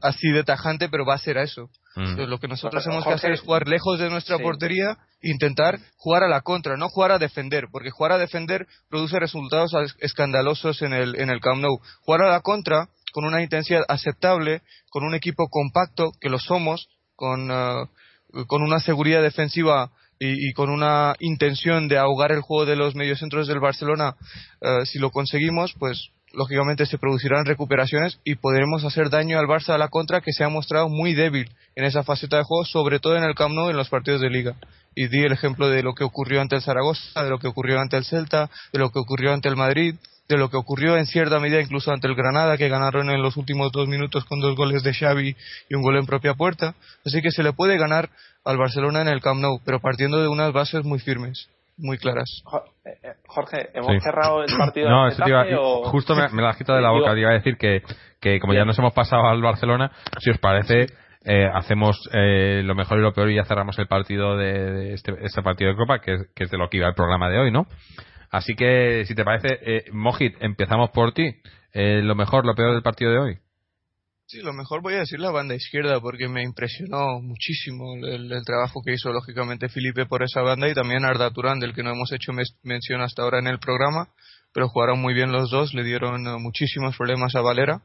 así 0.02 0.30
de 0.30 0.44
tajante, 0.44 0.88
pero 0.90 1.06
va 1.06 1.16
a 1.16 1.20
ser 1.20 1.38
a 1.38 1.44
eso. 1.44 1.70
Mm. 1.96 2.02
Entonces, 2.02 2.30
lo 2.30 2.40
que 2.40 2.48
nosotros 2.48 2.84
Jorge, 2.84 2.90
tenemos 2.90 3.06
que 3.06 3.14
hacer 3.14 3.32
es 3.32 3.42
jugar 3.42 3.68
lejos 3.68 4.00
de 4.00 4.10
nuestra 4.10 4.38
sí. 4.38 4.44
portería 4.44 4.98
e 5.22 5.30
intentar 5.30 5.78
jugar 5.98 6.24
a 6.24 6.28
la 6.28 6.42
contra, 6.42 6.78
no 6.78 6.90
jugar 6.90 7.12
a 7.12 7.20
defender, 7.20 7.68
porque 7.72 7.92
jugar 7.92 8.14
a 8.14 8.18
defender 8.18 8.66
produce 8.90 9.20
resultados 9.20 9.74
escandalosos 10.00 10.82
en 10.82 10.94
el, 10.94 11.20
en 11.20 11.30
el 11.30 11.42
Camp 11.42 11.62
Nou. 11.62 11.80
Jugar 12.02 12.22
a 12.22 12.32
la 12.32 12.42
contra 12.42 12.88
con 13.12 13.26
una 13.26 13.44
intensidad 13.44 13.84
aceptable, 13.88 14.62
con 14.90 15.04
un 15.04 15.14
equipo 15.14 15.48
compacto, 15.50 16.12
que 16.20 16.30
lo 16.30 16.40
somos, 16.40 16.88
con, 17.16 17.52
eh, 17.52 17.86
con 18.48 18.64
una 18.64 18.80
seguridad 18.80 19.22
defensiva 19.22 19.92
y, 20.18 20.50
y 20.50 20.54
con 20.54 20.70
una 20.70 21.16
intención 21.20 21.88
de 21.88 22.00
ahogar 22.00 22.32
el 22.32 22.42
juego 22.42 22.66
de 22.66 22.76
los 22.76 22.96
mediocentros 22.96 23.48
del 23.48 23.60
Barcelona, 23.60 24.16
eh, 24.62 24.86
si 24.86 24.98
lo 24.98 25.12
conseguimos, 25.12 25.74
pues 25.78 26.10
lógicamente 26.34 26.86
se 26.86 26.98
producirán 26.98 27.46
recuperaciones 27.46 28.20
y 28.24 28.36
podremos 28.36 28.84
hacer 28.84 29.10
daño 29.10 29.40
al 29.40 29.46
Barça 29.46 29.70
a 29.70 29.78
la 29.78 29.88
contra 29.88 30.22
que 30.22 30.34
se 30.34 30.44
ha 30.44 30.50
mostrado 30.50 30.90
muy 30.90 31.14
débil 31.14 31.50
en 31.76 31.86
esa 31.86 32.04
faceta 32.04 32.38
de 32.38 32.44
juego, 32.44 32.66
sobre 32.66 33.00
todo 33.00 33.16
en 33.16 33.24
el 33.24 33.36
Camp 33.36 33.54
Nou 33.54 33.70
en 33.70 33.78
los 33.78 33.90
partidos 33.90 34.22
de 34.22 34.30
liga. 34.30 34.56
Y 34.96 35.08
di 35.08 35.24
el 35.24 35.32
ejemplo 35.32 35.70
de 35.70 35.84
lo 35.84 35.94
que 35.94 36.04
ocurrió 36.04 36.42
ante 36.42 36.56
el 36.56 36.62
Zaragoza, 36.62 37.24
de 37.24 37.30
lo 37.30 37.40
que 37.40 37.48
ocurrió 37.48 37.80
ante 37.80 37.98
el 37.98 38.06
Celta, 38.06 38.50
de 38.72 38.80
lo 38.80 38.92
que 38.92 39.00
ocurrió 39.00 39.34
ante 39.34 39.50
el 39.50 39.56
Madrid, 39.56 39.96
de 40.28 40.38
lo 40.38 40.50
que 40.50 40.58
ocurrió 40.58 40.98
en 40.98 41.06
cierta 41.06 41.40
medida 41.40 41.62
incluso 41.62 41.92
ante 41.92 42.08
el 42.08 42.16
Granada, 42.16 42.58
que 42.58 42.70
ganaron 42.70 43.10
en 43.10 43.22
los 43.22 43.38
últimos 43.38 43.72
dos 43.72 43.88
minutos 43.88 44.26
con 44.26 44.40
dos 44.40 44.56
goles 44.56 44.84
de 44.84 44.94
Xavi 44.94 45.36
y 45.70 45.76
un 45.76 45.82
gol 45.82 45.98
en 45.98 46.06
propia 46.06 46.34
puerta. 46.34 46.76
Así 47.06 47.22
que 47.22 47.32
se 47.32 47.44
le 47.44 47.54
puede 47.54 47.78
ganar 47.78 48.10
al 48.44 48.58
Barcelona 48.58 49.02
en 49.02 49.08
el 49.08 49.22
Camp 49.22 49.42
Nou, 49.42 49.60
pero 49.66 49.80
partiendo 49.80 50.22
de 50.22 50.28
unas 50.28 50.52
bases 50.54 50.84
muy 50.84 51.00
firmes, 51.00 51.48
muy 51.78 51.98
claras. 51.98 52.44
Eh, 52.86 52.90
eh, 53.04 53.14
Jorge, 53.28 53.70
¿hemos 53.74 53.92
Sí. 53.94 54.00
cerrado 54.02 54.44
el 54.44 54.56
partido 54.58 54.90
No, 54.90 55.08
eso 55.08 55.24
iba- 55.28 55.46
o- 55.60 55.84
justo 55.86 56.16
me, 56.16 56.30
me 56.30 56.42
la 56.42 56.50
has 56.50 56.58
quitado 56.58 56.78
de 56.78 56.84
la 56.84 56.92
boca. 56.92 57.14
Te 57.14 57.20
iba 57.20 57.30
a 57.32 57.34
decir 57.34 57.58
que, 57.58 57.82
que 58.22 58.40
como 58.40 58.54
ya 58.54 58.66
nos 58.66 58.78
hemos 58.80 58.94
pasado 58.94 59.28
al 59.28 59.42
Barcelona, 59.42 59.92
si 60.20 60.30
os 60.30 60.38
parece, 60.38 60.88
eh, 61.26 61.50
hacemos 61.54 61.98
eh, 62.14 62.62
lo 62.64 62.76
mejor 62.76 63.00
y 63.00 63.02
lo 63.02 63.14
peor 63.14 63.30
y 63.32 63.36
ya 63.36 63.46
cerramos 63.46 63.78
el 63.80 63.88
partido 63.88 64.38
de, 64.38 64.94
este, 64.94 65.14
este, 65.22 65.42
partido 65.42 65.72
de 65.72 65.78
Copa, 65.78 66.00
que, 66.00 66.18
es 66.36 66.52
de 66.52 66.58
lo 66.58 66.70
que 66.70 66.78
iba 66.78 66.88
el 66.88 66.96
programa 66.96 67.30
de 67.30 67.40
hoy, 67.40 67.52
¿no? 67.52 67.66
Así 68.30 68.56
que, 68.56 69.06
si 69.06 69.16
te 69.16 69.24
parece, 69.24 69.60
eh, 69.62 69.84
Mojit, 69.92 70.36
empezamos 70.42 70.90
por 70.92 71.14
ti. 71.14 71.36
Eh, 71.74 72.02
lo 72.04 72.16
mejor, 72.16 72.46
lo 72.46 72.56
peor 72.56 72.74
del 72.74 72.82
partido 72.84 73.12
de 73.12 73.20
hoy. 73.20 73.38
Sí, 74.34 74.42
lo 74.42 74.52
mejor 74.52 74.82
voy 74.82 74.96
a 74.96 75.02
decir 75.02 75.20
la 75.20 75.30
banda 75.30 75.54
izquierda 75.54 76.02
porque 76.02 76.28
me 76.28 76.42
impresionó 76.42 77.22
muchísimo 77.22 77.94
el, 78.04 78.32
trabajo 78.44 78.82
que 78.84 78.94
hizo 78.94 79.12
lógicamente 79.12 79.70
Felipe 79.70 80.08
por 80.08 80.24
esa 80.24 80.42
banda 80.42 80.68
y 80.68 80.74
también 80.74 81.06
Arda 81.06 81.30
Turán, 81.30 81.60
del 81.60 81.76
que 81.76 81.84
no 81.84 81.92
hemos 81.92 82.12
hecho 82.12 82.32
mención 82.64 83.02
hasta 83.02 83.22
ahora 83.22 83.38
en 83.38 83.46
el 83.46 83.60
programa, 83.60 84.10
pero 84.52 84.70
jugaron 84.70 85.00
muy 85.00 85.14
bien 85.14 85.32
los 85.32 85.52
dos, 85.52 85.76
le 85.76 85.84
dieron 85.84 86.24
muchísimos 86.42 86.98
problemas 86.98 87.36
a 87.36 87.42
Valera 87.42 87.84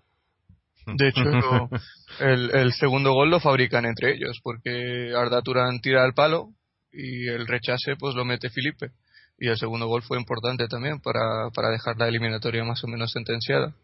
de 0.87 1.09
hecho, 1.09 1.21
el, 2.21 2.73
segundo 2.73 3.13
gol 3.13 3.29
lo 3.29 3.41
fabrican 3.41 3.85
entre 3.85 4.15
ellos, 4.15 4.41
porque 4.43 5.13
Arda 5.15 5.43
Turán 5.43 5.81
tira 5.81 6.03
al 6.03 6.15
palo 6.15 6.49
y 6.91 7.29
el 7.29 7.47
rechace 7.47 7.97
pues 7.97 8.15
lo 8.15 8.25
mete 8.25 8.49
Felipe. 8.49 8.93
Y 9.39 9.49
el 9.49 9.57
segundo 9.57 9.87
gol 9.87 10.03
fue 10.03 10.19
importante 10.19 10.67
también 10.67 10.99
para, 11.01 11.51
para 11.55 11.69
dejar 11.69 11.97
la 11.99 12.09
eliminatoria 12.09 12.65
más 12.65 12.83
o 12.83 12.89
menos 12.89 13.13
sentenciada. 13.13 13.75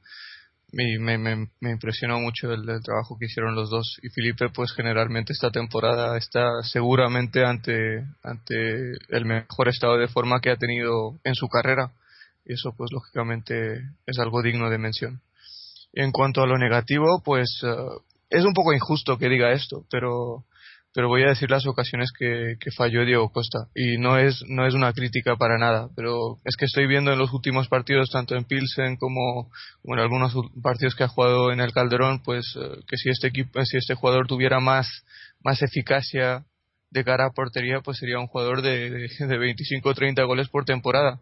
Me, 0.72 0.98
me, 0.98 1.48
me 1.60 1.70
impresionó 1.70 2.18
mucho 2.18 2.52
el, 2.52 2.64
trabajo 2.82 3.16
que 3.18 3.26
hicieron 3.26 3.54
los 3.54 3.70
dos. 3.70 3.98
Y 4.02 4.08
Felipe, 4.08 4.48
pues 4.48 4.72
generalmente 4.72 5.32
esta 5.32 5.50
temporada 5.50 6.16
está 6.16 6.62
seguramente 6.62 7.44
ante, 7.44 8.04
ante 8.22 8.92
el 9.08 9.24
mejor 9.24 9.68
estado 9.68 9.96
de 9.98 10.08
forma 10.08 10.40
que 10.40 10.50
ha 10.50 10.56
tenido 10.56 11.18
en 11.22 11.34
su 11.34 11.48
carrera. 11.48 11.92
Y 12.44 12.54
eso, 12.54 12.74
pues 12.76 12.90
lógicamente, 12.92 13.82
es 14.06 14.18
algo 14.18 14.42
digno 14.42 14.68
de 14.68 14.78
mención. 14.78 15.20
En 15.92 16.10
cuanto 16.10 16.42
a 16.42 16.46
lo 16.46 16.58
negativo, 16.58 17.22
pues 17.24 17.60
eh, 17.62 17.76
es 18.30 18.44
un 18.44 18.52
poco 18.52 18.72
injusto 18.72 19.16
que 19.16 19.28
diga 19.28 19.52
esto, 19.52 19.84
pero 19.90 20.44
pero 20.94 21.08
voy 21.08 21.24
a 21.24 21.28
decir 21.28 21.50
las 21.50 21.66
ocasiones 21.66 22.12
que, 22.16 22.56
falló 22.76 23.04
Diego 23.04 23.30
Costa. 23.30 23.66
Y 23.74 23.98
no 23.98 24.16
es 24.16 24.42
no 24.48 24.66
es 24.66 24.74
una 24.74 24.92
crítica 24.92 25.36
para 25.36 25.58
nada 25.58 25.88
pero 25.94 26.38
es 26.44 26.56
que 26.56 26.64
estoy 26.64 26.86
viendo 26.86 27.12
en 27.12 27.18
los 27.18 27.32
últimos 27.32 27.68
partidos 27.68 28.10
tanto 28.10 28.36
en 28.36 28.44
Pilsen 28.44 28.96
como, 28.96 29.50
en 29.84 29.98
algunos 29.98 30.34
partidos 30.62 30.94
que 30.94 31.04
ha 31.04 31.08
jugado 31.08 31.52
en 31.52 31.60
el 31.60 31.72
Calderón 31.72 32.22
pues 32.22 32.56
eh, 32.56 32.80
que 32.88 32.96
si 32.96 33.10
este 33.10 33.28
equipo 33.28 33.62
si 33.64 33.76
este 33.76 33.94
jugador 33.94 34.26
tuviera 34.26 34.60
más 34.60 34.88
más 35.42 35.60
eficacia 35.62 36.44
de 36.90 37.04
cara 37.04 37.26
a 37.26 37.30
portería 37.30 37.80
pues 37.80 37.98
sería 37.98 38.20
un 38.20 38.28
jugador 38.28 38.62
de, 38.62 39.08
de, 39.18 39.38
25 39.38 39.88
o 39.88 39.94
30 39.94 40.22
goles 40.22 40.48
por 40.48 40.64
temporada. 40.64 41.20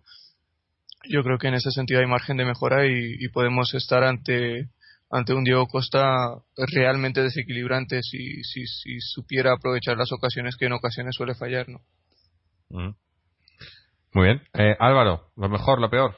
Yo 1.09 1.25
creo 1.25 1.39
que 1.39 1.49
en 1.49 1.55
ese 1.55 1.71
sentido 1.71 2.01
hay 2.01 2.07
margen 2.07 2.37
de 2.37 2.45
mejora 2.45 2.87
y, 2.87 3.27
podemos 3.29 3.75
estar 3.75 4.05
ante 4.05 4.69
ante 5.13 5.35
un 5.35 5.45
Diego 5.45 5.67
Costa 5.67 6.39
realmente 6.57 7.23
desequilibrante 7.23 8.01
si, 8.03 8.43
si, 8.43 8.67
si 8.67 8.99
supiera 8.99 9.53
aprovechar 9.53 9.97
las 9.99 10.11
ocasiones 10.11 10.57
que 10.57 10.67
en 10.67 10.73
ocasiones 10.73 11.15
suele 11.15 11.35
fallar, 11.35 11.69
¿no? 11.69 11.81
Mm. 12.71 12.95
Muy 14.15 14.25
bien. 14.25 14.43
Eh, 14.55 14.75
Álvaro, 14.79 15.29
¿lo 15.37 15.49
mejor, 15.51 15.81
lo 15.81 15.91
peor? 15.91 16.17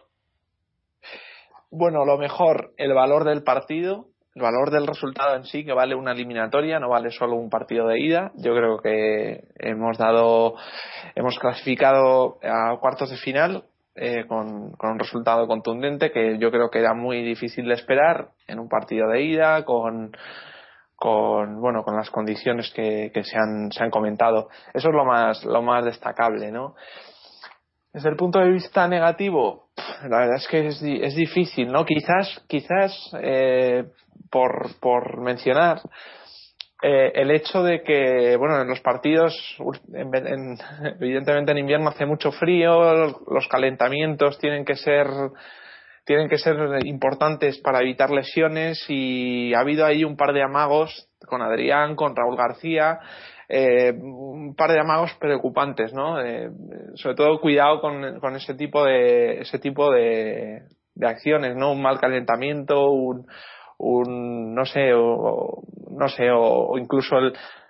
Bueno, 1.71 2.05
lo 2.05 2.19
mejor, 2.19 2.73
el 2.77 2.95
valor 2.95 3.25
del 3.25 3.43
partido, 3.43 4.07
el 4.37 4.43
valor 4.43 4.71
del 4.71 4.87
resultado 4.87 5.35
en 5.37 5.45
sí, 5.45 5.65
que 5.65 5.73
vale 5.73 5.97
una 5.97 6.13
eliminatoria, 6.13 6.79
no 6.79 6.89
vale 6.89 7.11
solo 7.11 7.35
un 7.35 7.51
partido 7.51 7.89
de 7.89 8.01
ida. 8.01 8.31
Yo 8.37 8.55
creo 8.55 8.79
que 8.79 9.49
hemos 9.59 9.99
dado, 9.99 10.55
hemos 11.17 11.37
clasificado 11.41 12.39
a 12.43 12.79
cuartos 12.81 13.11
de 13.11 13.17
final 13.17 13.65
eh, 13.97 14.27
con, 14.27 14.73
con, 14.73 14.93
un 14.93 14.99
resultado 14.99 15.47
contundente 15.47 16.11
que 16.11 16.37
yo 16.39 16.51
creo 16.51 16.69
que 16.69 16.81
era 16.81 16.95
muy 16.95 17.23
difícil 17.23 17.67
de 17.69 17.75
esperar 17.75 18.31
en 18.49 18.59
un 18.59 18.69
partido 18.69 19.09
de 19.09 19.23
ida 19.23 19.65
con 19.65 20.13
con 20.97 21.61
bueno 21.61 21.85
con 21.85 21.97
las 21.97 22.11
condiciones 22.11 22.73
que, 22.75 23.11
que 23.13 23.25
se, 23.25 23.37
han, 23.37 23.71
se 23.71 23.83
han 23.83 23.91
comentado. 23.91 24.49
Eso 24.73 24.89
es 24.89 24.95
lo 24.95 25.05
más 25.05 25.45
lo 25.45 25.63
más 25.63 25.85
destacable 25.85 26.51
no 26.51 26.75
desde 27.93 28.09
el 28.09 28.17
punto 28.17 28.41
de 28.41 28.51
vista 28.51 28.89
negativo 28.89 29.69
la 30.09 30.19
verdad 30.19 30.37
es 30.37 30.49
que 30.49 30.67
es, 30.67 30.83
es 30.83 31.15
difícil 31.15 31.71
no 31.71 31.85
quizás 31.85 32.45
quizás 32.49 32.93
eh, 33.21 33.85
por 34.31 34.81
por 34.81 35.21
mencionar 35.21 35.81
eh, 36.87 37.13
el 37.15 37.31
hecho 37.31 37.63
de 37.63 37.83
que, 37.83 38.37
bueno, 38.37 38.61
en 38.61 38.69
los 38.69 38.83
partidos, 38.83 39.35
evidentemente 41.01 41.53
en 41.53 41.57
invierno 41.57 41.89
hace 41.89 42.05
mucho 42.05 42.31
frío, 42.31 43.07
los 43.27 43.49
calentamientos 43.49 44.39
tienen 44.39 44.67
que 44.67 44.77
ser 44.77 45.07
tienen 46.05 46.29
que 46.29 46.37
ser 46.37 46.57
importantes 46.85 47.57
para 47.61 47.81
evitar 47.81 48.11
lesiones 48.11 48.85
y 48.89 49.55
ha 49.55 49.61
habido 49.61 49.87
ahí 49.87 50.05
un 50.05 50.19
par 50.19 50.35
de 50.35 50.43
amagos 50.43 51.09
con 51.27 51.41
Adrián, 51.41 51.97
con 51.97 52.15
Raúl 52.15 52.37
García, 52.37 52.99
eh, 53.49 53.95
un 53.95 54.55
par 54.55 54.71
de 54.71 54.81
amagos 54.81 55.15
preocupantes, 55.19 55.95
¿no? 55.95 56.21
Eh, 56.21 56.51
sobre 56.97 57.15
todo 57.15 57.41
cuidado 57.41 57.81
con, 57.81 58.21
con, 58.21 58.37
ese 58.37 58.53
tipo 58.53 58.85
de 58.85 59.41
ese 59.41 59.59
tipo 59.59 59.91
de, 59.91 60.65
de 60.95 61.07
acciones, 61.09 61.57
¿no? 61.57 61.73
Un 61.73 61.81
mal 61.81 61.99
calentamiento, 61.99 62.91
un, 62.91 63.27
un 63.85 64.55
no 64.55 64.65
sé 64.65 64.93
o, 64.95 65.63
no 65.91 66.09
sé 66.09 66.31
o, 66.31 66.79
incluso 66.79 67.17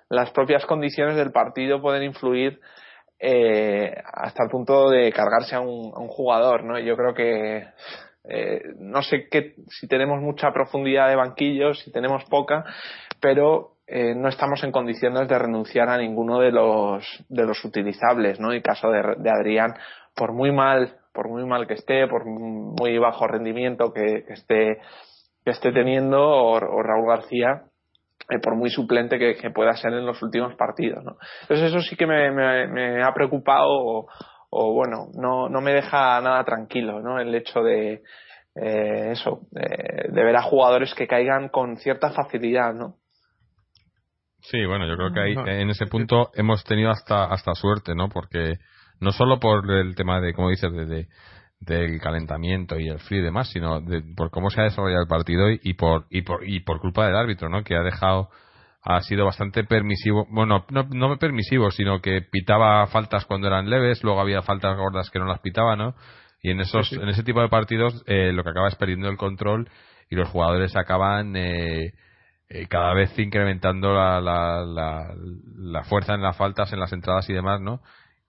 las 0.08 0.30
propias 0.30 0.64
condiciones 0.66 1.16
del 1.16 1.32
partido 1.32 1.80
pueden 1.80 2.04
influir 2.04 2.60
eh, 3.18 3.92
hasta 4.12 4.44
el 4.44 4.50
punto 4.50 4.90
de 4.90 5.12
cargarse 5.12 5.56
a 5.56 5.60
un, 5.60 5.90
jugador 6.08 6.64
no 6.64 6.78
yo 6.78 6.96
creo 6.96 7.14
que 7.14 7.66
eh, 8.28 8.62
no 8.78 9.02
sé 9.02 9.28
qué 9.30 9.54
si 9.68 9.88
tenemos 9.88 10.20
mucha 10.20 10.52
profundidad 10.52 11.08
de 11.08 11.16
banquillos 11.16 11.80
si 11.80 11.90
tenemos 11.90 12.24
poca 12.26 12.64
pero 13.20 13.72
eh, 13.86 14.14
no 14.14 14.28
estamos 14.28 14.62
en 14.64 14.72
condiciones 14.72 15.28
de 15.28 15.38
renunciar 15.38 15.88
a 15.88 15.98
ninguno 15.98 16.40
de 16.40 16.52
los 16.52 17.04
de 17.28 17.44
los 17.44 17.64
utilizables 17.64 18.38
no 18.38 18.52
el 18.52 18.62
caso 18.62 18.90
de, 18.90 19.02
de 19.18 19.30
Adrián 19.30 19.74
por 20.14 20.32
muy 20.32 20.52
mal 20.52 20.96
por 21.12 21.28
muy 21.28 21.44
mal 21.44 21.66
que 21.66 21.74
esté 21.74 22.06
por 22.06 22.24
muy 22.24 22.98
bajo 22.98 23.26
rendimiento 23.26 23.92
que 23.92 24.24
esté 24.28 24.78
que 25.45 25.51
esté 25.51 25.72
teniendo 25.72 26.20
o, 26.20 26.59
Raúl 26.59 27.09
García 27.09 27.64
eh, 28.30 28.38
por 28.38 28.57
muy 28.57 28.70
suplente 28.70 29.18
que, 29.18 29.51
pueda 29.51 29.74
ser 29.74 29.92
en 29.92 30.07
los 30.07 30.22
últimos 30.22 30.55
partidos. 30.55 31.05
¿no? 31.05 31.16
Entonces 31.42 31.68
eso 31.68 31.80
sí 31.80 31.97
que 31.97 32.07
me, 32.07 33.03
ha 33.03 33.12
preocupado 33.12 34.07
o, 34.51 34.72
bueno, 34.72 35.09
no, 35.14 35.49
no 35.49 35.61
me 35.61 35.72
deja 35.72 36.20
nada 36.20 36.45
tranquilo 36.45 37.01
¿no? 37.01 37.18
el 37.18 37.34
hecho 37.34 37.61
de 37.62 38.03
eh, 38.57 39.11
eso, 39.11 39.40
de, 39.51 40.09
ver 40.12 40.36
a 40.36 40.42
jugadores 40.42 40.95
que 40.95 41.07
caigan 41.07 41.49
con 41.49 41.76
cierta 41.76 42.11
facilidad. 42.11 42.72
¿no? 42.72 42.97
Sí, 44.40 44.64
bueno, 44.64 44.86
yo 44.86 44.97
creo 44.97 45.12
que 45.12 45.20
ahí, 45.20 45.61
en 45.61 45.70
ese 45.70 45.86
punto 45.86 46.30
hemos 46.34 46.64
tenido 46.64 46.90
hasta, 46.90 47.24
hasta 47.24 47.55
suerte, 47.55 47.95
¿no? 47.95 48.09
Porque 48.09 48.59
no 49.01 49.11
solo 49.11 49.40
por 49.40 49.70
el 49.70 49.95
tema 49.97 50.20
de, 50.20 50.34
como 50.34 50.51
dices, 50.51 50.70
de 50.72 51.09
del 51.61 52.00
calentamiento 52.00 52.78
y 52.78 52.88
el 52.88 52.98
frío 52.98 53.20
y 53.20 53.24
demás, 53.24 53.48
sino 53.50 53.82
por 54.16 54.30
cómo 54.30 54.50
se 54.50 54.61
ha 54.61 54.64
desarrollado 54.64 55.02
el 55.02 55.09
partido 55.09 55.50
y, 55.50 55.74
por, 55.74 56.07
y, 56.11 56.22
por, 56.22 56.46
y 56.48 56.61
por 56.61 56.80
culpa 56.80 57.07
del 57.07 57.16
árbitro, 57.16 57.48
¿no? 57.48 57.64
Que 57.64 57.76
ha 57.76 57.82
dejado, 57.82 58.28
ha 58.82 59.00
sido 59.00 59.24
bastante 59.24 59.64
permisivo, 59.64 60.26
bueno, 60.30 60.66
no, 60.70 60.82
no 60.90 61.16
permisivo, 61.18 61.70
sino 61.70 62.00
que 62.00 62.20
pitaba 62.22 62.86
faltas 62.88 63.24
cuando 63.24 63.46
eran 63.46 63.70
leves, 63.70 64.02
luego 64.05 64.20
había 64.20 64.42
faltas 64.42 64.76
gordas 64.76 65.11
que 65.11 65.18
no 65.18 65.26
las 65.26 65.40
pitaba, 65.40 65.76
¿no? 65.76 65.94
Y 66.42 66.50
en 66.50 66.61
esos, 66.61 66.92
en 66.92 67.09
ese 67.09 67.22
tipo 67.22 67.40
de 67.40 67.48
partidos, 67.48 68.02
eh, 68.07 68.32
lo 68.32 68.44
que 68.44 68.50
acaba 68.50 68.68
es 68.68 68.74
perdiendo 68.74 69.09
el 69.09 69.16
control 69.16 69.68
y 70.11 70.16
los 70.16 70.28
jugadores 70.28 70.76
acaban 70.76 71.34
eh, 71.36 71.94
eh, 72.50 72.66
cada 72.68 72.92
vez 72.92 73.18
incrementando 73.18 73.94
la, 73.94 74.20
la, 74.20 74.64
la, 74.66 75.14
la 75.57 75.84
fuerza 75.84 76.14
en 76.14 76.20
las 76.20 76.36
faltas, 76.36 76.70
en 76.74 76.80
las 76.80 76.92
entradas 76.92 77.28
y 77.30 77.32
demás, 77.32 77.62
¿no? 77.62 77.80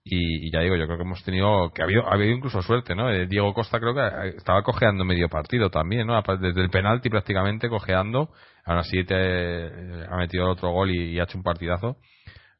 Y, 0.08 0.52
ya 0.52 0.60
digo, 0.60 0.76
yo 0.76 0.86
creo 0.86 0.98
que 0.98 1.02
hemos 1.02 1.24
tenido, 1.24 1.72
que 1.74 1.82
ha 1.82 1.84
habido, 1.84 2.06
ha 2.08 2.14
habido 2.14 2.30
incluso 2.30 2.62
suerte, 2.62 2.94
¿no? 2.94 3.10
Eh, 3.10 3.26
Diego 3.26 3.52
Costa 3.52 3.80
creo 3.80 3.92
que 3.92 4.02
eh, 4.02 4.34
estaba 4.36 4.62
cojeando 4.62 5.04
medio 5.04 5.28
partido 5.28 5.68
también, 5.68 6.06
¿no? 6.06 6.22
Desde 6.40 6.62
el 6.62 6.70
penalti 6.70 7.10
prácticamente 7.10 7.68
cojeando, 7.68 8.30
ahora 8.64 8.84
sí 8.84 9.02
te, 9.02 9.16
eh, 9.16 10.06
ha 10.08 10.16
metido 10.16 10.48
otro 10.48 10.70
gol 10.70 10.92
y, 10.92 11.18
ha 11.18 11.24
hecho 11.24 11.36
un 11.36 11.42
partidazo. 11.42 11.96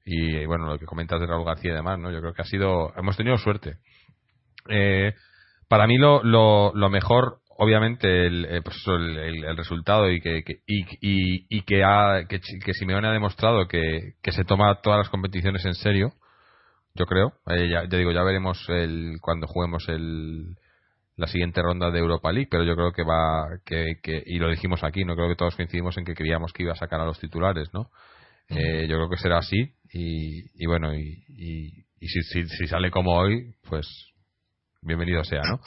Y, 0.05 0.45
bueno, 0.45 0.67
lo 0.67 0.77
que 0.77 0.87
comentas 0.87 1.21
de 1.21 1.27
Raúl 1.27 1.45
García 1.45 1.71
y 1.71 1.75
demás, 1.75 2.01
¿no? 2.01 2.11
Yo 2.11 2.21
creo 2.21 2.33
que 2.33 2.43
ha 2.43 2.47
sido, 2.47 2.93
hemos 2.97 3.17
tenido 3.17 3.37
suerte. 3.39 3.77
para 5.69 5.87
mí 5.87 5.99
lo, 5.99 6.25
lo, 6.25 6.91
mejor, 6.91 7.39
obviamente, 7.59 8.27
el, 8.27 8.61
pues 8.65 8.77
el, 8.89 9.57
resultado 9.57 10.11
y 10.11 10.21
que, 10.21 10.43
y, 10.67 10.81
y, 11.01 11.47
y, 11.49 11.63
que, 11.63 11.85
ha, 11.85 12.25
que, 12.29 12.41
que 12.41 12.75
Simeone 12.75 13.07
ha 13.07 13.13
demostrado 13.13 13.69
que, 13.69 14.15
que 14.21 14.33
se 14.33 14.45
toma 14.45 14.81
todas 14.83 14.99
las 14.99 15.11
competiciones 15.11 15.65
en 15.65 15.75
serio 15.75 16.13
yo 16.97 17.07
creo. 17.07 17.35
Eh, 17.47 17.69
ya, 17.69 17.83
digo, 17.83 18.13
ya 18.13 18.23
veremos 18.23 18.65
el, 18.69 19.19
cuando 19.21 19.47
juguemos 19.47 19.89
el, 19.89 20.57
la 21.17 21.27
siguiente 21.27 21.63
ronda 21.63 21.91
de 21.91 21.99
Europa 21.99 22.33
League, 22.33 22.49
pero 22.51 22.65
yo 22.65 22.75
creo 22.75 22.93
que 22.93 23.03
va, 23.03 23.59
que, 23.65 23.99
que, 24.03 24.23
y 24.25 24.39
lo 24.39 24.51
dijimos 24.51 24.83
aquí, 24.85 25.05
no 25.05 25.15
creo 25.15 25.29
que 25.29 25.37
todos 25.37 25.57
coincidimos 25.57 25.97
en 25.99 26.05
que 26.05 26.15
queríamos 26.15 26.53
que 26.53 26.63
iba 26.63 26.73
a 26.73 26.77
sacar 26.77 27.01
a 27.01 27.05
los 27.05 27.19
titulares, 27.19 27.73
¿no? 27.73 27.91
Eh, 28.49 28.87
yo 28.89 28.97
creo 28.97 29.11
que 29.11 29.17
será 29.17 29.39
así 29.39 29.73
y, 29.93 30.63
y 30.63 30.67
bueno, 30.67 30.95
y, 30.95 31.25
y, 31.29 32.09
si, 32.09 32.47
si, 32.47 32.67
sale 32.69 32.91
como 32.91 33.17
hoy, 33.17 33.55
pues 33.69 33.89
bienvenido 34.83 35.25
sea, 35.25 35.43
¿no? 35.43 35.61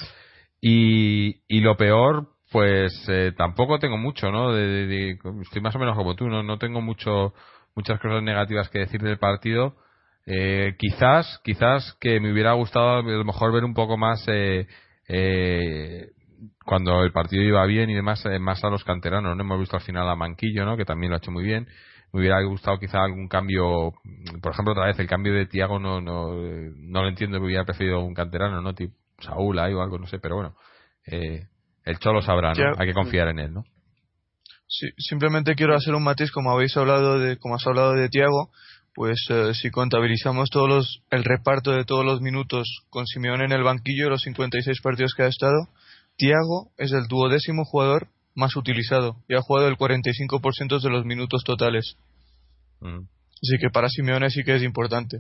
Y, 0.62 1.42
y 1.48 1.60
lo 1.62 1.76
peor, 1.76 2.30
pues 2.52 2.94
eh, 3.10 3.34
tampoco 3.38 3.80
tengo 3.80 3.98
mucho, 3.98 4.32
¿no? 4.32 4.54
De, 4.54 5.18
estoy 5.42 5.62
más 5.62 5.76
o 5.76 5.80
menos 5.80 5.98
como 5.98 6.16
tú, 6.16 6.28
¿no? 6.28 6.42
No 6.42 6.58
tengo 6.58 6.82
mucho 6.82 7.34
muchas 7.76 8.00
cosas 8.00 8.24
negativas 8.24 8.70
que 8.70 8.80
decir 8.80 9.02
del 9.02 9.18
partido. 9.18 9.76
Eh, 10.32 10.76
quizás, 10.78 11.42
quizás 11.44 11.98
que 12.00 12.20
me 12.20 12.32
hubiera 12.32 12.54
gustado 12.54 13.00
a 13.00 13.02
lo 13.02 13.26
mejor 13.26 13.52
ver 13.52 13.64
un 13.64 13.74
poco 13.74 13.98
más 13.98 14.24
eh, 14.28 14.68
eh, 15.08 16.12
cuando 16.64 17.04
el 17.04 17.12
partido 17.12 17.42
iba 17.42 17.66
bien 17.66 17.90
y 17.90 17.96
demás, 17.96 18.24
más 18.40 18.64
a 18.64 18.70
los 18.70 18.84
canteranos. 18.84 19.36
No 19.36 19.42
hemos 19.42 19.60
visto 19.60 19.76
al 19.76 19.82
final 19.82 20.08
a 20.08 20.16
Manquillo, 20.16 20.66
¿no? 20.66 20.78
Que 20.78 20.86
también 20.86 21.10
lo 21.10 21.16
ha 21.16 21.18
hecho 21.18 21.32
muy 21.32 21.44
bien. 21.44 21.68
Me 22.14 22.20
hubiera 22.20 22.40
gustado 22.44 22.78
quizá 22.78 23.04
algún 23.04 23.28
cambio, 23.28 23.94
por 24.40 24.52
ejemplo, 24.52 24.74
otra 24.74 24.86
vez 24.86 25.00
el 25.00 25.08
cambio 25.08 25.34
de 25.34 25.48
Tiago 25.48 25.80
no, 25.80 26.00
no, 26.00 26.32
no 26.32 27.02
lo 27.02 27.08
entiendo, 27.10 27.40
me 27.40 27.48
hubiera 27.48 27.66
preferido 27.66 28.02
un 28.02 28.14
canterano, 28.14 28.62
¿no? 28.62 28.76
Tipo 28.76 28.94
Saúl 29.18 29.58
ahí 29.58 29.74
o 29.74 29.82
algo, 29.82 29.98
no 29.98 30.06
sé, 30.06 30.20
pero 30.20 30.36
bueno. 30.36 30.56
Eh, 31.08 31.48
el 31.86 31.98
Cholo 31.98 32.22
sabrá, 32.22 32.54
¿no? 32.54 32.76
Hay 32.78 32.88
que 32.88 32.94
confiar 32.94 33.30
en 33.30 33.40
él, 33.40 33.54
¿no? 33.54 33.64
Sí, 34.68 34.88
simplemente 34.98 35.56
quiero 35.56 35.76
hacer 35.76 35.96
un 35.96 36.04
matiz, 36.04 36.32
como 36.32 36.52
habéis 36.52 36.78
hablado 36.78 37.18
de, 37.18 37.38
como 37.38 37.56
has 37.56 37.66
hablado 37.66 37.94
de 37.94 38.10
Tiago, 38.10 38.52
pues 39.00 39.28
eh, 39.30 39.54
si 39.54 39.72
contabilizamos 39.72 40.50
todos 40.50 40.68
los, 40.68 41.02
el 41.10 41.24
reparto 41.24 41.72
de 41.72 41.86
todos 41.86 42.04
los 42.04 42.20
minutos 42.20 42.68
con 42.90 43.08
Simeón 43.08 43.42
en 43.42 43.54
el 43.54 43.64
banquillo, 43.64 44.10
los 44.10 44.24
56 44.24 44.82
partidos 44.82 45.14
que 45.16 45.24
ha 45.24 45.28
estado, 45.28 45.70
Tiago 46.18 46.74
es 46.78 46.92
el 46.92 47.08
duodécimo 47.08 47.64
jugador 47.64 48.10
más 48.36 48.58
utilizado 48.58 49.16
y 49.30 49.36
ha 49.36 49.42
jugado 49.42 49.70
el 49.70 49.78
45% 49.78 50.82
de 50.82 50.90
los 50.90 51.06
minutos 51.06 51.46
totales. 51.46 51.96
Mm. 52.82 53.06
Así 53.42 53.58
que 53.62 53.70
para 53.70 53.88
Simeone 53.88 54.30
sí 54.32 54.44
que 54.44 54.56
es 54.56 54.64
importante. 54.64 55.20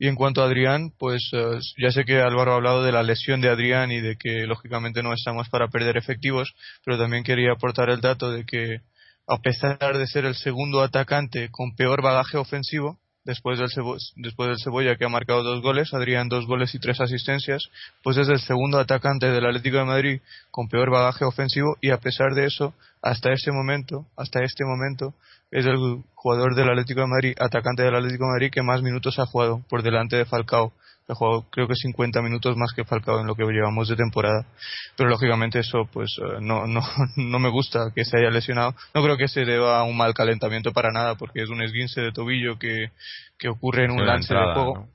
Y 0.00 0.08
en 0.08 0.16
cuanto 0.16 0.42
a 0.42 0.46
Adrián, 0.46 0.90
pues 0.98 1.30
eh, 1.32 1.60
ya 1.80 1.92
sé 1.92 2.04
que 2.04 2.20
Álvaro 2.20 2.54
ha 2.54 2.56
hablado 2.56 2.82
de 2.82 2.90
la 2.90 3.04
lesión 3.04 3.40
de 3.40 3.50
Adrián 3.50 3.92
y 3.92 4.00
de 4.00 4.16
que 4.16 4.48
lógicamente 4.48 5.04
no 5.04 5.12
estamos 5.12 5.48
para 5.48 5.68
perder 5.68 5.96
efectivos, 5.96 6.56
pero 6.84 6.98
también 6.98 7.22
quería 7.22 7.52
aportar 7.52 7.88
el 7.88 8.00
dato 8.00 8.32
de 8.32 8.44
que 8.44 8.80
a 9.26 9.38
pesar 9.38 9.98
de 9.98 10.06
ser 10.06 10.24
el 10.24 10.34
segundo 10.34 10.82
atacante 10.82 11.48
con 11.50 11.74
peor 11.74 12.02
bagaje 12.02 12.36
ofensivo, 12.36 12.98
después 13.24 13.58
del, 13.58 13.68
después 14.16 14.48
del 14.48 14.58
Cebolla 14.62 14.96
que 14.96 15.04
ha 15.04 15.08
marcado 15.08 15.42
dos 15.42 15.60
goles, 15.60 15.92
Adrián 15.92 16.28
dos 16.28 16.46
goles 16.46 16.74
y 16.74 16.78
tres 16.78 17.00
asistencias, 17.00 17.64
pues 18.04 18.16
es 18.16 18.28
el 18.28 18.38
segundo 18.38 18.78
atacante 18.78 19.26
del 19.26 19.44
Atlético 19.44 19.78
de 19.78 19.84
Madrid 19.84 20.20
con 20.52 20.68
peor 20.68 20.90
bagaje 20.90 21.24
ofensivo 21.24 21.76
y 21.80 21.90
a 21.90 21.98
pesar 21.98 22.34
de 22.34 22.46
eso, 22.46 22.72
hasta 23.02 23.32
este 23.32 23.50
momento, 23.50 24.06
hasta 24.16 24.44
este 24.44 24.64
momento, 24.64 25.12
es 25.50 25.66
el 25.66 26.02
jugador 26.14 26.54
del 26.54 26.70
Atlético 26.70 27.00
de 27.00 27.08
Madrid, 27.08 27.34
atacante 27.38 27.82
del 27.82 27.96
Atlético 27.96 28.24
de 28.24 28.32
Madrid 28.32 28.50
que 28.52 28.62
más 28.62 28.82
minutos 28.82 29.18
ha 29.18 29.26
jugado 29.26 29.60
por 29.68 29.82
delante 29.82 30.16
de 30.16 30.24
Falcao 30.24 30.72
ha 31.08 31.14
jugado 31.14 31.46
creo 31.50 31.68
que 31.68 31.74
50 31.74 32.20
minutos 32.22 32.56
más 32.56 32.72
que 32.72 32.84
Falcao 32.84 33.20
en 33.20 33.26
lo 33.26 33.34
que 33.34 33.44
llevamos 33.44 33.88
de 33.88 33.96
temporada. 33.96 34.46
Pero 34.96 35.08
lógicamente 35.08 35.60
eso 35.60 35.88
pues 35.92 36.16
eh, 36.18 36.38
no, 36.40 36.66
no, 36.66 36.80
no 37.16 37.38
me 37.38 37.50
gusta 37.50 37.92
que 37.94 38.04
se 38.04 38.18
haya 38.18 38.30
lesionado. 38.30 38.74
No 38.94 39.02
creo 39.02 39.16
que 39.16 39.28
se 39.28 39.44
deba 39.44 39.78
a 39.78 39.84
un 39.84 39.96
mal 39.96 40.14
calentamiento 40.14 40.72
para 40.72 40.90
nada 40.90 41.14
porque 41.14 41.42
es 41.42 41.48
un 41.48 41.62
esguince 41.62 42.00
de 42.00 42.12
tobillo 42.12 42.58
que, 42.58 42.90
que 43.38 43.48
ocurre 43.48 43.84
en 43.84 43.92
un 43.92 44.06
lance 44.06 44.34
de 44.34 44.54
juego. 44.54 44.88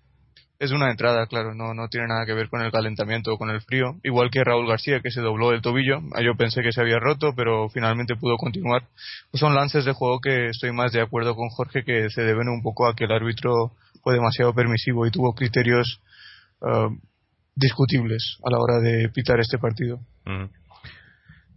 Es 0.60 0.70
una 0.70 0.92
entrada, 0.92 1.26
claro, 1.26 1.56
no, 1.56 1.74
no 1.74 1.88
tiene 1.88 2.06
nada 2.08 2.24
que 2.24 2.36
ver 2.36 2.48
con 2.48 2.62
el 2.62 2.72
calentamiento 2.72 3.34
o 3.34 3.38
con 3.40 3.50
el 3.50 3.62
frío. 3.62 3.96
Igual 4.04 4.30
que 4.30 4.44
Raúl 4.44 4.68
García, 4.68 5.00
que 5.02 5.10
se 5.10 5.20
dobló 5.20 5.54
el 5.54 5.62
tobillo. 5.64 6.02
Ah, 6.14 6.22
yo 6.22 6.36
pensé 6.36 6.62
que 6.62 6.72
se 6.72 6.82
había 6.82 7.00
roto, 7.00 7.34
pero 7.36 7.68
finalmente 7.70 8.16
pudo 8.16 8.38
continuar. 8.38 8.84
Pues 9.32 9.42
son 9.42 9.56
lances 9.56 9.86
de 9.86 9.94
juego 9.94 10.20
que 10.20 10.50
estoy 10.50 10.72
más 10.72 10.92
de 10.92 11.02
acuerdo 11.02 11.36
con 11.36 11.50
Jorge, 11.50 11.84
que 11.84 12.12
se 12.12 12.22
deben 12.22 12.48
un 12.48 12.62
poco 12.62 12.88
a 12.88 12.96
que 12.96 13.06
el 13.06 13.12
árbitro 13.12 13.72
fue 14.02 14.14
demasiado 14.14 14.54
permisivo 14.54 15.06
y 15.06 15.12
tuvo 15.12 15.34
criterios 15.34 16.02
uh, 16.62 16.90
discutibles 17.56 18.38
a 18.44 18.52
la 18.52 18.60
hora 18.60 18.80
de 18.80 19.10
pitar 19.10 19.40
este 19.40 19.58
partido. 19.58 20.00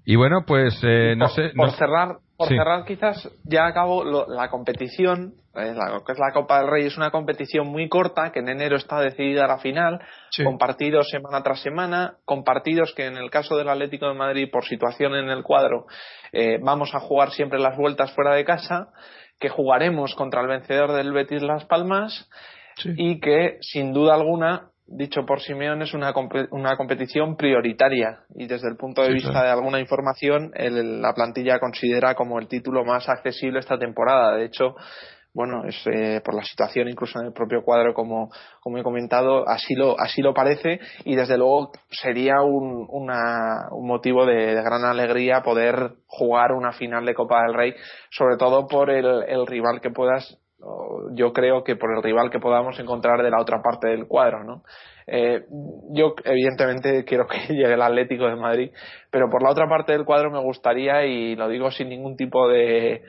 Y 0.04 0.16
bueno, 0.16 0.44
pues 0.46 0.78
eh, 0.82 1.14
no 1.16 1.28
sé. 1.28 1.50
Por 1.56 1.72
cerrar, 1.72 2.18
por 2.36 2.48
cerrar 2.48 2.84
quizás 2.84 3.28
ya 3.44 3.66
acabo 3.66 4.04
la 4.04 4.50
competición. 4.50 5.34
Eh, 5.54 5.72
la, 5.72 6.02
que 6.04 6.12
es 6.12 6.18
la 6.18 6.32
Copa 6.32 6.58
del 6.58 6.68
Rey 6.68 6.86
es 6.86 6.96
una 6.96 7.12
competición 7.12 7.68
muy 7.68 7.88
corta 7.88 8.32
que 8.32 8.40
en 8.40 8.48
enero 8.48 8.76
está 8.76 8.98
decidida 8.98 9.46
la 9.46 9.58
final, 9.58 10.00
con 10.42 10.58
partidos 10.58 11.08
semana 11.10 11.44
tras 11.44 11.60
semana, 11.60 12.16
con 12.24 12.42
partidos 12.42 12.92
que 12.96 13.06
en 13.06 13.16
el 13.16 13.30
caso 13.30 13.56
del 13.56 13.68
Atlético 13.68 14.08
de 14.08 14.14
Madrid 14.14 14.50
por 14.50 14.64
situación 14.64 15.14
en 15.14 15.30
el 15.30 15.44
cuadro 15.44 15.86
eh, 16.32 16.58
vamos 16.60 16.92
a 16.92 16.98
jugar 16.98 17.30
siempre 17.30 17.60
las 17.60 17.76
vueltas 17.76 18.12
fuera 18.14 18.34
de 18.34 18.44
casa 18.44 18.88
que 19.38 19.48
jugaremos 19.48 20.14
contra 20.14 20.40
el 20.40 20.48
vencedor 20.48 20.92
del 20.92 21.12
Betis 21.12 21.42
Las 21.42 21.64
Palmas 21.64 22.28
y 22.84 23.20
que 23.20 23.58
sin 23.60 23.92
duda 23.92 24.14
alguna 24.14 24.70
dicho 24.86 25.24
por 25.24 25.40
Simeón 25.40 25.82
es 25.82 25.94
una, 25.94 26.12
una 26.50 26.76
competición 26.76 27.36
prioritaria. 27.36 28.20
Y 28.34 28.46
desde 28.46 28.68
el 28.68 28.76
punto 28.76 29.02
de 29.02 29.12
vista 29.12 29.42
de 29.42 29.50
alguna 29.50 29.80
información 29.80 30.52
la 30.54 31.14
plantilla 31.14 31.58
considera 31.58 32.14
como 32.14 32.38
el 32.38 32.48
título 32.48 32.84
más 32.84 33.08
accesible 33.08 33.60
esta 33.60 33.78
temporada. 33.78 34.36
De 34.36 34.44
hecho 34.44 34.76
bueno, 35.34 35.64
es 35.66 35.76
eh, 35.86 36.20
por 36.24 36.34
la 36.34 36.44
situación 36.44 36.88
incluso 36.88 37.18
en 37.18 37.26
el 37.26 37.32
propio 37.32 37.62
cuadro 37.62 37.92
como, 37.92 38.30
como 38.60 38.78
he 38.78 38.84
comentado, 38.84 39.46
así 39.48 39.74
lo, 39.74 39.98
así 39.98 40.22
lo 40.22 40.32
parece 40.32 40.78
y 41.04 41.16
desde 41.16 41.36
luego 41.36 41.72
sería 41.90 42.40
un, 42.40 42.86
una, 42.88 43.68
un 43.72 43.86
motivo 43.86 44.24
de, 44.24 44.54
gran 44.54 44.84
alegría 44.84 45.42
poder 45.42 45.94
jugar 46.06 46.52
una 46.52 46.72
final 46.72 47.04
de 47.04 47.14
Copa 47.14 47.42
del 47.42 47.54
Rey, 47.54 47.74
sobre 48.10 48.36
todo 48.36 48.68
por 48.68 48.90
el, 48.90 49.46
rival 49.46 49.80
que 49.80 49.90
puedas 49.90 50.38
yo 51.12 51.34
creo 51.34 51.62
que 51.62 51.76
por 51.76 51.94
el 51.94 52.02
rival 52.02 52.30
que 52.30 52.38
podamos 52.38 52.78
encontrar 52.80 53.22
de 53.22 53.30
la 53.30 53.38
otra 53.38 53.60
parte 53.60 53.88
del 53.88 54.06
cuadro, 54.06 54.44
¿no? 54.44 54.62
Eh, 55.06 55.44
yo 55.90 56.14
evidentemente 56.24 57.04
quiero 57.04 57.26
que 57.26 57.36
llegue 57.52 57.74
el 57.74 57.82
Atlético 57.82 58.26
de 58.26 58.36
Madrid, 58.36 58.70
pero 59.10 59.28
por 59.28 59.42
la 59.42 59.50
otra 59.50 59.68
parte 59.68 59.92
del 59.92 60.06
cuadro 60.06 60.30
me 60.30 60.40
gustaría 60.40 61.04
y 61.04 61.36
lo 61.36 61.48
digo 61.48 61.70
sin 61.70 61.90
ningún 61.90 62.16
tipo 62.16 62.48
de, 62.48 63.02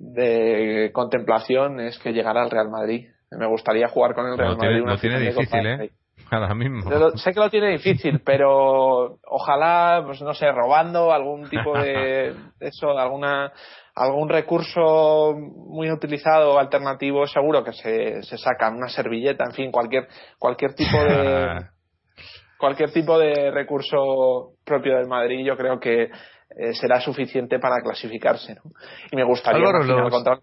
de 0.00 0.90
contemplación 0.92 1.78
es 1.78 1.98
que 1.98 2.12
llegara 2.12 2.42
al 2.42 2.50
Real 2.50 2.70
Madrid. 2.70 3.08
Me 3.30 3.46
gustaría 3.46 3.86
jugar 3.88 4.14
con 4.14 4.26
el 4.26 4.38
Real 4.38 4.56
Madrid. 4.56 4.82
Lo 4.84 4.96
tiene 4.96 5.20
difícil, 5.20 5.66
¿eh? 5.66 5.90
Ahora 6.30 6.54
mismo. 6.54 6.82
sé 7.16 7.32
que 7.32 7.40
lo 7.40 7.50
tiene 7.50 7.70
difícil, 7.70 8.20
pero 8.24 9.18
ojalá, 9.26 10.02
pues 10.04 10.22
no 10.22 10.32
sé, 10.32 10.50
robando 10.52 11.12
algún 11.12 11.48
tipo 11.48 11.76
de 11.78 12.34
eso, 12.60 12.96
alguna 12.98 13.52
algún 13.94 14.28
recurso 14.28 15.34
muy 15.34 15.90
utilizado 15.90 16.58
alternativo 16.58 17.26
seguro 17.26 17.62
que 17.64 17.72
se, 17.72 18.22
se 18.22 18.38
saca 18.38 18.70
una 18.70 18.88
servilleta 18.88 19.44
en 19.44 19.52
fin 19.52 19.72
cualquier 19.72 20.06
cualquier 20.38 20.74
tipo 20.74 20.96
de 20.96 21.66
cualquier 22.58 22.92
tipo 22.92 23.18
de 23.18 23.50
recurso 23.50 24.52
propio 24.64 24.96
del 24.96 25.08
Madrid 25.08 25.44
yo 25.44 25.56
creo 25.56 25.80
que 25.80 26.08
eh, 26.56 26.74
será 26.74 27.00
suficiente 27.00 27.58
para 27.58 27.80
clasificarse 27.82 28.54
¿no? 28.54 28.62
y 29.10 29.16
me 29.16 29.24
gustaría 29.24 29.70
los, 29.70 30.40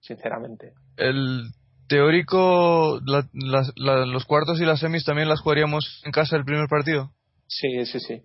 sinceramente. 0.00 0.72
El 0.96 1.50
teórico 1.88 3.00
los 3.34 4.24
cuartos 4.26 4.60
y 4.60 4.64
las 4.64 4.80
semis 4.80 5.04
también 5.04 5.28
las 5.28 5.40
jugaríamos 5.40 6.02
en 6.04 6.12
casa 6.12 6.36
el 6.36 6.44
primer 6.44 6.68
partido. 6.68 7.10
Sí 7.46 7.84
sí 7.84 7.98
sí. 8.00 8.22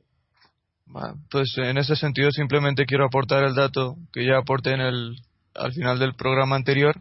Pues 1.31 1.57
en 1.57 1.77
ese 1.77 1.95
sentido 1.95 2.31
simplemente 2.31 2.85
quiero 2.85 3.05
aportar 3.05 3.43
el 3.43 3.55
dato 3.55 3.95
que 4.13 4.25
ya 4.25 4.37
aporté 4.37 4.73
en 4.73 4.81
el, 4.81 5.15
al 5.55 5.73
final 5.73 5.97
del 5.97 6.13
programa 6.13 6.55
anterior, 6.55 6.95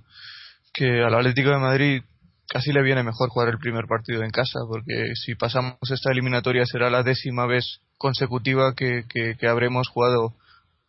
que 0.72 1.02
al 1.02 1.14
Atlético 1.14 1.50
de 1.50 1.58
Madrid 1.58 2.02
casi 2.48 2.72
le 2.72 2.82
viene 2.82 3.02
mejor 3.02 3.28
jugar 3.28 3.48
el 3.50 3.58
primer 3.58 3.84
partido 3.86 4.22
en 4.22 4.30
casa, 4.30 4.60
porque 4.66 5.14
si 5.14 5.34
pasamos 5.34 5.78
esta 5.90 6.10
eliminatoria 6.10 6.64
será 6.64 6.88
la 6.88 7.02
décima 7.02 7.46
vez 7.46 7.80
consecutiva 7.98 8.74
que, 8.74 9.04
que, 9.08 9.48
habremos 9.48 9.88
jugado 9.88 10.34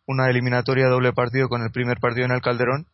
una 0.06 0.28
eliminatoria 0.28 0.88
doble 0.88 1.12
partido 1.12 1.48
con 1.48 1.62
el 1.62 1.70
primer 1.70 1.98
partido 1.98 2.26
en 2.26 2.32
el 2.32 2.40
Calderón 2.40 2.86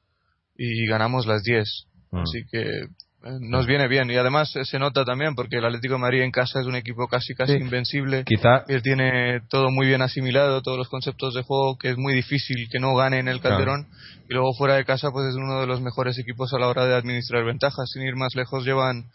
y 0.56 0.86
ganamos 0.86 1.26
las 1.26 1.42
10. 1.42 1.86
Mm. 2.10 2.18
Así 2.18 2.44
que 2.50 2.88
eh, 3.24 3.38
nos 3.40 3.66
viene 3.66 3.88
bien. 3.88 4.10
Y 4.10 4.16
además 4.16 4.54
eh, 4.56 4.64
se 4.64 4.78
nota 4.78 5.04
también 5.04 5.34
porque 5.34 5.58
el 5.58 5.64
Atlético 5.64 5.94
de 5.94 6.00
Madrid 6.00 6.22
en 6.22 6.30
casa 6.30 6.60
es 6.60 6.66
un 6.66 6.74
equipo 6.74 7.06
casi 7.08 7.34
casi 7.34 7.52
invencible. 7.52 8.24
Quizá 8.24 8.64
él 8.68 8.82
tiene 8.82 9.40
todo 9.48 9.70
muy 9.70 9.86
bien 9.86 10.02
asimilado 10.02 10.62
todos 10.62 10.78
los 10.78 10.88
conceptos 10.88 11.34
de 11.34 11.42
juego 11.42 11.78
que 11.78 11.90
es 11.90 11.96
muy 11.96 12.14
difícil 12.14 12.68
que 12.70 12.80
no 12.80 12.94
gane 12.94 13.18
en 13.18 13.28
el 13.28 13.40
Calderón. 13.40 13.88
Y 14.28 14.34
luego 14.34 14.54
fuera 14.54 14.74
de 14.74 14.84
casa 14.84 15.10
pues 15.10 15.28
es 15.28 15.36
uno 15.36 15.60
de 15.60 15.66
los 15.66 15.80
mejores 15.80 16.18
equipos 16.18 16.52
a 16.52 16.58
la 16.58 16.68
hora 16.68 16.86
de 16.86 16.94
administrar 16.94 17.44
ventajas. 17.44 17.90
Sin 17.90 18.02
ir 18.02 18.16
más 18.16 18.34
lejos 18.34 18.64
llevan 18.64 19.06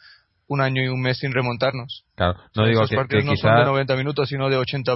un 0.48 0.62
año 0.62 0.84
y 0.84 0.88
un 0.88 1.02
mes 1.02 1.18
sin 1.20 1.34
remontarnos. 1.34 2.06
Claro, 2.16 2.40
no 2.56 2.66
digo 2.66 2.88
que, 2.88 2.96
partidos 2.96 3.26
no 3.26 3.36
son 3.36 3.56
de 3.56 3.66
90 3.66 3.96
minutos, 3.96 4.30
sino 4.30 4.50
de 4.50 4.58
80, 4.58 4.96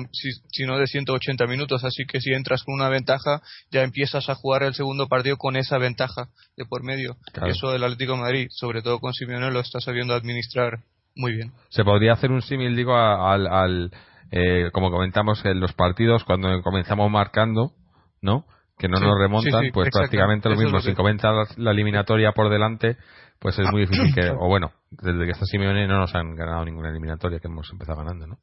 sino 0.50 0.78
de 0.78 0.88
180 0.88 1.46
minutos, 1.48 1.84
así 1.84 2.06
que 2.06 2.22
si 2.22 2.32
entras 2.32 2.64
con 2.64 2.76
una 2.76 2.90
ventaja, 2.90 3.42
ya 3.70 3.84
empiezas 3.84 4.30
a 4.30 4.36
jugar 4.36 4.64
el 4.64 4.74
segundo 4.74 5.08
partido 5.08 5.38
con 5.38 5.56
esa 5.58 5.78
ventaja 5.78 6.30
de 6.56 6.66
por 6.66 6.84
medio. 6.84 7.18
Eso 7.46 7.72
del 7.72 7.84
Atlético 7.84 8.14
de 8.14 8.20
Madrid, 8.20 8.48
sobre 8.50 8.82
todo 8.82 9.00
con 9.00 9.14
Simeone, 9.14 9.52
lo 9.52 9.60
está 9.60 9.80
sabiendo 9.80 10.14
administrar 10.14 10.80
muy 11.16 11.34
bien. 11.34 11.52
Se 11.70 11.84
podría 11.84 12.14
hacer 12.14 12.32
un 12.32 12.42
símil, 12.42 12.76
digo, 12.76 12.96
al, 12.96 13.92
eh, 14.32 14.70
como 14.72 14.92
comentamos 14.92 15.44
en 15.46 15.60
los 15.60 15.74
partidos, 15.74 16.24
cuando 16.24 16.62
comenzamos 16.62 17.12
marcando, 17.12 17.74
¿no? 18.22 18.46
Que 18.82 18.88
no 18.88 19.00
nos 19.00 19.16
remontan, 19.16 19.66
pues 19.72 19.90
prácticamente 19.92 20.50
lo 20.50 20.56
mismo. 20.56 20.82
si 20.82 20.96
comenzas 20.96 21.56
la 21.56 21.70
eliminatoria 21.70 22.32
por 22.32 22.50
delante, 22.50 22.98
pues 23.38 23.60
es 23.60 23.72
muy 23.72 23.82
difícil 23.82 24.12
que, 24.14 24.30
o 24.40 24.48
bueno, 24.48 24.72
desde 24.90 25.24
que 25.26 25.32
está 25.32 25.46
Simeone 25.46 25.88
no 25.88 26.00
nos 26.00 26.16
han 26.16 26.36
ganado 26.36 26.66
ninguna 26.66 26.90
eliminatoria 26.90 27.40
que 27.40 27.48
hemos 27.48 27.70
empezado 27.72 28.00
ganando, 28.00 28.26
¿no? 28.26 28.40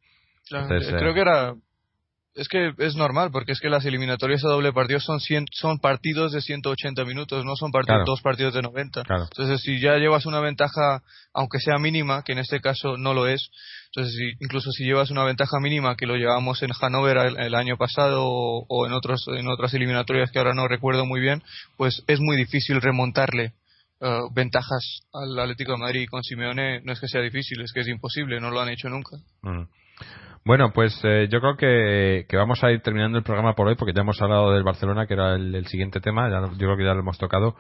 creo 0.48 1.10
eh, 1.10 1.14
que 1.14 1.20
era 1.20 1.54
es 2.38 2.48
que 2.48 2.72
es 2.78 2.94
normal, 2.94 3.30
porque 3.32 3.52
es 3.52 3.60
que 3.60 3.68
las 3.68 3.84
eliminatorias 3.84 4.44
a 4.44 4.48
doble 4.48 4.72
partido 4.72 5.00
son 5.00 5.18
son 5.50 5.78
partidos 5.80 6.32
de 6.32 6.40
180 6.40 7.04
minutos, 7.04 7.44
no 7.44 7.56
son 7.56 7.72
partidos, 7.72 8.04
dos 8.06 8.22
partidos 8.22 8.54
de 8.54 8.62
90. 8.62 9.00
Entonces, 9.00 9.60
si 9.60 9.80
ya 9.80 9.96
llevas 9.96 10.24
una 10.24 10.38
ventaja, 10.38 11.02
aunque 11.34 11.58
sea 11.58 11.78
mínima, 11.78 12.22
que 12.22 12.32
en 12.32 12.38
este 12.38 12.60
caso 12.60 12.96
no 12.96 13.12
lo 13.12 13.26
es, 13.26 13.50
entonces 13.98 14.36
incluso 14.38 14.70
si 14.70 14.84
llevas 14.84 15.10
una 15.10 15.24
ventaja 15.24 15.58
mínima, 15.60 15.96
que 15.96 16.06
lo 16.06 16.16
llevamos 16.16 16.62
en 16.62 16.70
Hannover 16.70 17.16
el, 17.36 17.54
año 17.54 17.76
pasado 17.76 18.22
o, 18.22 18.86
en, 18.86 18.92
otros, 18.92 19.26
en 19.28 19.48
otras 19.48 19.74
eliminatorias 19.74 20.30
que 20.30 20.38
ahora 20.38 20.54
no 20.54 20.68
recuerdo 20.68 21.04
muy 21.04 21.20
bien, 21.20 21.42
pues 21.76 22.04
es 22.06 22.20
muy 22.20 22.36
difícil 22.36 22.80
remontarle 22.80 23.54
eh, 24.00 24.20
ventajas 24.32 25.00
al 25.12 25.36
Atlético 25.36 25.72
de 25.72 25.78
Madrid 25.78 26.06
con 26.08 26.22
Simeone 26.22 26.80
no 26.82 26.92
es 26.92 27.00
que 27.00 27.08
sea 27.08 27.20
difícil, 27.20 27.60
es 27.60 27.72
que 27.72 27.80
es 27.80 27.88
imposible, 27.88 28.40
no 28.40 28.50
lo 28.50 28.60
han 28.60 28.68
hecho 28.68 28.88
nunca. 28.88 29.16
Mm. 29.42 29.64
Bueno, 30.44 30.72
pues 30.72 30.98
eh, 31.02 31.28
yo 31.30 31.40
creo 31.40 31.56
que, 31.56 32.36
vamos 32.36 32.62
a 32.62 32.70
ir 32.70 32.80
terminando 32.80 33.18
el 33.18 33.24
programa 33.24 33.54
por 33.54 33.66
hoy 33.66 33.74
porque 33.74 33.92
ya 33.92 34.02
hemos 34.02 34.22
hablado 34.22 34.52
del 34.52 34.62
Barcelona, 34.62 35.06
que 35.06 35.14
era 35.14 35.34
el, 35.34 35.66
siguiente 35.66 36.00
tema, 36.00 36.30
ya, 36.30 36.40
yo 36.52 36.56
creo 36.56 36.76
que 36.76 36.84
ya 36.84 36.94
lo 36.94 37.00
hemos 37.00 37.18
tocado. 37.18 37.56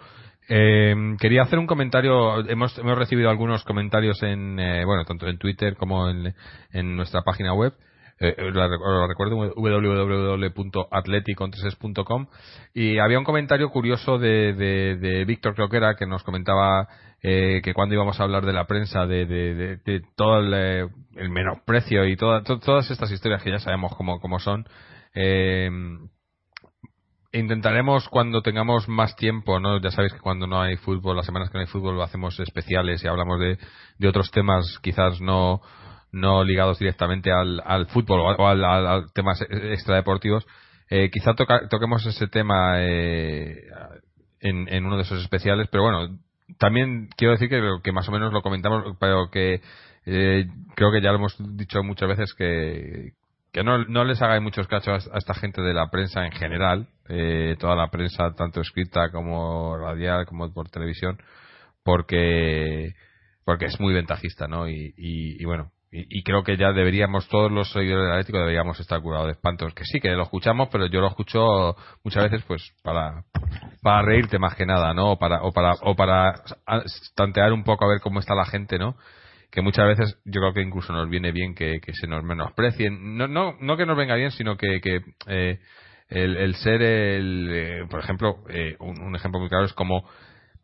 Eh, 0.48 0.94
quería 1.20 1.42
hacer 1.42 1.58
un 1.58 1.66
comentario, 1.66 2.48
hemos, 2.48 2.78
hemos 2.78 2.98
recibido 2.98 3.28
algunos 3.30 3.64
comentarios 3.64 4.22
en, 4.22 4.58
eh, 4.58 4.84
bueno, 4.84 5.04
tanto 5.04 5.26
en 5.26 5.38
Twitter 5.38 5.76
como 5.76 6.08
en, 6.08 6.34
en 6.72 6.96
nuestra 6.96 7.22
página 7.22 7.52
web. 7.52 7.74
Eh, 8.20 8.34
lo 8.50 9.06
recuerdo 9.06 9.52
www.atleticontreses.com 9.54 12.26
y 12.74 12.98
había 12.98 13.18
un 13.18 13.24
comentario 13.24 13.70
curioso 13.70 14.18
de, 14.18 14.54
de, 14.54 14.96
de 14.96 15.24
Víctor 15.24 15.54
creo 15.54 15.68
que 15.68 16.04
nos 16.04 16.24
comentaba 16.24 16.88
eh, 17.20 17.60
que 17.64 17.74
cuando 17.74 17.94
íbamos 17.94 18.18
a 18.20 18.22
hablar 18.22 18.46
de 18.46 18.52
la 18.52 18.66
prensa, 18.66 19.06
de, 19.06 19.26
de, 19.26 20.02
todo 20.14 20.38
el, 20.38 20.54
eh, 20.54 20.88
el, 21.16 21.30
menosprecio 21.30 22.06
y 22.06 22.16
toda, 22.16 22.42
todas 22.42 22.90
estas 22.90 23.10
historias 23.10 23.42
que 23.42 23.50
ya 23.50 23.58
sabemos 23.58 23.94
cómo, 23.96 24.20
cómo 24.20 24.38
son, 24.38 24.68
eh, 25.14 25.68
intentaremos 27.32 28.08
cuando 28.08 28.42
tengamos 28.42 28.88
más 28.88 29.14
tiempo, 29.16 29.60
¿no? 29.60 29.80
Ya 29.80 29.90
sabéis 29.90 30.14
que 30.14 30.20
cuando 30.20 30.46
no 30.46 30.60
hay 30.60 30.76
fútbol, 30.76 31.16
las 31.16 31.26
semanas 31.26 31.50
que 31.50 31.58
no 31.58 31.60
hay 31.60 31.66
fútbol 31.66 31.96
lo 31.96 32.02
hacemos 32.02 32.38
especiales 32.40 33.02
y 33.04 33.08
hablamos 33.08 33.38
de, 33.40 34.08
otros 34.08 34.30
temas 34.30 34.78
quizás 34.82 35.20
no, 35.20 35.60
no 36.12 36.44
ligados 36.44 36.78
directamente 36.78 37.30
al, 37.30 37.62
al 37.64 37.86
fútbol 37.86 38.20
o, 38.20 38.46
al, 38.46 39.12
temas 39.12 39.40
extradeportivos. 39.50 40.46
Eh, 40.90 41.10
quizá 41.10 41.34
toquemos 41.34 42.06
ese 42.06 42.28
tema 42.28 42.80
eh, 42.82 43.62
en, 44.40 44.68
en 44.68 44.86
uno 44.86 44.96
de 44.96 45.02
esos 45.02 45.20
especiales, 45.20 45.68
pero 45.70 45.82
bueno, 45.82 46.18
también 46.58 47.08
quiero 47.16 47.32
decir 47.32 47.50
que, 47.50 47.60
que 47.82 47.92
más 47.92 48.08
o 48.08 48.12
menos 48.12 48.32
lo 48.32 48.40
comentamos, 48.40 48.96
pero 48.98 49.30
que 49.30 49.60
eh, 50.06 50.46
creo 50.74 50.90
que 50.90 51.02
ya 51.02 51.10
lo 51.10 51.18
hemos 51.18 51.36
dicho 51.56 51.82
muchas 51.82 52.08
veces 52.08 52.32
que, 52.32 53.12
que 53.52 53.62
no, 53.62 53.84
no 53.84 54.04
les 54.04 54.20
hagáis 54.20 54.42
muchos 54.42 54.66
cachos 54.68 55.08
a, 55.12 55.18
esta 55.18 55.34
gente 55.34 55.62
de 55.62 55.74
la 55.74 55.90
prensa 55.90 56.24
en 56.24 56.32
general, 56.32 56.88
eh, 57.08 57.56
toda 57.58 57.74
la 57.74 57.88
prensa, 57.90 58.34
tanto 58.34 58.60
escrita 58.60 59.10
como 59.10 59.76
radial, 59.76 60.26
como 60.26 60.52
por 60.52 60.68
televisión, 60.68 61.18
porque 61.82 62.94
porque 63.48 63.64
es 63.64 63.80
muy 63.80 63.94
ventajista, 63.94 64.46
¿no? 64.46 64.68
Y, 64.68 64.92
y, 64.98 65.42
bueno, 65.46 65.72
y, 65.90 66.22
creo 66.22 66.44
que 66.44 66.58
ya 66.58 66.70
deberíamos, 66.72 67.26
todos 67.28 67.50
los 67.50 67.72
seguidores 67.72 68.04
del 68.04 68.12
Atlético 68.12 68.40
deberíamos 68.40 68.78
estar 68.78 69.00
curados 69.00 69.24
de 69.24 69.32
espantos. 69.32 69.72
Que 69.72 69.84
sí, 69.84 70.00
que 70.00 70.10
lo 70.10 70.24
escuchamos, 70.24 70.68
pero 70.70 70.84
yo 70.84 71.00
lo 71.00 71.08
escucho 71.08 71.74
muchas 72.04 72.24
veces 72.24 72.44
pues 72.46 72.74
para, 72.82 73.24
para 73.80 74.02
reírte 74.02 74.38
más 74.38 74.54
que 74.54 74.66
nada, 74.66 74.92
¿no? 74.92 75.12
O 75.12 75.18
para, 75.18 75.40
o 75.40 75.50
para, 75.50 75.72
o 75.80 75.96
para 75.96 76.34
tantear 77.14 77.54
un 77.54 77.64
poco 77.64 77.86
a 77.86 77.88
ver 77.88 78.00
cómo 78.02 78.20
está 78.20 78.34
la 78.34 78.44
gente, 78.44 78.78
¿no? 78.78 78.96
Que 79.50 79.62
muchas 79.62 79.86
veces 79.86 80.20
yo 80.24 80.40
creo 80.40 80.52
que 80.52 80.62
incluso 80.62 80.92
nos 80.92 81.08
viene 81.08 81.32
bien 81.32 81.54
que, 81.54 81.80
se 81.92 82.06
nos 82.06 82.22
menosprecien. 82.22 83.16
No, 83.16 83.28
no, 83.28 83.56
no 83.60 83.76
que 83.76 83.86
nos 83.86 83.96
venga 83.96 84.14
bien, 84.14 84.30
sino 84.30 84.56
que, 84.56 84.80
que 84.80 85.00
eh, 85.26 85.58
el, 86.08 86.36
el, 86.36 86.54
ser 86.54 86.82
el, 86.82 87.50
eh, 87.52 87.86
por 87.90 88.00
ejemplo, 88.00 88.44
eh, 88.48 88.76
un, 88.80 89.14
ejemplo 89.14 89.40
muy 89.40 89.48
claro 89.48 89.64
es 89.64 89.72
como 89.72 90.08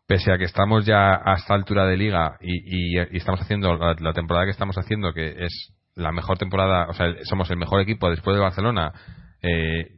pese 0.07 0.33
a 0.33 0.39
que 0.39 0.45
estamos 0.45 0.85
ya 0.85 1.15
a 1.15 1.35
esta 1.35 1.55
altura 1.55 1.87
de 1.87 1.97
liga 1.97 2.37
y, 2.41 2.99
estamos 3.17 3.41
haciendo 3.41 3.75
la, 3.75 4.13
temporada 4.13 4.47
que 4.47 4.51
estamos 4.51 4.77
haciendo, 4.77 5.13
que 5.13 5.45
es 5.45 5.75
la 5.95 6.13
mejor 6.13 6.39
temporada, 6.39 6.87
o 6.89 6.93
sea, 6.93 7.07
somos 7.25 7.51
el 7.51 7.57
mejor 7.57 7.81
equipo 7.81 8.11
después 8.11 8.37
de 8.37 8.43
Barcelona, 8.43 8.93
eh, 9.41 9.93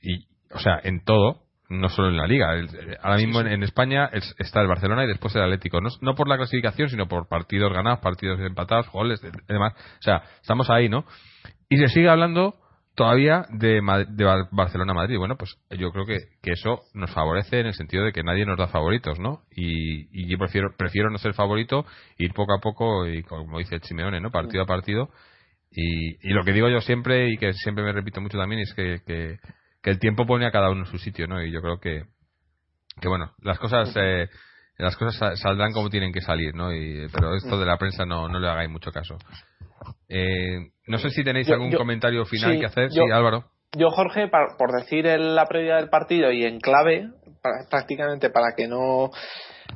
y, 0.00 0.26
o 0.52 0.58
sea, 0.58 0.80
en 0.82 1.04
todo, 1.04 1.42
no 1.72 1.88
solo 1.88 2.08
en 2.08 2.16
la 2.16 2.26
liga. 2.26 2.54
ahora 3.02 3.16
mismo 3.16 3.40
En, 3.40 3.62
España 3.62 4.10
está 4.38 4.60
el 4.60 4.68
Barcelona 4.68 5.04
y 5.04 5.08
después 5.08 5.34
el 5.34 5.42
Atlético. 5.42 5.80
No, 5.80 5.88
no, 6.00 6.14
por 6.14 6.28
la 6.28 6.36
clasificación, 6.36 6.88
sino 6.88 7.06
por 7.08 7.28
partidos 7.28 7.72
ganados, 7.72 8.00
partidos 8.00 8.40
empatados, 8.40 8.90
goles, 8.90 9.20
demás. 9.48 9.72
O 9.74 10.02
sea, 10.02 10.22
estamos 10.40 10.70
ahí, 10.70 10.88
¿no? 10.88 11.04
Y 11.68 11.78
se 11.78 11.88
sigue 11.88 12.08
hablando 12.08 12.54
todavía 12.94 13.46
de, 13.50 13.80
de 14.08 14.44
Barcelona-Madrid. 14.50 15.18
Bueno, 15.18 15.36
pues 15.36 15.56
yo 15.70 15.90
creo 15.90 16.04
que, 16.04 16.18
que, 16.42 16.52
eso 16.52 16.82
nos 16.94 17.10
favorece 17.12 17.60
en 17.60 17.66
el 17.66 17.74
sentido 17.74 18.04
de 18.04 18.12
que 18.12 18.22
nadie 18.22 18.44
nos 18.44 18.58
da 18.58 18.68
favoritos, 18.68 19.18
¿no? 19.18 19.42
Y, 19.50 20.08
y 20.12 20.30
yo 20.30 20.38
prefiero, 20.38 20.74
prefiero 20.76 21.10
no 21.10 21.18
ser 21.18 21.32
favorito, 21.32 21.86
ir 22.18 22.32
poco 22.34 22.54
a 22.54 22.60
poco 22.60 23.06
y 23.06 23.22
como 23.22 23.58
dice 23.58 23.76
el 23.76 23.82
Simeone, 23.82 24.20
¿no? 24.20 24.30
Partido 24.30 24.64
a 24.64 24.66
partido. 24.66 25.08
Y, 25.70 26.28
y 26.28 26.32
lo 26.34 26.44
que 26.44 26.52
digo 26.52 26.68
yo 26.68 26.80
siempre 26.80 27.30
y 27.30 27.38
que 27.38 27.54
siempre 27.54 27.82
me 27.82 27.92
repito 27.92 28.20
mucho 28.20 28.36
también 28.36 28.60
es 28.60 28.74
que, 28.74 29.00
que, 29.06 29.38
el 29.90 29.98
tiempo 29.98 30.26
pone 30.26 30.46
a 30.46 30.50
cada 30.50 30.70
uno 30.70 30.80
en 30.80 30.90
su 30.90 30.98
sitio, 30.98 31.26
¿no? 31.26 31.42
Y 31.42 31.52
yo 31.52 31.60
creo 31.60 31.78
que, 31.78 32.04
que 33.00 33.08
bueno, 33.08 33.32
las 33.40 33.58
cosas... 33.58 33.92
Eh, 33.96 34.28
las 34.78 34.96
cosas 34.96 35.38
saldrán 35.38 35.72
como 35.72 35.90
tienen 35.90 36.12
que 36.12 36.22
salir, 36.22 36.54
¿no? 36.54 36.74
Y, 36.74 37.06
pero 37.12 37.36
esto 37.36 37.60
de 37.60 37.66
la 37.66 37.76
prensa 37.76 38.04
no, 38.04 38.26
no 38.26 38.40
le 38.40 38.48
hagáis 38.48 38.70
mucho 38.70 38.90
caso. 38.90 39.16
Eh, 40.08 40.70
no 40.86 40.98
sé 40.98 41.10
si 41.10 41.22
tenéis 41.22 41.48
algún 41.50 41.72
comentario 41.72 42.24
final 42.24 42.58
que 42.58 42.66
hacer. 42.66 42.90
sí, 42.90 43.00
Álvaro. 43.12 43.44
Yo, 43.76 43.90
Jorge, 43.90 44.28
por 44.28 44.72
decir 44.72 45.06
en 45.06 45.34
la 45.34 45.46
previa 45.46 45.76
del 45.76 45.88
partido 45.88 46.30
y 46.30 46.44
en 46.44 46.58
clave, 46.60 47.08
prácticamente 47.70 48.30
para 48.30 48.54
que 48.56 48.68
no 48.68 49.10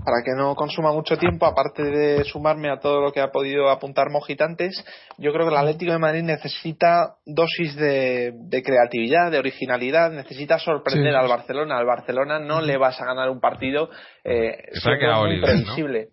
para 0.04 0.22
que 0.24 0.32
no 0.36 0.54
consuma 0.54 0.92
mucho 0.92 1.16
tiempo, 1.16 1.46
aparte 1.46 1.82
de 1.82 2.24
sumarme 2.24 2.70
a 2.70 2.78
todo 2.78 3.00
lo 3.00 3.12
que 3.12 3.20
ha 3.20 3.30
podido 3.30 3.70
apuntar 3.70 4.10
Mojitantes, 4.10 4.84
yo 5.18 5.32
creo 5.32 5.46
que 5.46 5.52
el 5.52 5.58
Atlético 5.58 5.92
de 5.92 5.98
Madrid 5.98 6.22
necesita 6.22 7.16
dosis 7.24 7.76
de, 7.76 8.62
creatividad, 8.64 9.30
de 9.30 9.38
originalidad, 9.38 10.10
necesita 10.12 10.58
sorprender 10.58 11.14
al 11.14 11.28
Barcelona. 11.28 11.78
Al 11.78 11.86
Barcelona 11.86 12.38
no 12.38 12.60
le 12.60 12.76
vas 12.76 13.00
a 13.00 13.06
ganar 13.06 13.30
un 13.30 13.40
partido 13.40 13.90
eh, 14.24 14.56
que 14.72 14.80
saque 14.80 15.06
a 15.06 15.18
Oliver, 15.18 16.08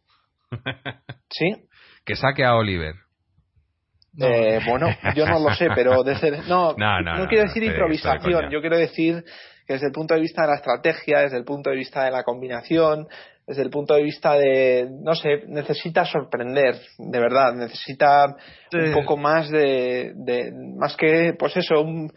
¿Sí? 1.30 1.68
Que 2.06 2.16
saque 2.16 2.44
a 2.44 2.56
Oliver. 2.56 2.96
Eh, 4.20 4.60
bueno, 4.68 4.88
yo 5.16 5.26
no 5.26 5.40
lo 5.40 5.56
sé, 5.56 5.70
pero 5.74 6.04
desde, 6.04 6.32
no, 6.48 6.76
no, 6.78 7.28
quiero 7.28 7.46
decir 7.46 7.64
improvisación, 7.64 8.50
yo 8.52 8.62
quiero 8.62 8.78
decir 8.78 9.24
que 9.66 9.74
desde 9.74 9.88
el 9.88 9.92
punto 9.92 10.14
de 10.14 10.22
vista 10.22 10.44
de 10.44 10.48
la 10.50 10.56
estrategia, 10.56 11.20
desde 11.20 11.38
el 11.38 11.46
punto 11.46 11.70
de 11.70 11.76
vista 11.76 12.04
de 12.04 12.12
la 12.12 12.24
combinación, 12.24 13.08
desde 13.46 13.62
el 13.62 13.70
punto 13.70 13.94
de 13.96 14.04
vista 14.04 14.34
de, 14.34 14.90
no 15.02 15.16
sé, 15.16 15.44
necesita 15.48 16.06
sorprender, 16.06 16.80
de 16.98 17.20
verdad, 17.20 17.54
necesita 17.54 18.36
un 18.72 18.94
poco 18.94 19.18
más 19.18 19.50
de, 19.50 20.14
de, 20.16 20.52
más 20.78 20.96
que, 20.96 21.34
pues 21.38 21.58
eso, 21.58 21.82
un, 21.82 22.10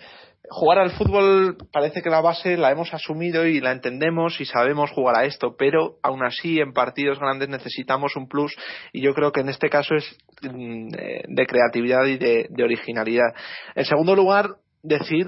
jugar 0.48 0.78
al 0.78 0.90
fútbol 0.93 1.56
parece 1.73 2.02
que 2.02 2.10
la 2.10 2.20
base 2.20 2.56
la 2.56 2.70
hemos 2.70 2.93
asumido 2.94 3.47
y 3.47 3.60
la 3.60 3.73
entendemos 3.73 4.40
y 4.40 4.44
sabemos 4.44 4.90
jugar 4.90 5.16
a 5.18 5.24
esto, 5.24 5.56
pero 5.59 5.97
aún 6.02 6.24
así 6.24 6.60
en 6.60 6.73
partidos 6.73 7.18
grandes 7.18 7.48
necesitamos 7.48 8.16
un 8.16 8.28
plus 8.28 8.55
y 8.93 9.02
yo 9.02 9.14
creo 9.14 9.32
que 9.32 9.40
en 9.40 9.48
este 9.48 9.68
caso 9.68 9.94
es 9.94 10.16
mm, 10.43 10.89
de 10.89 11.47
creatividad 11.47 12.05
y 12.06 12.18
de, 12.18 12.48
originalidad. 12.62 13.35
En 13.74 13.85
segundo 13.85 14.14
lugar, 14.14 14.56
decir 14.82 15.27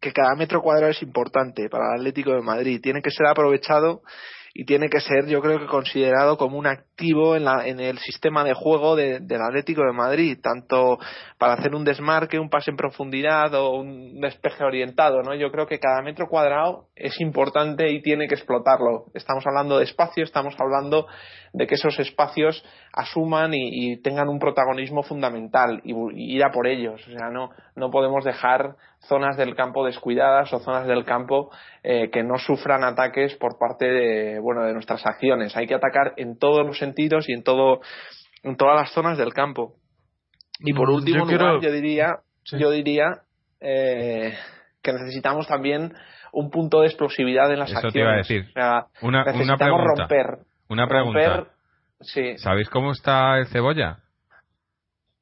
que 0.00 0.12
cada 0.12 0.34
metro 0.34 0.62
cuadrado 0.62 0.90
es 0.90 1.02
importante 1.02 1.68
para 1.68 1.94
el 1.94 2.00
Atlético 2.00 2.32
de 2.32 2.42
Madrid. 2.42 2.80
Tiene 2.82 3.02
que 3.02 3.10
ser 3.10 3.26
aprovechado 3.26 4.02
y 4.54 4.64
tiene 4.64 4.88
que 4.88 5.00
ser, 5.00 5.26
yo 5.26 5.40
creo 5.40 5.60
que 5.60 5.66
considerado 5.66 6.36
como 6.36 6.58
un 6.58 6.66
activo 6.66 7.36
en, 7.36 7.44
la, 7.44 7.66
en 7.66 7.78
el 7.78 7.98
sistema 7.98 8.42
de 8.42 8.54
juego 8.54 8.96
del 8.96 9.40
Atlético 9.40 9.82
de 9.82 9.92
Madrid, 9.92 10.38
tanto 10.42 10.98
para 11.38 11.52
hacer 11.52 11.76
un 11.76 11.84
desmarque, 11.84 12.40
un 12.40 12.50
pase 12.50 12.72
en 12.72 12.76
profundidad 12.76 13.54
o 13.54 13.76
un 13.76 14.20
despeje 14.20 14.64
orientado, 14.64 15.22
¿no? 15.22 15.34
Yo 15.36 15.52
creo 15.52 15.68
que 15.68 15.78
cada 15.78 16.02
metro 16.02 16.26
cuadrado 16.28 16.86
es 16.96 17.20
importante 17.20 17.88
y 17.88 18.02
tiene 18.02 18.26
que 18.26 18.34
explotarlo. 18.34 19.06
Estamos 19.14 19.46
hablando 19.46 19.78
de 19.78 19.84
espacio, 19.84 20.24
estamos 20.24 20.56
hablando 20.58 21.06
de 21.52 21.66
que 21.66 21.74
esos 21.74 21.98
espacios 21.98 22.64
asuman 22.92 23.52
y, 23.54 24.00
tengan 24.02 24.28
un 24.28 24.38
protagonismo 24.38 25.02
fundamental 25.02 25.80
y, 25.84 25.94
ir 26.34 26.44
a 26.44 26.50
por 26.50 26.66
ellos. 26.66 27.00
O 27.06 27.10
sea, 27.10 27.30
no, 27.30 27.50
no 27.76 27.90
podemos 27.90 28.24
dejar 28.24 28.76
zonas 29.00 29.36
del 29.36 29.54
campo 29.54 29.84
descuidadas 29.84 30.52
o 30.52 30.58
zonas 30.58 30.86
del 30.86 31.04
campo 31.04 31.50
eh, 31.82 32.10
que 32.10 32.22
no 32.22 32.38
sufran 32.38 32.84
ataques 32.84 33.34
por 33.36 33.58
parte 33.58 33.86
de, 33.86 34.38
bueno, 34.40 34.64
de 34.64 34.72
nuestras 34.72 35.04
acciones. 35.06 35.56
Hay 35.56 35.66
que 35.66 35.74
atacar 35.74 36.14
en 36.16 36.38
todos 36.38 36.66
los 36.66 36.78
sentidos 36.78 37.28
y 37.28 37.32
en 37.32 37.42
todo, 37.42 37.80
en 38.42 38.56
todas 38.56 38.76
las 38.76 38.92
zonas 38.92 39.18
del 39.18 39.32
campo. 39.32 39.74
Y 40.60 40.72
por 40.72 40.90
mm, 40.90 40.94
último 40.94 41.30
yo, 41.30 41.60
yo 41.60 41.72
diría, 41.72 42.18
yo 42.44 42.70
diría 42.70 43.22
eh, 43.60 44.34
que 44.82 44.92
necesitamos 44.92 45.46
también 45.46 45.92
un 46.32 46.50
punto 46.50 46.80
de 46.80 46.86
explosividad 46.86 47.52
en 47.52 47.58
las 47.60 47.72
acciones. 47.72 47.92
Te 47.92 48.00
iba 48.00 48.12
a 48.12 48.16
decir. 48.16 48.46
una, 49.02 49.24
necesitamos 49.24 49.80
una 49.80 49.94
romper. 49.96 50.38
Una 50.68 50.86
pregunta. 50.86 51.46
¿Sabéis 52.36 52.68
cómo 52.68 52.92
está 52.92 53.38
el 53.38 53.46
cebolla? 53.46 53.98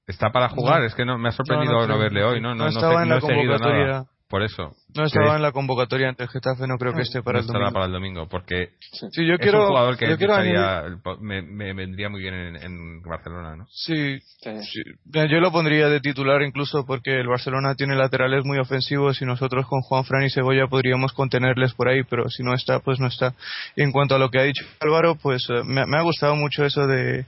Está 0.07 0.31
para 0.31 0.49
jugar, 0.49 0.83
es 0.85 0.95
que 0.95 1.05
no 1.05 1.19
me 1.19 1.31
ha 1.31 1.33
sorprendido 1.33 1.87
no, 1.87 1.99
verle 1.99 2.23
hoy, 2.23 2.41
no, 2.41 2.55
no, 2.55 2.65
no, 2.65 2.69
estaba 2.69 3.03
en 3.03 3.09
la 3.09 3.21
convocatoria. 3.21 4.05
por 4.29 4.43
eso. 4.43 4.73
No 4.97 5.05
estaba 5.05 5.37
en 5.37 5.43
la 5.43 5.53
convocatoria 5.53 6.09
ante 6.09 6.25
el 6.25 6.29
Getafe, 6.29 6.67
no 6.67 6.79
creo 6.79 6.93
que 6.93 7.03
esté 7.03 7.23
para 7.23 7.41
no 7.41 7.47
el 7.47 7.47
domingo. 7.47 7.73
para 7.73 7.87
el 7.87 7.93
domingo, 7.93 8.29
porque 8.29 8.71
sí, 8.81 9.27
yo 9.27 9.39
quiero, 9.39 9.59
es 9.59 9.65
un 9.65 9.69
jugador 9.69 9.97
que 9.97 10.09
yo 10.09 10.17
quiero 10.17 10.37
me, 11.21 11.43
me, 11.43 11.73
vendría 11.75 12.09
muy 12.09 12.21
bien 12.21 12.35
en, 12.35 12.57
en 12.57 13.03
Barcelona, 13.03 13.57
¿no? 13.57 13.67
Sí, 13.71 14.19
sí, 14.43 14.83
yo 15.13 15.41
lo 15.41 15.53
pondría 15.53 15.89
de 15.89 16.01
titular 16.01 16.43
incluso 16.43 16.85
porque 16.87 17.21
el 17.21 17.29
Barcelona 17.29 17.75
tiene 17.75 17.95
laterales 17.97 18.45
muy 18.45 18.59
ofensivos 18.59 19.21
y 19.21 19.25
nosotros 19.25 19.67
con 19.67 19.81
Juan 19.83 20.05
Fran 20.05 20.25
y 20.25 20.31
Cebolla 20.31 20.67
podríamos 20.69 21.13
contenerles 21.13 21.75
por 21.75 21.89
ahí, 21.89 22.03
pero 22.05 22.29
si 22.29 22.43
no 22.43 22.55
está, 22.55 22.81
pues 22.81 23.01
no 23.01 23.07
está. 23.07 23.35
Y 23.77 23.83
en 23.83 23.93
cuanto 23.93 24.15
a 24.15 24.19
lo 24.19 24.31
que 24.31 24.41
ha 24.41 24.45
dicho 24.45 24.65
Álvaro, 24.81 25.17
pues 25.17 25.47
eh, 25.51 25.63
me, 25.65 25.87
me 25.87 25.99
ha 25.99 26.03
gustado 26.03 26.37
mucho 26.37 26.65
eso 26.65 26.87
de 26.87 27.27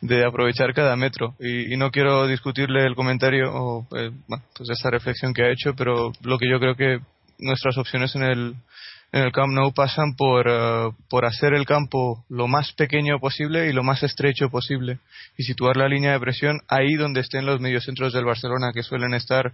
de 0.00 0.24
aprovechar 0.24 0.72
cada 0.74 0.96
metro. 0.96 1.34
Y, 1.40 1.76
no 1.76 1.90
quiero 1.90 2.26
discutirle 2.26 2.84
el 2.84 2.94
comentario 2.94 3.52
o 3.52 3.86
eh, 3.96 4.10
pues 4.56 4.70
esta 4.70 4.90
reflexión 4.90 5.32
que 5.32 5.42
ha 5.42 5.50
hecho, 5.50 5.74
pero 5.76 6.12
lo 6.22 6.38
que 6.38 6.48
yo 6.50 6.58
creo 6.58 6.74
que 6.74 6.97
nuestras 7.38 7.78
opciones 7.78 8.14
en 8.14 8.22
el, 8.22 8.54
en 9.12 9.22
el 9.22 9.32
Camp 9.32 9.52
Nou 9.52 9.72
pasan 9.72 10.14
por, 10.16 10.46
eh, 10.48 10.90
por 11.08 11.24
hacer 11.24 11.54
el 11.54 11.64
campo 11.64 12.24
lo 12.28 12.46
más 12.48 12.72
pequeño 12.72 13.18
posible 13.20 13.68
y 13.68 13.72
lo 13.72 13.82
más 13.82 14.02
estrecho 14.02 14.50
posible 14.50 14.98
y 15.36 15.44
situar 15.44 15.76
la 15.76 15.88
línea 15.88 16.12
de 16.12 16.20
presión 16.20 16.60
ahí 16.68 16.94
donde 16.94 17.20
estén 17.20 17.46
los 17.46 17.60
mediocentros 17.60 18.12
del 18.12 18.24
Barcelona 18.24 18.72
que 18.74 18.82
suelen 18.82 19.14
estar 19.14 19.52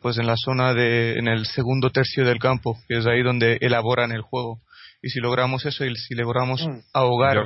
pues 0.00 0.18
en 0.18 0.26
la 0.26 0.36
zona 0.36 0.74
de 0.74 1.18
en 1.18 1.28
el 1.28 1.46
segundo 1.46 1.90
tercio 1.90 2.24
del 2.24 2.38
campo 2.38 2.78
que 2.88 2.98
es 2.98 3.06
ahí 3.06 3.22
donde 3.22 3.58
elaboran 3.60 4.12
el 4.12 4.22
juego 4.22 4.60
y 5.02 5.08
si 5.08 5.20
logramos 5.20 5.64
eso 5.64 5.84
y 5.84 5.94
si 5.96 6.14
logramos 6.14 6.66
mm. 6.66 6.80
ahogar 6.92 7.42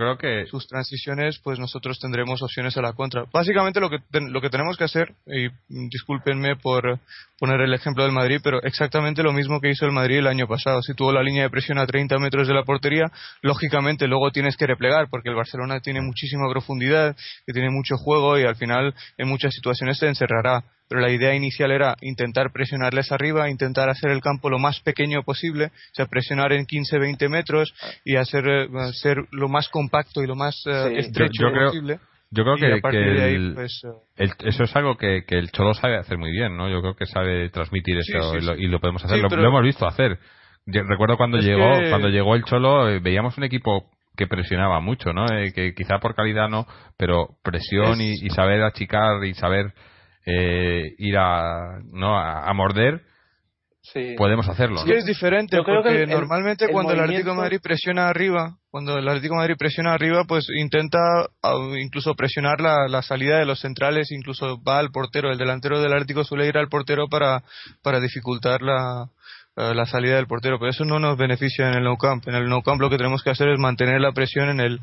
sus 0.49 0.67
transiciones, 0.67 1.39
pues 1.39 1.59
nosotros 1.59 1.99
tendremos 2.01 2.43
opciones 2.43 2.77
a 2.77 2.83
la 2.83 2.93
contra. 2.93 3.25
Básicamente 3.33 3.81
lo 3.81 3.91
que, 3.91 3.99
lo 4.13 4.41
que 4.41 4.51
tenemos 4.51 4.77
que 4.77 4.85
hacer, 4.85 5.15
y 5.27 5.49
discúlpenme 5.89 6.57
por 6.57 6.99
poner 7.39 7.61
el 7.61 7.75
ejemplo 7.75 8.03
del 8.03 8.13
Madrid, 8.13 8.41
pero 8.43 8.63
exactamente 8.63 9.23
lo 9.23 9.33
mismo 9.33 9.61
que 9.61 9.71
hizo 9.71 9.87
el 9.87 9.93
Madrid 9.93 10.19
el 10.19 10.27
año 10.27 10.49
pasado. 10.49 10.83
Si 10.83 10.95
tuvo 10.95 11.13
la 11.13 11.23
línea 11.23 11.45
de 11.45 11.51
presión 11.51 11.79
a 11.79 11.87
30 11.87 12.19
metros 12.19 12.49
de 12.49 12.55
la 12.55 12.65
portería, 12.65 13.11
lógicamente 13.43 14.09
luego 14.09 14.31
tienes 14.31 14.57
que 14.57 14.67
replegar, 14.67 15.09
porque 15.09 15.29
el 15.29 15.37
Barcelona 15.37 15.81
tiene 15.81 16.01
muchísima 16.01 16.51
profundidad, 16.51 17.17
que 17.47 17.53
tiene 17.53 17.71
mucho 17.71 17.97
juego 17.97 18.39
y 18.39 18.45
al 18.45 18.57
final 18.57 18.95
en 19.17 19.29
muchas 19.29 19.55
situaciones 19.55 19.99
te 19.99 20.09
encerrará 20.09 20.65
pero 20.89 21.01
la 21.01 21.11
idea 21.11 21.35
inicial 21.35 21.71
era 21.71 21.97
intentar 22.03 22.53
presionarles 22.53 23.11
arriba, 23.13 23.51
intentar 23.51 23.89
hacer 23.89 24.11
el 24.11 24.21
campo 24.21 24.51
lo 24.51 24.59
más 24.59 24.81
pequeño 24.81 25.23
posible, 25.23 25.67
o 25.67 25.95
sea, 25.95 26.07
presionar 26.07 26.53
en 26.53 26.67
15-20 26.67 27.29
metros 27.29 27.75
y 28.05 28.17
hacer 28.17 28.47
eh, 28.47 28.69
ser 28.93 29.19
lo 29.31 29.49
más 29.49 29.69
compacto 29.69 30.23
y 30.23 30.27
lo 30.27 30.37
más 30.37 30.63
eh, 30.67 30.99
estrecho 30.99 31.47
posible. 31.53 31.99
Yo 32.31 32.43
creo 32.43 32.57
que, 32.57 32.81
pues, 32.81 33.83
eh, 34.17 34.29
eso 34.45 34.65
es 34.65 34.77
algo 34.77 34.97
que, 34.97 35.23
el 35.29 35.53
Cholo 35.53 35.73
sabe 35.73 35.97
hacer 35.97 36.19
muy 36.19 36.33
bien, 36.33 36.57
¿no? 36.57 36.69
Yo 36.69 36.81
creo 36.81 36.97
que 36.97 37.07
sabe 37.07 37.49
transmitir 37.51 37.97
eso 37.99 38.37
y, 38.37 38.67
lo, 38.67 38.81
podemos 38.81 39.05
hacer. 39.05 39.19
Lo, 39.19 39.29
hemos 39.29 39.63
visto 39.63 39.87
hacer. 39.87 40.19
recuerdo 40.67 41.17
cuando 41.17 41.39
llegó 41.39 41.79
cuando 41.91 42.09
llegó 42.09 42.35
el 42.35 42.45
Cholo, 42.45 43.01
veíamos 43.01 43.39
un 43.39 43.45
equipo 43.45 43.89
que 44.17 44.27
presionaba 44.27 44.81
mucho, 44.81 45.13
¿no? 45.13 45.27
que 45.27 45.75
quizá 45.77 45.99
por 45.99 46.15
calidad 46.15 46.49
no, 46.49 46.67
pero 46.97 47.37
presión 47.43 48.01
y, 48.01 48.13
y, 48.13 48.31
saber 48.31 48.63
achicar 48.63 49.25
y 49.25 49.35
saber 49.35 49.73
eh, 50.27 50.95
ir 50.99 51.17
a, 51.17 51.81
¿no? 51.93 52.19
a, 52.19 52.53
morder, 52.55 53.03
podemos 54.17 54.49
hacerlo. 54.49 54.79
Sí, 54.85 54.93
es 54.93 55.05
diferente, 55.05 55.59
porque 55.65 56.07
normalmente 56.07 56.69
cuando 56.69 56.93
el 56.93 57.01
Atlético 57.01 57.31
de 57.31 57.37
Madrid 57.37 57.61
presiona 57.63 58.09
arriba, 58.09 58.57
cuando 58.71 58.99
el 58.99 59.07
Atlético 59.07 59.35
de 59.35 59.41
Madrid 59.41 59.57
presiona 59.59 59.93
arriba, 59.93 60.25
pues 60.25 60.47
intenta 60.57 60.99
incluso 61.79 62.15
presionar 62.15 62.61
la, 62.61 62.89
la, 62.89 63.03
salida 63.03 63.39
de 63.39 63.47
los 63.47 63.61
centrales, 63.61 64.11
incluso 64.11 64.63
va 64.63 64.79
al 64.79 64.91
portero. 64.91 65.31
El 65.31 65.39
delantero 65.39 65.81
del 65.81 65.93
Atlético 65.93 66.25
suele 66.25 66.49
ir 66.49 66.57
al 66.57 66.69
portero 66.69 67.09
para, 67.09 67.43
para 67.83 68.01
dificultar 68.01 68.63
la, 68.63 69.11
eh, 69.57 69.73
la 69.73 69.87
salida 69.87 70.17
del 70.17 70.27
portero, 70.27 70.59
pero 70.59 70.73
eso 70.73 70.85
no 70.85 70.99
nos 70.99 71.17
beneficia 71.17 71.69
en 71.69 71.75
el 71.75 71.85
no 71.85 71.97
camp. 71.97 72.27
En 72.27 72.35
el 72.35 72.49
no 72.49 72.63
camp 72.63 72.81
lo 72.81 72.91
que 72.91 72.97
tenemos 72.97 73.23
que 73.23 73.31
hacer 73.31 73.51
es 73.51 73.59
mantener 73.61 74.01
la 74.01 74.11
presión 74.11 74.49
en 74.49 74.59
el, 74.59 74.81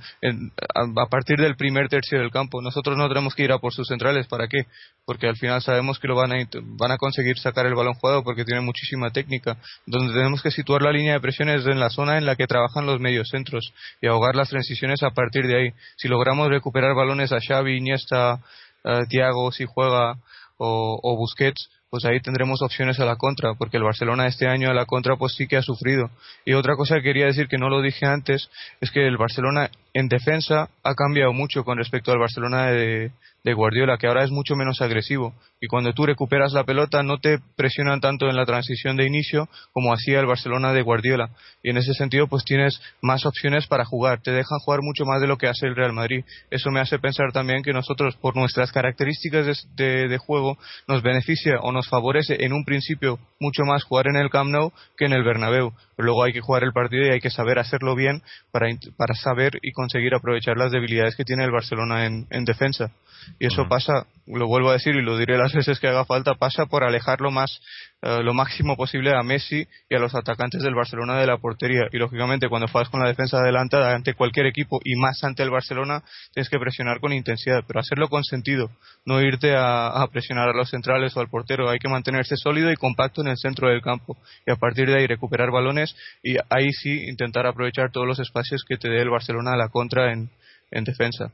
a, 0.73 1.09
partir 1.09 1.37
del 1.39 1.57
primer 1.57 1.89
tercio 1.89 2.19
del 2.19 2.31
campo. 2.31 2.61
Nosotros 2.61 2.95
no 2.95 3.09
tenemos 3.09 3.35
que 3.35 3.43
ir 3.43 3.51
a 3.51 3.59
por 3.59 3.73
sus 3.73 3.89
centrales, 3.89 4.27
¿para 4.27 4.47
qué? 4.47 4.67
Porque 5.05 5.27
al 5.27 5.35
final 5.35 5.61
sabemos 5.61 5.99
que 5.99 6.07
lo 6.07 6.15
van 6.15 6.31
a, 6.31 6.35
van 6.77 6.91
a 6.93 6.97
conseguir 6.97 7.37
sacar 7.37 7.65
el 7.65 7.75
balón 7.75 7.95
jugado 7.95 8.23
porque 8.23 8.45
tienen 8.45 8.63
muchísima 8.63 9.11
técnica. 9.11 9.57
Donde 9.85 10.13
tenemos 10.13 10.41
que 10.41 10.51
situar 10.51 10.81
la 10.81 10.93
línea 10.93 11.15
de 11.15 11.19
presión 11.19 11.49
es 11.49 11.65
en 11.65 11.81
la 11.81 11.89
zona 11.89 12.17
en 12.17 12.25
la 12.25 12.37
que 12.37 12.47
trabajan 12.47 12.85
los 12.85 13.01
medios 13.01 13.27
centros 13.27 13.73
y 14.01 14.07
ahogar 14.07 14.37
las 14.37 14.49
transiciones 14.49 15.03
a 15.03 15.09
partir 15.09 15.47
de 15.47 15.57
ahí. 15.57 15.73
Si 15.97 16.07
logramos 16.07 16.47
recuperar 16.47 16.95
balones 16.95 17.33
a 17.33 17.39
Xavi, 17.45 17.75
Iniesta, 17.75 18.39
uh, 18.85 19.05
Thiago, 19.09 19.51
si 19.51 19.65
juega, 19.65 20.15
o 20.63 21.17
Busquets, 21.17 21.69
pues 21.91 22.05
ahí 22.05 22.21
tendremos 22.21 22.61
opciones 22.61 23.01
a 23.01 23.05
la 23.05 23.17
contra, 23.17 23.53
porque 23.55 23.75
el 23.75 23.83
Barcelona 23.83 24.25
este 24.25 24.47
año 24.47 24.69
a 24.69 24.73
la 24.73 24.85
contra 24.85 25.17
pues 25.17 25.35
sí 25.35 25.45
que 25.45 25.57
ha 25.57 25.61
sufrido. 25.61 26.09
Y 26.45 26.53
otra 26.53 26.77
cosa 26.77 26.95
que 26.95 27.03
quería 27.03 27.25
decir 27.25 27.49
que 27.49 27.57
no 27.57 27.67
lo 27.67 27.81
dije 27.81 28.05
antes 28.05 28.49
es 28.79 28.91
que 28.91 29.05
el 29.05 29.17
Barcelona 29.17 29.69
en 29.93 30.07
defensa 30.07 30.69
ha 30.83 30.95
cambiado 30.95 31.33
mucho 31.33 31.63
con 31.63 31.77
respecto 31.77 32.11
al 32.11 32.19
Barcelona 32.19 32.67
de, 32.67 33.11
Guardiola, 33.43 33.97
que 33.97 34.07
ahora 34.07 34.23
es 34.23 34.31
mucho 34.31 34.55
menos 34.55 34.81
agresivo. 34.81 35.33
Y 35.59 35.67
cuando 35.67 35.93
tú 35.93 36.05
recuperas 36.05 36.53
la 36.53 36.63
pelota 36.63 37.03
no 37.03 37.19
te 37.19 37.39
presionan 37.55 37.99
tanto 37.99 38.29
en 38.29 38.35
la 38.35 38.45
transición 38.45 38.97
de 38.97 39.05
inicio 39.05 39.49
como 39.73 39.93
hacía 39.93 40.19
el 40.19 40.27
Barcelona 40.27 40.73
de 40.73 40.81
Guardiola. 40.81 41.29
Y 41.63 41.71
en 41.71 41.77
ese 41.77 41.93
sentido 41.93 42.27
pues 42.27 42.43
tienes 42.45 42.79
más 43.01 43.25
opciones 43.25 43.67
para 43.67 43.83
jugar. 43.83 44.21
Te 44.21 44.31
dejan 44.31 44.59
jugar 44.59 44.81
mucho 44.83 45.05
más 45.05 45.21
de 45.21 45.27
lo 45.27 45.37
que 45.37 45.47
hace 45.47 45.65
el 45.65 45.75
Real 45.75 45.91
Madrid. 45.91 46.23
Eso 46.51 46.71
me 46.71 46.79
hace 46.79 46.99
pensar 46.99 47.31
también 47.33 47.63
que 47.63 47.73
nosotros 47.73 48.15
por 48.15 48.35
nuestras 48.35 48.71
características 48.71 49.67
de, 49.75 50.07
de, 50.07 50.17
juego 50.17 50.57
nos 50.87 51.01
beneficia 51.01 51.59
o 51.61 51.71
nos 51.71 51.89
favorece 51.89 52.45
en 52.45 52.53
un 52.53 52.63
principio 52.63 53.19
mucho 53.39 53.63
más 53.65 53.83
jugar 53.83 54.07
en 54.07 54.17
el 54.17 54.29
Camp 54.29 54.51
Nou 54.51 54.71
que 54.97 55.05
en 55.05 55.13
el 55.13 55.23
Bernabéu. 55.23 55.73
Pero 56.01 56.13
luego 56.13 56.23
hay 56.23 56.33
que 56.33 56.41
jugar 56.41 56.63
el 56.63 56.73
partido 56.73 57.05
y 57.05 57.09
hay 57.11 57.19
que 57.19 57.29
saber 57.29 57.59
hacerlo 57.59 57.93
bien 57.93 58.23
para, 58.51 58.65
para 58.97 59.13
saber 59.13 59.59
y 59.61 59.71
conseguir 59.71 60.15
aprovechar 60.15 60.57
las 60.57 60.71
debilidades 60.71 61.15
que 61.15 61.23
tiene 61.23 61.43
el 61.43 61.51
Barcelona 61.51 62.07
en, 62.07 62.25
en 62.31 62.43
defensa. 62.43 62.89
Y 63.37 63.45
eso 63.45 63.67
pasa, 63.69 64.07
lo 64.25 64.47
vuelvo 64.47 64.71
a 64.71 64.73
decir 64.73 64.95
y 64.95 65.03
lo 65.03 65.15
diré 65.15 65.37
las 65.37 65.53
veces 65.53 65.79
que 65.79 65.87
haga 65.87 66.03
falta, 66.05 66.33
pasa 66.33 66.65
por 66.65 66.83
alejar 66.83 67.21
lo 67.21 67.29
más, 67.29 67.61
eh, 68.03 68.23
lo 68.23 68.33
máximo 68.33 68.75
posible 68.75 69.15
a 69.15 69.21
Messi 69.21 69.67
y 69.87 69.95
a 69.95 69.99
los 69.99 70.15
atacantes 70.15 70.63
del 70.63 70.73
Barcelona 70.73 71.19
de 71.19 71.27
la 71.27 71.37
portería. 71.37 71.87
Y 71.91 71.97
lógicamente 71.97 72.49
cuando 72.49 72.67
juegas 72.67 72.89
con 72.89 72.99
la 72.99 73.07
defensa 73.07 73.37
adelantada 73.37 73.93
ante 73.93 74.15
cualquier 74.15 74.47
equipo 74.47 74.79
y 74.83 74.95
más 74.95 75.23
ante 75.23 75.43
el 75.43 75.51
Barcelona, 75.51 76.03
tienes 76.33 76.49
que 76.49 76.57
presionar 76.57 76.99
con 76.99 77.13
intensidad, 77.13 77.63
pero 77.67 77.79
hacerlo 77.79 78.09
con 78.09 78.23
sentido, 78.23 78.71
no 79.05 79.21
irte 79.21 79.53
a, 79.55 80.03
presionar 80.11 80.49
a 80.49 80.53
los 80.53 80.71
centrales 80.71 81.15
o 81.15 81.19
al 81.19 81.29
portero. 81.29 81.69
Hay 81.69 81.77
que 81.77 81.89
mantenerse 81.89 82.35
sólido 82.37 82.71
y 82.71 82.75
compacto 82.75 83.21
en 83.21 83.27
el 83.27 83.37
centro 83.37 83.69
del 83.69 83.81
campo 83.81 84.17
y 84.47 84.51
a 84.51 84.55
partir 84.55 84.87
de 84.87 84.97
ahí 84.97 85.05
recuperar 85.05 85.51
balones 85.51 85.95
y 86.23 86.37
ahí 86.49 86.71
sí 86.71 87.07
intentar 87.07 87.45
aprovechar 87.45 87.91
todos 87.91 88.07
los 88.07 88.19
espacios 88.19 88.63
que 88.67 88.77
te 88.77 88.89
dé 88.89 89.01
el 89.01 89.11
Barcelona 89.11 89.53
a 89.53 89.57
la 89.57 89.69
contra 89.69 90.11
en, 90.11 90.31
en 90.71 90.83
defensa. 90.83 91.31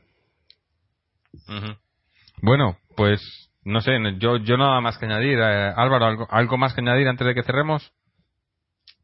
Bueno, 2.42 2.76
pues 2.94 3.47
no 3.64 3.80
sé, 3.80 3.92
yo, 4.18 4.36
yo 4.38 4.56
nada 4.56 4.80
más 4.80 4.98
que 4.98 5.06
añadir. 5.06 5.38
Eh, 5.38 5.72
Álvaro, 5.76 6.06
¿algo, 6.06 6.26
¿algo 6.30 6.56
más 6.56 6.74
que 6.74 6.80
añadir 6.80 7.08
antes 7.08 7.26
de 7.26 7.34
que 7.34 7.42
cerremos? 7.42 7.92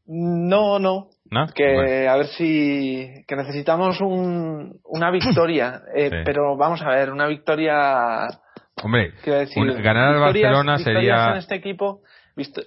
No, 0.07 0.79
no. 0.79 1.09
Que 1.53 2.07
a 2.07 2.15
ver 2.15 2.27
si 2.27 3.25
que 3.27 3.35
necesitamos 3.35 3.99
un, 4.01 4.79
una 4.83 5.11
victoria, 5.11 5.81
eh, 5.95 6.21
pero 6.23 6.55
vamos 6.57 6.81
a 6.81 6.89
ver, 6.89 7.11
una 7.11 7.27
victoria. 7.27 8.27
Hombre, 8.83 9.13
ganar 9.81 10.15
al 10.15 10.19
Barcelona 10.19 10.77
sería. 10.77 11.31
En 11.31 11.37
este 11.37 11.55
equipo 11.55 12.01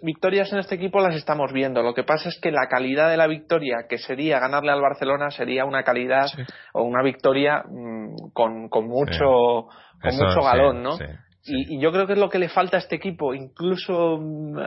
victorias 0.03 0.53
en 0.53 0.61
este 0.61 0.77
equipo 0.77 1.01
las 1.01 1.15
estamos 1.15 1.53
viendo. 1.53 1.83
Lo 1.83 1.95
que 1.95 2.05
pasa 2.05 2.29
es 2.29 2.41
que 2.41 2.51
la 2.51 2.69
calidad 2.69 3.11
de 3.11 3.17
la 3.17 3.27
victoria, 3.27 3.87
que 3.89 3.99
sería 3.99 4.39
ganarle 4.39 4.73
al 4.73 4.81
Barcelona, 4.81 5.31
sería 5.31 5.65
una 5.65 5.83
calidad 5.83 6.27
o 6.73 6.83
una 6.85 7.03
victoria 7.03 7.63
mm, 7.69 8.31
con, 8.33 8.69
con, 8.69 8.89
mucho, 8.89 9.69
con 10.01 10.17
mucho 10.17 10.41
galón, 10.43 10.83
¿no? 10.83 10.97
Y, 11.45 11.81
yo 11.81 11.93
creo 11.93 12.07
que 12.07 12.15
es 12.15 12.19
lo 12.19 12.29
que 12.29 12.39
le 12.39 12.49
falta 12.49 12.77
a 12.77 12.81
este 12.81 12.97
equipo, 12.97 13.35
incluso 13.35 14.19
mm, 14.21 14.59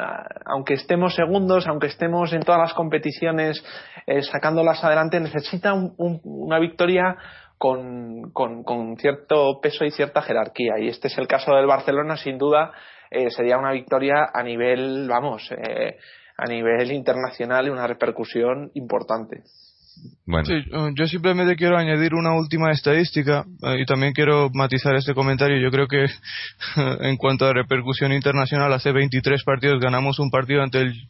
aunque 0.46 0.76
estemos 0.76 1.16
segundos, 1.16 1.68
aunque 1.68 1.88
estemos 1.88 2.34
en 2.34 2.42
todas 2.42 2.62
las 2.62 2.74
competiciones 2.74 3.64
eh, 4.08 4.22
sacándolas 4.24 4.84
adelante, 4.84 5.20
necesita 5.20 5.74
una 5.74 6.60
victoria 6.60 7.18
con, 7.58 8.32
con, 8.32 8.64
con, 8.64 8.98
cierto 8.98 9.60
peso 9.62 9.86
y 9.86 9.92
cierta 9.92 10.22
jerarquía. 10.22 10.80
Y 10.80 10.88
este 10.88 11.08
es 11.08 11.18
el 11.18 11.28
caso 11.28 11.54
del 11.56 11.68
Barcelona, 11.68 12.18
sin 12.18 12.38
duda, 12.40 12.72
eh, 13.12 13.30
sería 13.30 13.58
una 13.58 13.72
victoria 13.72 14.30
a 14.34 14.42
nivel, 14.42 15.08
vamos, 15.08 15.52
eh, 15.52 15.98
a 16.38 16.46
nivel 16.46 16.92
internacional 16.92 17.68
y 17.68 17.70
una 17.70 17.86
repercusión 17.86 18.72
importante. 18.74 19.44
Bueno. 20.26 20.46
Sí, 20.46 20.54
uh, 20.72 20.94
yo 20.96 21.06
simplemente 21.08 21.56
quiero 21.56 21.78
añadir 21.78 22.14
una 22.14 22.34
última 22.34 22.72
estadística 22.72 23.46
uh, 23.62 23.74
y 23.74 23.86
también 23.86 24.14
quiero 24.14 24.50
matizar 24.54 24.96
este 24.96 25.14
comentario. 25.14 25.60
Yo 25.60 25.72
creo 25.72 25.88
que 25.88 26.06
en 27.08 27.18
cuanto 27.18 27.46
a 27.46 27.54
repercusión 27.54 28.14
internacional, 28.14 28.72
hace 28.74 28.92
23 28.92 29.44
partidos 29.44 29.80
ganamos 29.80 30.20
un 30.20 30.30
partido 30.30 30.64
ante 30.64 30.82
el 30.82 31.10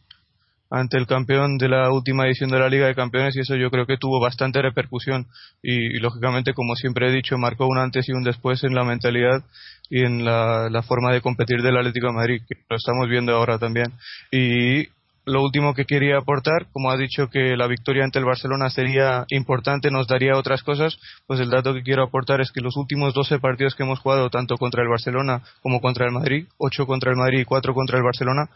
ante 0.72 0.96
el 0.96 1.06
campeón 1.06 1.58
de 1.58 1.68
la 1.68 1.90
última 1.90 2.26
edición 2.26 2.48
de 2.50 2.58
la 2.58 2.70
Liga 2.70 2.86
de 2.86 2.94
Campeones 2.94 3.36
y 3.36 3.40
eso 3.40 3.56
yo 3.56 3.70
creo 3.70 3.84
que 3.84 3.98
tuvo 3.98 4.20
bastante 4.20 4.62
repercusión 4.62 5.26
y, 5.62 5.98
lógicamente 5.98 6.54
como 6.54 6.74
siempre 6.76 7.08
he 7.08 7.12
dicho 7.12 7.36
marcó 7.36 7.66
un 7.66 7.76
antes 7.76 8.08
y 8.08 8.12
un 8.12 8.24
después 8.24 8.64
en 8.64 8.74
la 8.74 8.82
mentalidad 8.82 9.44
y 9.90 10.02
en 10.02 10.24
la, 10.24 10.82
forma 10.88 11.12
de 11.12 11.20
competir 11.20 11.60
del 11.60 11.76
Atlético 11.76 12.06
de 12.06 12.14
Madrid 12.14 12.42
que 12.48 12.54
lo 12.70 12.76
estamos 12.76 13.06
viendo 13.06 13.36
ahora 13.36 13.58
también 13.58 13.92
y 14.30 14.88
lo 15.24 15.42
último 15.42 15.74
que 15.74 15.84
quería 15.84 16.18
aportar, 16.18 16.66
como 16.72 16.90
ha 16.90 16.96
dicho 16.96 17.28
que 17.28 17.56
la 17.56 17.66
victoria 17.66 18.04
ante 18.04 18.18
el 18.18 18.24
Barcelona 18.24 18.70
sería 18.70 19.24
importante, 19.28 19.90
nos 19.90 20.06
daría 20.06 20.36
otras 20.36 20.62
cosas, 20.62 20.98
pues 21.26 21.38
el 21.40 21.50
dato 21.50 21.74
que 21.74 21.82
quiero 21.82 22.02
aportar 22.02 22.40
es 22.40 22.50
que 22.50 22.60
los 22.60 22.76
últimos 22.76 23.14
12 23.14 23.38
partidos 23.38 23.74
que 23.74 23.84
hemos 23.84 24.00
jugado, 24.00 24.30
tanto 24.30 24.56
contra 24.56 24.82
el 24.82 24.88
Barcelona 24.88 25.42
como 25.62 25.80
contra 25.80 26.06
el 26.06 26.12
Madrid, 26.12 26.46
8 26.58 26.86
contra 26.86 27.10
el 27.10 27.16
Madrid 27.16 27.40
y 27.40 27.44
4 27.44 27.74
contra 27.74 27.98
el 27.98 28.04
Barcelona, 28.04 28.48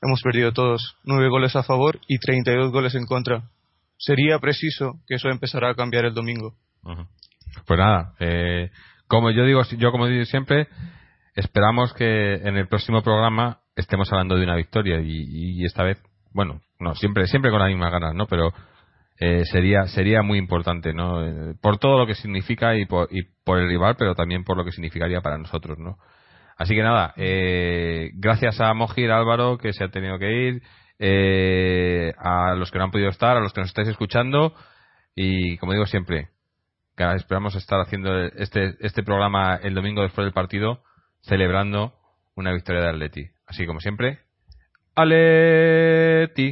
hemos 0.00 0.22
perdido 0.22 0.52
todos, 0.52 0.96
9 1.04 1.28
goles 1.28 1.56
a 1.56 1.62
favor 1.62 1.98
y 2.06 2.18
32 2.18 2.70
goles 2.70 2.94
en 2.94 3.06
contra. 3.06 3.42
Sería 3.98 4.38
preciso 4.38 5.00
que 5.06 5.16
eso 5.16 5.28
empezara 5.28 5.70
a 5.70 5.74
cambiar 5.74 6.04
el 6.04 6.14
domingo. 6.14 6.54
Pues 7.66 7.78
nada, 7.78 8.14
eh, 8.18 8.70
como 9.06 9.30
yo 9.30 9.44
digo, 9.44 9.62
yo 9.76 9.90
como 9.90 10.06
digo 10.06 10.24
siempre, 10.24 10.68
esperamos 11.34 11.92
que 11.94 12.34
en 12.34 12.56
el 12.56 12.66
próximo 12.66 13.02
programa 13.02 13.60
estemos 13.76 14.10
hablando 14.12 14.36
de 14.36 14.44
una 14.44 14.56
victoria 14.56 15.00
y, 15.00 15.64
esta 15.64 15.82
vez, 15.82 15.98
bueno, 16.34 16.60
no 16.78 16.94
siempre 16.94 17.26
siempre 17.26 17.50
con 17.50 17.60
las 17.60 17.68
mismas 17.68 17.92
ganas, 17.92 18.14
¿no? 18.14 18.26
Pero 18.26 18.52
eh, 19.18 19.44
sería 19.44 19.86
sería 19.86 20.22
muy 20.22 20.38
importante, 20.38 20.92
¿no? 20.92 21.24
Eh, 21.24 21.54
por 21.60 21.78
todo 21.78 21.98
lo 21.98 22.06
que 22.06 22.14
significa 22.14 22.76
y 22.76 22.86
por, 22.86 23.08
y 23.10 23.22
por 23.44 23.58
el 23.58 23.68
rival, 23.68 23.96
pero 23.98 24.14
también 24.14 24.44
por 24.44 24.56
lo 24.56 24.64
que 24.64 24.72
significaría 24.72 25.20
para 25.20 25.38
nosotros, 25.38 25.78
¿no? 25.78 25.98
Así 26.56 26.74
que 26.74 26.82
nada, 26.82 27.14
eh, 27.16 28.10
gracias 28.14 28.60
a 28.60 28.74
Mojir 28.74 29.10
Álvaro 29.10 29.58
que 29.58 29.72
se 29.72 29.84
ha 29.84 29.88
tenido 29.88 30.18
que 30.18 30.32
ir, 30.32 30.62
a 32.18 32.54
los 32.54 32.70
que 32.70 32.78
no 32.78 32.84
han 32.84 32.90
podido 32.90 33.10
estar, 33.10 33.36
a 33.36 33.40
los 33.40 33.52
que 33.52 33.60
nos 33.60 33.70
estáis 33.70 33.88
escuchando 33.88 34.54
y 35.16 35.56
como 35.58 35.72
digo 35.72 35.86
siempre, 35.86 36.28
esperamos 37.16 37.56
estar 37.56 37.80
haciendo 37.80 38.16
este 38.24 38.76
este 38.80 39.02
programa 39.02 39.56
el 39.56 39.74
domingo 39.74 40.02
después 40.02 40.24
del 40.24 40.32
partido 40.32 40.82
celebrando 41.22 41.94
una 42.34 42.52
victoria 42.52 42.82
de 42.82 42.88
Atleti. 42.88 43.30
Así 43.46 43.66
como 43.66 43.80
siempre, 43.80 44.20
Aleti. 44.96 46.46